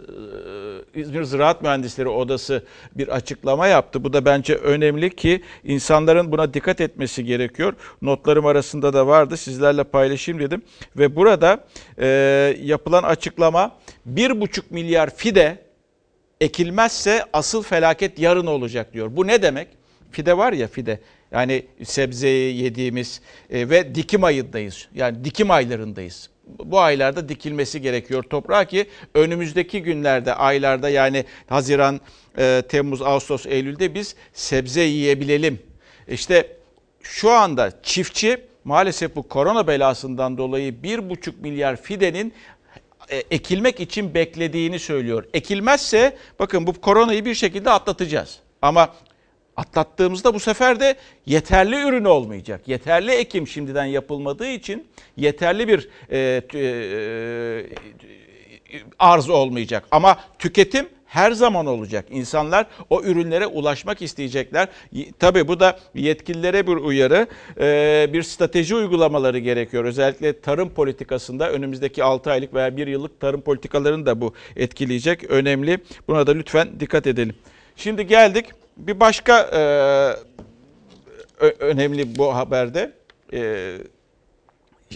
İzmir 0.95 1.23
Ziraat 1.23 1.63
Mühendisleri 1.63 2.09
Odası 2.09 2.65
bir 2.95 3.09
açıklama 3.09 3.67
yaptı. 3.67 4.05
Bu 4.05 4.13
da 4.13 4.25
bence 4.25 4.55
önemli 4.55 5.17
ki 5.17 5.43
insanların 5.65 6.33
buna 6.33 6.55
dikkat 6.55 6.81
etmesi 6.81 7.25
gerekiyor. 7.25 7.75
Notlarım 8.03 8.47
arasında 8.47 8.93
da 8.93 9.07
vardı. 9.07 9.37
Sizlerle 9.37 9.85
paylaşayım 9.85 10.41
dedim. 10.41 10.63
Ve 10.97 11.17
burada 11.17 11.65
e, 11.99 12.07
yapılan 12.63 13.03
açıklama 13.03 13.77
1,5 14.15 14.63
milyar 14.71 15.17
fide 15.17 15.59
ekilmezse 16.41 17.25
asıl 17.33 17.63
felaket 17.63 18.19
yarın 18.19 18.47
olacak 18.47 18.93
diyor. 18.93 19.17
Bu 19.17 19.27
ne 19.27 19.43
demek? 19.43 19.69
Fide 20.11 20.37
var 20.37 20.53
ya 20.53 20.69
fide. 20.69 21.01
Yani 21.33 21.67
sebzeyi 21.85 22.63
yediğimiz 22.63 23.21
e, 23.51 23.71
ve 23.71 23.95
dikim 23.95 24.25
ayındayız. 24.25 24.89
Yani 24.95 25.25
dikim 25.25 25.51
aylarındayız. 25.51 26.31
Bu 26.47 26.81
aylarda 26.81 27.29
dikilmesi 27.29 27.81
gerekiyor 27.81 28.23
toprağa 28.23 28.65
ki 28.65 28.87
önümüzdeki 29.15 29.83
günlerde, 29.83 30.35
aylarda 30.35 30.89
yani 30.89 31.25
Haziran, 31.49 32.01
e, 32.39 32.63
Temmuz, 32.69 33.03
Ağustos, 33.03 33.47
Eylül'de 33.47 33.95
biz 33.95 34.17
sebze 34.33 34.81
yiyebilelim. 34.81 35.59
İşte 36.09 36.57
şu 37.03 37.31
anda 37.31 37.83
çiftçi 37.83 38.41
maalesef 38.65 39.17
bu 39.17 39.29
korona 39.29 39.67
belasından 39.67 40.39
dolayı 40.39 40.73
1,5 40.73 41.33
milyar 41.41 41.83
fidenin 41.83 42.33
e, 43.09 43.17
ekilmek 43.17 43.81
için 43.81 44.15
beklediğini 44.15 44.79
söylüyor. 44.79 45.25
Ekilmezse 45.35 46.17
bakın 46.39 46.67
bu 46.67 46.73
koronayı 46.73 47.25
bir 47.25 47.35
şekilde 47.35 47.71
atlatacağız. 47.71 48.39
Ama 48.63 48.95
atlattığımızda 49.57 50.35
bu 50.35 50.41
sefer 50.41 50.81
de 50.81 50.97
yeterli 51.27 51.89
ürün 51.89 52.05
olmayacak. 52.05 52.69
Yeterli 52.69 53.11
ekim 53.11 53.49
şimdiden 53.49 53.85
yapılmadığı 53.85 54.49
için 54.49 54.87
yeterli 55.17 55.69
bir 55.69 55.89
e, 56.11 56.43
e, 56.55 56.71
arz 58.99 59.31
olmayacak. 59.31 59.85
Ama 59.91 60.19
tüketim 60.39 60.89
her 61.07 61.33
zaman 61.33 61.67
olacak. 61.67 62.05
İnsanlar 62.11 62.67
o 62.91 63.03
ürünlere 63.03 63.47
ulaşmak 63.47 64.03
isteyecekler. 64.03 64.69
Tabii 65.19 65.49
bu 65.49 65.61
da 65.61 65.79
yetkililere 65.95 66.67
bir 66.67 66.77
uyarı, 66.77 67.27
e, 67.61 68.11
bir 68.13 68.23
strateji 68.23 68.75
uygulamaları 68.75 69.39
gerekiyor. 69.39 69.85
Özellikle 69.85 70.41
tarım 70.41 70.71
politikasında 70.71 71.51
önümüzdeki 71.51 72.05
6 72.05 72.31
aylık 72.31 72.55
veya 72.55 72.77
1 72.77 72.87
yıllık 72.87 73.21
tarım 73.21 73.41
politikalarını 73.41 74.07
da 74.07 74.21
bu 74.21 74.35
etkileyecek. 74.57 75.31
Önemli. 75.31 75.79
Buna 76.09 76.27
da 76.27 76.33
lütfen 76.33 76.69
dikkat 76.81 77.07
edelim. 77.07 77.35
Şimdi 77.77 78.07
geldik 78.07 78.47
bir 78.77 79.01
başka 79.01 79.41
e, 79.41 79.61
önemli 81.59 82.19
bu 82.19 82.35
haberde. 82.35 82.93
E, 83.33 83.73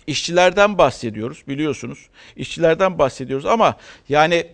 işçilerden 0.06 0.78
bahsediyoruz 0.78 1.42
biliyorsunuz. 1.48 2.08
İşçilerden 2.36 2.98
bahsediyoruz 2.98 3.46
ama 3.46 3.76
yani 4.08 4.46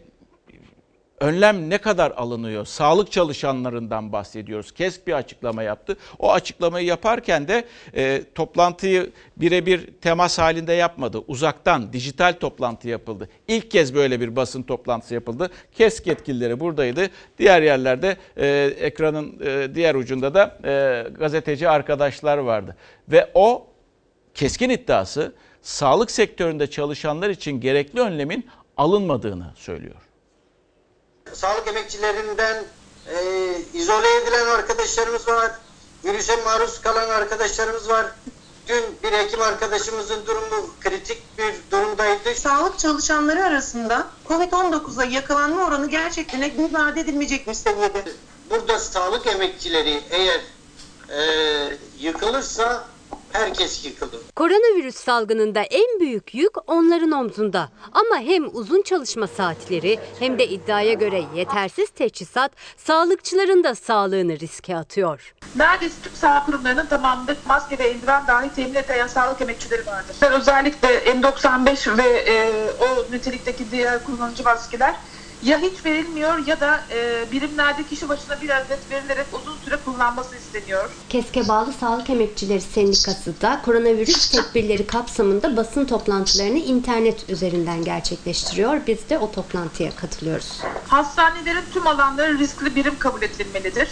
önlem 1.23 1.70
ne 1.70 1.78
kadar 1.78 2.11
alınıyor? 2.11 2.66
Sağlık 2.66 3.12
çalışanlarından 3.12 4.12
bahsediyoruz. 4.12 4.73
KESK 4.73 5.07
bir 5.07 5.12
açıklama 5.12 5.62
yaptı. 5.62 5.97
O 6.19 6.32
açıklamayı 6.32 6.86
yaparken 6.86 7.49
de 7.49 7.65
e, 7.94 8.23
toplantıyı 8.35 9.11
birebir 9.36 9.86
temas 10.01 10.39
halinde 10.39 10.73
yapmadı. 10.73 11.19
Uzaktan 11.28 11.93
dijital 11.93 12.32
toplantı 12.32 12.89
yapıldı. 12.89 13.28
İlk 13.49 13.70
kez 13.70 13.94
böyle 13.94 14.20
bir 14.20 14.36
basın 14.36 14.62
toplantısı 14.62 15.15
yapıldı. 15.15 15.51
KESK 15.73 16.07
yetkilileri 16.07 16.61
buradaydı. 16.61 17.11
Diğer 17.39 17.62
yerlerde 17.62 18.16
e, 18.36 18.74
ekranın 18.81 19.40
e, 19.44 19.74
diğer 19.74 19.94
ucunda 19.94 20.35
da 20.35 20.59
e, 20.65 21.05
gazeteci 21.19 21.69
arkadaşlar 21.69 22.39
vardı. 22.39 22.77
Ve 23.09 23.31
o 23.35 23.66
keskin 24.35 24.70
iddiası 24.70 25.32
sağlık 25.62 26.11
sektöründe 26.11 26.70
çalışanlar 26.70 27.31
için 27.31 27.61
gerekli 27.61 28.01
önlemin 28.01 28.47
alınmadığını 28.77 29.53
söylüyor. 29.55 30.11
Sağlık 31.32 31.69
emekçilerinden 31.69 32.65
e, 33.07 33.16
izole 33.74 34.16
edilen 34.16 34.47
arkadaşlarımız 34.47 35.28
var. 35.28 35.53
Virüse 36.05 36.36
maruz 36.36 36.81
kalan 36.81 37.09
arkadaşlarımız 37.09 37.89
var. 37.89 38.07
Dün 38.69 38.85
bir 39.03 39.12
hekim 39.12 39.43
arkadaşımızın 39.43 40.27
durumu 40.27 40.70
kritik 40.81 41.39
bir 41.39 41.55
durumdaydı. 41.70 42.35
Sağlık 42.35 42.78
çalışanları 42.78 43.44
arasında 43.44 44.07
COVID-19'a 44.28 45.05
yakalanma 45.05 45.65
oranı 45.65 45.90
gerçekten 45.90 46.57
göz 46.57 46.74
ardı 46.74 47.01
edilmeyecek 47.01 47.57
seviyede. 47.57 48.05
Burada 48.51 48.78
sağlık 48.78 49.27
emekçileri 49.27 50.03
eğer 50.11 50.40
e, 51.09 51.23
yıkılırsa 51.99 52.85
herkes 53.32 53.84
yıkılır. 53.84 54.20
Koronavirüs 54.36 54.96
salgınında 54.96 55.60
en 55.60 56.00
büyük 56.00 56.34
yük 56.34 56.70
onların 56.70 57.10
omzunda. 57.10 57.68
Ama 57.92 58.20
hem 58.20 58.56
uzun 58.56 58.82
çalışma 58.82 59.26
saatleri 59.26 59.98
hem 60.18 60.38
de 60.38 60.48
iddiaya 60.48 60.92
göre 60.92 61.24
yetersiz 61.34 61.90
teçhizat 61.90 62.52
sağlıkçıların 62.76 63.64
da 63.64 63.74
sağlığını 63.74 64.40
riske 64.40 64.76
atıyor. 64.76 65.34
Neredeyse 65.56 65.94
tüm 66.02 66.12
sağlık 66.12 66.46
kurumlarının 66.46 66.86
tamamında 66.86 67.36
maske 67.46 67.78
ve 67.78 67.84
eldiven 67.84 68.26
dahi 68.26 68.54
temin 68.54 68.74
eden 68.74 69.06
sağlık 69.06 69.40
emekçileri 69.40 69.86
vardır. 69.86 70.16
Özellikle 70.30 70.88
N95 70.88 71.98
ve 71.98 72.09
e, 72.09 72.50
o 72.80 73.12
nitelikteki 73.12 73.70
diğer 73.70 74.04
kullanıcı 74.04 74.44
maskeler 74.44 74.94
ya 75.44 75.59
hiç 75.59 75.85
verilmiyor 75.85 76.47
ya 76.47 76.60
da 76.60 76.81
e, 76.90 77.24
birimlerde 77.32 77.82
kişi 77.85 78.09
başına 78.09 78.40
bir 78.40 78.51
adet 78.51 78.90
verilerek 78.90 79.27
uzun 79.32 79.56
süre 79.64 79.77
kullanması 79.85 80.36
isteniyor. 80.36 80.90
Keske 81.09 81.48
bağlı 81.48 81.73
Sağlık 81.73 82.10
Emekçileri 82.10 82.60
Sendikası 82.60 83.40
da 83.40 83.60
koronavirüs 83.64 84.31
tedbirleri 84.31 84.86
kapsamında 84.86 85.56
basın 85.56 85.85
toplantılarını 85.85 86.59
internet 86.59 87.31
üzerinden 87.31 87.85
gerçekleştiriyor. 87.85 88.81
Biz 88.86 89.10
de 89.10 89.19
o 89.19 89.32
toplantıya 89.32 89.90
katılıyoruz. 89.97 90.60
Hastanelerin 90.89 91.64
tüm 91.73 91.86
alanları 91.86 92.39
riskli 92.39 92.77
birim 92.77 92.98
kabul 92.98 93.23
edilmelidir. 93.23 93.89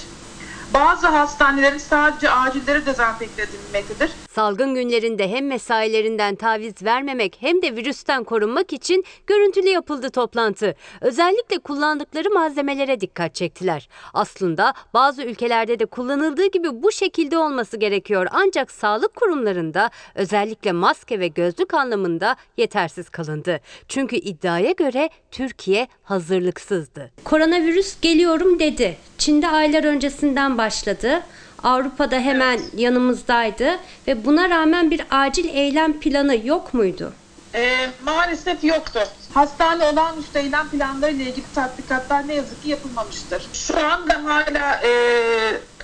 Bazı 0.75 1.07
hastanelerin 1.07 1.79
sadece 1.79 2.31
acilleri 2.31 2.87
dezenfekte 2.87 3.43
edilmektedir. 3.43 4.11
Salgın 4.33 4.75
günlerinde 4.75 5.29
hem 5.29 5.47
mesailerinden 5.47 6.35
taviz 6.35 6.83
vermemek 6.83 7.37
hem 7.41 7.63
de 7.63 7.77
virüsten 7.77 8.25
korunmak 8.25 8.73
için 8.73 9.05
görüntülü 9.27 9.69
yapıldı 9.69 10.11
toplantı. 10.11 10.75
Özellikle 11.01 11.59
kullandıkları 11.59 12.31
malzemelere 12.31 13.01
dikkat 13.01 13.35
çektiler. 13.35 13.89
Aslında 14.15 14.75
bazı 14.95 15.23
ülkelerde 15.23 15.79
de 15.79 15.87
kullanıldığı 15.87 16.47
gibi 16.47 16.83
bu 16.83 16.93
şekilde 16.93 17.39
olması 17.39 17.77
gerekiyor. 17.77 18.27
Ancak 18.31 18.71
sağlık 18.71 19.15
kurumlarında 19.15 19.91
özellikle 20.15 20.73
maske 20.73 21.21
ve 21.21 21.29
gözlük 21.29 21.75
anlamında 21.75 22.37
yetersiz 22.57 23.09
kalındı. 23.11 23.61
Çünkü 23.89 24.17
iddiaya 24.17 24.73
göre 24.73 25.11
Türkiye 25.31 25.89
hazırlıksızdı. 26.03 27.11
Koronavirüs 27.25 28.01
geliyorum 28.01 28.59
dedi. 28.59 28.97
Çin'de 29.19 29.49
aylar 29.49 29.85
öncesinden 29.85 30.59
başladı. 30.61 31.23
Avrupa'da 31.63 32.17
hemen 32.17 32.61
yanımızdaydı 32.77 33.79
ve 34.07 34.25
buna 34.25 34.51
rağmen 34.51 34.91
bir 34.91 35.03
acil 35.11 35.49
eylem 35.49 36.01
planı 36.01 36.47
yok 36.47 36.75
muydu? 36.75 37.13
E, 37.55 37.91
maalesef 38.05 38.65
yoktu. 38.65 39.01
Hastane 39.35 39.85
olağanüstü 39.85 40.39
eylem 40.39 40.69
planları 40.69 41.13
ile 41.13 41.23
ilgili 41.23 41.45
tatbikatlar 41.55 42.29
ne 42.29 42.35
yazık 42.35 42.63
ki 42.63 42.69
yapılmamıştır. 42.69 43.49
Şu 43.53 43.87
anda 43.87 44.25
hala 44.25 44.81
e, 44.85 44.91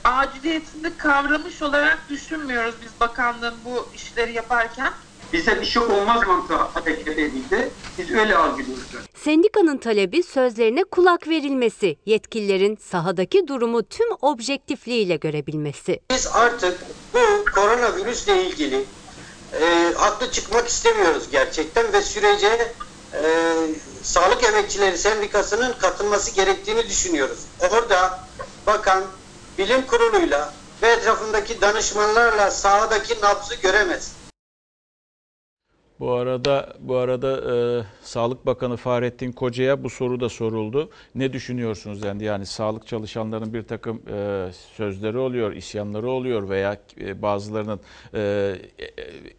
aciliyetini 0.05 0.97
kavramış 0.97 1.63
olarak 1.63 1.99
düşünmüyoruz 2.11 2.75
biz 2.83 3.01
bakanlığın 3.01 3.55
bu 3.65 3.89
işleri 3.95 4.33
yaparken. 4.33 4.93
Bize 5.33 5.61
bir 5.61 5.67
şey 5.67 5.83
olmaz 5.83 6.27
mantığı 6.27 6.55
hareket 6.55 7.09
edildi. 7.19 7.71
Biz 7.99 8.11
öyle 8.11 8.37
algılıyoruz. 8.37 8.85
Sendikanın 9.15 9.77
talebi 9.77 10.23
sözlerine 10.23 10.85
kulak 10.85 11.29
verilmesi, 11.29 11.97
yetkililerin 12.07 12.79
sahadaki 12.91 13.49
durumu 13.49 13.83
tüm 13.83 14.09
objektifliğiyle 14.23 15.17
görebilmesi. 15.17 16.01
Biz 16.11 16.27
artık 16.27 16.79
bu 17.15 17.45
koronavirüsle 17.55 18.47
ilgili 18.47 18.85
e, 19.61 19.93
haklı 19.97 20.31
çıkmak 20.31 20.69
istemiyoruz 20.69 21.25
gerçekten 21.33 21.93
ve 21.93 22.03
sürece 22.03 22.73
e, 23.15 23.23
Sağlık 24.03 24.45
Emekçileri 24.45 24.99
Sendikası'nın 24.99 25.73
katılması 25.73 26.35
gerektiğini 26.35 26.89
düşünüyoruz. 26.89 27.39
Orada 27.61 28.21
bakan 28.67 29.05
bilim 29.59 29.87
kuruluyla 29.87 30.55
ve 30.83 30.89
etrafındaki 30.89 31.61
danışmanlarla 31.61 32.51
sahadaki 32.51 33.15
nabzı 33.23 33.55
göremez. 33.55 34.13
Bu 36.01 36.13
arada 36.13 36.73
bu 36.81 36.97
arada 36.97 37.55
e, 37.55 37.85
Sağlık 38.03 38.47
Bakanı 38.47 38.77
Fahrettin 38.77 39.33
Koca'ya 39.33 39.85
bu 39.85 39.91
soru 39.91 40.21
da 40.21 40.29
soruldu. 40.29 40.91
Ne 41.15 41.33
düşünüyorsunuz 41.33 42.05
yani 42.05 42.25
yani 42.25 42.47
sağlık 42.47 42.87
çalışanlarının 42.87 43.55
bir 43.55 43.63
takım 43.63 44.03
e, 44.13 44.49
sözleri 44.77 45.19
oluyor, 45.19 45.53
isyanları 45.53 46.11
oluyor 46.11 46.49
veya 46.49 46.77
e, 47.01 47.23
bazılarının 47.23 47.81
e, 48.15 48.55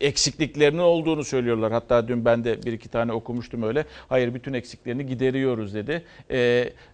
eksikliklerinin 0.01 0.79
olduğunu 0.81 1.23
söylüyorlar. 1.23 1.71
Hatta 1.71 2.07
dün 2.07 2.25
ben 2.25 2.43
de 2.43 2.63
bir 2.63 2.73
iki 2.73 2.89
tane 2.89 3.13
okumuştum 3.13 3.63
öyle. 3.63 3.85
Hayır 4.09 4.33
bütün 4.33 4.53
eksiklerini 4.53 5.05
gideriyoruz 5.05 5.73
dedi. 5.73 6.03
E, 6.29 6.37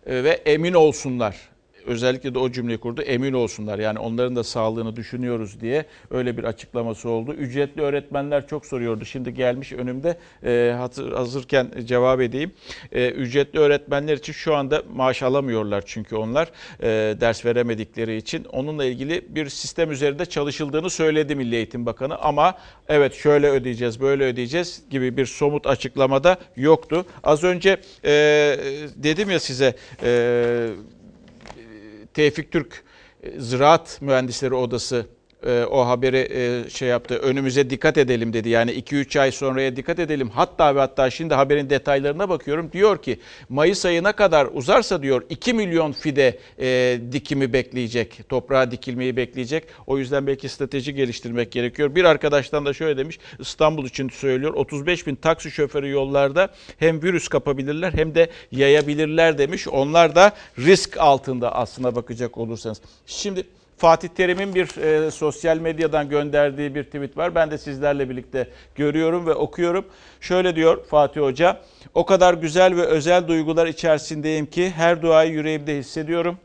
e, 0.06 0.24
ve 0.24 0.30
emin 0.30 0.74
olsunlar 0.74 1.53
özellikle 1.86 2.36
de 2.36 2.40
o 2.40 2.52
cümleyi 2.52 2.78
kurdu. 2.78 3.02
Emin 3.02 3.34
olsunlar 3.34 3.80
yani 3.80 4.00
onların 4.00 4.36
da 4.36 4.44
sağlığını 4.44 4.96
düşünüyoruz 4.96 5.62
diye 5.62 5.86
öyle 6.12 6.38
bir 6.38 6.44
açıklaması 6.44 7.10
oldu. 7.10 7.34
Ücretli 7.34 7.82
öğretmenler 7.82 8.48
çok 8.48 8.66
soruyordu. 8.66 9.06
Şimdi 9.06 9.34
gelmiş 9.34 9.74
önümde 9.74 10.18
e, 10.46 10.76
hazır, 10.78 11.12
hazırken 11.12 11.72
cevap 11.86 12.22
edeyim. 12.22 12.52
E, 12.92 13.10
ücretli 13.10 13.60
öğretmenler 13.60 14.18
için 14.18 14.34
şu 14.34 14.56
anda 14.56 14.84
maaş 14.94 15.24
alamıyorlar 15.24 15.84
çünkü 15.86 16.16
onlar 16.16 16.52
e, 16.82 16.88
ders 17.22 17.46
veremedikleri 17.46 18.18
için. 18.18 18.44
Onunla 18.44 18.86
ilgili 18.86 19.36
bir 19.36 19.50
sistem 19.50 19.92
üzerinde 19.92 20.26
çalışıldığını 20.26 20.90
söyledi 20.90 21.36
Milli 21.36 21.56
Eğitim 21.56 21.86
Bakanı 21.86 22.18
ama 22.18 22.58
evet 22.88 23.14
şöyle 23.14 23.50
ödeyeceğiz 23.50 24.02
böyle 24.02 24.24
ödeyeceğiz 24.24 24.84
gibi 24.90 25.18
bir 25.18 25.26
somut 25.26 25.68
açıklamada 25.68 26.38
yoktu. 26.56 27.06
Az 27.24 27.44
önce 27.44 27.78
e, 28.06 28.12
dedim 28.96 29.30
ya 29.30 29.40
size 29.40 29.76
e, 30.04 30.70
Tevfik 32.14 32.52
Türk 32.52 32.84
e, 33.24 33.40
Ziraat 33.40 34.02
Mühendisleri 34.02 34.54
Odası 34.54 35.06
e, 35.46 35.66
o 35.66 35.88
haberi 35.88 36.28
e, 36.32 36.70
şey 36.70 36.90
yaptı. 36.90 37.16
Önümüze 37.16 37.70
dikkat 37.70 37.98
edelim 37.98 38.34
dedi. 38.34 38.50
Yani 38.50 38.72
2-3 38.72 39.20
ay 39.20 39.32
sonraya 39.32 39.76
dikkat 39.76 40.00
edelim. 40.00 40.30
Hatta 40.30 40.76
ve 40.76 40.80
hatta 40.80 41.10
şimdi 41.10 41.34
haberin 41.34 41.70
detaylarına 41.70 42.30
bakıyorum. 42.30 42.72
Diyor 42.72 43.02
ki 43.02 43.20
Mayıs 43.50 43.86
ayına 43.86 44.12
kadar 44.12 44.48
uzarsa 44.54 45.02
diyor 45.02 45.24
2 45.30 45.54
milyon 45.54 45.92
fide 45.92 46.40
e, 46.60 47.00
dikimi 47.12 47.54
bekleyecek. 47.54 48.20
Toprağa 48.30 48.72
dikilmeyi 48.72 49.18
bekleyecek. 49.18 49.64
O 49.88 49.98
yüzden 49.98 50.28
belki 50.28 50.50
strateji 50.50 50.94
geliştirmek 50.94 51.52
gerekiyor. 51.52 51.96
Bir 51.96 52.04
arkadaştan 52.04 52.66
da 52.66 52.74
şöyle 52.74 52.98
demiş. 52.98 53.20
İstanbul 53.40 53.86
için 53.86 54.10
söylüyor. 54.10 54.54
35 54.54 55.08
bin 55.08 55.16
taksi 55.16 55.52
şoförü 55.52 55.90
yollarda 55.90 56.50
hem 56.78 57.04
virüs 57.04 57.28
kapabilirler 57.28 57.94
hem 57.94 58.16
de 58.16 58.30
yayabilirler 58.52 59.38
demiş. 59.38 59.68
Onlar 59.68 60.16
da 60.16 60.32
risk 60.60 60.98
altında 60.98 61.56
aslına 61.56 61.96
bakacak 61.96 62.38
olursanız. 62.38 62.82
Şimdi 63.06 63.44
Fatih 63.78 64.08
Terim'in 64.08 64.56
bir 64.56 64.78
e, 64.78 65.12
sosyal 65.12 65.58
medyadan 65.58 66.10
gönderdiği 66.10 66.76
bir 66.76 66.84
tweet 66.84 67.18
var. 67.18 67.36
Ben 67.36 67.52
de 67.52 67.58
sizlerle 67.58 68.10
birlikte 68.10 68.48
görüyorum 68.76 69.28
ve 69.28 69.34
okuyorum. 69.34 69.86
Şöyle 70.22 70.56
diyor 70.56 70.86
Fatih 70.86 71.22
Hoca. 71.22 71.62
O 71.94 72.06
kadar 72.06 72.34
güzel 72.34 72.76
ve 72.76 72.82
özel 72.82 73.28
duygular 73.28 73.68
içerisindeyim 73.68 74.46
ki 74.46 74.70
her 74.70 75.02
duayı 75.02 75.32
yüreğimde 75.32 75.78
hissediyorum. 75.78 76.38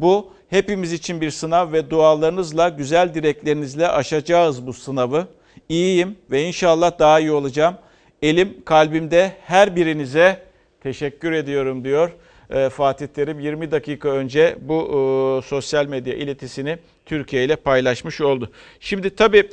Bu 0.00 0.32
hepimiz 0.50 0.92
için 0.92 1.20
bir 1.20 1.30
sınav 1.30 1.72
ve 1.72 1.90
dualarınızla, 1.90 2.68
güzel 2.68 3.14
dileklerinizle 3.14 3.88
aşacağız 3.88 4.66
bu 4.66 4.72
sınavı. 4.72 5.26
İyiyim 5.68 6.16
ve 6.30 6.42
inşallah 6.42 6.98
daha 6.98 7.20
iyi 7.20 7.32
olacağım. 7.32 7.74
Elim 8.22 8.64
kalbimde 8.64 9.32
her 9.42 9.76
birinize 9.76 10.42
teşekkür 10.80 11.32
ediyorum 11.32 11.84
diyor. 11.84 12.12
E, 12.50 12.68
Fatih 12.68 13.06
Terim 13.06 13.40
20 13.40 13.70
dakika 13.70 14.08
önce 14.08 14.56
bu 14.60 14.82
e, 14.82 15.46
sosyal 15.46 15.86
medya 15.86 16.14
iletisini 16.14 16.78
Türkiye 17.06 17.44
ile 17.44 17.56
paylaşmış 17.56 18.20
oldu. 18.20 18.52
Şimdi 18.80 19.16
tabii 19.16 19.50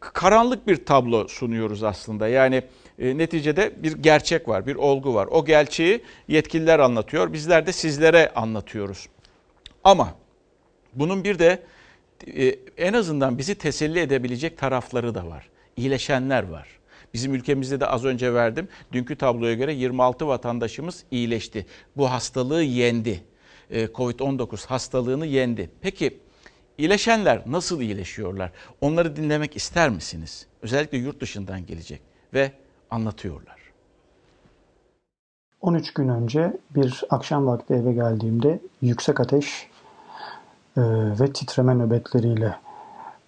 karanlık 0.00 0.66
bir 0.66 0.84
tablo 0.84 1.28
sunuyoruz 1.28 1.82
aslında. 1.82 2.28
Yani 2.28 2.62
e, 2.98 3.18
neticede 3.18 3.72
bir 3.76 3.92
gerçek 3.92 4.48
var, 4.48 4.66
bir 4.66 4.74
olgu 4.74 5.14
var. 5.14 5.26
O 5.30 5.44
gerçeği 5.44 6.00
yetkililer 6.28 6.78
anlatıyor. 6.78 7.32
Bizler 7.32 7.66
de 7.66 7.72
sizlere 7.72 8.32
anlatıyoruz. 8.34 9.08
Ama 9.84 10.14
bunun 10.94 11.24
bir 11.24 11.38
de 11.38 11.62
e, 12.36 12.56
en 12.76 12.92
azından 12.92 13.38
bizi 13.38 13.54
teselli 13.54 14.00
edebilecek 14.00 14.58
tarafları 14.58 15.14
da 15.14 15.26
var. 15.26 15.48
İyileşenler 15.76 16.48
var. 16.48 16.75
Bizim 17.16 17.34
ülkemizde 17.34 17.80
de 17.80 17.86
az 17.86 18.04
önce 18.04 18.34
verdim. 18.34 18.68
Dünkü 18.92 19.16
tabloya 19.16 19.54
göre 19.54 19.74
26 19.74 20.26
vatandaşımız 20.26 21.04
iyileşti. 21.10 21.66
Bu 21.96 22.10
hastalığı 22.10 22.62
yendi. 22.62 23.24
E, 23.70 23.84
Covid-19 23.84 24.66
hastalığını 24.66 25.26
yendi. 25.26 25.70
Peki 25.80 26.20
iyileşenler 26.78 27.42
nasıl 27.46 27.80
iyileşiyorlar? 27.80 28.52
Onları 28.80 29.16
dinlemek 29.16 29.56
ister 29.56 29.90
misiniz? 29.90 30.46
Özellikle 30.62 30.98
yurt 30.98 31.20
dışından 31.20 31.66
gelecek 31.66 32.00
ve 32.34 32.52
anlatıyorlar. 32.90 33.56
13 35.60 35.94
gün 35.94 36.08
önce 36.08 36.56
bir 36.70 37.04
akşam 37.10 37.46
vakti 37.46 37.74
eve 37.74 37.92
geldiğimde 37.92 38.60
yüksek 38.82 39.20
ateş 39.20 39.68
e, 40.76 40.80
ve 41.20 41.32
titreme 41.32 41.74
nöbetleriyle 41.74 42.65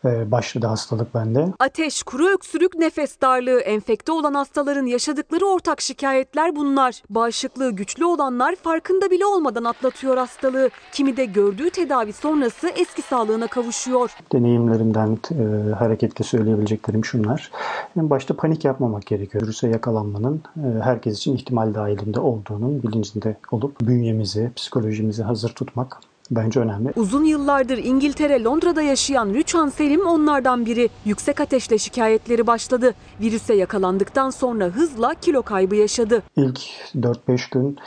başladı 0.05 0.67
hastalık 0.67 1.15
bende. 1.15 1.47
Ateş, 1.59 2.03
kuru 2.03 2.29
öksürük, 2.29 2.75
nefes 2.75 3.21
darlığı, 3.21 3.61
enfekte 3.61 4.13
olan 4.13 4.35
hastaların 4.35 4.87
yaşadıkları 4.87 5.47
ortak 5.47 5.81
şikayetler 5.81 6.57
bunlar. 6.57 7.03
Bağışıklığı 7.11 7.71
güçlü 7.71 8.05
olanlar 8.05 8.55
farkında 8.55 9.11
bile 9.11 9.27
olmadan 9.27 9.65
atlatıyor 9.65 10.17
hastalığı. 10.17 10.71
Kimi 10.93 11.17
de 11.17 11.25
gördüğü 11.25 11.71
tedavi 11.71 12.13
sonrası 12.13 12.69
eski 12.69 13.03
sağlığına 13.03 13.47
kavuşuyor. 13.47 14.11
Deneyimlerimden 14.33 15.19
e, 15.31 15.73
hareketle 15.73 16.25
söyleyebileceklerim 16.25 17.05
şunlar. 17.05 17.51
En 17.99 18.11
başta 18.11 18.37
panik 18.37 18.65
yapmamak 18.65 19.07
gerekiyor. 19.07 19.43
Virüse 19.43 19.69
yakalanmanın 19.69 20.43
e, 20.57 20.81
herkes 20.83 21.17
için 21.19 21.37
ihtimal 21.37 21.75
dahilinde 21.75 22.21
olduğunun 22.21 22.83
bilincinde 22.83 23.37
olup 23.51 23.81
bünyemizi, 23.81 24.51
psikolojimizi 24.57 25.23
hazır 25.23 25.49
tutmak 25.49 26.01
bence 26.31 26.61
önemli. 26.61 26.93
Uzun 26.97 27.25
yıllardır 27.25 27.79
İngiltere, 27.79 28.45
Londra'da 28.45 28.83
yaşayan 28.83 29.29
Rüçhan 29.29 29.69
Selim 29.69 30.07
onlardan 30.07 30.67
biri. 30.67 30.89
Yüksek 31.05 31.41
ateşle 31.41 31.79
şikayetleri 31.79 32.47
başladı. 32.47 32.95
Virüse 33.21 33.55
yakalandıktan 33.55 34.31
sonra 34.31 34.65
hızla 34.65 35.15
kilo 35.15 35.43
kaybı 35.43 35.77
yaşadı. 35.77 36.23
İlk 36.37 36.61
4-5 36.97 37.51
gün 37.51 37.79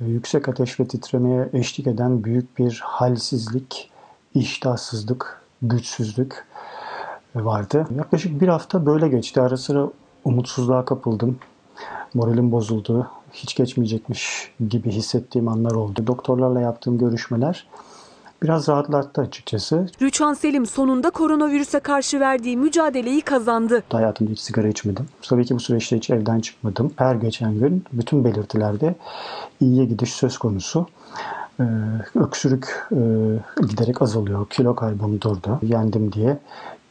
e, 0.00 0.04
yüksek 0.04 0.48
ateş 0.48 0.80
ve 0.80 0.88
titremeye 0.88 1.48
eşlik 1.52 1.86
eden 1.86 2.24
büyük 2.24 2.58
bir 2.58 2.80
halsizlik, 2.84 3.90
iştahsızlık, 4.34 5.42
güçsüzlük 5.62 6.44
vardı. 7.34 7.86
Yaklaşık 7.96 8.40
bir 8.40 8.48
hafta 8.48 8.86
böyle 8.86 9.08
geçti. 9.08 9.40
Ara 9.40 9.56
sıra 9.56 9.88
umutsuzluğa 10.24 10.84
kapıldım. 10.84 11.38
Moralim 12.14 12.52
bozuldu. 12.52 13.10
Hiç 13.36 13.54
geçmeyecekmiş 13.54 14.50
gibi 14.68 14.90
hissettiğim 14.90 15.48
anlar 15.48 15.70
oldu. 15.70 16.06
Doktorlarla 16.06 16.60
yaptığım 16.60 16.98
görüşmeler 16.98 17.66
biraz 18.42 18.68
rahatlattı 18.68 19.20
açıkçası. 19.20 19.86
Rüçhan 20.02 20.34
Selim 20.34 20.66
sonunda 20.66 21.10
koronavirüse 21.10 21.80
karşı 21.80 22.20
verdiği 22.20 22.56
mücadeleyi 22.56 23.20
kazandı. 23.20 23.82
Hayatımda 23.92 24.30
hiç 24.30 24.40
sigara 24.40 24.68
içmedim. 24.68 25.06
Tabii 25.22 25.44
ki 25.44 25.54
bu 25.54 25.60
süreçte 25.60 25.96
hiç 25.96 26.10
evden 26.10 26.40
çıkmadım. 26.40 26.92
Her 26.96 27.14
geçen 27.14 27.58
gün 27.58 27.84
bütün 27.92 28.24
belirtilerde 28.24 28.94
iyiye 29.60 29.84
gidiş 29.84 30.12
söz 30.12 30.38
konusu. 30.38 30.86
Ee, 31.60 31.64
öksürük 32.14 32.86
e, 32.92 32.98
giderek 33.68 34.02
azalıyor. 34.02 34.46
Kilo 34.50 34.74
kaybım 34.74 35.20
durdu. 35.20 35.58
Yendim 35.62 36.12
diye 36.12 36.38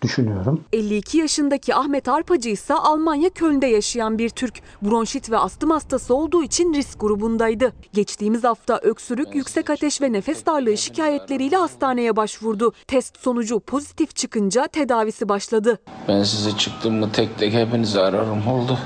düşünüyorum. 0.01 0.61
52 0.73 1.17
yaşındaki 1.17 1.75
Ahmet 1.75 2.07
Arpacı 2.07 2.49
ise 2.49 2.73
Almanya 2.73 3.29
Köln'de 3.29 3.67
yaşayan 3.67 4.17
bir 4.17 4.29
Türk. 4.29 4.53
Bronşit 4.81 5.31
ve 5.31 5.37
astım 5.37 5.69
hastası 5.69 6.15
olduğu 6.15 6.43
için 6.43 6.73
risk 6.73 6.99
grubundaydı. 6.99 7.73
Geçtiğimiz 7.93 8.43
hafta 8.43 8.77
öksürük, 8.77 9.35
yüksek 9.35 9.69
ateş 9.69 10.01
ve 10.01 10.13
nefes 10.13 10.45
darlığı 10.45 10.77
şikayetleriyle 10.77 11.55
hastaneye 11.57 12.15
başvurdu. 12.15 12.73
Test 12.87 13.17
sonucu 13.17 13.59
pozitif 13.59 14.15
çıkınca 14.15 14.67
tedavisi 14.67 15.29
başladı. 15.29 15.79
Ben 16.07 16.23
size 16.23 16.57
çıktığımda 16.57 17.11
tek 17.11 17.37
tek 17.37 17.53
hepinizi 17.53 17.99
ararım 18.01 18.47
oldu. 18.47 18.77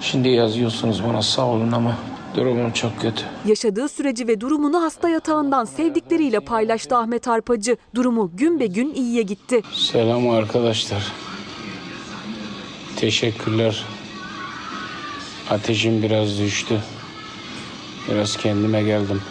Şimdi 0.00 0.28
yazıyorsunuz 0.28 1.04
bana 1.04 1.22
sağ 1.22 1.46
olun 1.46 1.72
ama 1.72 1.96
durumum 2.34 2.72
çok 2.72 3.00
kötü. 3.00 3.22
Yaşadığı 3.46 3.88
süreci 3.88 4.28
ve 4.28 4.40
durumunu 4.40 4.82
hasta 4.82 5.08
yatağından 5.08 5.64
sevdikleriyle 5.64 6.40
paylaştı 6.40 6.96
Ahmet 6.96 7.28
Arpacı. 7.28 7.76
Durumu 7.94 8.30
gün 8.34 8.60
be 8.60 8.66
gün 8.66 8.94
iyiye 8.94 9.22
gitti. 9.22 9.62
Selam 9.72 10.30
arkadaşlar. 10.30 11.12
Teşekkürler. 12.96 13.84
Ateşim 15.50 16.02
biraz 16.02 16.38
düştü. 16.38 16.80
Biraz 18.10 18.36
kendime 18.36 18.82
geldim. 18.82 19.22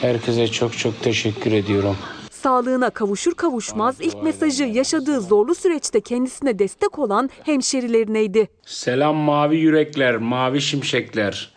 Herkese 0.00 0.48
çok 0.48 0.78
çok 0.78 1.02
teşekkür 1.02 1.52
ediyorum. 1.52 1.96
Sağlığına 2.30 2.90
kavuşur 2.90 3.34
kavuşmaz 3.34 3.96
ilk 4.00 4.22
mesajı 4.22 4.64
yaşadığı 4.64 5.20
zorlu 5.20 5.54
süreçte 5.54 6.00
kendisine 6.00 6.58
destek 6.58 6.98
olan 6.98 7.30
hemşerilerineydi. 7.44 8.48
Selam 8.66 9.16
mavi 9.16 9.56
yürekler, 9.58 10.16
mavi 10.16 10.60
şimşekler. 10.60 11.51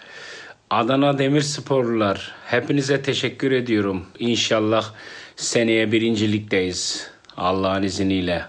Adana 0.69 1.17
Demirsporlular. 1.17 2.31
Hepinize 2.45 3.01
teşekkür 3.01 3.51
ediyorum. 3.51 4.05
İnşallah 4.19 4.85
seneye 5.35 5.91
birincilikteyiz. 5.91 7.07
Allah'ın 7.37 7.83
izniyle. 7.83 8.41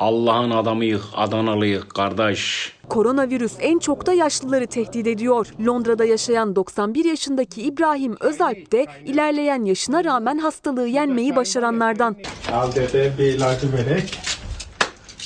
Allah'ın 0.00 0.50
adamıyık, 0.50 1.02
Adanalıyık 1.14 1.94
kardeş. 1.94 2.72
Koronavirüs 2.88 3.52
en 3.60 3.78
çok 3.78 4.06
da 4.06 4.12
yaşlıları 4.12 4.66
tehdit 4.66 5.06
ediyor. 5.06 5.46
Londra'da 5.66 6.04
yaşayan 6.04 6.56
91 6.56 7.04
yaşındaki 7.04 7.62
İbrahim 7.62 8.16
Özalp 8.20 8.72
de 8.72 8.86
ilerleyen 9.04 9.64
yaşına 9.64 10.04
rağmen 10.04 10.38
hastalığı 10.38 10.88
yenmeyi 10.88 11.36
başaranlardan. 11.36 12.16
Al 12.52 12.74
dede 12.74 13.12
bir 13.18 13.24
ilacı 13.24 13.72
verek. 13.72 14.18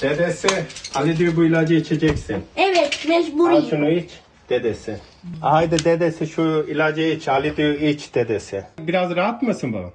Dedesi 0.03 0.49
Ali 0.95 1.17
diyor 1.17 1.37
bu 1.37 1.45
ilacı 1.45 1.75
içeceksin. 1.75 2.37
Evet 2.57 2.99
Al 3.05 3.09
mecburi. 3.09 3.71
şunu 3.71 3.91
iç 3.91 4.11
dedesi. 4.51 4.99
Haydi 5.41 5.85
dedesi 5.85 6.27
şu 6.27 6.67
ilacı 6.69 7.03
iç 7.03 7.29
Ali 7.29 7.57
diyor 7.57 7.75
iç 7.75 8.15
dedesi. 8.15 8.65
Biraz 8.79 9.17
rahat 9.17 9.43
mısın 9.43 9.73
baba? 9.73 9.93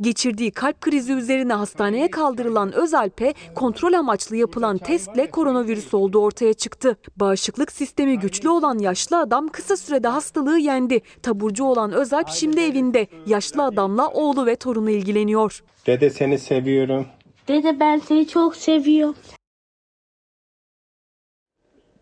Geçirdiği 0.00 0.50
kalp 0.50 0.80
krizi 0.80 1.12
üzerine 1.12 1.52
hastaneye 1.52 2.10
kaldırılan 2.10 2.72
Özalp'e 2.72 3.34
kontrol 3.54 3.92
amaçlı 3.92 4.36
yapılan 4.36 4.78
testle 4.78 5.30
koronavirüs 5.30 5.94
olduğu 5.94 6.18
ortaya 6.18 6.54
çıktı. 6.54 6.96
Bağışıklık 7.16 7.72
sistemi 7.72 8.18
güçlü 8.18 8.48
olan 8.48 8.78
yaşlı 8.78 9.18
adam 9.18 9.48
kısa 9.48 9.76
sürede 9.76 10.08
hastalığı 10.08 10.58
yendi. 10.58 11.00
Taburcu 11.22 11.64
olan 11.64 11.92
Özalp 11.92 12.28
şimdi 12.28 12.60
evinde. 12.60 13.06
Yaşlı 13.26 13.64
adamla 13.64 14.08
oğlu 14.08 14.46
ve 14.46 14.56
torunu 14.56 14.90
ilgileniyor. 14.90 15.62
Dede 15.86 16.10
seni 16.10 16.38
seviyorum. 16.38 17.06
Dede 17.48 17.80
ben 17.80 17.98
seni 17.98 18.28
çok 18.28 18.56
seviyorum. 18.56 19.14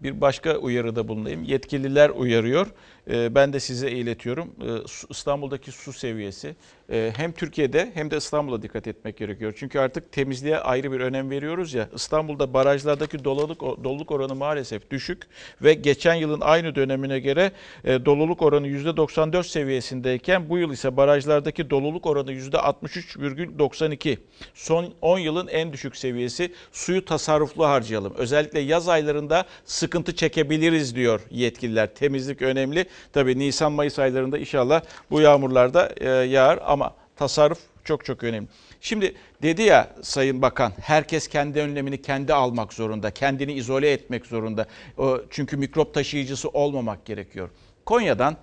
Bir 0.02 0.20
başka 0.20 0.56
uyarıda 0.56 1.08
bulunayım. 1.08 1.42
Yetkililer 1.44 2.10
uyarıyor. 2.10 2.66
Ee, 3.10 3.34
Ben 3.34 3.52
de 3.52 3.60
size 3.60 3.90
iletiyorum. 3.90 4.54
Ee, 4.62 4.66
İstanbul'daki 5.10 5.72
su 5.72 5.92
seviyesi 5.92 6.56
e, 6.92 7.12
hem 7.16 7.32
Türkiye'de 7.32 7.90
hem 7.94 8.10
de 8.10 8.16
İstanbul'a 8.16 8.62
dikkat 8.62 8.86
etmek 8.86 9.16
gerekiyor. 9.16 9.54
Çünkü 9.56 9.78
artık 9.78 10.12
temizliğe 10.12 10.58
ayrı 10.58 10.92
bir 10.92 11.00
önem 11.00 11.30
veriyoruz 11.30 11.74
ya. 11.74 11.88
İstanbul'da 11.94 12.54
barajlardaki 12.54 13.24
doluluk, 13.24 13.60
doluluk 13.60 14.10
oranı 14.10 14.34
maalesef 14.34 14.90
düşük 14.90 15.22
ve 15.62 15.74
geçen 15.74 16.14
yılın 16.14 16.40
aynı 16.40 16.74
dönemine 16.74 17.20
göre 17.20 17.52
e, 17.84 18.04
doluluk 18.04 18.42
oranı 18.42 18.68
%94 18.68 19.44
seviyesindeyken 19.44 20.48
bu 20.48 20.58
yıl 20.58 20.72
ise 20.72 20.96
barajlardaki 20.96 21.70
doluluk 21.70 22.06
oranı 22.06 22.32
%63,92. 22.32 24.18
Son 24.54 24.94
10 25.02 25.18
yılın 25.18 25.48
en 25.48 25.72
düşük 25.72 25.96
seviyesi. 25.96 26.52
Suyu 26.72 27.04
tasarruflu 27.04 27.64
harcayalım. 27.66 28.14
Özellikle 28.16 28.60
yaz 28.60 28.88
aylarında 28.88 29.44
sıkıntı 29.64 30.14
çekebiliriz 30.16 30.94
diyor 30.96 31.20
yetkililer. 31.30 31.94
Temizlik 31.94 32.42
önemli. 32.42 32.86
Tabii 33.12 33.38
Nisan-Mayıs 33.38 33.98
aylarında 33.98 34.38
inşallah 34.38 34.82
bu 35.10 35.20
yağmurlar 35.20 35.74
da 35.74 35.92
e, 35.96 36.08
yağar 36.08 36.58
ama 36.64 36.94
tasarruf 37.16 37.58
çok 37.84 38.04
çok 38.04 38.24
önemli. 38.24 38.48
Şimdi 38.80 39.14
dedi 39.42 39.62
ya 39.62 39.88
Sayın 40.02 40.42
Bakan 40.42 40.72
herkes 40.80 41.28
kendi 41.28 41.60
önlemini 41.60 42.02
kendi 42.02 42.34
almak 42.34 42.72
zorunda, 42.72 43.10
kendini 43.10 43.52
izole 43.52 43.92
etmek 43.92 44.26
zorunda. 44.26 44.66
O, 44.98 45.18
çünkü 45.30 45.56
mikrop 45.56 45.94
taşıyıcısı 45.94 46.48
olmamak 46.48 47.04
gerekiyor. 47.04 47.50
Konya'dan 47.86 48.36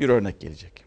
bir 0.00 0.08
örnek 0.08 0.40
gelecek. 0.40 0.84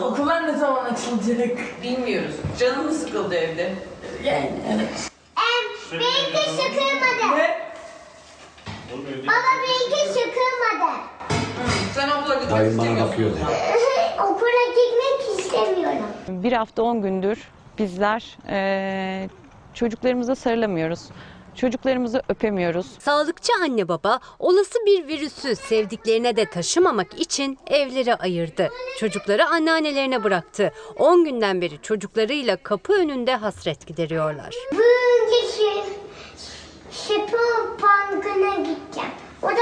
Okullar 0.00 0.46
ne 0.46 0.58
zaman 0.58 0.84
açılacak? 0.84 1.58
Bilmiyoruz. 1.82 2.34
Canım 2.58 2.86
mı 2.86 2.92
sıkıldı 2.92 3.34
evde? 3.34 3.74
Yani 4.24 4.50
evet. 4.74 5.10
Benimki 5.92 6.50
sıkılmadı. 6.50 7.42
Baba 8.96 9.32
benimki 9.62 10.08
sıkılmadı. 10.08 10.92
Sen 11.94 12.08
okula 12.10 12.34
gitmek 12.34 12.50
Dayım 12.50 12.78
bana 12.78 12.86
istemiyorsun. 12.86 13.12
bakıyor. 13.12 13.30
Okula 14.18 14.64
gitmek 14.68 15.38
istemiyorum. 15.40 16.04
Bir 16.28 16.52
hafta 16.52 16.82
10 16.82 17.02
gündür 17.02 17.38
bizler 17.78 18.38
eee, 18.48 19.28
çocuklarımıza 19.74 20.34
sarılamıyoruz. 20.34 21.00
Çocuklarımızı 21.54 22.22
öpemiyoruz. 22.28 22.86
Sağlıkçı 22.98 23.52
anne 23.62 23.88
baba 23.88 24.18
olası 24.38 24.78
bir 24.86 25.08
virüsü 25.08 25.56
sevdiklerine 25.56 26.36
de 26.36 26.44
taşımamak 26.50 27.20
için 27.20 27.58
evlere 27.66 28.14
ayırdı. 28.14 28.68
Çocukları 28.98 29.46
anneannelerine 29.46 30.24
bıraktı. 30.24 30.72
10 30.96 31.24
günden 31.24 31.60
beri 31.60 31.82
çocuklarıyla 31.82 32.56
kapı 32.56 32.92
önünde 32.92 33.34
hasret 33.36 33.86
gideriyorlar. 33.86 34.54
Bugün 34.72 35.50
şey, 35.56 35.82
spor 36.90 37.51
parkına 37.82 38.54
gideceğim. 38.54 39.10
Orada 39.42 39.60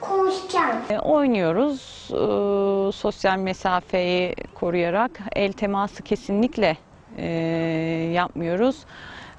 koşacağım. 0.00 0.76
E, 0.90 0.98
Oynuyoruz 0.98 2.08
eee, 2.10 2.92
sosyal 2.92 3.38
mesafeyi 3.38 4.34
koruyarak 4.54 5.10
el 5.36 5.52
teması 5.52 6.02
kesinlikle 6.02 6.76
eee, 7.18 7.24
yapmıyoruz. 8.12 8.76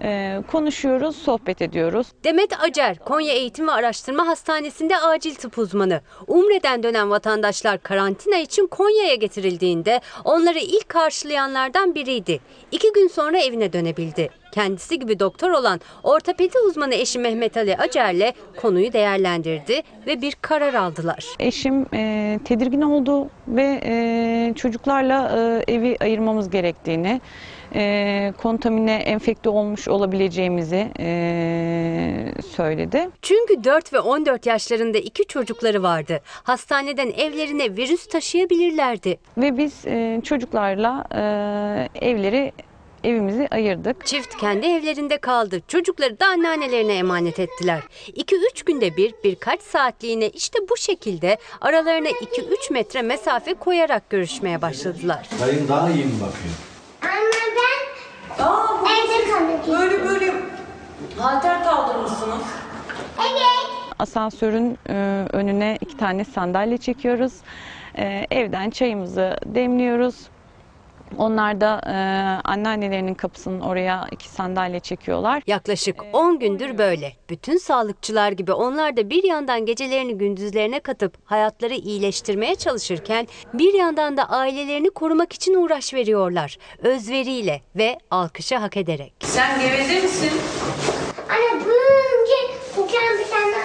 Eee, 0.04 0.42
konuşuyoruz, 0.52 1.16
sohbet 1.16 1.62
ediyoruz. 1.62 2.08
Demet 2.24 2.60
Acar, 2.64 2.98
Konya 3.00 3.34
Eğitim 3.34 3.68
ve 3.68 3.72
Araştırma 3.72 4.28
Hastanesi'nde 4.28 4.98
acil 4.98 5.36
tıp 5.36 5.58
uzmanı. 5.58 6.02
Umre'den 6.28 6.84
dönen 6.84 7.10
vatandaşlar 7.10 7.78
karantina 7.84 8.36
için 8.38 8.68
Konya'ya 8.68 9.16
getirildiğinde 9.16 10.02
onları 10.24 10.60
ilk 10.60 10.90
karşılayanlardan 10.90 11.96
biriydi. 11.96 12.40
İki 12.72 12.94
gün 12.94 13.08
sonra 13.08 13.38
evine 13.40 13.74
dönebildi. 13.74 14.30
Kendisi 14.56 15.00
gibi 15.00 15.20
doktor 15.20 15.50
olan 15.50 15.80
ortopedi 16.04 16.60
uzmanı 16.60 16.96
eşi 16.96 17.20
Mehmet 17.20 17.58
Ali 17.58 17.78
Acar'le 17.78 18.34
konuyu 18.62 18.94
değerlendirdi 18.94 19.82
ve 20.08 20.22
bir 20.22 20.36
karar 20.42 20.74
aldılar. 20.74 21.26
Eşim 21.40 21.86
e, 21.94 22.40
tedirgin 22.46 22.82
oldu 22.82 23.30
ve 23.48 23.82
e, 23.86 24.54
çocuklarla 24.56 25.32
e, 25.68 25.74
evi 25.74 25.98
ayırmamız 26.00 26.50
gerektiğini, 26.50 27.22
e, 27.76 28.34
kontamine 28.38 28.96
enfekte 28.96 29.50
olmuş 29.50 29.88
olabileceğimizi 29.88 30.92
e, 31.00 32.32
söyledi. 32.56 33.10
Çünkü 33.22 33.64
4 33.64 33.94
ve 33.94 34.00
14 34.00 34.46
yaşlarında 34.46 34.98
iki 34.98 35.26
çocukları 35.26 35.84
vardı. 35.84 36.22
Hastaneden 36.44 37.12
evlerine 37.12 37.78
virüs 37.78 38.08
taşıyabilirlerdi. 38.08 39.18
Ve 39.38 39.58
biz 39.58 39.86
e, 39.86 40.22
çocuklarla 40.24 41.06
e, 41.12 42.08
evleri 42.10 42.52
evimizi 43.06 43.48
ayırdık. 43.52 44.06
Çift 44.06 44.38
kendi 44.38 44.66
evlerinde 44.66 45.18
kaldı. 45.18 45.62
Çocukları 45.68 46.20
da 46.20 46.26
anneannelerine 46.28 46.94
emanet 46.94 47.40
ettiler. 47.40 47.80
2-3 48.08 48.66
günde 48.66 48.98
bir 48.98 49.14
birkaç 49.24 49.62
saatliğine 49.62 50.30
işte 50.30 50.60
bu 50.70 50.78
şekilde 50.78 51.38
aralarına 51.62 52.10
2-3 52.10 52.74
metre 52.74 53.02
mesafe 53.02 53.54
koyarak 53.54 54.10
görüşmeye 54.10 54.62
başladılar. 54.62 55.30
Dayım 55.42 55.68
daha 55.68 55.90
iyi 55.90 56.06
mi 56.06 56.14
bakıyor? 56.14 56.54
Ama 57.02 57.32
ben 57.58 58.44
Aa, 58.44 58.68
bu 58.82 58.88
evde 58.90 59.32
kalmak 59.32 59.68
böyle 59.68 60.06
böyle 60.10 60.34
halter 61.18 61.64
kaldırmışsınız. 61.64 62.42
Asansörün 64.00 64.78
e, 64.90 65.26
önüne 65.34 65.78
iki 65.82 65.98
tane 65.98 66.26
sandalye 66.26 66.78
çekiyoruz. 66.78 67.34
E, 67.98 68.28
evden 68.32 68.70
çayımızı 68.70 69.38
demliyoruz. 69.46 70.16
Onlar 71.18 71.62
da 71.62 71.82
e, 71.86 71.94
anneannelerinin 72.50 73.14
kapısının 73.14 73.62
oraya 73.62 74.08
iki 74.12 74.30
sandalye 74.30 74.80
çekiyorlar. 74.80 75.44
Yaklaşık 75.48 75.96
10 76.14 76.40
gündür 76.40 76.78
böyle. 76.78 77.14
Bütün 77.30 77.58
sağlıkçılar 77.58 78.32
gibi 78.32 78.54
onlar 78.54 78.98
da 78.98 79.10
bir 79.10 79.24
yandan 79.24 79.66
gecelerini 79.66 80.18
gündüzlerine 80.18 80.80
katıp 80.80 81.14
hayatları 81.26 81.74
iyileştirmeye 81.74 82.56
çalışırken 82.56 83.28
bir 83.54 83.74
yandan 83.74 84.18
da 84.18 84.30
ailelerini 84.30 84.90
korumak 84.90 85.34
için 85.34 85.54
uğraş 85.54 85.94
veriyorlar. 85.94 86.58
Özveriyle 86.80 87.62
ve 87.76 87.98
alkışı 88.12 88.56
hak 88.56 88.78
ederek. 88.78 89.14
Sen 89.20 89.60
geveze 89.60 90.02
misin? 90.02 90.32
Anne 91.30 91.62
bugün 91.62 92.48
kucağım 92.76 93.20
bir 93.20 93.30
tane 93.30 93.56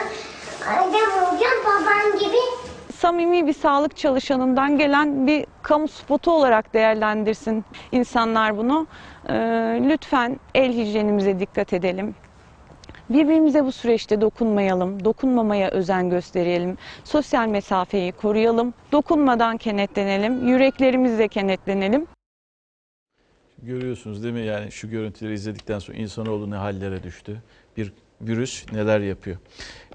adam 0.66 1.10
olacağım 1.32 1.64
babam 1.64 2.18
gibi. 2.18 2.59
Samimi 3.00 3.46
bir 3.46 3.52
sağlık 3.52 3.96
çalışanından 3.96 4.78
gelen 4.78 5.26
bir 5.26 5.46
kamu 5.62 5.88
spotu 5.88 6.32
olarak 6.32 6.74
değerlendirsin 6.74 7.64
insanlar 7.92 8.56
bunu. 8.56 8.86
E, 9.28 9.34
lütfen 9.88 10.40
el 10.54 10.72
hijyenimize 10.72 11.40
dikkat 11.40 11.72
edelim. 11.72 12.14
Birbirimize 13.10 13.64
bu 13.64 13.72
süreçte 13.72 14.20
dokunmayalım, 14.20 15.04
dokunmamaya 15.04 15.70
özen 15.70 16.10
gösterelim, 16.10 16.78
sosyal 17.04 17.48
mesafeyi 17.48 18.12
koruyalım, 18.12 18.74
dokunmadan 18.92 19.56
kenetlenelim, 19.56 20.48
yüreklerimizle 20.48 21.28
kenetlenelim. 21.28 22.06
Görüyorsunuz 23.62 24.22
değil 24.22 24.34
mi 24.34 24.46
yani 24.46 24.72
şu 24.72 24.90
görüntüleri 24.90 25.34
izledikten 25.34 25.78
sonra 25.78 25.98
insanoğlu 25.98 26.50
ne 26.50 26.56
hallere 26.56 27.02
düştü. 27.02 27.42
Bir 27.76 27.92
virüs 28.20 28.72
neler 28.72 29.00
yapıyor. 29.00 29.36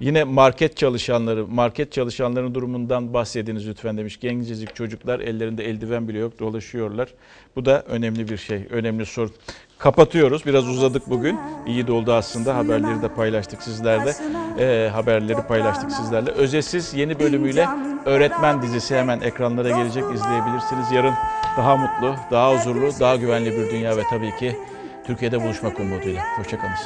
Yine 0.00 0.24
market 0.24 0.76
çalışanları, 0.76 1.46
market 1.46 1.92
çalışanların 1.92 2.54
durumundan 2.54 3.14
bahsediniz 3.14 3.68
lütfen 3.68 3.98
demiş. 3.98 4.20
Gencecik 4.20 4.74
çocuklar 4.74 5.20
ellerinde 5.20 5.64
eldiven 5.64 6.08
bile 6.08 6.18
yok 6.18 6.38
dolaşıyorlar. 6.38 7.08
Bu 7.56 7.64
da 7.64 7.82
önemli 7.82 8.28
bir 8.28 8.36
şey, 8.36 8.66
önemli 8.70 9.06
sorun. 9.06 9.32
Kapatıyoruz. 9.78 10.46
Biraz 10.46 10.68
uzadık 10.68 11.10
bugün. 11.10 11.38
İyi 11.66 11.86
de 11.86 11.92
oldu 11.92 12.12
aslında. 12.12 12.56
Haberleri 12.56 13.02
de 13.02 13.08
paylaştık 13.08 13.62
sizlerle. 13.62 14.12
Ee, 14.58 14.88
haberleri 14.92 15.42
paylaştık 15.48 15.92
sizlerle. 15.92 16.30
Özetsiz 16.30 16.94
yeni 16.94 17.18
bölümüyle 17.18 17.68
Öğretmen 18.06 18.62
dizisi 18.62 18.96
hemen 18.96 19.20
ekranlara 19.20 19.68
gelecek. 19.68 20.04
izleyebilirsiniz. 20.14 20.92
Yarın 20.92 21.14
daha 21.56 21.76
mutlu, 21.76 22.14
daha 22.30 22.54
huzurlu, 22.54 22.90
daha 23.00 23.16
güvenli 23.16 23.52
bir 23.52 23.70
dünya 23.70 23.96
ve 23.96 24.02
tabii 24.10 24.36
ki 24.36 24.56
Türkiye'de 25.06 25.42
buluşmak 25.44 25.80
umuduyla. 25.80 26.22
Hoşçakalın. 26.38 26.76